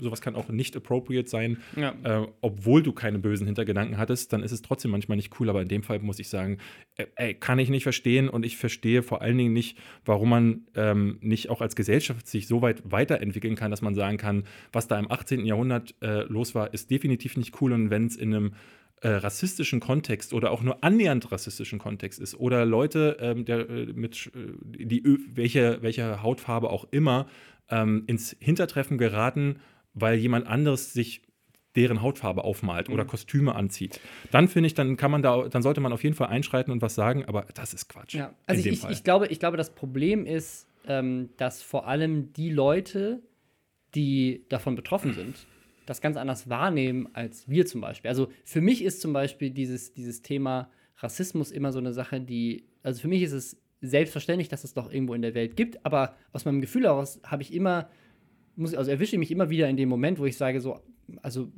sowas 0.00 0.20
kann 0.20 0.34
auch 0.34 0.48
nicht 0.48 0.76
appropriate 0.76 1.28
sein. 1.30 1.58
Ja. 1.76 1.94
Äh, 2.02 2.26
obwohl 2.40 2.82
du 2.82 2.92
keine 2.92 3.20
bösen 3.20 3.46
Hintergedanken 3.46 3.98
hattest, 3.98 4.32
dann 4.32 4.42
ist 4.42 4.50
es 4.50 4.62
trotzdem 4.62 4.90
manchmal 4.90 5.16
nicht 5.16 5.38
cool. 5.38 5.48
Aber 5.48 5.62
in 5.62 5.68
dem 5.68 5.84
Fall 5.84 6.00
muss 6.00 6.18
ich 6.18 6.28
sagen, 6.28 6.58
äh, 6.96 7.06
ey, 7.14 7.34
kann 7.34 7.60
ich 7.60 7.70
nicht 7.70 7.84
verstehen 7.84 8.28
und 8.28 8.44
ich 8.44 8.56
verstehe 8.56 9.04
vor 9.04 9.22
allen 9.22 9.38
Dingen 9.38 9.52
nicht, 9.52 9.78
warum 10.04 10.30
man 10.30 10.66
ähm, 10.74 11.18
nicht 11.20 11.50
auch 11.50 11.60
als 11.60 11.76
Gesellschaft 11.76 12.26
sich 12.26 12.48
so 12.48 12.62
weit 12.62 12.82
weiterentwickeln 12.90 13.54
kann, 13.54 13.70
dass 13.70 13.80
man 13.80 13.94
sagen 13.94 14.16
kann, 14.16 14.42
was 14.72 14.88
da 14.88 14.98
im 14.98 15.08
18. 15.08 15.46
Jahrhundert 15.46 15.94
äh, 16.02 16.22
los 16.22 16.56
war, 16.56 16.74
ist 16.74 16.90
definitiv 16.90 17.36
nicht 17.36 17.60
cool 17.60 17.72
und 17.72 17.90
wenn 17.90 18.06
es 18.06 18.16
in 18.16 18.34
einem 18.34 18.52
äh, 19.00 19.08
rassistischen 19.08 19.80
Kontext 19.80 20.32
oder 20.32 20.50
auch 20.50 20.62
nur 20.62 20.82
annähernd 20.82 21.30
rassistischen 21.30 21.78
Kontext 21.78 22.20
ist 22.20 22.34
oder 22.34 22.64
Leute, 22.64 23.16
ähm, 23.20 23.44
der, 23.44 23.68
äh, 23.68 23.86
mit, 23.86 24.30
äh, 24.34 24.52
die, 24.64 25.02
welche, 25.34 25.82
welche 25.82 26.22
Hautfarbe 26.22 26.70
auch 26.70 26.86
immer, 26.90 27.28
ähm, 27.70 28.04
ins 28.06 28.36
Hintertreffen 28.40 28.98
geraten, 28.98 29.60
weil 29.94 30.18
jemand 30.18 30.46
anderes 30.46 30.92
sich 30.92 31.22
deren 31.76 32.02
Hautfarbe 32.02 32.44
aufmalt 32.44 32.88
mhm. 32.88 32.94
oder 32.94 33.04
Kostüme 33.04 33.54
anzieht. 33.54 34.00
Dann 34.30 34.48
finde 34.48 34.66
ich, 34.66 34.74
dann 34.74 34.96
kann 34.96 35.10
man 35.10 35.22
da, 35.22 35.48
dann 35.48 35.62
sollte 35.62 35.80
man 35.80 35.92
auf 35.92 36.02
jeden 36.02 36.16
Fall 36.16 36.28
einschreiten 36.28 36.72
und 36.72 36.82
was 36.82 36.94
sagen, 36.94 37.24
aber 37.26 37.46
das 37.54 37.74
ist 37.74 37.88
Quatsch. 37.88 38.14
Ja, 38.14 38.34
also 38.46 38.60
ich, 38.60 38.82
ich, 38.82 38.88
ich, 38.88 39.04
glaube, 39.04 39.28
ich 39.28 39.38
glaube, 39.38 39.56
das 39.56 39.70
Problem 39.70 40.26
ist, 40.26 40.66
ähm, 40.86 41.30
dass 41.36 41.62
vor 41.62 41.86
allem 41.86 42.32
die 42.32 42.50
Leute, 42.50 43.22
die 43.94 44.44
davon 44.48 44.74
betroffen 44.74 45.12
sind, 45.12 45.46
das 45.88 46.00
ganz 46.00 46.16
anders 46.16 46.48
wahrnehmen 46.48 47.08
als 47.12 47.48
wir 47.48 47.66
zum 47.66 47.80
Beispiel. 47.80 48.08
Also 48.08 48.28
für 48.44 48.60
mich 48.60 48.82
ist 48.82 49.00
zum 49.00 49.12
Beispiel 49.12 49.50
dieses, 49.50 49.92
dieses 49.92 50.22
Thema 50.22 50.70
Rassismus 50.98 51.50
immer 51.50 51.72
so 51.72 51.78
eine 51.78 51.92
Sache, 51.92 52.20
die, 52.20 52.64
also 52.82 53.00
für 53.00 53.08
mich 53.08 53.22
ist 53.22 53.32
es 53.32 53.56
selbstverständlich, 53.80 54.48
dass 54.48 54.64
es 54.64 54.74
doch 54.74 54.92
irgendwo 54.92 55.14
in 55.14 55.22
der 55.22 55.34
Welt 55.34 55.56
gibt, 55.56 55.84
aber 55.86 56.16
aus 56.32 56.44
meinem 56.44 56.60
Gefühl 56.60 56.84
heraus 56.84 57.20
habe 57.24 57.42
ich 57.42 57.52
immer, 57.52 57.88
muss, 58.56 58.74
also 58.74 58.90
erwische 58.90 59.16
ich 59.16 59.20
mich 59.20 59.30
immer 59.30 59.50
wieder 59.50 59.68
in 59.68 59.76
dem 59.76 59.88
Moment, 59.88 60.18
wo 60.18 60.26
ich 60.26 60.36
sage 60.36 60.60
so, 60.60 60.80
also 61.22 61.50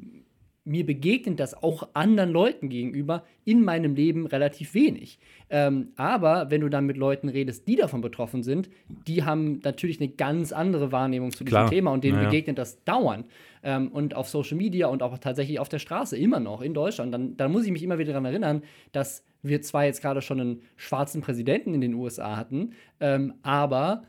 mir 0.71 0.87
begegnet 0.87 1.41
das 1.41 1.61
auch 1.62 1.89
anderen 1.95 2.31
Leuten 2.31 2.68
gegenüber 2.68 3.25
in 3.45 3.64
meinem 3.64 3.97
Leben 3.97 4.27
relativ 4.27 4.73
wenig. 4.75 5.18
Ähm, 5.51 5.89
aber 5.97 6.51
wenn 6.51 6.61
du 6.61 6.68
dann 6.68 6.87
mit 6.87 6.97
Leuten 6.97 7.29
redest, 7.29 7.66
die 7.66 7.75
davon 7.75 8.01
betroffen 8.01 8.45
sind, 8.45 8.71
die 8.89 9.25
haben 9.25 9.61
natürlich 9.64 10.01
eine 10.01 10.11
ganz 10.11 10.53
andere 10.53 10.93
Wahrnehmung 10.93 11.33
zu 11.33 11.43
diesem 11.43 11.57
Klar. 11.57 11.71
Thema 11.71 11.93
und 11.93 12.05
denen 12.05 12.18
naja. 12.18 12.29
begegnet 12.29 12.57
das 12.59 12.85
dauernd. 12.85 13.27
Ähm, 13.64 13.89
und 13.89 14.14
auf 14.14 14.29
Social 14.29 14.57
Media 14.57 14.87
und 14.87 15.03
auch 15.03 15.18
tatsächlich 15.18 15.59
auf 15.59 15.68
der 15.68 15.81
Straße 15.81 16.16
immer 16.16 16.39
noch 16.39 16.62
in 16.62 16.73
Deutschland. 16.73 17.12
Dann, 17.12 17.37
dann 17.37 17.51
muss 17.51 17.66
ich 17.66 17.73
mich 17.73 17.83
immer 17.83 17.99
wieder 17.99 18.12
daran 18.12 18.27
erinnern, 18.27 18.62
dass 18.93 19.25
wir 19.43 19.62
zwar 19.62 19.87
jetzt 19.87 20.01
gerade 20.03 20.23
schon 20.23 20.41
einen 20.41 20.62
schwarzen 20.77 21.21
Präsidenten 21.21 21.75
in 21.75 21.81
den 21.81 21.95
USA 21.95 22.37
hatten, 22.37 22.75
ähm, 23.01 23.35
aber 23.43 24.05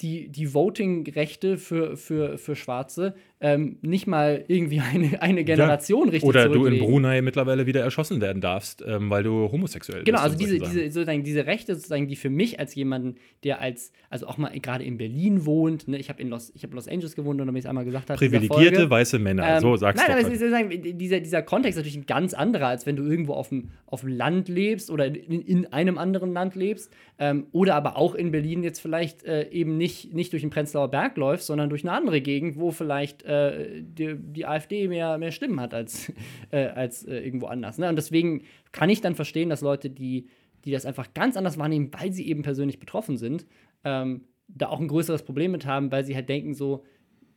die, 0.00 0.28
die 0.28 0.52
Voting-Rechte 0.52 1.56
für, 1.56 1.96
für, 1.96 2.36
für 2.36 2.54
Schwarze 2.54 3.14
ähm, 3.40 3.78
nicht 3.82 4.06
mal 4.06 4.44
irgendwie 4.48 4.80
eine, 4.92 5.20
eine 5.20 5.44
Generation 5.44 6.06
ja. 6.06 6.12
richtig 6.12 6.28
Oder 6.28 6.48
du 6.48 6.66
in 6.66 6.78
Brunei 6.78 7.20
mittlerweile 7.22 7.66
wieder 7.66 7.82
erschossen 7.82 8.20
werden 8.20 8.40
darfst, 8.40 8.82
ähm, 8.86 9.10
weil 9.10 9.22
du 9.22 9.50
homosexuell 9.52 10.04
genau, 10.04 10.22
bist. 10.22 10.38
Genau, 10.38 10.50
also 10.50 10.58
diese, 10.58 10.72
diese, 10.72 10.90
sozusagen 10.90 11.22
diese 11.22 11.46
Rechte, 11.46 11.74
sozusagen, 11.74 12.08
die 12.08 12.16
für 12.16 12.30
mich 12.30 12.58
als 12.58 12.74
jemanden, 12.74 13.16
der 13.44 13.60
als, 13.60 13.92
also 14.08 14.26
auch 14.26 14.38
mal 14.38 14.58
gerade 14.58 14.84
in 14.84 14.96
Berlin 14.96 15.44
wohnt, 15.44 15.86
ne, 15.86 15.98
ich 15.98 16.08
habe 16.08 16.22
in 16.22 16.28
Los, 16.28 16.52
hab 16.62 16.72
Los 16.72 16.88
Angeles 16.88 17.14
gewohnt 17.14 17.40
und 17.40 17.48
ich 17.56 17.64
es 17.64 17.66
einmal 17.66 17.84
gesagt 17.84 18.08
habe. 18.08 18.18
Privilegierte 18.18 18.76
Folge, 18.76 18.90
weiße 18.90 19.18
Männer, 19.18 19.56
ähm, 19.56 19.60
so 19.60 19.76
sagst 19.76 20.02
du. 20.02 20.10
Nein, 20.10 20.18
aber 20.18 20.30
sozusagen, 20.30 20.98
dieser, 20.98 21.20
dieser 21.20 21.42
Kontext 21.42 21.76
ist 21.76 21.84
natürlich 21.84 21.98
ein 21.98 22.06
ganz 22.06 22.32
anderer, 22.32 22.68
als 22.68 22.86
wenn 22.86 22.96
du 22.96 23.04
irgendwo 23.04 23.34
auf 23.34 23.50
dem, 23.50 23.70
auf 23.86 24.00
dem 24.00 24.10
Land 24.10 24.48
lebst 24.48 24.90
oder 24.90 25.06
in, 25.06 25.42
in 25.42 25.66
einem 25.72 25.98
anderen 25.98 26.32
Land 26.32 26.54
lebst. 26.54 26.90
Ähm, 27.18 27.46
oder 27.52 27.74
aber 27.74 27.96
auch 27.96 28.14
in 28.14 28.30
Berlin 28.30 28.62
jetzt 28.62 28.80
vielleicht 28.80 29.24
äh, 29.24 29.48
eben 29.50 29.76
nicht, 29.76 30.12
nicht 30.12 30.32
durch 30.32 30.42
den 30.42 30.50
Prenzlauer 30.50 30.90
Berg 30.90 31.16
läufst, 31.16 31.46
sondern 31.46 31.70
durch 31.70 31.82
eine 31.82 31.92
andere 31.92 32.20
Gegend, 32.20 32.58
wo 32.58 32.70
vielleicht 32.70 33.25
äh, 33.26 33.82
die, 33.82 34.16
die, 34.16 34.46
AfD 34.46 34.88
mehr, 34.88 35.18
mehr 35.18 35.32
Stimmen 35.32 35.60
hat 35.60 35.74
als, 35.74 36.12
äh, 36.50 36.66
als 36.66 37.04
äh, 37.04 37.18
irgendwo 37.18 37.46
anders. 37.46 37.78
Ne? 37.78 37.88
Und 37.88 37.96
deswegen 37.96 38.42
kann 38.72 38.90
ich 38.90 39.00
dann 39.00 39.14
verstehen, 39.14 39.48
dass 39.48 39.60
Leute, 39.60 39.90
die, 39.90 40.28
die 40.64 40.70
das 40.70 40.86
einfach 40.86 41.12
ganz 41.14 41.36
anders 41.36 41.58
wahrnehmen, 41.58 41.90
weil 41.98 42.12
sie 42.12 42.28
eben 42.28 42.42
persönlich 42.42 42.78
betroffen 42.78 43.16
sind, 43.16 43.46
ähm, 43.84 44.24
da 44.48 44.68
auch 44.68 44.80
ein 44.80 44.88
größeres 44.88 45.24
Problem 45.24 45.52
mit 45.52 45.66
haben, 45.66 45.90
weil 45.90 46.04
sie 46.04 46.14
halt 46.14 46.28
denken 46.28 46.54
so, 46.54 46.84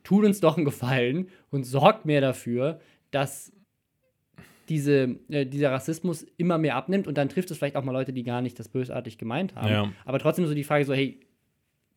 tut 0.04 0.24
uns 0.24 0.40
doch 0.40 0.56
einen 0.56 0.64
Gefallen 0.64 1.28
und 1.50 1.64
sorgt 1.64 2.06
mehr 2.06 2.20
dafür, 2.20 2.80
dass 3.10 3.52
diese, 4.68 5.16
äh, 5.28 5.44
dieser 5.46 5.72
Rassismus 5.72 6.24
immer 6.36 6.56
mehr 6.56 6.76
abnimmt 6.76 7.08
und 7.08 7.18
dann 7.18 7.28
trifft 7.28 7.50
es 7.50 7.58
vielleicht 7.58 7.76
auch 7.76 7.84
mal 7.84 7.92
Leute, 7.92 8.12
die 8.12 8.22
gar 8.22 8.40
nicht 8.40 8.58
das 8.58 8.68
bösartig 8.68 9.18
gemeint 9.18 9.56
haben. 9.56 9.68
Ja. 9.68 9.92
Aber 10.04 10.20
trotzdem 10.20 10.46
so 10.46 10.54
die 10.54 10.64
Frage 10.64 10.84
so, 10.84 10.94
hey, 10.94 11.18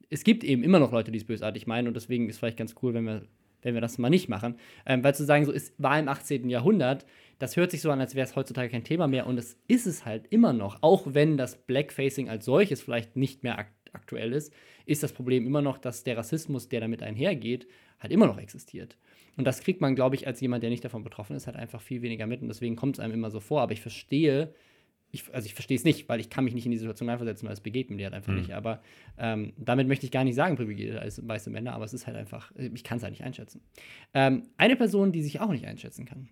es 0.09 0.23
gibt 0.23 0.43
eben 0.43 0.63
immer 0.63 0.79
noch 0.79 0.91
Leute, 0.91 1.11
die 1.11 1.17
es 1.19 1.23
bösartig 1.23 1.67
meinen 1.67 1.87
und 1.87 1.95
deswegen 1.95 2.27
ist 2.27 2.35
es 2.35 2.39
vielleicht 2.39 2.57
ganz 2.57 2.75
cool, 2.81 2.93
wenn 2.95 3.05
wir, 3.05 3.21
wenn 3.63 3.73
wir 3.73 3.81
das 3.81 3.97
mal 3.97 4.09
nicht 4.09 4.29
machen. 4.29 4.55
Ähm, 4.85 5.03
weil 5.03 5.15
zu 5.15 5.25
sagen, 5.25 5.45
so 5.45 5.51
es 5.51 5.73
war 5.77 5.99
im 5.99 6.07
18. 6.07 6.49
Jahrhundert, 6.49 7.05
das 7.39 7.55
hört 7.55 7.71
sich 7.71 7.81
so 7.81 7.91
an, 7.91 7.99
als 7.99 8.15
wäre 8.15 8.25
es 8.25 8.35
heutzutage 8.35 8.69
kein 8.69 8.83
Thema 8.83 9.07
mehr 9.07 9.27
und 9.27 9.37
es 9.37 9.57
ist 9.67 9.85
es 9.85 10.05
halt 10.05 10.27
immer 10.29 10.53
noch. 10.53 10.77
Auch 10.81 11.07
wenn 11.07 11.37
das 11.37 11.57
Blackfacing 11.57 12.29
als 12.29 12.45
solches 12.45 12.81
vielleicht 12.81 13.15
nicht 13.15 13.43
mehr 13.43 13.59
ak 13.59 13.67
aktuell 13.93 14.33
ist, 14.33 14.51
ist 14.87 15.03
das 15.03 15.13
Problem 15.13 15.45
immer 15.45 15.61
noch, 15.61 15.77
dass 15.77 16.03
der 16.03 16.17
Rassismus, 16.17 16.67
der 16.67 16.81
damit 16.81 17.03
einhergeht, 17.03 17.67
halt 17.99 18.11
immer 18.11 18.25
noch 18.25 18.39
existiert. 18.39 18.97
Und 19.37 19.45
das 19.45 19.61
kriegt 19.61 19.81
man, 19.81 19.95
glaube 19.95 20.15
ich, 20.15 20.25
als 20.27 20.41
jemand, 20.41 20.63
der 20.63 20.71
nicht 20.71 20.83
davon 20.83 21.03
betroffen 21.03 21.35
ist, 21.35 21.45
halt 21.45 21.55
einfach 21.55 21.81
viel 21.81 22.01
weniger 22.01 22.25
mit 22.25 22.41
und 22.41 22.47
deswegen 22.47 22.75
kommt 22.75 22.95
es 22.95 22.99
einem 22.99 23.13
immer 23.13 23.29
so 23.29 23.39
vor. 23.39 23.61
Aber 23.61 23.71
ich 23.71 23.81
verstehe, 23.81 24.53
ich, 25.13 25.31
also 25.31 25.45
ich 25.45 25.53
verstehe 25.53 25.77
es 25.77 25.83
nicht, 25.83 26.09
weil 26.09 26.19
ich 26.19 26.31
kann 26.31 26.43
mich 26.43 26.55
nicht 26.55 26.65
in 26.65 26.71
die 26.71 26.77
Situation 26.79 27.07
reinversetzen, 27.07 27.47
weil 27.47 27.53
es 27.53 27.61
begegnet 27.61 27.97
mir 27.97 28.05
halt 28.05 28.15
einfach 28.15 28.33
mhm. 28.33 28.39
nicht. 28.39 28.55
Aber 28.55 28.81
ähm, 29.19 29.53
damit 29.57 29.87
möchte 29.87 30.07
ich 30.07 30.11
gar 30.11 30.23
nicht 30.23 30.33
sagen, 30.33 30.55
privilegiert 30.55 30.97
als 30.97 31.25
weiße 31.25 31.51
Männer, 31.51 31.73
aber 31.73 31.85
es 31.85 31.93
ist 31.93 32.07
halt 32.07 32.17
einfach, 32.17 32.51
ich 32.55 32.83
kann 32.83 32.97
es 32.97 33.03
halt 33.03 33.11
nicht 33.11 33.23
einschätzen. 33.23 33.61
Ähm, 34.15 34.47
eine 34.57 34.75
Person, 34.75 35.11
die 35.11 35.21
sich 35.21 35.39
auch 35.39 35.51
nicht 35.51 35.67
einschätzen 35.67 36.05
kann, 36.05 36.29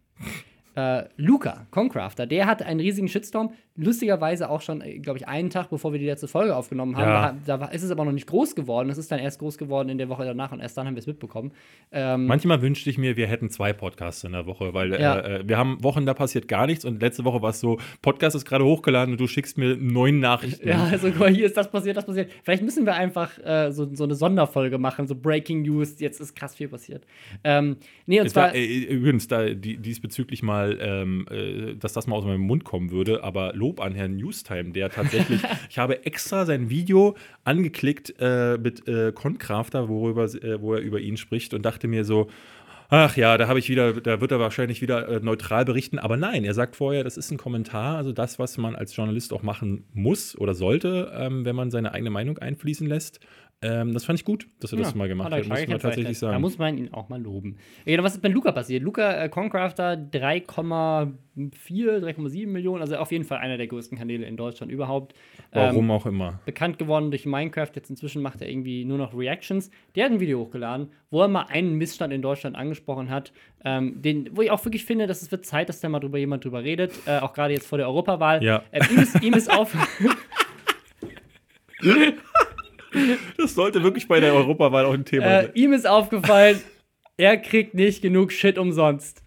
äh, 0.76 1.04
Luca, 1.16 1.68
Concrafter, 1.70 2.26
der 2.26 2.48
hatte 2.48 2.66
einen 2.66 2.80
riesigen 2.80 3.08
Shitstorm. 3.08 3.54
Lustigerweise 3.78 4.50
auch 4.50 4.60
schon, 4.60 4.82
äh, 4.82 5.00
glaube 5.00 5.18
ich, 5.18 5.28
einen 5.28 5.50
Tag 5.50 5.70
bevor 5.70 5.94
wir 5.94 6.00
die 6.00 6.06
letzte 6.06 6.28
Folge 6.28 6.56
aufgenommen 6.56 6.98
haben. 6.98 7.10
Ja. 7.10 7.38
Da, 7.46 7.58
da, 7.58 7.66
ist 7.68 7.84
es 7.84 7.92
aber 7.92 8.04
noch 8.04 8.12
nicht 8.12 8.28
groß 8.28 8.54
geworden. 8.54 8.90
Es 8.90 8.98
ist 8.98 9.12
dann 9.12 9.20
erst 9.20 9.40
groß 9.40 9.58
geworden 9.58 9.88
in 9.88 9.98
der 9.98 10.10
Woche 10.10 10.26
danach 10.26 10.52
und 10.52 10.60
erst 10.60 10.78
dann 10.78 10.88
haben 10.88 10.96
wir 10.96 11.00
es 11.00 11.08
mitbekommen. 11.08 11.52
Ähm, 11.92 12.26
Manchmal 12.26 12.62
wünschte 12.62 12.90
ich 12.90 12.98
mir, 12.98 13.16
wir 13.16 13.28
hätten 13.28 13.50
zwei 13.50 13.72
Podcasts 13.72 14.26
in 14.26 14.34
der 14.34 14.46
Woche, 14.46 14.74
weil 14.74 14.92
ja. 15.00 15.20
äh, 15.20 15.40
äh 15.40 15.48
wir 15.48 15.58
haben 15.58 15.82
Wochen, 15.84 16.06
da 16.06 16.14
passiert 16.14 16.50
gar 16.50 16.68
nichts 16.68 16.84
und 16.84 17.02
letzte 17.02 17.24
Woche 17.24 17.42
war 17.42 17.52
es 17.52 17.62
so: 17.62 17.80
Podcast 18.02 18.36
ist 18.36 18.44
gerade 18.46 18.66
hochgeladen 18.66 19.14
und 19.14 19.22
du 19.22 19.28
schickst 19.28 19.58
mir 19.58 19.78
neun 19.78 20.20
Nachrichten. 20.20 20.68
Ja, 20.68 20.86
also 20.92 21.10
guck 21.10 21.20
mal, 21.20 21.30
hier 21.30 21.46
ist 21.46 21.56
das 21.56 21.72
passiert, 21.72 21.96
das 21.96 22.06
passiert. 22.06 22.30
Vielleicht 22.44 22.64
müssen 22.64 22.86
wir 22.86 22.96
einfach 22.96 23.38
äh, 23.40 23.72
so, 23.72 23.88
so 23.96 24.04
eine 24.04 24.16
Sonderfolge 24.16 24.80
machen, 24.80 25.08
so 25.08 25.16
Breaking 25.16 25.62
News. 25.62 26.00
Jetzt 26.00 26.20
ist 26.20 26.36
krass 26.36 26.56
viel 26.56 26.68
passiert. 26.68 27.06
Ähm, 27.46 27.78
nee, 28.06 28.20
und 28.20 28.30
zwar. 28.30 28.48
War, 28.48 28.56
äh, 28.56 28.66
übrigens, 28.66 29.30
da 29.30 29.50
die, 29.50 29.78
diesbezüglich 29.78 30.44
mal, 30.44 30.78
ähm, 30.82 31.26
äh, 31.32 31.76
dass 31.76 31.94
das 31.94 32.08
mal 32.08 32.18
aus 32.18 32.26
meinem 32.26 32.42
Mund 32.42 32.66
kommen 32.66 32.92
würde, 32.92 33.24
aber 33.24 33.54
Lob 33.62 33.80
an 33.80 33.94
Herrn 33.94 34.16
Newstime, 34.16 34.72
der 34.72 34.90
tatsächlich, 34.90 35.42
ich 35.70 35.78
habe 35.78 36.04
extra 36.06 36.46
sein 36.46 36.70
Video 36.72 37.16
angeklickt 37.44 38.16
äh, 38.20 38.58
mit 38.58 38.88
äh, 38.88 39.12
Concrafter, 39.14 39.88
worüber, 39.88 40.26
äh, 40.26 40.60
wo 40.60 40.74
er 40.74 40.82
über 40.82 41.00
ihn 41.00 41.16
spricht 41.16 41.54
und 41.54 41.64
dachte 41.64 41.88
mir 41.88 42.04
so, 42.04 42.28
ach 42.90 43.16
ja, 43.16 43.38
da 43.38 43.48
habe 43.48 43.60
ich 43.60 43.70
wieder, 43.70 43.94
da 43.94 44.20
wird 44.20 44.32
er 44.32 44.40
wahrscheinlich 44.40 44.82
wieder 44.82 45.08
äh, 45.08 45.20
neutral 45.22 45.64
berichten. 45.64 46.00
Aber 46.00 46.18
nein, 46.18 46.44
er 46.44 46.54
sagt 46.54 46.76
vorher, 46.76 47.04
das 47.04 47.18
ist 47.18 47.32
ein 47.32 47.38
Kommentar, 47.38 47.98
also 47.98 48.12
das, 48.12 48.40
was 48.40 48.58
man 48.58 48.76
als 48.76 48.96
Journalist 48.96 49.32
auch 49.32 49.44
machen 49.44 49.86
muss 49.94 50.38
oder 50.38 50.54
sollte, 50.56 51.12
ähm, 51.16 51.46
wenn 51.46 51.56
man 51.56 51.72
seine 51.72 51.94
eigene 51.94 52.10
Meinung 52.10 52.40
einfließen 52.40 52.88
lässt. 52.88 53.20
Ähm, 53.64 53.94
das 53.94 54.06
fand 54.06 54.18
ich 54.18 54.26
gut, 54.26 54.48
dass 54.60 54.72
er 54.72 54.80
ja, 54.80 54.86
das 54.86 54.96
mal 54.96 55.08
gemacht 55.08 55.32
hat, 55.32 55.48
muss 55.48 55.68
man 55.68 55.80
tatsächlich 55.80 56.18
sagen. 56.18 56.34
Da 56.34 56.40
muss 56.40 56.58
man 56.58 56.80
ihn 56.80 56.92
auch 56.94 57.10
mal 57.10 57.22
loben. 57.22 57.58
Ja, 57.86 58.02
was 58.02 58.16
ist 58.16 58.22
bei 58.22 58.30
Luca 58.30 58.52
passiert? 58.52 58.82
Luca 58.82 59.24
äh, 59.24 59.30
Concrafter 59.30 59.94
3,4, 59.94 61.14
3,7 61.38 62.48
Millionen, 62.48 62.82
also 62.82 62.96
auf 62.96 63.12
jeden 63.12 63.24
Fall 63.24 63.38
einer 63.38 63.58
der 63.58 63.68
größten 63.68 64.00
Kanäle 64.00 64.26
in 64.26 64.36
Deutschland 64.36 64.72
überhaupt. 64.72 65.14
Warum 65.52 65.86
ähm, 65.86 65.92
auch 65.92 66.08
immer. 66.08 66.40
Bekannt 66.46 66.80
geworden 66.80 67.12
durch 67.12 67.28
Minecraft, 67.28 67.70
jetzt 67.76 67.92
inzwischen 67.92 68.24
macht 68.24 68.42
er 68.42 68.50
irgendwie 68.50 68.84
nur 68.84 68.98
noch 68.98 69.16
Reactions. 69.16 69.70
Der 69.94 70.06
hat 70.06 70.12
ein 70.12 70.20
Video 70.20 70.40
hochgeladen, 70.40 70.88
wo 71.12 71.22
er 71.22 71.28
mal 71.28 71.46
einen 71.48 71.76
Missstand 71.76 72.12
in 72.12 72.24
Deutschland 72.24 72.56
angesprochen 72.56 73.12
hat, 73.12 73.32
ähm, 73.64 74.02
den, 74.02 74.36
wo 74.36 74.42
ich 74.42 74.50
auch 74.50 74.66
wirklich 74.66 74.86
finde, 74.86 75.06
dass 75.06 75.22
es 75.22 75.32
wird 75.32 75.46
Zeit, 75.46 75.70
dass 75.70 75.80
da 75.82 75.88
mal 75.88 76.00
drüber 76.00 76.18
jemand 76.18 76.44
drüber 76.44 76.64
redet, 76.64 76.94
äh, 77.06 77.20
auch 77.20 77.34
gerade 77.34 77.54
jetzt 77.54 77.68
vor 77.68 77.78
der 77.78 77.86
Europawahl. 77.88 78.44
Ja. 78.44 78.64
Äh, 78.72 78.82
ihm, 78.92 79.00
ist, 79.00 79.22
ihm 79.22 79.34
ist 79.36 79.52
auf. 79.52 79.76
Das 83.38 83.56
sollte 83.56 83.84
wirklich 83.84 84.08
bei 84.08 84.20
der 84.20 84.34
Europawahl 84.34 84.86
auch 84.86 84.94
ein 84.94 85.06
Thema 85.06 85.26
äh, 85.26 85.42
sein. 85.44 85.52
Ihm 85.54 85.74
ist 85.74 85.88
aufgefallen, 85.88 86.60
er 87.18 87.38
kriegt 87.38 87.74
nicht 87.74 88.02
genug 88.02 88.32
Shit 88.32 88.58
umsonst. 88.58 89.22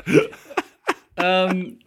ähm, 1.16 1.78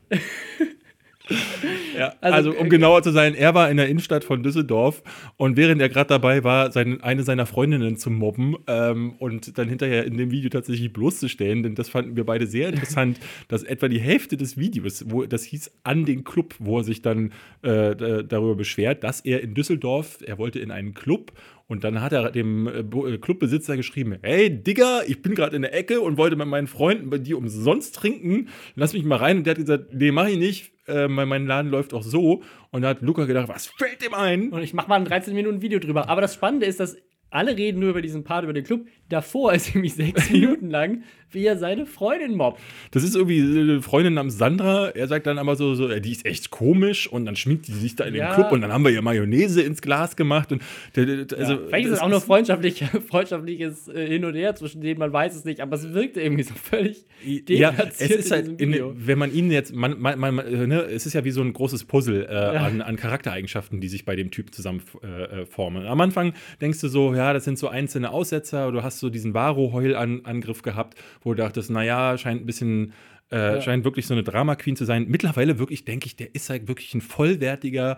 ja. 1.97 2.13
also, 2.21 2.51
um 2.55 2.69
genauer 2.69 3.03
zu 3.03 3.11
sein, 3.11 3.35
er 3.35 3.53
war 3.53 3.69
in 3.69 3.77
der 3.77 3.87
Innenstadt 3.87 4.23
von 4.23 4.43
Düsseldorf 4.43 5.03
und 5.37 5.57
während 5.57 5.81
er 5.81 5.89
gerade 5.89 6.07
dabei 6.07 6.43
war, 6.43 6.71
seine, 6.71 7.03
eine 7.03 7.23
seiner 7.23 7.45
Freundinnen 7.45 7.97
zu 7.97 8.09
mobben 8.09 8.55
ähm, 8.67 9.15
und 9.19 9.57
dann 9.57 9.67
hinterher 9.67 10.05
in 10.05 10.17
dem 10.17 10.31
Video 10.31 10.49
tatsächlich 10.49 10.93
bloßzustellen, 10.93 11.63
denn 11.63 11.75
das 11.75 11.89
fanden 11.89 12.15
wir 12.15 12.25
beide 12.25 12.47
sehr 12.47 12.69
interessant, 12.69 13.19
dass 13.47 13.63
etwa 13.63 13.87
die 13.87 13.99
Hälfte 13.99 14.37
des 14.37 14.57
Videos, 14.57 15.05
wo 15.09 15.25
das 15.25 15.43
hieß 15.43 15.71
an 15.83 16.05
den 16.05 16.23
Club, 16.23 16.55
wo 16.59 16.79
er 16.79 16.83
sich 16.83 17.01
dann 17.01 17.31
äh, 17.61 17.95
darüber 18.23 18.55
beschwert, 18.55 19.03
dass 19.03 19.21
er 19.21 19.41
in 19.41 19.53
Düsseldorf, 19.53 20.19
er 20.25 20.37
wollte 20.37 20.59
in 20.59 20.71
einen 20.71 20.93
Club 20.93 21.31
und 21.67 21.83
dann 21.83 22.01
hat 22.01 22.13
er 22.13 22.31
dem 22.31 22.67
äh, 22.67 22.79
äh, 22.79 23.17
Clubbesitzer 23.17 23.75
geschrieben: 23.75 24.17
Hey, 24.21 24.49
Digga, 24.49 25.01
ich 25.05 25.21
bin 25.21 25.35
gerade 25.35 25.55
in 25.55 25.63
der 25.63 25.73
Ecke 25.73 25.99
und 25.99 26.17
wollte 26.17 26.35
mit 26.35 26.47
meinen 26.47 26.67
Freunden 26.67 27.09
bei 27.09 27.17
dir 27.17 27.37
umsonst 27.37 27.95
trinken. 27.95 28.47
Lass 28.75 28.93
mich 28.93 29.03
mal 29.03 29.17
rein. 29.17 29.37
Und 29.37 29.43
der 29.45 29.51
hat 29.51 29.59
gesagt: 29.59 29.93
Nee, 29.93 30.11
mach 30.11 30.27
ich 30.27 30.37
nicht. 30.37 30.71
Äh, 30.87 31.09
mein 31.09 31.45
Laden 31.45 31.69
läuft 31.69 31.93
auch 31.93 32.03
so. 32.03 32.41
Und 32.71 32.83
da 32.83 32.89
hat 32.89 33.01
Luca 33.01 33.25
gedacht: 33.25 33.49
Was 33.49 33.67
fällt 33.67 34.01
dem 34.01 34.13
ein? 34.13 34.51
Und 34.53 34.63
ich 34.63 34.73
mach 34.73 34.87
mal 34.87 34.95
ein 34.95 35.05
13 35.05 35.33
Minuten 35.33 35.61
Video 35.61 35.79
drüber. 35.79 36.07
Aber 36.09 36.21
das 36.21 36.33
Spannende 36.33 36.65
ist, 36.65 36.79
dass 36.79 36.95
alle 37.29 37.57
reden 37.57 37.79
nur 37.79 37.89
über 37.89 38.01
diesen 38.01 38.23
Part 38.23 38.43
über 38.43 38.53
den 38.53 38.63
Club. 38.63 38.85
Davor 39.09 39.53
ist 39.53 39.69
irgendwie 39.75 39.89
sechs 39.89 40.29
Minuten 40.29 40.69
lang, 40.69 41.03
wie 41.31 41.45
er 41.45 41.57
seine 41.57 41.85
Freundin 41.85 42.35
mobbt. 42.35 42.59
Das 42.91 43.03
ist 43.03 43.15
irgendwie 43.15 43.41
eine 43.41 43.81
Freundin 43.81 44.13
namens 44.13 44.37
Sandra. 44.37 44.89
Er 44.89 45.07
sagt 45.07 45.27
dann 45.27 45.37
aber 45.37 45.55
so, 45.55 45.75
so 45.75 45.87
die 45.99 46.11
ist 46.11 46.25
echt 46.25 46.51
komisch 46.51 47.07
und 47.07 47.25
dann 47.25 47.35
schminkt 47.35 47.67
die 47.67 47.73
sich 47.73 47.95
da 47.95 48.05
in 48.05 48.13
den 48.13 48.29
Club 48.29 48.51
und 48.51 48.61
dann 48.61 48.71
haben 48.71 48.83
wir 48.83 48.91
ihr 48.91 49.01
Mayonnaise 49.01 49.61
ins 49.61 49.81
Glas 49.81 50.15
gemacht. 50.15 50.51
Und 50.51 50.61
also, 50.95 51.13
ja, 51.13 51.59
vielleicht 51.67 51.87
ist 51.87 51.93
es 51.93 51.99
auch 51.99 52.09
nur 52.09 52.21
freundschaftlich, 52.21 52.83
freundschaftliches 53.09 53.87
äh, 53.89 54.07
Hin 54.07 54.23
und 54.23 54.35
Her 54.35 54.55
zwischen 54.55 54.81
denen, 54.81 54.99
man 54.99 55.11
weiß 55.11 55.35
es 55.35 55.43
nicht, 55.43 55.59
aber 55.59 55.75
es 55.75 55.93
wirkt 55.93 56.17
irgendwie 56.17 56.43
so 56.43 56.53
völlig 56.53 57.05
Ja, 57.47 57.73
es 57.77 58.01
ist 58.01 58.31
halt, 58.31 58.59
in, 58.61 58.75
wenn 58.95 59.19
man 59.19 59.33
ihn 59.33 59.51
jetzt, 59.51 59.73
man, 59.73 59.99
man, 59.99 60.17
man, 60.19 60.35
ne, 60.35 60.81
es 60.83 61.05
ist 61.05 61.13
ja 61.13 61.25
wie 61.25 61.31
so 61.31 61.41
ein 61.41 61.51
großes 61.51 61.85
Puzzle 61.85 62.25
äh, 62.25 62.33
ja. 62.33 62.51
an, 62.53 62.81
an, 62.81 62.95
Charaktereigenschaften, 62.95 63.81
die 63.81 63.89
sich 63.89 64.05
bei 64.05 64.15
dem 64.15 64.31
Typ 64.31 64.53
zusammen 64.53 64.81
äh, 65.03 65.41
äh 65.41 65.45
formen. 65.45 65.85
Am 65.85 65.99
Anfang 66.01 66.33
denkst 66.61 66.79
du 66.81 66.87
so, 66.87 67.13
ja, 67.13 67.26
das 67.33 67.43
sind 67.43 67.57
so 67.57 67.67
einzelne 67.67 68.11
Aussetzer, 68.11 68.71
du 68.71 68.83
hast 68.83 68.99
so 68.99 69.09
diesen 69.09 69.33
Varo-Heul-Angriff 69.33 70.61
gehabt, 70.61 70.97
wo 71.21 71.33
du 71.33 71.41
dachtest, 71.41 71.69
naja, 71.69 72.17
scheint 72.17 72.41
ein 72.41 72.45
bisschen, 72.45 72.93
äh, 73.31 73.55
ja. 73.55 73.61
scheint 73.61 73.83
wirklich 73.83 74.07
so 74.07 74.13
eine 74.13 74.23
Drama-Queen 74.23 74.75
zu 74.75 74.85
sein. 74.85 75.05
Mittlerweile 75.07 75.59
wirklich, 75.59 75.85
denke 75.85 76.07
ich, 76.07 76.15
der 76.15 76.33
ist 76.33 76.49
halt 76.49 76.67
wirklich 76.67 76.93
ein 76.93 77.01
vollwertiger 77.01 77.97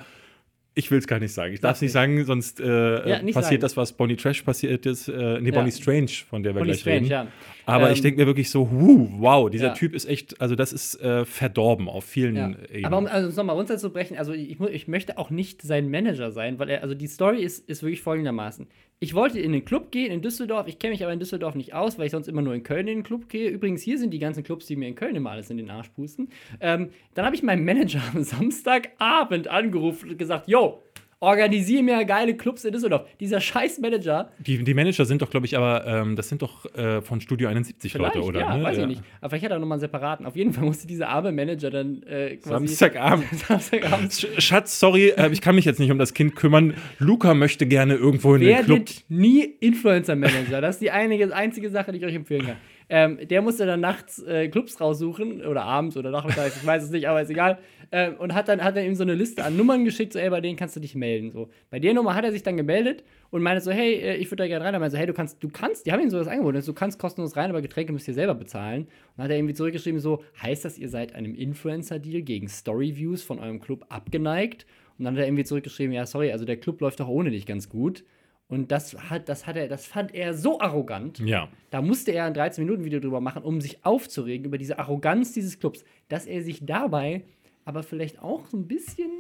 ich 0.75 0.91
will 0.91 0.99
es 0.99 1.07
gar 1.07 1.19
nicht 1.19 1.33
sagen. 1.33 1.53
Ich 1.53 1.59
darf 1.59 1.75
es 1.75 1.81
nicht 1.81 1.91
sagen, 1.91 2.23
sonst 2.25 2.59
äh, 2.59 3.09
ja, 3.09 3.21
nicht 3.21 3.33
passiert 3.33 3.61
sagen. 3.61 3.61
das, 3.61 3.77
was 3.77 3.93
Bonnie 3.93 4.15
Trash 4.15 4.43
passiert 4.43 4.85
ist. 4.85 5.09
Äh, 5.09 5.39
nee, 5.41 5.49
ja. 5.49 5.55
Bonnie 5.55 5.71
Strange, 5.71 6.11
von 6.29 6.41
der 6.41 6.53
wir 6.53 6.59
Bonnie 6.59 6.71
gleich 6.71 6.81
Strange, 6.81 7.01
reden. 7.01 7.27
Ja. 7.69 7.75
Aber 7.75 7.87
ähm, 7.87 7.93
ich 7.93 8.01
denke 8.01 8.19
mir 8.19 8.27
wirklich 8.27 8.49
so, 8.49 8.69
huh, 8.69 9.07
wow, 9.17 9.49
dieser 9.49 9.73
Typ 9.73 9.93
ist 9.95 10.05
echt, 10.05 10.39
also 10.41 10.55
das 10.55 10.73
ist 10.73 10.99
äh, 11.01 11.25
verdorben 11.25 11.87
auf 11.87 12.03
vielen 12.03 12.35
Ebenen. 12.35 12.85
Aber 12.85 12.97
um 12.97 13.07
also 13.07 13.35
nochmal 13.35 13.55
runterzubrechen, 13.55 14.17
also 14.17 14.33
ich, 14.33 14.59
ich 14.59 14.87
möchte 14.87 15.17
auch 15.17 15.29
nicht 15.29 15.61
sein 15.61 15.89
Manager 15.89 16.31
sein, 16.31 16.59
weil 16.59 16.69
er, 16.69 16.83
also 16.83 16.95
die 16.95 17.07
Story 17.07 17.43
ist, 17.43 17.67
ist 17.69 17.83
wirklich 17.83 18.01
folgendermaßen 18.01 18.67
ich 19.01 19.13
wollte 19.13 19.39
in 19.39 19.53
den 19.53 19.63
Club 19.63 19.91
gehen 19.91 20.11
in 20.11 20.21
Düsseldorf. 20.21 20.67
Ich 20.67 20.77
kenne 20.77 20.91
mich 20.91 21.03
aber 21.03 21.13
in 21.13 21.19
Düsseldorf 21.19 21.55
nicht 21.55 21.73
aus, 21.73 21.97
weil 21.97 22.07
ich 22.07 22.11
sonst 22.11 22.27
immer 22.27 22.41
nur 22.41 22.53
in 22.53 22.63
Köln 22.63 22.87
in 22.87 22.97
den 22.97 23.03
Club 23.03 23.29
gehe. 23.29 23.49
Übrigens, 23.49 23.81
hier 23.81 23.97
sind 23.97 24.11
die 24.11 24.19
ganzen 24.19 24.43
Clubs, 24.43 24.65
die 24.65 24.75
mir 24.75 24.89
in 24.89 24.95
Köln 24.95 25.15
immer 25.15 25.31
alles 25.31 25.49
in 25.49 25.55
den 25.55 25.69
Arsch 25.69 25.87
pusten. 25.89 26.29
Ähm, 26.59 26.89
dann 27.13 27.25
habe 27.25 27.33
ich 27.33 27.41
meinen 27.41 27.63
Manager 27.63 28.01
am 28.13 28.23
Samstagabend 28.23 29.47
angerufen 29.47 30.09
und 30.09 30.19
gesagt: 30.19 30.49
Yo, 30.49 30.83
organisiere 31.19 31.83
mir 31.83 32.05
geile 32.05 32.35
Clubs 32.35 32.63
in 32.63 32.71
Düsseldorf. 32.71 33.07
Dieser 33.19 33.41
scheiß 33.41 33.79
Manager. 33.79 34.31
Die, 34.39 34.63
die 34.63 34.73
Manager 34.73 35.05
sind 35.05 35.21
doch, 35.21 35.29
glaube 35.29 35.45
ich, 35.45 35.57
aber 35.57 35.85
ähm, 35.85 36.15
das 36.15 36.29
sind 36.29 36.41
doch 36.41 36.65
äh, 36.75 37.01
von 37.01 37.19
Studio 37.21 37.49
71 37.49 37.91
Vielleicht, 37.91 38.15
Leute, 38.15 38.25
oder? 38.25 38.39
Ja, 38.39 38.57
ne? 38.57 38.63
weiß 38.63 38.77
ja. 38.77 38.83
ich 38.83 38.89
nicht. 38.89 39.03
Aber 39.19 39.29
vielleicht 39.29 39.45
hat 39.45 39.51
er 39.51 39.59
nochmal 39.59 39.75
einen 39.75 39.81
separaten. 39.81 40.25
Auf 40.25 40.35
jeden 40.35 40.53
Fall 40.53 40.63
musste 40.63 40.87
dieser 40.87 41.09
arme 41.09 41.31
Manager 41.31 41.69
dann 41.69 42.03
äh, 42.03 42.37
quasi. 42.37 42.67
Samstagabend. 42.67 43.27
Samstagabend. 43.47 44.27
Schatz, 44.37 44.79
sorry, 44.79 45.09
äh, 45.09 45.29
ich 45.31 45.41
kann 45.41 45.55
mich 45.55 45.65
jetzt 45.65 45.79
nicht 45.79 45.91
um 45.91 45.99
das 45.99 46.13
Kind 46.13 46.35
kümmern. 46.35 46.73
Luca 46.99 47.33
möchte 47.33 47.67
gerne 47.67 47.95
irgendwo 47.95 48.35
in 48.35 48.41
den 48.41 48.63
Club. 48.63 48.85
nie 49.09 49.41
Influencer-Manager. 49.43 50.61
Das 50.61 50.75
ist 50.75 50.81
die 50.81 50.91
einige, 50.91 51.35
einzige 51.35 51.69
Sache, 51.69 51.91
die 51.91 51.97
ich 51.97 52.05
euch 52.05 52.15
empfehlen 52.15 52.45
kann. 52.45 52.55
Ähm, 52.91 53.19
der 53.27 53.43
musste 53.43 53.67
dann 53.67 53.81
nachts 53.81 54.21
äh, 54.23 54.47
Clubs 54.47 54.81
raussuchen 54.81 55.45
oder 55.45 55.63
abends 55.63 55.95
oder 55.95 56.09
nachmittags, 56.09 56.57
ich 56.57 56.65
weiß 56.65 56.83
es 56.83 56.89
nicht, 56.89 57.07
aber 57.07 57.21
ist 57.21 57.29
egal. 57.29 57.59
Ähm, 57.91 58.15
und 58.17 58.33
hat 58.33 58.47
dann, 58.47 58.63
hat 58.63 58.75
dann 58.75 58.83
ihm 58.83 58.95
so 58.95 59.03
eine 59.03 59.13
Liste 59.13 59.43
an 59.43 59.55
Nummern 59.55 59.85
geschickt, 59.85 60.13
so, 60.13 60.19
ey, 60.19 60.29
bei 60.29 60.41
denen 60.41 60.57
kannst 60.57 60.75
du 60.75 60.79
dich 60.79 60.95
melden. 60.95 61.31
So. 61.31 61.49
Bei 61.69 61.79
der 61.79 61.93
Nummer 61.93 62.15
hat 62.15 62.23
er 62.23 62.31
sich 62.31 62.41
dann 62.41 62.57
gemeldet 62.57 63.03
und 63.29 63.43
meinte 63.43 63.61
so, 63.61 63.71
hey, 63.71 63.93
äh, 63.93 64.15
ich 64.15 64.31
würde 64.31 64.43
da 64.43 64.47
gerne 64.47 64.65
rein. 64.65 64.73
Er 64.73 64.79
meinte 64.79 64.93
so, 64.93 64.97
hey, 64.97 65.05
du 65.05 65.13
kannst, 65.13 65.43
du 65.43 65.49
kannst, 65.49 65.85
die 65.85 65.91
haben 65.91 66.01
ihm 66.01 66.09
so 66.09 66.17
das 66.17 66.27
angeboten, 66.27 66.61
du 66.65 66.73
kannst 66.73 66.97
kostenlos 66.97 67.37
rein, 67.37 67.51
aber 67.51 67.61
Getränke 67.61 67.93
müsst 67.93 68.07
ihr 68.07 68.15
selber 68.15 68.33
bezahlen. 68.33 68.83
Und 68.83 68.89
dann 69.17 69.25
hat 69.25 69.31
er 69.31 69.37
irgendwie 69.37 69.53
zurückgeschrieben, 69.53 69.99
so, 69.99 70.23
heißt 70.41 70.65
das, 70.65 70.79
ihr 70.79 70.89
seid 70.89 71.13
einem 71.13 71.35
Influencer-Deal 71.35 72.23
gegen 72.23 72.47
Story-Views 72.47 73.21
von 73.21 73.39
eurem 73.39 73.59
Club 73.59 73.85
abgeneigt? 73.89 74.65
Und 74.97 75.05
dann 75.05 75.13
hat 75.13 75.21
er 75.21 75.27
irgendwie 75.27 75.45
zurückgeschrieben, 75.45 75.93
ja, 75.93 76.05
sorry, 76.07 76.31
also 76.31 76.43
der 76.43 76.57
Club 76.57 76.81
läuft 76.81 76.99
doch 76.99 77.07
ohne 77.07 77.29
dich 77.29 77.45
ganz 77.45 77.69
gut. 77.69 78.03
Und 78.49 78.71
das 78.71 78.95
hat, 79.09 79.29
das 79.29 79.45
hat 79.45 79.55
er, 79.55 79.67
das 79.67 79.85
fand 79.85 80.13
er 80.13 80.33
so 80.33 80.59
arrogant. 80.59 81.19
Ja. 81.19 81.47
Da 81.69 81.81
musste 81.81 82.11
er 82.11 82.25
ein 82.25 82.33
13-Minuten-Video 82.33 82.99
drüber 82.99 83.21
machen, 83.21 83.43
um 83.43 83.61
sich 83.61 83.85
aufzuregen 83.85 84.45
über 84.45 84.57
diese 84.57 84.79
Arroganz 84.79 85.33
dieses 85.33 85.59
Clubs, 85.59 85.85
dass 86.09 86.25
er 86.25 86.41
sich 86.41 86.65
dabei 86.65 87.23
aber 87.65 87.83
vielleicht 87.83 88.19
auch 88.19 88.47
so 88.47 88.57
ein 88.57 88.67
bisschen 88.67 89.11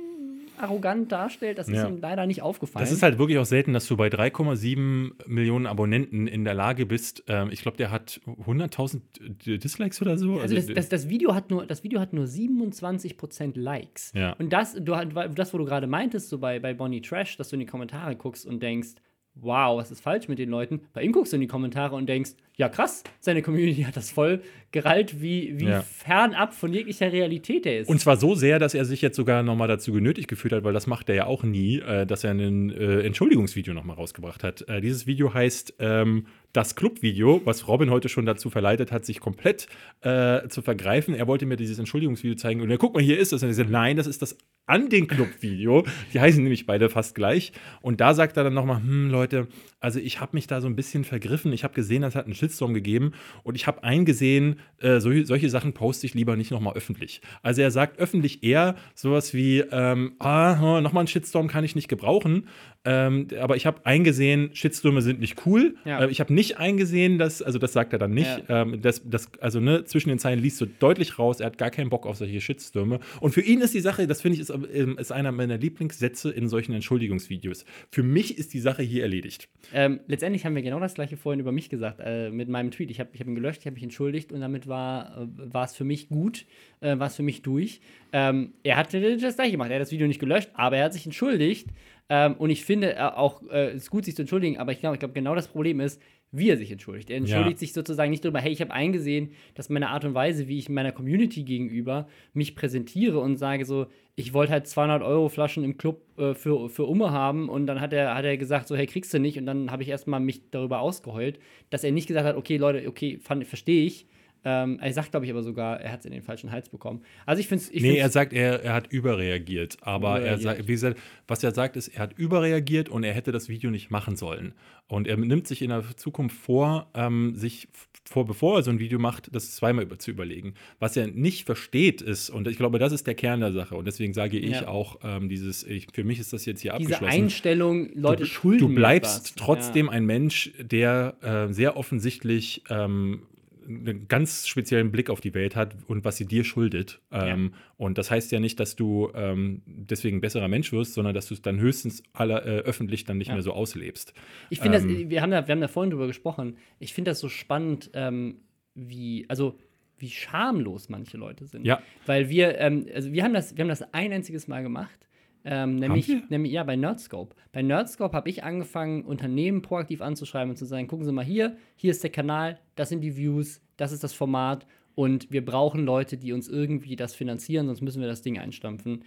arrogant 0.57 1.11
darstellt, 1.11 1.57
das 1.57 1.69
ja. 1.69 1.83
ist 1.83 1.89
ihm 1.89 1.99
leider 2.01 2.25
nicht 2.25 2.41
aufgefallen. 2.41 2.83
Das 2.83 2.91
ist 2.91 3.01
halt 3.01 3.17
wirklich 3.17 3.37
auch 3.37 3.45
selten, 3.45 3.73
dass 3.73 3.87
du 3.87 3.95
bei 3.95 4.07
3,7 4.07 5.11
Millionen 5.27 5.65
Abonnenten 5.65 6.27
in 6.27 6.43
der 6.43 6.53
Lage 6.53 6.85
bist. 6.85 7.23
Ähm, 7.27 7.49
ich 7.51 7.61
glaube, 7.61 7.77
der 7.77 7.91
hat 7.91 8.19
100.000 8.25 9.57
Dislikes 9.57 10.01
oder 10.01 10.17
so. 10.17 10.39
Also, 10.39 10.55
also 10.55 10.55
das, 10.55 10.75
das, 10.75 10.89
das, 10.89 11.09
Video 11.09 11.33
hat 11.33 11.49
nur, 11.49 11.65
das 11.65 11.83
Video 11.83 11.99
hat 11.99 12.13
nur 12.13 12.25
27% 12.25 13.57
Likes. 13.57 14.11
Ja. 14.13 14.33
Und 14.33 14.51
das, 14.51 14.73
du, 14.73 14.95
das, 15.35 15.53
wo 15.53 15.57
du 15.57 15.65
gerade 15.65 15.87
meintest, 15.87 16.29
so 16.29 16.39
bei, 16.39 16.59
bei 16.59 16.73
Bonnie 16.73 17.01
Trash, 17.01 17.37
dass 17.37 17.49
du 17.49 17.55
in 17.55 17.61
die 17.61 17.65
Kommentare 17.65 18.15
guckst 18.15 18.45
und 18.45 18.61
denkst, 18.61 18.95
wow, 19.41 19.77
was 19.77 19.91
ist 19.91 20.01
falsch 20.01 20.27
mit 20.27 20.39
den 20.39 20.49
Leuten? 20.49 20.81
Bei 20.93 21.01
ihm 21.01 21.11
guckst 21.11 21.33
du 21.33 21.37
in 21.37 21.41
die 21.41 21.47
Kommentare 21.47 21.95
und 21.95 22.07
denkst, 22.07 22.31
ja 22.55 22.69
krass, 22.69 23.03
seine 23.19 23.41
Community 23.41 23.81
hat 23.87 23.97
das 23.97 24.11
voll 24.11 24.41
gerallt, 24.71 25.21
wie, 25.21 25.59
wie 25.59 25.65
ja. 25.65 25.81
fernab 25.81 26.53
von 26.53 26.73
jeglicher 26.73 27.11
Realität 27.11 27.65
er 27.65 27.79
ist. 27.79 27.89
Und 27.89 27.99
zwar 27.99 28.17
so 28.17 28.35
sehr, 28.35 28.59
dass 28.59 28.73
er 28.73 28.85
sich 28.85 29.01
jetzt 29.01 29.15
sogar 29.15 29.41
nochmal 29.43 29.67
dazu 29.67 29.91
genötigt 29.91 30.27
gefühlt 30.27 30.53
hat, 30.53 30.63
weil 30.63 30.73
das 30.73 30.85
macht 30.87 31.09
er 31.09 31.15
ja 31.15 31.25
auch 31.25 31.43
nie, 31.43 31.79
äh, 31.79 32.05
dass 32.05 32.23
er 32.23 32.31
ein 32.31 32.69
äh, 32.69 33.01
Entschuldigungsvideo 33.01 33.73
nochmal 33.73 33.95
rausgebracht 33.95 34.43
hat. 34.43 34.67
Äh, 34.67 34.81
dieses 34.81 35.07
Video 35.07 35.33
heißt 35.33 35.75
ähm, 35.79 36.25
das 36.53 36.75
Clubvideo, 36.75 37.41
was 37.45 37.67
Robin 37.67 37.89
heute 37.89 38.09
schon 38.09 38.25
dazu 38.25 38.49
verleitet 38.49 38.91
hat, 38.91 39.05
sich 39.05 39.19
komplett 39.19 39.67
äh, 40.01 40.47
zu 40.47 40.61
vergreifen. 40.61 41.13
Er 41.13 41.27
wollte 41.27 41.45
mir 41.45 41.57
dieses 41.57 41.79
Entschuldigungsvideo 41.79 42.35
zeigen 42.35 42.61
und 42.61 42.71
er 42.71 42.77
guck 42.77 42.93
mal, 42.93 43.03
hier 43.03 43.19
ist 43.19 43.33
es. 43.33 43.43
Und 43.43 43.49
er 43.49 43.53
sagt, 43.53 43.69
nein, 43.69 43.97
das 43.97 44.07
ist 44.07 44.21
das 44.21 44.37
an 44.69 44.89
den 44.89 45.07
Club-Video. 45.07 45.83
Die 46.13 46.19
heißen 46.19 46.41
nämlich 46.41 46.67
beide 46.67 46.89
fast 46.89 47.15
gleich. 47.15 47.51
Und 47.81 48.01
da 48.01 48.13
sagt 48.13 48.37
er 48.37 48.43
dann 48.43 48.53
nochmal, 48.53 48.77
hm, 48.77 49.09
Leute, 49.09 49.47
also 49.79 49.99
ich 49.99 50.21
habe 50.21 50.35
mich 50.35 50.45
da 50.45 50.61
so 50.61 50.67
ein 50.67 50.75
bisschen 50.75 51.03
vergriffen. 51.03 51.51
Ich 51.53 51.63
habe 51.63 51.73
gesehen, 51.73 52.03
das 52.03 52.15
hat 52.15 52.25
einen 52.25 52.35
Shitstorm 52.35 52.73
gegeben 52.73 53.13
und 53.43 53.55
ich 53.55 53.65
habe 53.65 53.83
eingesehen, 53.83 54.59
äh, 54.79 54.99
so, 54.99 55.11
solche 55.23 55.49
Sachen 55.49 55.73
poste 55.73 56.05
ich 56.05 56.13
lieber 56.13 56.35
nicht 56.35 56.51
nochmal 56.51 56.75
öffentlich. 56.75 57.21
Also 57.41 57.61
er 57.61 57.71
sagt 57.71 57.99
öffentlich 57.99 58.43
eher 58.43 58.75
sowas 58.93 59.33
wie, 59.33 59.59
ähm, 59.71 60.13
ah, 60.19 60.81
nochmal 60.81 61.01
einen 61.01 61.07
Shitstorm 61.07 61.47
kann 61.47 61.63
ich 61.63 61.75
nicht 61.75 61.87
gebrauchen. 61.87 62.47
Ähm, 62.85 63.27
aber 63.37 63.57
ich 63.57 63.65
habe 63.65 63.85
eingesehen, 63.85 64.51
Shitstürme 64.53 65.01
sind 65.01 65.19
nicht 65.19 65.45
cool. 65.45 65.75
Ja. 65.83 66.05
Äh, 66.05 66.09
ich 66.09 66.21
habe 66.21 66.33
nicht 66.33 66.59
eingesehen, 66.59 67.17
dass, 67.17 67.41
also 67.41 67.59
das 67.59 67.73
sagt 67.73 67.91
er 67.91 67.99
dann 67.99 68.13
nicht, 68.13 68.43
ja. 68.47 68.61
ähm, 68.61 68.81
dass, 68.81 69.07
dass, 69.07 69.29
also 69.41 69.59
ne, 69.59 69.83
zwischen 69.83 70.07
den 70.07 70.17
Zeilen 70.17 70.39
liest 70.39 70.61
du 70.61 70.65
deutlich 70.65 71.19
raus, 71.19 71.41
er 71.41 71.47
hat 71.47 71.57
gar 71.57 71.71
keinen 71.71 71.89
Bock 71.89 72.05
auf 72.05 72.15
solche 72.15 72.39
Shitstürme. 72.39 73.01
Und 73.19 73.33
für 73.33 73.41
ihn 73.41 73.59
ist 73.59 73.73
die 73.73 73.81
Sache, 73.81 74.07
das 74.07 74.21
finde 74.21 74.35
ich, 74.35 74.41
ist, 74.41 74.53
ähm, 74.73 74.97
ist 74.97 75.11
einer 75.11 75.33
meiner 75.33 75.57
Lieblingssätze 75.57 76.31
in 76.31 76.47
solchen 76.47 76.73
Entschuldigungsvideos. 76.73 77.65
Für 77.91 78.03
mich 78.03 78.37
ist 78.37 78.53
die 78.53 78.59
Sache 78.59 78.81
hier 78.81 79.03
erledigt. 79.03 79.49
Ähm, 79.73 79.99
letztendlich 80.07 80.45
haben 80.45 80.55
wir 80.55 80.61
genau 80.61 80.79
das 80.79 80.93
gleiche 80.93 81.17
vorhin 81.17 81.41
über 81.41 81.51
mich 81.51 81.69
gesagt, 81.69 81.99
äh, 82.01 82.29
mit 82.29 82.47
meinem 82.47 82.71
Tweet. 82.71 82.91
Ich 82.91 83.01
habe 83.01 83.09
ich 83.11 83.19
hab 83.19 83.27
ihn 83.27 83.35
gelöscht, 83.35 83.59
ich 83.59 83.65
habe 83.65 83.73
mich 83.73 83.83
entschuldigt 83.83 84.31
und 84.31 84.39
damit 84.39 84.67
war 84.67 85.27
äh, 85.53 85.63
es 85.63 85.75
für 85.75 85.83
mich 85.83 86.07
gut, 86.07 86.45
äh, 86.79 86.97
war 86.97 87.07
es 87.07 87.17
für 87.17 87.23
mich 87.23 87.41
durch. 87.41 87.81
Ähm, 88.13 88.53
er 88.63 88.77
hatte 88.77 89.17
das 89.17 89.35
gleiche 89.35 89.51
gemacht, 89.51 89.69
er 89.69 89.75
hat 89.75 89.81
das 89.81 89.91
Video 89.91 90.07
nicht 90.07 90.19
gelöscht, 90.19 90.49
aber 90.53 90.77
er 90.77 90.85
hat 90.85 90.93
sich 90.93 91.05
entschuldigt. 91.05 91.67
Ähm, 92.09 92.35
und 92.35 92.49
ich 92.49 92.65
finde 92.65 92.95
äh, 92.95 93.01
auch, 93.01 93.43
äh, 93.51 93.69
es 93.69 93.83
ist 93.83 93.89
gut, 93.91 94.05
sich 94.05 94.15
zu 94.15 94.23
entschuldigen, 94.23 94.57
aber 94.57 94.71
ich 94.71 94.79
glaube, 94.79 94.95
ich 94.95 94.99
glaub, 94.99 95.13
genau 95.13 95.35
das 95.35 95.47
Problem 95.47 95.79
ist, 95.79 96.01
wie 96.31 96.49
er 96.49 96.57
sich 96.57 96.71
entschuldigt. 96.71 97.09
Er 97.09 97.17
entschuldigt 97.17 97.57
ja. 97.57 97.57
sich 97.57 97.73
sozusagen 97.73 98.11
nicht 98.11 98.23
darüber, 98.23 98.39
hey, 98.39 98.51
ich 98.51 98.61
habe 98.61 98.71
eingesehen, 98.71 99.31
dass 99.55 99.69
meine 99.69 99.89
Art 99.89 100.05
und 100.05 100.13
Weise, 100.13 100.47
wie 100.47 100.59
ich 100.59 100.69
meiner 100.69 100.91
Community 100.91 101.43
gegenüber 101.43 102.07
mich 102.33 102.55
präsentiere 102.55 103.19
und 103.19 103.37
sage 103.37 103.65
so, 103.65 103.87
ich 104.15 104.33
wollte 104.33 104.51
halt 104.51 104.67
200 104.67 105.01
Euro 105.01 105.29
Flaschen 105.29 105.63
im 105.63 105.77
Club 105.77 106.01
äh, 106.17 106.33
für, 106.33 106.69
für 106.69 106.85
Umme 106.85 107.11
haben 107.11 107.49
und 107.49 107.67
dann 107.67 107.79
hat 107.79 107.93
er, 107.93 108.15
hat 108.15 108.25
er 108.25 108.37
gesagt 108.37 108.67
so, 108.67 108.75
hey, 108.75 108.85
kriegst 108.85 109.13
du 109.13 109.19
nicht 109.19 109.37
und 109.37 109.45
dann 109.45 109.71
habe 109.71 109.83
ich 109.83 109.89
erstmal 109.89 110.19
mich 110.19 110.49
darüber 110.51 110.81
ausgeheult, 110.81 111.39
dass 111.69 111.83
er 111.83 111.91
nicht 111.91 112.07
gesagt 112.07 112.27
hat, 112.27 112.35
okay, 112.35 112.57
Leute, 112.57 112.87
okay, 112.87 113.19
verstehe 113.19 113.85
ich, 113.85 114.07
Ähm, 114.45 114.79
er 114.81 114.93
sagt, 114.93 115.11
glaube 115.11 115.25
ich, 115.25 115.31
aber 115.31 115.43
sogar, 115.43 115.81
er 115.81 115.91
hat 115.91 115.99
es 115.99 116.05
in 116.05 116.11
den 116.11 116.21
falschen 116.21 116.51
Hals 116.51 116.69
bekommen. 116.69 117.03
Also 117.25 117.41
ich 117.41 117.47
finde 117.47 117.65
es. 117.65 117.71
Nee, 117.73 117.97
er 117.97 118.09
sagt, 118.09 118.33
er, 118.33 118.63
er 118.63 118.73
hat 118.73 118.87
überreagiert. 118.91 119.77
Aber 119.81 120.19
überreagiert. 120.19 120.31
er 120.31 120.41
sagt, 120.41 120.67
wie 120.67 120.71
gesagt, 120.71 120.99
was 121.27 121.43
er 121.43 121.53
sagt, 121.53 121.75
ist, 121.75 121.89
er 121.89 121.99
hat 121.99 122.17
überreagiert 122.17 122.89
und 122.89 123.03
er 123.03 123.13
hätte 123.13 123.31
das 123.31 123.49
Video 123.49 123.69
nicht 123.69 123.91
machen 123.91 124.15
sollen. 124.15 124.53
Und 124.87 125.07
er 125.07 125.17
nimmt 125.17 125.47
sich 125.47 125.61
in 125.61 125.69
der 125.69 125.83
Zukunft 125.97 126.35
vor, 126.35 126.89
ähm, 126.95 127.35
sich 127.35 127.67
vor, 128.05 128.25
bevor 128.25 128.57
er 128.57 128.63
so 128.63 128.71
ein 128.71 128.79
Video 128.79 128.97
macht, 128.97 129.33
das 129.35 129.55
zweimal 129.55 129.83
über, 129.83 129.99
zu 129.99 130.09
überlegen. 130.09 130.55
Was 130.79 130.97
er 130.97 131.07
nicht 131.07 131.45
versteht 131.45 132.01
ist, 132.01 132.29
und 132.29 132.47
ich 132.47 132.57
glaube, 132.57 132.79
das 132.79 132.91
ist 132.91 133.05
der 133.05 133.13
Kern 133.13 133.41
der 133.41 133.51
Sache. 133.51 133.75
Und 133.75 133.85
deswegen 133.85 134.13
sage 134.13 134.39
ich 134.39 134.61
ja. 134.61 134.67
auch, 134.67 134.99
ähm, 135.03 135.29
dieses, 135.29 135.63
ich, 135.63 135.87
für 135.93 136.03
mich 136.03 136.19
ist 136.19 136.33
das 136.33 136.45
jetzt 136.45 136.61
hier 136.61 136.71
Diese 136.77 136.95
abgeschlossen. 136.95 137.11
Diese 137.11 137.23
Einstellung, 137.23 137.89
Leute 137.93 138.23
du, 138.23 138.29
schulden 138.29 138.67
Du 138.67 138.73
bleibst 138.73 139.37
trotzdem 139.37 139.87
ja. 139.87 139.91
ein 139.91 140.05
Mensch, 140.05 140.51
der 140.59 141.17
äh, 141.21 141.53
sehr 141.53 141.77
offensichtlich 141.77 142.63
ähm, 142.69 143.23
einen 143.69 144.07
ganz 144.07 144.47
speziellen 144.47 144.91
Blick 144.91 145.09
auf 145.09 145.21
die 145.21 145.33
Welt 145.33 145.55
hat 145.55 145.75
und 145.87 146.03
was 146.03 146.17
sie 146.17 146.25
dir 146.25 146.43
schuldet. 146.43 147.01
Ähm, 147.11 147.51
ja. 147.53 147.59
Und 147.77 147.97
das 147.97 148.09
heißt 148.09 148.31
ja 148.31 148.39
nicht, 148.39 148.59
dass 148.59 148.75
du 148.75 149.11
ähm, 149.13 149.61
deswegen 149.65 150.17
ein 150.17 150.21
besserer 150.21 150.47
Mensch 150.47 150.71
wirst, 150.71 150.95
sondern 150.95 151.13
dass 151.13 151.27
du 151.27 151.35
es 151.35 151.41
dann 151.41 151.59
höchstens 151.59 152.03
aller, 152.13 152.45
äh, 152.45 152.59
öffentlich 152.59 153.05
dann 153.05 153.17
nicht 153.17 153.27
ja. 153.27 153.35
mehr 153.35 153.43
so 153.43 153.53
auslebst. 153.53 154.13
Ich 154.49 154.59
finde 154.59 154.79
ähm, 154.79 154.87
das, 154.87 155.09
wir 155.09 155.21
haben, 155.21 155.31
da, 155.31 155.47
wir 155.47 155.51
haben 155.51 155.61
da 155.61 155.67
vorhin 155.67 155.91
drüber 155.91 156.07
gesprochen, 156.07 156.57
ich 156.79 156.93
finde 156.93 157.11
das 157.11 157.19
so 157.19 157.29
spannend, 157.29 157.91
ähm, 157.93 158.41
wie, 158.73 159.25
also 159.29 159.57
wie 159.97 160.09
schamlos 160.09 160.89
manche 160.89 161.17
Leute 161.17 161.45
sind. 161.45 161.65
Ja. 161.65 161.81
Weil 162.05 162.29
wir, 162.29 162.57
ähm, 162.57 162.87
also 162.93 163.11
wir 163.11 163.23
haben 163.23 163.33
das, 163.33 163.55
wir 163.55 163.63
haben 163.63 163.69
das 163.69 163.81
ein 163.93 164.11
einziges 164.13 164.47
Mal 164.47 164.63
gemacht 164.63 165.08
ähm, 165.45 165.75
nämlich, 165.77 166.11
nämlich, 166.29 166.51
ja, 166.51 166.63
bei 166.63 166.75
Nerdscope. 166.75 167.35
Bei 167.51 167.61
Nerdscope 167.61 168.15
habe 168.15 168.29
ich 168.29 168.43
angefangen, 168.43 169.03
Unternehmen 169.03 169.61
proaktiv 169.61 170.01
anzuschreiben 170.01 170.51
und 170.51 170.57
zu 170.57 170.65
sagen: 170.65 170.87
gucken 170.87 171.05
Sie 171.05 171.11
mal 171.11 171.25
hier, 171.25 171.57
hier 171.75 171.91
ist 171.91 172.03
der 172.03 172.11
Kanal, 172.11 172.59
das 172.75 172.89
sind 172.89 173.01
die 173.01 173.15
Views, 173.15 173.61
das 173.77 173.91
ist 173.91 174.03
das 174.03 174.13
Format 174.13 174.65
und 174.99 175.31
wir 175.31 175.45
brauchen 175.45 175.85
Leute, 175.85 176.17
die 176.17 176.33
uns 176.33 176.49
irgendwie 176.49 176.97
das 176.97 177.15
finanzieren, 177.15 177.67
sonst 177.67 177.81
müssen 177.81 178.01
wir 178.01 178.09
das 178.09 178.21
Ding 178.21 178.37
einstampfen. 178.37 179.05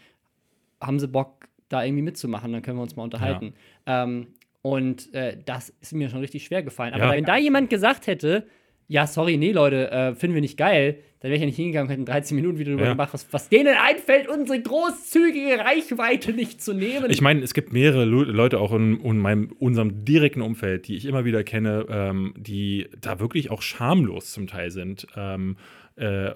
Haben 0.81 0.99
Sie 0.99 1.07
Bock, 1.07 1.49
da 1.69 1.85
irgendwie 1.85 2.03
mitzumachen? 2.03 2.51
Dann 2.51 2.63
können 2.63 2.79
wir 2.79 2.83
uns 2.83 2.97
mal 2.97 3.03
unterhalten. 3.03 3.53
Ja. 3.87 4.05
Ähm, 4.05 4.29
und 4.63 5.13
äh, 5.13 5.37
das 5.45 5.69
ist 5.81 5.93
mir 5.93 6.09
schon 6.09 6.21
richtig 6.21 6.45
schwer 6.45 6.63
gefallen. 6.63 6.95
Aber 6.95 7.07
ja. 7.07 7.13
wenn 7.13 7.25
da 7.25 7.37
jemand 7.37 7.69
gesagt 7.69 8.07
hätte, 8.07 8.47
ja, 8.89 9.07
sorry, 9.07 9.37
nee, 9.37 9.53
Leute, 9.53 9.91
äh, 9.91 10.15
finden 10.15 10.35
wir 10.35 10.41
nicht 10.43 10.59
geil, 10.59 10.99
dann 11.21 11.31
wäre 11.31 11.37
ich 11.37 11.41
ja 11.41 11.47
nicht 11.47 11.57
hingegangen 11.57 11.89
und 11.89 11.93
hätte 11.93 12.05
13 12.05 12.35
Minuten 12.35 12.59
wieder 12.59 12.73
drüber 12.73 12.85
ja. 12.85 12.91
gemacht, 12.93 13.11
was, 13.13 13.33
was 13.33 13.49
denen 13.49 13.77
einfällt, 13.77 14.29
unsere 14.29 14.61
großzügige 14.61 15.57
Reichweite 15.61 16.33
nicht 16.33 16.61
zu 16.61 16.73
nehmen. 16.73 17.11
Ich 17.11 17.21
meine, 17.21 17.43
es 17.43 17.55
gibt 17.55 17.73
mehrere 17.73 18.05
Leute 18.05 18.59
auch 18.59 18.73
in, 18.73 19.01
in 19.01 19.19
meinem, 19.19 19.53
unserem 19.61 20.05
direkten 20.05 20.43
Umfeld, 20.43 20.89
die 20.89 20.97
ich 20.97 21.07
immer 21.07 21.25
wieder 21.25 21.45
kenne, 21.45 21.87
ähm, 21.89 22.35
die 22.37 22.89
da 23.01 23.21
wirklich 23.21 23.53
auch 23.53 23.63
schamlos 23.63 24.33
zum 24.33 24.49
Teil 24.49 24.73
sind. 24.73 25.07
Ähm, 25.17 25.57
äh, 25.97 26.31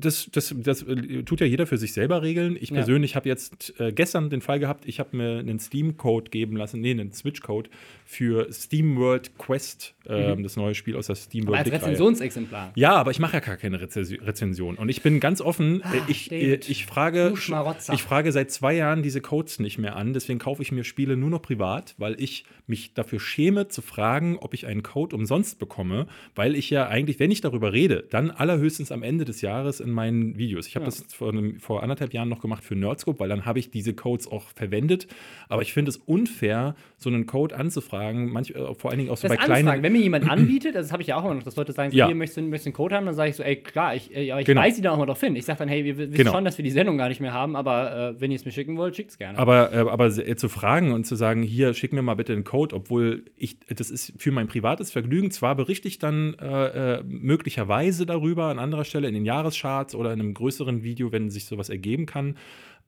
das, 0.00 0.28
das, 0.32 0.54
das 0.56 0.84
tut 1.24 1.40
ja 1.40 1.46
jeder 1.46 1.66
für 1.66 1.78
sich 1.78 1.92
selber 1.92 2.22
regeln. 2.22 2.56
Ich 2.60 2.72
persönlich 2.72 3.12
ja. 3.12 3.16
habe 3.16 3.28
jetzt 3.28 3.74
äh, 3.78 3.92
gestern 3.92 4.30
den 4.30 4.40
Fall 4.40 4.58
gehabt, 4.58 4.84
ich 4.86 4.98
habe 4.98 5.16
mir 5.16 5.38
einen 5.38 5.60
Steam-Code 5.60 6.30
geben 6.30 6.56
lassen, 6.56 6.80
nee, 6.80 6.90
einen 6.90 7.12
Switch-Code 7.12 7.70
für 8.04 8.52
Steam 8.52 8.96
World 8.96 9.38
Quest, 9.38 9.94
äh, 10.06 10.34
mhm. 10.34 10.42
das 10.42 10.56
neue 10.56 10.74
Spiel 10.74 10.96
aus 10.96 11.06
der 11.06 11.14
Steam 11.14 11.46
World 11.46 11.60
Als 11.60 11.70
Rezensionsexemplar. 11.70 12.72
Ja, 12.74 12.94
aber 12.94 13.12
ich 13.12 13.20
mache 13.20 13.34
ja 13.34 13.40
gar 13.40 13.56
keine 13.56 13.80
Rezension. 13.80 14.76
Und 14.76 14.88
ich 14.88 15.02
bin 15.02 15.20
ganz 15.20 15.40
offen, 15.40 15.82
Ach, 15.84 15.94
ich, 16.08 16.32
ich, 16.32 16.86
frage, 16.86 17.32
ich 17.34 18.02
frage 18.02 18.32
seit 18.32 18.50
zwei 18.50 18.74
Jahren 18.74 19.02
diese 19.02 19.20
Codes 19.20 19.60
nicht 19.60 19.78
mehr 19.78 19.94
an, 19.94 20.12
deswegen 20.12 20.40
kaufe 20.40 20.62
ich 20.62 20.72
mir 20.72 20.82
Spiele 20.82 21.16
nur 21.16 21.30
noch 21.30 21.42
privat, 21.42 21.94
weil 21.98 22.20
ich 22.20 22.44
mich 22.66 22.94
dafür 22.94 23.20
schäme 23.20 23.68
zu 23.68 23.82
fragen, 23.82 24.38
ob 24.38 24.54
ich 24.54 24.66
einen 24.66 24.82
Code 24.82 25.14
umsonst 25.14 25.58
bekomme, 25.58 26.06
weil 26.34 26.56
ich 26.56 26.70
ja 26.70 26.88
eigentlich, 26.88 27.20
wenn 27.20 27.30
ich 27.30 27.40
darüber 27.40 27.72
rede, 27.72 28.04
dann 28.10 28.30
allerhöchstens 28.40 28.90
am 28.90 29.02
Ende 29.02 29.26
des 29.26 29.42
Jahres 29.42 29.80
in 29.80 29.90
meinen 29.90 30.38
Videos. 30.38 30.66
Ich 30.66 30.74
habe 30.74 30.84
ja. 30.84 30.90
das 30.90 31.04
vor, 31.12 31.28
einem, 31.28 31.60
vor 31.60 31.82
anderthalb 31.82 32.14
Jahren 32.14 32.30
noch 32.30 32.40
gemacht 32.40 32.64
für 32.64 32.74
Nerdscope, 32.74 33.20
weil 33.20 33.28
dann 33.28 33.44
habe 33.44 33.58
ich 33.58 33.70
diese 33.70 33.92
Codes 33.92 34.26
auch 34.26 34.44
verwendet. 34.54 35.08
Aber 35.50 35.60
ich 35.60 35.74
finde 35.74 35.90
es 35.90 35.98
unfair, 35.98 36.74
so 36.96 37.10
einen 37.10 37.26
Code 37.26 37.54
anzufragen, 37.54 38.32
manch, 38.32 38.50
äh, 38.52 38.74
vor 38.74 38.90
allen 38.90 38.98
Dingen 38.98 39.10
auch 39.10 39.18
so 39.18 39.28
das 39.28 39.36
bei 39.36 39.44
kleinen. 39.44 39.68
Anfragen. 39.68 39.82
Wenn 39.82 39.92
mir 39.92 40.00
jemand 40.00 40.30
anbietet, 40.30 40.74
das 40.74 40.90
habe 40.90 41.02
ich 41.02 41.08
ja 41.08 41.16
auch 41.16 41.24
immer 41.24 41.34
noch, 41.34 41.42
dass 41.42 41.56
Leute 41.56 41.72
sagen, 41.72 41.90
so, 41.90 41.98
ja. 41.98 42.06
hier 42.06 42.14
möchtest 42.14 42.38
du, 42.38 42.42
möchtest 42.42 42.68
einen 42.68 42.72
Code 42.72 42.96
haben, 42.96 43.04
dann 43.04 43.14
sage 43.14 43.28
ich 43.28 43.36
so, 43.36 43.42
ey, 43.42 43.56
klar, 43.56 43.94
ich, 43.94 44.14
äh, 44.16 44.40
ich 44.40 44.46
genau. 44.46 44.62
weise 44.62 44.76
sie 44.76 44.82
dann 44.82 44.94
auch 44.94 44.98
mal 44.98 45.04
darauf 45.04 45.20
hin. 45.20 45.36
Ich 45.36 45.44
sage 45.44 45.58
dann, 45.58 45.68
hey, 45.68 45.84
wir 45.84 45.98
wissen 45.98 46.14
genau. 46.14 46.32
schon, 46.32 46.46
dass 46.46 46.56
wir 46.56 46.62
die 46.62 46.70
Sendung 46.70 46.96
gar 46.96 47.10
nicht 47.10 47.20
mehr 47.20 47.34
haben, 47.34 47.56
aber 47.56 48.14
äh, 48.16 48.20
wenn 48.22 48.30
ihr 48.30 48.36
es 48.36 48.46
mir 48.46 48.52
schicken 48.52 48.78
wollt, 48.78 48.96
schickt 48.96 49.10
es 49.10 49.18
gerne. 49.18 49.36
Aber, 49.36 49.70
äh, 49.70 49.76
aber 49.80 50.06
äh, 50.06 50.36
zu 50.36 50.48
fragen 50.48 50.92
und 50.92 51.06
zu 51.06 51.14
sagen, 51.14 51.42
hier, 51.42 51.74
schick 51.74 51.92
mir 51.92 52.00
mal 52.00 52.14
bitte 52.14 52.32
einen 52.32 52.44
Code, 52.44 52.74
obwohl 52.74 53.24
ich, 53.36 53.58
das 53.68 53.90
ist 53.90 54.14
für 54.16 54.32
mein 54.32 54.48
privates 54.48 54.90
Vergnügen, 54.90 55.30
zwar 55.30 55.56
berichte 55.56 55.88
ich 55.88 55.98
dann 55.98 56.32
äh, 56.34 57.02
möglicherweise 57.04 58.06
darüber 58.06 58.29
an 58.38 58.58
anderer 58.58 58.84
Stelle 58.84 59.08
in 59.08 59.14
den 59.14 59.24
Jahrescharts 59.24 59.94
oder 59.94 60.12
in 60.12 60.20
einem 60.20 60.34
größeren 60.34 60.82
Video, 60.82 61.12
wenn 61.12 61.30
sich 61.30 61.46
sowas 61.46 61.68
ergeben 61.68 62.06
kann. 62.06 62.36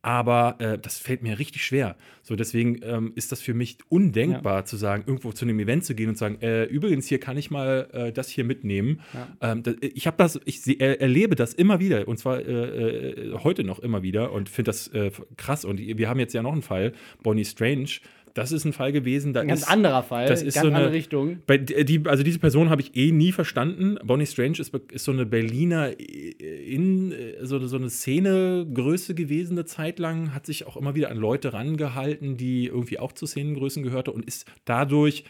Aber 0.04 0.56
äh, 0.58 0.78
das 0.80 0.98
fällt 0.98 1.22
mir 1.22 1.38
richtig 1.38 1.64
schwer. 1.64 1.94
So, 2.22 2.34
deswegen 2.34 2.80
ähm, 2.82 3.12
ist 3.14 3.30
das 3.30 3.40
für 3.40 3.54
mich 3.54 3.78
undenkbar, 3.88 4.58
ja. 4.58 4.64
zu 4.64 4.76
sagen, 4.76 5.04
irgendwo 5.06 5.30
zu 5.30 5.44
einem 5.44 5.60
Event 5.60 5.84
zu 5.84 5.94
gehen 5.94 6.08
und 6.08 6.16
zu 6.16 6.24
sagen, 6.24 6.38
äh, 6.42 6.64
übrigens, 6.64 7.06
hier 7.06 7.20
kann 7.20 7.36
ich 7.36 7.52
mal 7.52 7.88
äh, 7.92 8.12
das 8.12 8.28
hier 8.28 8.42
mitnehmen. 8.42 9.00
Ja. 9.14 9.52
Ähm, 9.52 9.62
das, 9.62 9.76
ich 9.80 10.08
habe 10.08 10.16
das, 10.16 10.40
ich 10.44 10.60
seh, 10.60 10.76
erlebe 10.76 11.36
das 11.36 11.54
immer 11.54 11.78
wieder 11.78 12.08
und 12.08 12.18
zwar 12.18 12.40
äh, 12.40 13.10
äh, 13.10 13.38
heute 13.44 13.62
noch 13.62 13.78
immer 13.78 14.02
wieder 14.02 14.32
und 14.32 14.48
finde 14.48 14.70
das 14.70 14.88
äh, 14.88 15.12
krass. 15.36 15.64
Und 15.64 15.78
wir 15.78 16.08
haben 16.08 16.18
jetzt 16.18 16.34
ja 16.34 16.42
noch 16.42 16.52
einen 16.52 16.62
Fall, 16.62 16.94
Bonnie 17.22 17.44
Strange 17.44 18.00
das 18.34 18.52
ist 18.52 18.64
ein 18.64 18.72
Fall 18.72 18.92
gewesen. 18.92 19.32
Da 19.32 19.40
ein 19.40 19.48
ganz 19.48 19.62
ist, 19.62 19.68
anderer 19.68 20.02
Fall, 20.02 20.26
das 20.26 20.42
ist 20.42 20.54
ganz 20.54 20.64
so 20.64 20.68
eine 20.68 20.76
andere 20.76 20.92
Richtung. 20.92 21.38
Bei, 21.46 21.58
die, 21.58 22.02
also 22.06 22.22
diese 22.22 22.38
Person 22.38 22.70
habe 22.70 22.80
ich 22.82 22.96
eh 22.96 23.12
nie 23.12 23.32
verstanden. 23.32 23.98
Bonnie 24.04 24.26
Strange 24.26 24.58
ist, 24.58 24.74
ist 24.74 25.04
so 25.04 25.12
eine 25.12 25.26
Berliner 25.26 25.98
in 25.98 27.14
so, 27.42 27.64
so 27.66 27.76
eine 27.76 27.90
Szenegröße 27.90 29.14
gewesen 29.14 29.52
eine 29.52 29.66
Zeit 29.66 29.98
lang, 29.98 30.34
hat 30.34 30.46
sich 30.46 30.66
auch 30.66 30.76
immer 30.76 30.94
wieder 30.94 31.10
an 31.10 31.18
Leute 31.18 31.52
rangehalten, 31.52 32.36
die 32.36 32.66
irgendwie 32.66 32.98
auch 32.98 33.12
zu 33.12 33.26
Szenengrößen 33.26 33.82
gehörte 33.82 34.12
und 34.12 34.24
ist 34.24 34.46
dadurch 34.64 35.24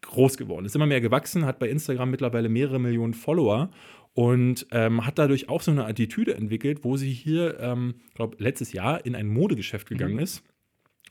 groß 0.00 0.36
geworden. 0.36 0.64
Ist 0.64 0.76
immer 0.76 0.86
mehr 0.86 1.00
gewachsen, 1.00 1.44
hat 1.44 1.58
bei 1.58 1.68
Instagram 1.68 2.10
mittlerweile 2.10 2.48
mehrere 2.48 2.78
Millionen 2.78 3.14
Follower 3.14 3.70
und 4.14 4.66
ähm, 4.72 5.06
hat 5.06 5.18
dadurch 5.18 5.48
auch 5.48 5.62
so 5.62 5.70
eine 5.70 5.84
Attitüde 5.84 6.34
entwickelt, 6.34 6.80
wo 6.82 6.96
sie 6.96 7.10
hier, 7.10 7.58
ähm, 7.60 7.94
glaube 8.14 8.36
letztes 8.38 8.72
Jahr 8.72 9.04
in 9.06 9.14
ein 9.14 9.28
Modegeschäft 9.28 9.88
gegangen 9.88 10.14
mhm. 10.14 10.20
ist 10.20 10.42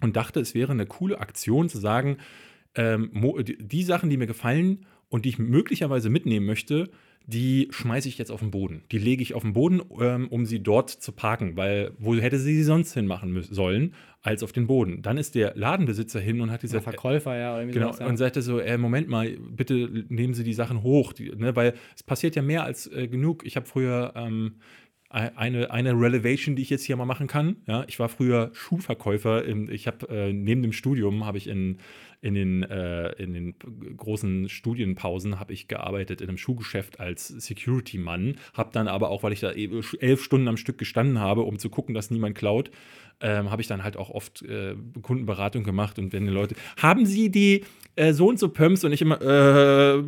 und 0.02 0.16
dachte, 0.16 0.40
es 0.40 0.54
wäre 0.54 0.72
eine 0.72 0.86
coole 0.86 1.20
Aktion 1.20 1.70
zu 1.70 1.78
sagen, 1.78 2.18
ähm, 2.76 3.12
die 3.60 3.84
Sachen, 3.84 4.10
die 4.10 4.18
mir 4.18 4.28
gefallen 4.28 4.86
und 5.10 5.26
die 5.26 5.30
ich 5.30 5.40
möglicherweise 5.40 6.10
mitnehmen 6.10 6.46
möchte, 6.46 6.90
die 7.28 7.68
schmeiße 7.72 8.08
ich 8.08 8.18
jetzt 8.18 8.32
auf 8.32 8.40
den 8.40 8.52
Boden. 8.52 8.84
Die 8.92 8.98
lege 8.98 9.22
ich 9.22 9.34
auf 9.34 9.42
den 9.42 9.52
Boden, 9.52 9.82
ähm, 10.00 10.30
um 10.30 10.46
sie 10.46 10.64
dort 10.64 10.90
zu 10.90 11.12
parken, 11.12 11.58
weil 11.58 11.92
wo 12.00 12.16
hätte 12.16 12.40
sie 12.40 12.56
sie 12.56 12.64
sonst 12.64 12.94
hinmachen 12.94 13.44
sollen, 13.44 13.94
als 14.22 14.44
auf 14.44 14.54
den 14.54 14.66
Boden. 14.66 15.02
Dann 15.02 15.18
ist 15.18 15.36
der 15.36 15.54
Ladenbesitzer 15.56 16.22
hin 16.22 16.40
und 16.40 16.52
hat 16.52 16.62
gesagt, 16.62 16.86
der 16.86 16.94
Verkäufer, 16.94 17.38
ja, 17.38 17.56
oder 17.56 17.66
genau, 17.66 17.88
sowas, 17.88 18.00
ja. 18.00 18.08
und 18.08 18.18
sagte 18.18 18.42
so, 18.42 18.60
äh, 18.60 18.78
Moment 18.78 19.10
mal, 19.10 19.38
bitte 19.38 20.06
nehmen 20.08 20.34
Sie 20.34 20.46
die 20.46 20.54
Sachen 20.54 20.84
hoch, 20.84 21.12
die, 21.12 21.30
ne, 21.36 21.54
weil 21.56 21.74
es 21.96 22.04
passiert 22.04 22.38
ja 22.38 22.42
mehr 22.42 22.64
als 22.64 22.88
äh, 22.88 23.10
genug. 23.10 23.46
Ich 23.46 23.58
habe 23.58 23.66
früher 23.66 24.14
ähm, 24.16 24.56
eine, 25.18 25.72
eine 25.72 25.94
Relevation, 25.94 26.56
die 26.56 26.62
ich 26.62 26.70
jetzt 26.70 26.84
hier 26.84 26.96
mal 26.96 27.06
machen 27.06 27.28
kann. 27.28 27.58
Ja, 27.66 27.84
ich 27.88 28.00
war 28.00 28.10
früher 28.10 28.52
Schuhverkäufer. 28.54 29.44
Im, 29.46 29.70
ich 29.70 29.88
habe 29.88 30.08
äh, 30.10 30.34
neben 30.34 30.62
dem 30.62 30.74
Studium 30.74 31.26
habe 31.26 31.38
ich 31.38 31.48
in, 31.48 31.78
in, 32.22 32.34
den, 32.36 32.64
äh, 32.64 33.12
in 33.14 33.34
den 33.34 33.56
großen 33.98 34.50
Studienpausen 34.50 35.40
habe 35.40 35.54
ich 35.54 35.68
gearbeitet 35.68 36.22
in 36.22 36.30
einem 36.30 36.38
Schuhgeschäft 36.38 37.00
als 37.00 37.28
Security-Mann. 37.28 38.38
Habe 38.54 38.70
dann 38.74 38.88
aber 38.88 39.10
auch, 39.10 39.24
weil 39.24 39.34
ich 39.34 39.40
da 39.40 39.52
e, 39.52 39.82
elf 40.00 40.24
Stunden 40.24 40.48
am 40.48 40.58
Stück 40.58 40.78
gestanden 40.78 41.20
habe, 41.20 41.42
um 41.42 41.58
zu 41.58 41.70
gucken, 41.70 41.96
dass 41.96 42.12
niemand 42.12 42.36
klaut, 42.36 42.72
ähm, 43.22 43.50
habe 43.50 43.62
ich 43.62 43.68
dann 43.68 43.84
halt 43.84 43.98
auch 43.98 44.10
oft 44.10 44.42
äh, 44.44 44.76
Kundenberatung 45.02 45.64
gemacht 45.64 45.98
und 46.00 46.14
wenn 46.14 46.26
die 46.26 46.32
Leute, 46.32 46.56
haben 46.78 47.06
Sie 47.06 47.30
die 47.30 47.64
äh, 47.96 48.14
so 48.14 48.30
und 48.30 48.40
so 48.40 48.50
Pumps 48.50 48.84
und 48.84 48.92
ich 48.92 49.02
immer, 49.02 49.20
äh, 49.22 50.00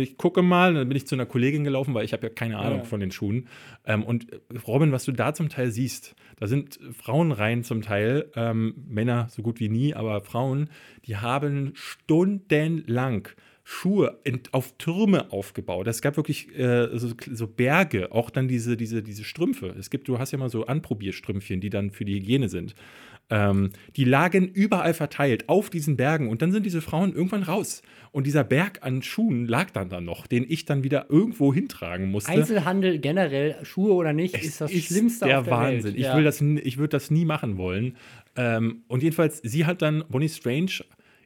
ich 0.00 0.16
gucke 0.16 0.42
mal, 0.42 0.74
dann 0.74 0.88
bin 0.88 0.96
ich 0.96 1.06
zu 1.06 1.14
einer 1.14 1.26
Kollegin 1.26 1.64
gelaufen, 1.64 1.94
weil 1.94 2.04
ich 2.04 2.12
habe 2.12 2.26
ja 2.26 2.32
keine 2.32 2.58
Ahnung 2.58 2.78
ja. 2.78 2.84
von 2.84 3.00
den 3.00 3.12
Schuhen. 3.12 3.46
Ähm, 3.86 4.02
und 4.02 4.26
Robin, 4.66 4.92
was 4.92 5.04
du 5.04 5.12
da 5.12 5.34
zum 5.34 5.48
Teil 5.48 5.70
siehst, 5.70 6.16
da 6.36 6.46
sind 6.46 6.78
Frauenreihen 6.92 7.62
zum 7.62 7.82
Teil, 7.82 8.30
ähm, 8.34 8.74
Männer 8.88 9.28
so 9.30 9.42
gut 9.42 9.60
wie 9.60 9.68
nie, 9.68 9.94
aber 9.94 10.20
Frauen, 10.20 10.68
die 11.06 11.16
haben 11.16 11.72
stundenlang 11.74 13.28
Schuhe 13.70 14.18
in, 14.24 14.40
auf 14.52 14.78
Türme 14.78 15.30
aufgebaut. 15.30 15.86
Es 15.88 16.00
gab 16.00 16.16
wirklich 16.16 16.48
äh, 16.58 16.88
so, 16.94 17.10
so, 17.30 17.46
Berge, 17.46 18.10
auch 18.12 18.30
dann 18.30 18.48
diese, 18.48 18.78
diese, 18.78 19.02
diese 19.02 19.24
Strümpfe. 19.24 19.74
Es 19.78 19.90
gibt, 19.90 20.08
du 20.08 20.18
hast 20.18 20.30
ja 20.32 20.38
mal 20.38 20.48
so 20.48 20.64
Anprobierstrümpfchen, 20.64 21.60
die 21.60 21.68
dann 21.68 21.90
für 21.90 22.06
die 22.06 22.14
Hygiene 22.14 22.48
sind. 22.48 22.74
Ähm, 23.28 23.72
die 23.94 24.04
lagen 24.04 24.48
überall 24.48 24.94
verteilt 24.94 25.50
auf 25.50 25.68
diesen 25.68 25.98
Bergen 25.98 26.30
und 26.30 26.40
dann 26.40 26.50
sind 26.50 26.64
diese 26.64 26.80
Frauen 26.80 27.12
irgendwann 27.14 27.42
raus. 27.42 27.82
Und 28.10 28.26
dieser 28.26 28.42
Berg 28.42 28.78
an 28.84 29.02
Schuhen 29.02 29.46
lag 29.46 29.70
dann 29.70 29.90
da 29.90 30.00
noch, 30.00 30.26
den 30.26 30.46
ich 30.48 30.64
dann 30.64 30.82
wieder 30.82 31.10
irgendwo 31.10 31.52
hintragen 31.52 32.10
musste. 32.10 32.32
Einzelhandel 32.32 32.98
generell, 33.00 33.56
Schuhe 33.64 33.92
oder 33.92 34.14
nicht, 34.14 34.34
es 34.34 34.44
ist 34.44 34.60
das 34.62 34.72
ist 34.72 34.86
Schlimmste 34.86 35.26
der 35.26 35.40
auf 35.40 35.44
der 35.44 35.52
Wahnsinn. 35.52 35.94
Welt. 35.94 36.06
Ich, 36.06 36.14
will 36.14 36.24
das, 36.24 36.40
ich 36.40 36.78
würde 36.78 36.92
das 36.92 37.10
nie 37.10 37.26
machen 37.26 37.58
wollen. 37.58 37.98
Ähm, 38.34 38.84
und 38.88 39.02
jedenfalls, 39.02 39.42
sie 39.44 39.66
hat 39.66 39.82
dann, 39.82 40.04
Bonnie 40.08 40.30
Strange 40.30 40.84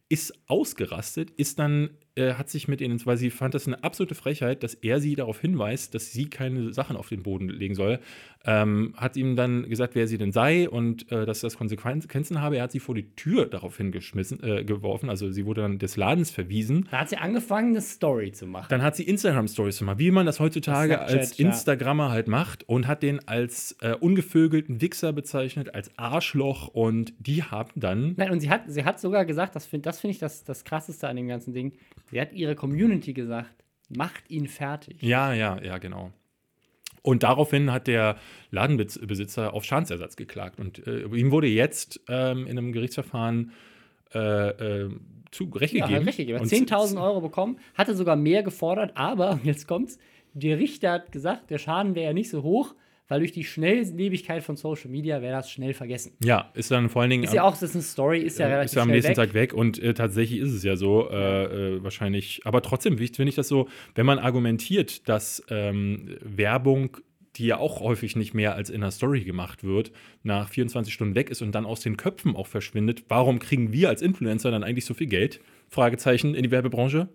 ist 0.09 0.35
ausgerastet, 0.49 1.31
ist 1.31 1.61
dann 1.61 1.91
äh, 2.15 2.35
hat 2.35 2.51
sich 2.51 2.69
mit 2.69 2.81
ihnen, 2.81 3.01
weil 3.07 3.17
sie 3.17 3.31
fand 3.31 3.55
das 3.55 3.67
eine 3.67 3.83
absolute 3.83 4.15
Frechheit, 4.15 4.63
dass 4.63 4.75
er 4.75 5.01
sie 5.01 5.15
darauf 5.15 5.41
hinweist, 5.41 5.95
dass 5.95 6.13
sie 6.13 6.29
keine 6.29 6.73
Sachen 6.73 6.97
auf 6.97 7.09
den 7.09 7.23
Boden 7.23 7.49
legen 7.49 7.75
soll. 7.75 8.01
Ähm, 8.45 8.93
hat 8.97 9.17
ihm 9.17 9.37
dann 9.37 9.69
gesagt, 9.69 9.95
wer 9.95 10.07
sie 10.07 10.19
denn 10.19 10.33
sei 10.33 10.69
und 10.69 11.11
äh, 11.13 11.25
dass 11.27 11.41
das 11.41 11.57
Konsequenzen 11.57 12.41
habe. 12.41 12.57
Er 12.57 12.65
hat 12.65 12.73
sie 12.73 12.81
vor 12.81 12.95
die 12.95 13.15
Tür 13.15 13.47
darauf 13.47 13.77
hingeschmissen, 13.77 14.43
äh, 14.43 14.65
geworfen. 14.65 15.09
Also 15.09 15.31
sie 15.31 15.47
wurde 15.47 15.63
dann 15.63 15.79
des 15.79 15.97
Ladens 15.97 16.31
verwiesen. 16.31 16.89
Da 16.91 17.01
hat 17.01 17.09
sie 17.09 17.17
angefangen, 17.17 17.69
eine 17.69 17.81
Story 17.81 18.33
zu 18.33 18.47
machen. 18.47 18.67
Dann 18.69 18.83
hat 18.83 18.97
sie 18.97 19.05
Instagram-Stories 19.05 19.79
gemacht, 19.79 19.99
wie 19.99 20.11
man 20.11 20.27
das 20.27 20.41
heutzutage 20.41 20.95
Snapchat, 20.95 21.19
als 21.19 21.39
ja. 21.39 21.47
Instagrammer 21.47 22.11
halt 22.11 22.27
macht 22.27 22.69
und 22.69 22.89
hat 22.89 23.03
den 23.03 23.27
als 23.27 23.77
äh, 23.81 23.95
ungevögelten 23.95 24.81
Wichser 24.81 25.13
bezeichnet, 25.13 25.75
als 25.75 25.97
Arschloch 25.97 26.69
und 26.69 27.15
die 27.21 27.45
haben 27.45 27.71
dann. 27.77 28.15
Nein, 28.17 28.33
und 28.33 28.41
sie 28.41 28.51
hat, 28.51 28.65
sie 28.67 28.85
hat 28.85 29.01
sogar 29.01 29.25
gesagt, 29.25 29.55
das 29.55 29.67
finde 29.67 29.85
das 29.85 30.01
find 30.01 30.15
ich 30.15 30.19
das, 30.19 30.45
das 30.45 30.65
Krasseste 30.65 31.09
an 31.09 31.17
dem 31.17 31.29
ganzen 31.29 31.55
Ding, 31.55 31.73
sie 32.13 32.21
hat 32.21 32.33
ihre 32.33 32.55
Community 32.55 33.15
gesagt, 33.15 33.65
macht 33.89 34.31
ihn 34.31 34.47
fertig. 34.47 35.03
Ja, 35.03 35.33
ja, 35.33 35.61
ja, 35.61 35.79
genau. 35.79 36.13
Und 37.03 37.25
daraufhin 37.25 37.73
hat 37.73 37.89
der 37.89 38.17
Ladenbesitzer 38.51 39.55
auf 39.55 39.65
Schadensersatz 39.65 40.15
geklagt. 40.15 40.61
Und 40.61 40.87
äh, 40.87 41.03
ihm 41.07 41.33
wurde 41.33 41.49
jetzt 41.49 42.01
ähm, 42.09 42.47
in 42.47 42.57
einem 42.57 42.73
Gerichtsverfahren 42.73 43.51
äh, 44.15 44.49
äh, 44.51 44.91
zu 45.33 45.45
Recht 45.45 45.75
Ja, 45.75 45.87
gegeben. 45.87 46.37
hat 46.37 46.43
Und 46.43 46.49
10.000 46.53 47.03
Euro 47.03 47.21
bekommen, 47.23 47.59
hatte 47.75 47.97
sogar 47.97 48.15
mehr 48.15 48.43
gefordert, 48.43 48.93
aber, 48.95 49.41
jetzt 49.45 49.67
kommt's, 49.67 49.99
der 50.35 50.59
Richter 50.59 50.93
hat 50.93 51.13
gesagt, 51.13 51.51
der 51.51 51.59
Schaden 51.59 51.95
wäre 51.95 52.07
ja 52.07 52.13
nicht 52.13 52.31
so 52.31 52.43
hoch, 52.43 52.75
weil 53.13 53.19
durch 53.19 53.33
die 53.33 53.45
Schnelllebigkeit 53.45 54.43
von 54.43 54.57
Social 54.57 54.89
Media 54.91 55.21
wäre 55.21 55.37
das 55.37 55.51
schnell 55.51 55.75
vergessen. 55.75 56.13
Ja, 56.25 56.51
ist 56.55 56.71
dann 56.71 56.89
vor 56.89 57.03
allen 57.03 57.11
Dingen. 57.11 57.25
Ist 57.25 57.35
ja 57.35 57.43
auch, 57.43 57.51
das 57.53 57.63
ist 57.63 57.75
eine 57.75 57.83
Story, 57.83 58.21
ist 58.21 58.39
ja 58.39 58.47
relativ 58.47 58.71
ist 58.71 58.75
ja 58.75 58.83
am 58.83 58.89
nächsten 58.89 59.11
weg. 59.11 59.17
Tag 59.17 59.35
weg 59.35 59.53
und 59.53 59.79
äh, 59.79 59.93
tatsächlich 59.93 60.41
ist 60.41 60.51
es 60.55 60.63
ja 60.63 60.77
so, 60.77 61.11
äh, 61.11 61.75
äh, 61.75 61.85
wahrscheinlich. 61.85 62.41
Aber 62.45 62.63
trotzdem 62.63 62.97
finde 62.97 63.29
ich 63.29 63.35
das 63.35 63.49
so, 63.49 63.69
wenn 63.95 64.07
man 64.07 64.19
argumentiert, 64.19 65.07
dass 65.11 65.45
ähm, 65.51 66.17
Werbung, 66.23 66.97
die 67.37 67.45
ja 67.45 67.59
auch 67.59 67.81
häufig 67.81 68.17
nicht 68.17 68.33
mehr 68.33 68.55
als 68.55 68.71
in 68.71 68.83
einer 68.83 68.91
Story 68.91 69.25
gemacht 69.25 69.63
wird, 69.63 69.93
nach 70.23 70.49
24 70.49 70.95
Stunden 70.95 71.15
weg 71.15 71.29
ist 71.29 71.43
und 71.43 71.53
dann 71.53 71.67
aus 71.67 71.81
den 71.81 71.99
Köpfen 71.99 72.35
auch 72.35 72.47
verschwindet, 72.47 73.05
warum 73.09 73.41
kriegen 73.41 73.75
wir 73.75 73.91
als 73.91 74.01
Influencer 74.01 74.51
dann 74.51 74.65
eigentlich 74.65 74.87
so 74.87 74.95
viel 74.95 75.09
Geld? 75.09 75.39
Fragezeichen 75.69 76.35
in 76.35 76.45
die 76.45 76.51
Werbebranche. 76.51 77.09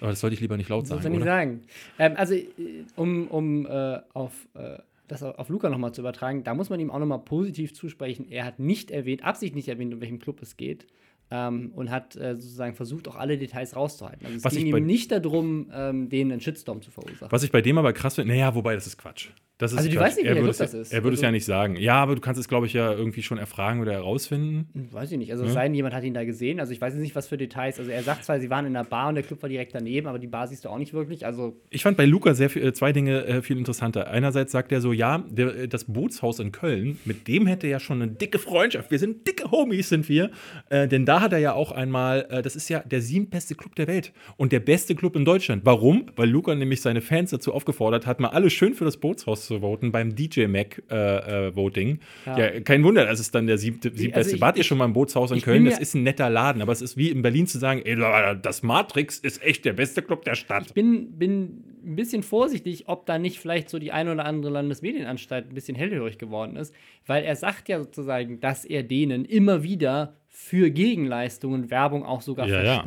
Aber 0.00 0.10
das 0.10 0.20
sollte 0.20 0.34
ich 0.34 0.40
lieber 0.40 0.58
nicht 0.58 0.68
laut 0.68 0.82
Das 0.82 0.90
sagen. 0.90 1.02
soll 1.02 1.12
ich 1.12 1.18
Oder? 1.18 1.24
sagen. 1.24 1.62
Ähm, 1.98 2.12
also, 2.16 2.34
äh, 2.34 2.48
um, 2.96 3.28
um 3.28 3.66
äh, 3.66 3.98
auf, 4.12 4.32
äh, 4.54 4.78
das 5.08 5.22
auf 5.22 5.48
Luca 5.48 5.68
nochmal 5.68 5.92
zu 5.92 6.02
übertragen, 6.02 6.44
da 6.44 6.54
muss 6.54 6.70
man 6.70 6.78
ihm 6.80 6.90
auch 6.90 6.98
nochmal 6.98 7.20
positiv 7.20 7.74
zusprechen. 7.74 8.26
Er 8.30 8.44
hat 8.44 8.58
nicht 8.58 8.90
erwähnt, 8.90 9.24
absichtlich 9.24 9.56
nicht 9.56 9.68
erwähnt, 9.68 9.92
um 9.94 10.00
welchen 10.00 10.18
Club 10.18 10.40
es 10.42 10.56
geht. 10.56 10.86
Ähm, 11.30 11.72
und 11.74 11.90
hat 11.90 12.16
äh, 12.16 12.36
sozusagen 12.36 12.74
versucht, 12.74 13.06
auch 13.06 13.16
alle 13.16 13.36
Details 13.36 13.76
rauszuhalten. 13.76 14.24
Also 14.24 14.38
es 14.38 14.44
Was 14.44 14.54
ging 14.54 14.66
ihm 14.66 14.86
nicht 14.86 15.12
darum, 15.12 15.70
ähm, 15.74 16.08
denen 16.08 16.32
einen 16.32 16.40
Shitstorm 16.40 16.80
zu 16.80 16.90
verursachen. 16.90 17.30
Was 17.30 17.42
ich 17.42 17.52
bei 17.52 17.60
dem 17.60 17.76
aber 17.76 17.92
krass 17.92 18.14
finde, 18.14 18.32
naja, 18.32 18.54
wobei 18.54 18.74
das 18.74 18.86
ist 18.86 18.96
Quatsch. 18.96 19.28
Das 19.58 19.72
ist 19.72 19.78
Also, 19.78 19.90
du 19.90 19.96
Quatsch. 19.96 20.06
weißt 20.06 20.16
nicht, 20.18 20.24
wie 20.24 20.28
er 20.28 20.34
der 20.34 20.42
Club 20.44 20.50
es, 20.52 20.58
das 20.58 20.72
ist. 20.72 20.92
Er 20.92 21.02
würde 21.02 21.14
es 21.14 21.18
Also- 21.18 21.26
ja 21.26 21.30
nicht 21.32 21.44
sagen. 21.44 21.76
Ja, 21.76 21.94
aber 21.96 22.14
du 22.14 22.20
kannst 22.20 22.40
es, 22.40 22.46
glaube 22.46 22.66
ich, 22.66 22.74
ja 22.74 22.92
irgendwie 22.92 23.22
schon 23.22 23.38
erfragen 23.38 23.80
oder 23.80 23.90
herausfinden. 23.92 24.68
Hm, 24.72 24.92
Weiß 24.92 25.10
ich 25.10 25.18
nicht. 25.18 25.32
Also 25.32 25.42
Ja. 25.42 25.48
es 25.48 25.54
sei 25.54 25.64
denn, 25.64 25.74
jemand 25.74 25.94
hat 25.94 26.04
ihn 26.04 26.14
da 26.14 26.24
gesehen. 26.24 26.60
Also 26.60 26.72
ich 26.72 26.80
weiß 26.80 26.94
nicht, 26.94 27.16
was 27.16 27.26
für 27.26 27.36
Details. 27.36 27.78
Also 27.80 27.90
er 27.90 28.04
sagt 28.04 28.24
zwar, 28.24 28.38
sie 28.38 28.50
waren 28.50 28.66
in 28.66 28.74
der 28.74 28.84
Bar 28.84 29.08
und 29.08 29.16
der 29.16 29.24
Club 29.24 29.42
war 29.42 29.48
direkt 29.48 29.74
daneben, 29.74 30.06
aber 30.06 30.20
die 30.20 30.28
Bar 30.28 30.46
siehst 30.46 30.64
du 30.64 30.68
auch 30.68 30.78
nicht 30.78 30.92
wirklich. 30.92 31.26
Also 31.26 31.56
Ich 31.70 31.82
fand 31.82 31.96
bei 31.96 32.04
Luca 32.06 32.34
sehr 32.34 32.50
viel, 32.50 32.64
äh, 32.64 32.72
zwei 32.72 32.92
Dinge 32.92 33.24
äh, 33.26 33.42
viel 33.42 33.58
interessanter. 33.58 34.08
Einerseits 34.08 34.52
sagt 34.52 34.70
er 34.70 34.80
so, 34.80 34.92
ja, 34.92 35.24
der, 35.28 35.54
äh, 35.56 35.66
das 35.68 35.84
Bootshaus 35.84 36.38
in 36.38 36.52
Köln, 36.52 36.98
mit 37.04 37.26
dem 37.26 37.48
hätte 37.48 37.66
er 37.66 37.72
ja 37.72 37.80
schon 37.80 38.00
eine 38.00 38.12
dicke 38.12 38.38
Freundschaft. 38.38 38.92
Wir 38.92 39.00
sind 39.00 39.26
dicke 39.26 39.50
Homies, 39.50 39.88
sind 39.88 40.08
wir. 40.08 40.30
Äh, 40.70 40.86
denn 40.86 41.04
da 41.04 41.20
hat 41.20 41.32
er 41.32 41.38
ja 41.40 41.52
auch 41.54 41.72
einmal, 41.72 42.26
äh, 42.30 42.42
das 42.42 42.54
ist 42.54 42.68
ja 42.68 42.78
der 42.80 43.02
siebtbeste 43.02 43.56
Club 43.56 43.74
der 43.74 43.88
Welt 43.88 44.12
und 44.36 44.52
der 44.52 44.60
beste 44.60 44.94
Club 44.94 45.16
in 45.16 45.24
Deutschland. 45.24 45.62
Warum? 45.64 46.06
Weil 46.14 46.28
Luca 46.30 46.54
nämlich 46.54 46.80
seine 46.80 47.00
Fans 47.00 47.30
dazu 47.30 47.52
aufgefordert 47.52 48.06
hat, 48.06 48.20
mal 48.20 48.28
alle 48.28 48.50
schön 48.50 48.74
für 48.74 48.84
das 48.84 48.96
Bootshaus 48.96 49.47
zu 49.48 49.60
voten 49.60 49.90
beim 49.90 50.14
DJ 50.14 50.46
Mac 50.46 50.82
äh, 50.90 51.48
äh, 51.48 51.56
Voting. 51.56 51.98
Ja. 52.26 52.38
Ja. 52.38 52.60
kein 52.60 52.84
Wunder, 52.84 53.04
das 53.04 53.18
ist 53.20 53.34
dann 53.34 53.46
der 53.46 53.58
siebte, 53.58 53.90
siebtbeste. 53.94 54.36
ich- 54.36 54.40
Wart 54.40 54.56
ihr 54.56 54.64
schon 54.64 54.78
mal 54.78 54.84
im 54.84 54.92
Bootshaus 54.92 55.30
in 55.32 55.40
Köln? 55.40 55.64
Das 55.64 55.78
ist 55.80 55.94
ein 55.94 56.04
netter 56.04 56.30
Laden, 56.30 56.62
aber 56.62 56.72
es 56.72 56.80
ist 56.82 56.96
wie 56.96 57.08
in 57.10 57.22
Berlin 57.22 57.46
zu 57.46 57.58
sagen, 57.58 57.82
ey, 57.84 57.96
das 58.40 58.62
Matrix 58.62 59.18
ist 59.18 59.42
echt 59.42 59.64
der 59.64 59.72
beste 59.72 60.02
Club 60.02 60.24
der 60.24 60.36
Stadt. 60.36 60.66
ich 60.68 60.74
bin, 60.74 61.18
bin 61.18 61.64
ein 61.84 61.96
bisschen 61.96 62.22
vorsichtig, 62.22 62.84
ob 62.86 63.06
da 63.06 63.18
nicht 63.18 63.38
vielleicht 63.38 63.70
so 63.70 63.78
die 63.78 63.92
eine 63.92 64.12
oder 64.12 64.24
andere 64.26 64.52
Landesmedienanstalt 64.52 65.48
ein 65.50 65.54
bisschen 65.54 65.74
hellhörig 65.76 66.18
geworden 66.18 66.56
ist, 66.56 66.74
weil 67.06 67.24
er 67.24 67.34
sagt 67.36 67.68
ja 67.68 67.78
sozusagen, 67.80 68.40
dass 68.40 68.64
er 68.64 68.82
denen 68.82 69.24
immer 69.24 69.62
wieder 69.62 70.14
für 70.28 70.70
Gegenleistungen 70.70 71.70
Werbung 71.70 72.04
auch 72.04 72.20
sogar 72.20 72.46
Ja, 72.48 72.62
ja. 72.62 72.82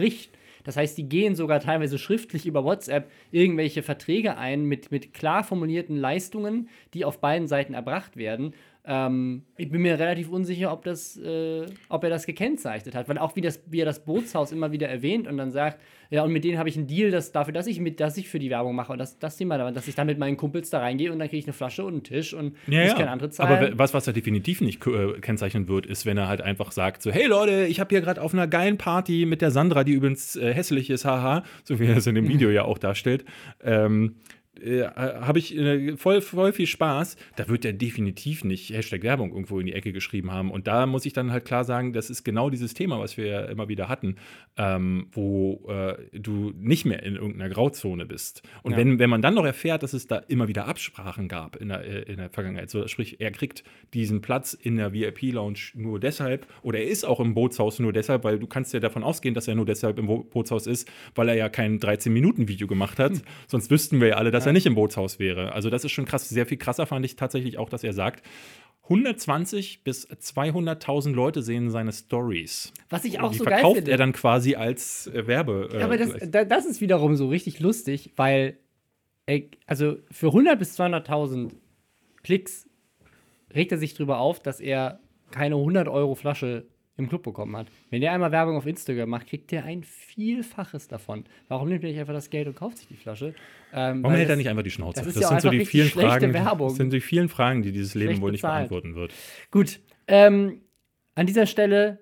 Das 0.64 0.78
heißt, 0.78 0.97
die 0.97 1.09
gehen 1.09 1.36
sogar 1.36 1.59
teilweise 1.59 1.97
schriftlich 1.97 2.45
über 2.45 2.64
WhatsApp 2.64 3.09
irgendwelche 3.32 3.84
Verträge 3.84 4.38
ein 4.38 4.66
mit, 4.66 4.91
mit 4.91 5.14
klar 5.14 5.43
formulierten 5.43 5.95
Leistungen, 5.95 6.70
die 6.93 7.05
auf 7.05 7.20
beiden 7.20 7.47
Seiten 7.47 7.74
erbracht 7.74 8.18
werden. 8.18 8.53
Ähm, 8.84 9.43
ich 9.57 9.69
bin 9.69 9.82
mir 9.84 9.99
relativ 9.99 10.29
unsicher, 10.29 10.73
ob, 10.73 10.84
das, 10.84 11.15
äh, 11.17 11.65
ob 11.89 12.03
er 12.03 12.09
das 12.09 12.25
gekennzeichnet 12.25 12.95
hat, 12.95 13.07
weil 13.07 13.19
auch 13.19 13.36
wie, 13.36 13.41
das, 13.41 13.61
wie 13.67 13.79
er 13.79 13.86
das 13.86 14.03
Bootshaus 14.03 14.51
immer 14.51 14.71
wieder 14.71 14.89
erwähnt 14.89 15.27
und 15.27 15.38
dann 15.38 15.51
sagt, 15.51 15.79
ja, 16.09 16.23
und 16.23 16.34
mit 16.34 16.43
denen 16.43 16.57
habe 16.57 16.67
ich 16.67 16.75
einen 16.77 16.88
Deal 16.88 17.11
dass, 17.11 17.32
dafür, 17.32 17.53
dass 17.53 17.67
ich, 17.67 17.79
mit, 17.79 17.99
dass 17.99 18.17
ich 18.17 18.27
für 18.27 18.39
die 18.39 18.49
Werbung 18.49 18.75
mache 18.75 18.91
und 18.91 18.97
das, 18.97 19.19
das 19.19 19.38
Thema, 19.38 19.57
da- 19.59 19.69
dass 19.71 19.88
ich 19.88 19.93
dann 19.93 20.07
mit 20.07 20.17
meinen 20.17 20.36
Kumpels 20.36 20.71
da 20.71 20.79
reingehe 20.79 21.11
und 21.11 21.19
dann 21.19 21.27
kriege 21.29 21.38
ich 21.39 21.45
eine 21.45 21.53
Flasche 21.53 21.84
und 21.86 21.93
einen 21.93 22.03
Tisch 22.03 22.34
und 22.34 22.55
muss 22.86 22.95
keine 22.95 23.11
andere 23.11 23.29
zahlen. 23.29 23.51
Aber 23.67 23.77
was, 23.77 23.93
was 23.93 24.07
er 24.07 24.13
definitiv 24.13 24.61
nicht 24.61 24.86
äh, 24.88 25.13
kennzeichnen 25.21 25.67
wird, 25.67 25.86
ist, 25.86 26.07
wenn 26.07 26.17
er 26.17 26.27
halt 26.27 26.41
einfach 26.41 26.71
sagt: 26.71 27.03
so, 27.03 27.11
Hey 27.11 27.27
Leute, 27.27 27.67
ich 27.67 27.79
habe 27.79 27.89
hier 27.93 28.01
gerade 28.01 28.19
auf 28.21 28.34
einer 28.34 28.47
geilen 28.47 28.77
Party 28.79 29.25
mit 29.27 29.41
der 29.43 29.51
Sandra, 29.51 29.84
die 29.84 29.93
übrigens 29.93 30.36
äh, 30.36 30.53
hässlich 30.53 30.89
ist, 30.89 31.05
haha, 31.05 31.43
so 31.63 31.79
wie 31.79 31.86
er 31.86 31.97
es 31.97 32.07
in 32.07 32.15
dem 32.15 32.27
Video 32.27 32.49
ja 32.49 32.63
auch 32.65 32.79
darstellt. 32.79 33.23
Ähm, 33.63 34.15
äh, 34.64 34.84
habe 34.95 35.39
ich 35.39 35.57
äh, 35.57 35.95
voll, 35.97 36.22
voll 36.22 36.53
viel 36.53 36.68
Spaß. 36.68 37.18
Da 37.36 37.47
wird 37.49 37.66
er 37.66 37.74
definitiv 37.74 38.43
nicht 38.43 38.70
Hashtag 38.72 39.03
Werbung 39.03 39.32
irgendwo 39.32 39.59
in 39.59 39.66
die 39.66 39.74
Ecke 39.74 39.91
geschrieben 39.93 40.32
haben. 40.32 40.51
Und 40.51 40.68
da 40.68 40.86
muss 40.86 41.05
ich 41.05 41.14
dann 41.14 41.32
halt 41.32 41.45
klar 41.45 41.64
sagen, 41.64 41.93
das 41.93 42.09
ist 42.09 42.24
genau 42.24 42.49
dieses 42.49 42.74
Thema, 42.74 42.99
was 42.99 43.18
wir 43.18 43.26
ja 43.26 43.41
immer 43.45 43.68
wieder 43.70 43.89
hatten, 43.89 44.16
ähm, 44.57 45.07
wo 45.12 45.62
äh, 45.70 45.95
du 46.18 46.53
nicht 46.57 46.86
mehr 46.86 47.03
in 47.03 47.16
irgendeiner 47.16 47.49
Grauzone 47.49 48.05
bist. 48.05 48.41
Und 48.64 48.72
Ja. 48.74 48.78
wenn, 48.78 48.99
wenn 48.99 49.09
man 49.09 49.22
dann 49.22 49.34
noch 49.34 49.45
erfährt, 49.45 49.84
dass 49.84 49.93
es 49.93 50.07
da 50.07 50.18
immer 50.18 50.47
wieder 50.47 50.68
Absprachen 50.68 51.28
gab 51.28 51.55
in 51.55 51.70
der, 51.70 51.84
äh, 51.86 52.01
in 52.12 52.18
der 52.18 52.30
Vergangenheit, 52.30 52.70
so, 52.70 52.88
sprich, 52.88 53.20
er 53.20 53.32
kriegt 53.32 53.64
diesen 53.93 54.22
Platz 54.22 54.53
in 54.53 54.78
der 54.78 54.93
VIP-Lounge 54.93 55.59
nur 55.76 55.99
deshalb, 55.99 56.45
oder 56.62 56.80
er 56.80 56.88
ist 56.88 57.03
auch 57.05 57.20
im 57.20 57.34
Bootshaus 57.34 57.80
nur 57.80 57.93
deshalb, 57.93 58.24
weil 58.24 58.39
du 58.39 58.47
kannst 58.47 58.74
ja 58.74 58.80
davon 58.80 59.03
ausgehen, 59.03 59.34
dass 59.34 59.47
er 59.47 59.55
nur 59.55 59.66
deshalb 59.66 59.97
im 59.99 60.07
Bo- 60.07 60.24
Bootshaus 60.24 60.68
ist, 60.68 60.89
weil 61.16 61.30
er 61.30 61.36
ja 61.36 61.49
kein 61.49 61.80
13-Minuten-Video 61.80 62.68
gemacht 62.68 62.99
hat. 62.99 63.14
Sonst 63.47 63.72
wüssten 63.72 64.01
wir 64.01 64.09
ja 64.09 64.16
alle, 64.16 64.32
dass 64.32 64.45
er 64.45 64.51
nicht 64.52 64.66
im 64.66 64.76
Bootshaus 64.76 65.20
wäre. 65.20 65.54
Also 65.54 65.70
das 65.70 65.84
ist 65.84 65.91
schon 65.91 66.06
krass. 66.06 66.28
Sehr 66.30 66.45
viel 66.45 66.58
krasser 66.58 66.86
fand 66.86 67.06
ich 67.06 67.16
tatsächlich 67.16 67.58
auch, 67.58 67.70
dass 67.70 67.84
er 67.84 67.93
sagt, 67.93 68.24
120 68.84 69.84
bis 69.84 70.10
200.000 70.10 71.14
Leute 71.14 71.41
sehen 71.41 71.70
seine 71.70 71.93
Stories. 71.93 72.74
Was 72.89 73.06
ich 73.06 73.20
auch 73.20 73.32
die 73.32 73.38
so 73.38 73.45
geil 73.45 73.54
verkauft 73.54 73.76
finde. 73.78 73.91
er 73.91 73.97
dann 73.97 74.12
quasi 74.12 74.56
als 74.56 75.08
äh, 75.08 75.28
Werbe. 75.28 75.70
äh, 75.72 75.80
Ja, 75.80 75.86
aber 75.86 75.97
das, 75.97 76.10
das 76.30 76.66
ist 76.66 76.82
wiederum 76.82 77.16
so 77.16 77.30
richtig 77.30 77.60
lustig, 77.60 78.12
weil, 78.16 78.58
also 79.66 79.97
für 80.12 80.28
100.000 80.28 80.56
bis 80.56 80.80
200.000 80.80 81.52
Klicks 82.24 82.68
regt 83.54 83.72
er 83.72 83.78
sich 83.78 83.93
drüber 83.93 84.20
auf, 84.20 84.39
dass 84.41 84.60
er 84.60 84.99
keine 85.32 85.56
100 85.56 85.88
Euro 85.88 86.16
Flasche 86.16 86.66
im 86.98 87.08
Club 87.10 87.24
bekommen 87.24 87.56
hat. 87.58 87.68
Wenn 87.89 88.02
der 88.02 88.12
einmal 88.12 88.32
Werbung 88.32 88.58
auf 88.58 88.66
Instagram 88.66 89.10
macht, 89.10 89.28
kriegt 89.28 89.52
der 89.52 89.64
ein 89.66 89.84
Vielfaches 89.84 90.88
davon. 90.88 91.24
Warum 91.48 91.70
nimmt 91.70 91.84
er 91.84 91.89
nicht 91.89 92.00
einfach 92.00 92.14
das 92.14 92.30
Geld 92.30 92.48
und 92.48 92.56
kauft 92.56 92.78
sich 92.78 92.88
die 92.88 92.96
Flasche? 92.96 93.34
Ähm, 93.74 94.04
Warum 94.04 94.16
hält 94.16 94.26
er 94.26 94.30
das- 94.30 94.38
nicht 94.38 94.50
einfach 94.50 94.64
die 94.64 94.72
Schnauze? 94.72 95.02
das 95.04 95.14
das 95.14 95.22
ja 95.24 95.30
sind 95.30 95.42
so 95.42 95.50
die 95.50 95.66
vielen 95.66 95.88
Fragen. 95.89 96.34
Werbung. 96.34 96.68
Das 96.70 96.78
sind 96.78 96.92
die 96.94 97.00
vielen 97.02 97.30
Fragen, 97.30 97.62
die 97.64 97.72
dieses 97.72 97.96
Leben 97.96 98.10
Schlecht 98.12 98.22
wohl 98.22 98.32
nicht 98.32 98.42
bezahlt. 98.42 98.70
beantworten 98.70 98.96
wird. 98.96 99.14
Gut, 99.52 99.80
ähm, 100.08 100.62
an 101.16 101.26
dieser 101.26 101.46
Stelle 101.46 102.00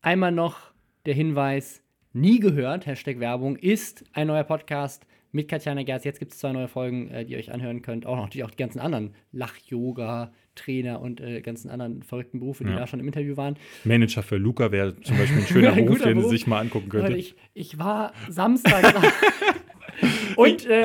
einmal 0.00 0.32
noch 0.32 0.72
der 1.06 1.14
Hinweis, 1.14 1.82
nie 2.12 2.40
gehört, 2.40 2.86
Hashtag 2.86 3.20
Werbung, 3.20 3.56
ist 3.56 4.04
ein 4.12 4.26
neuer 4.28 4.44
Podcast 4.44 5.06
mit 5.32 5.48
Katjana 5.48 5.82
Gerz. 5.82 6.04
Jetzt 6.04 6.18
gibt 6.18 6.32
es 6.32 6.38
zwei 6.38 6.52
neue 6.52 6.68
Folgen, 6.68 7.08
äh, 7.10 7.24
die 7.24 7.32
ihr 7.32 7.38
euch 7.38 7.50
anhören 7.52 7.82
könnt. 7.82 8.06
Auch 8.06 8.16
natürlich 8.16 8.44
auch 8.44 8.50
die 8.50 8.56
ganzen 8.58 8.78
anderen 8.80 9.14
Lach-Yoga, 9.32 10.32
Trainer 10.54 11.00
und 11.00 11.20
äh, 11.20 11.40
ganzen 11.40 11.70
anderen 11.70 12.02
verrückten 12.02 12.38
Berufe, 12.40 12.64
die 12.64 12.70
Ja. 12.70 12.76
da 12.80 12.86
schon 12.86 13.00
im 13.00 13.06
Interview 13.06 13.36
waren. 13.36 13.56
Manager 13.84 14.22
für 14.22 14.36
Luca 14.36 14.70
wäre 14.70 14.94
zum 15.00 15.16
Beispiel 15.16 15.38
ein 15.38 15.46
schöner 15.46 15.72
Beruf, 15.72 16.00
den 16.02 16.14
Beruf. 16.16 16.30
sie 16.30 16.36
sich 16.36 16.46
mal 16.46 16.60
angucken 16.60 16.90
Leute, 16.92 17.04
könnte. 17.06 17.18
ich, 17.18 17.34
ich 17.54 17.78
war 17.78 18.12
Samstag 18.28 18.94
und 20.36 20.66
äh, 20.66 20.84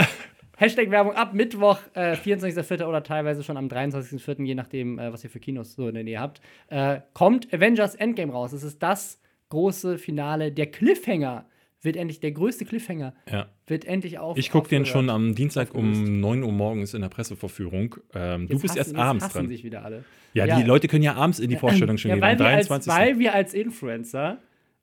Hashtag 0.59 0.89
Werbung 0.89 1.13
ab 1.13 1.33
Mittwoch, 1.33 1.79
äh, 1.93 2.13
24.04. 2.13 2.85
oder 2.85 3.03
teilweise 3.03 3.43
schon 3.43 3.57
am 3.57 3.67
23.04., 3.67 4.43
je 4.43 4.55
nachdem, 4.55 4.97
äh, 4.97 5.13
was 5.13 5.23
ihr 5.23 5.29
für 5.29 5.39
Kinos 5.39 5.75
so 5.75 5.87
in 5.87 5.93
der 5.95 6.03
Nähe 6.03 6.19
habt, 6.19 6.41
äh, 6.69 7.01
kommt 7.13 7.53
Avengers 7.53 7.93
Endgame 7.95 8.31
raus. 8.33 8.53
Es 8.53 8.63
ist 8.63 8.81
das 8.81 9.21
große 9.49 9.97
Finale. 9.99 10.51
Der 10.51 10.67
Cliffhanger 10.67 11.45
wird 11.81 11.95
endlich, 11.95 12.19
der 12.19 12.31
größte 12.31 12.65
Cliffhanger 12.65 13.13
Ja. 13.31 13.47
wird 13.67 13.85
endlich 13.85 14.17
auf. 14.19 14.37
Ich 14.37 14.49
gucke 14.51 14.67
den 14.69 14.85
schon 14.85 15.09
am 15.09 15.35
Dienstag 15.35 15.69
aufgelöst. 15.75 16.01
um 16.07 16.19
9 16.19 16.43
Uhr 16.43 16.51
morgens 16.51 16.93
in 16.93 17.01
der 17.01 17.09
Pressevorführung. 17.09 17.95
Ähm, 18.13 18.47
du 18.47 18.59
bist 18.59 18.77
hassen- 18.77 18.77
erst 18.77 18.95
abends 18.95 19.29
dran. 19.29 19.47
sich 19.47 19.63
wieder 19.63 19.83
alle. 19.85 20.03
Ja, 20.33 20.45
Ja. 20.45 20.57
die 20.59 20.63
Leute 20.63 20.87
können 20.87 21.03
ja 21.03 21.13
abends 21.15 21.39
in 21.39 21.49
die 21.49 21.55
Vorstellung 21.55 21.97
schon 21.97 22.09
Ja, 22.09 22.15
gehen. 22.15 22.21
weil 22.21 22.39
wir, 22.39 22.45
als, 22.47 22.67
23. 22.67 22.91
weil 22.93 23.19
wir 23.19 23.33
als 23.33 23.53
Influencer 23.53 24.39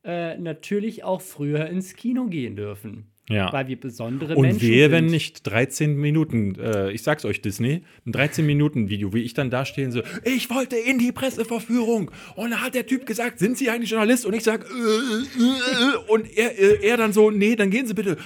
äh, 0.07 0.37
natürlich 0.37 1.03
auch 1.03 1.23
früher 1.23 1.67
ins 1.67 1.97
Kino 1.97 2.27
gehen 2.27 2.57
dürfen. 2.57 3.07
Ja. 3.29 3.51
weil 3.55 3.69
wir 3.69 3.81
besondere 3.81 4.35
Und 4.37 4.43
Menschen 4.43 4.61
wehe, 4.69 4.83
sind. 4.85 4.93
wenn 4.93 5.07
nicht 5.07 5.47
13 5.47 5.97
Minuten, 5.97 6.57
äh, 6.61 6.91
ich 6.91 7.03
sag's 7.03 7.25
euch, 7.25 7.41
Disney, 7.41 7.83
ein 8.07 8.13
13-Minuten-Video, 8.13 9.15
wie 9.15 9.23
ich 9.23 9.33
dann 9.33 9.49
da 9.49 9.65
stehe 9.65 9.87
und 9.87 9.93
so, 9.93 10.03
ich 10.25 10.51
wollte 10.51 10.77
in 10.77 10.99
die 10.99 11.11
Presseverführung. 11.11 12.11
Und 12.37 12.51
da 12.51 12.59
hat 12.61 12.75
der 12.75 12.85
Typ 12.87 13.07
gesagt, 13.07 13.39
sind 13.39 13.57
Sie 13.57 13.71
eigentlich 13.71 13.91
Journalist? 13.91 14.27
Und 14.27 14.35
ich 14.35 14.45
sag, 14.45 14.65
äh, 14.65 14.67
äh, 14.67 15.43
äh, 15.43 16.11
und 16.13 16.31
er, 16.37 16.59
äh, 16.59 16.87
er 16.87 16.97
dann 16.99 17.15
so, 17.15 17.31
nee, 17.31 17.57
dann 17.57 17.71
gehen 17.71 17.87
Sie 17.87 17.95
bitte. 17.95 18.19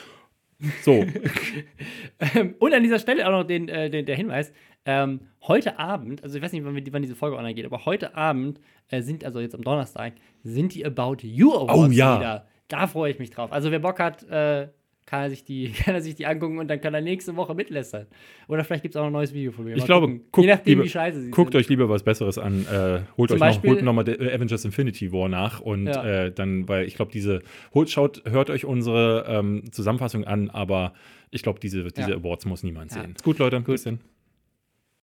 So, 0.82 1.04
Ähm, 2.34 2.54
Und 2.58 2.74
an 2.74 2.82
dieser 2.82 2.98
Stelle 2.98 3.26
auch 3.26 3.30
noch 3.30 3.44
den, 3.44 3.68
äh, 3.68 3.90
den, 3.90 4.04
der 4.06 4.16
Hinweis: 4.16 4.52
ähm, 4.84 5.20
Heute 5.46 5.78
Abend, 5.78 6.22
also 6.24 6.36
ich 6.36 6.42
weiß 6.42 6.52
nicht, 6.52 6.64
wann, 6.64 6.76
wann 6.92 7.02
diese 7.02 7.14
Folge 7.14 7.36
online 7.36 7.54
geht, 7.54 7.64
aber 7.64 7.84
heute 7.86 8.16
Abend 8.16 8.60
äh, 8.88 9.00
sind, 9.02 9.24
also 9.24 9.38
jetzt 9.40 9.54
am 9.54 9.62
Donnerstag, 9.62 10.14
sind 10.42 10.74
die 10.74 10.84
About 10.84 11.18
You 11.22 11.52
Awards 11.54 11.74
Oh, 11.78 11.86
ja. 11.92 12.18
wieder. 12.18 12.46
Da 12.66 12.86
freue 12.88 13.12
ich 13.12 13.18
mich 13.20 13.30
drauf. 13.30 13.52
Also 13.52 13.70
wer 13.70 13.78
Bock 13.78 13.98
hat, 14.00 14.28
äh, 14.28 14.68
kann, 15.08 15.22
er 15.22 15.30
sich 15.30 15.42
die, 15.44 15.72
kann 15.84 15.94
er 15.94 16.02
sich 16.02 16.14
die 16.14 16.26
angucken 16.26 16.58
und 16.58 16.68
dann 16.68 16.80
kann 16.80 16.92
er 16.94 17.00
nächste 17.00 17.34
Woche 17.36 17.54
mitlästern. 17.54 18.06
Oder 18.46 18.62
vielleicht 18.64 18.82
gibt 18.82 18.94
es 18.94 18.96
auch 18.96 19.02
noch 19.02 19.08
ein 19.08 19.12
neues 19.14 19.32
Video 19.32 19.50
von 19.52 19.64
mir. 19.64 19.72
ich 19.72 19.78
Mal 19.80 19.86
glaube, 19.86 20.06
gucken. 20.08 20.24
guckt, 20.30 20.44
Je 20.46 20.52
nachdem, 20.52 20.70
lieber, 20.72 20.84
wie 20.84 20.88
scheiße 20.88 21.20
sie 21.22 21.30
guckt 21.30 21.52
sind. 21.52 21.60
euch 21.60 21.68
lieber 21.68 21.88
was 21.88 22.02
Besseres 22.02 22.38
an. 22.38 22.66
Äh, 22.66 23.00
holt 23.16 23.30
Zum 23.30 23.36
euch 23.36 23.38
noch, 23.38 23.38
Beispiel- 23.38 23.70
holt 23.70 23.82
noch 23.82 23.92
mal 23.94 24.08
äh, 24.08 24.34
Avengers 24.34 24.64
Infinity 24.64 25.12
War 25.12 25.28
nach 25.28 25.60
und 25.60 25.86
Ja. 25.86 26.04
äh, 26.26 26.32
dann, 26.32 26.68
weil 26.68 26.86
ich 26.86 26.94
glaube, 26.96 27.10
diese, 27.12 27.40
holt, 27.74 27.90
schaut, 27.90 28.22
hört 28.30 28.50
euch 28.50 28.64
unsere 28.64 29.24
ähm, 29.28 29.64
Zusammenfassung 29.72 30.24
an, 30.24 30.50
aber 30.50 30.92
ich 31.30 31.42
glaube, 31.42 31.60
diese, 31.60 31.84
diese 31.88 32.10
Ja. 32.10 32.16
Awards 32.16 32.44
muss 32.46 32.62
niemand 32.62 32.94
Ja. 32.94 33.02
sehen. 33.02 33.12
Ist 33.16 33.24
gut, 33.24 33.38
Leute. 33.38 33.60
Bis 33.60 33.84
dann. 33.84 34.00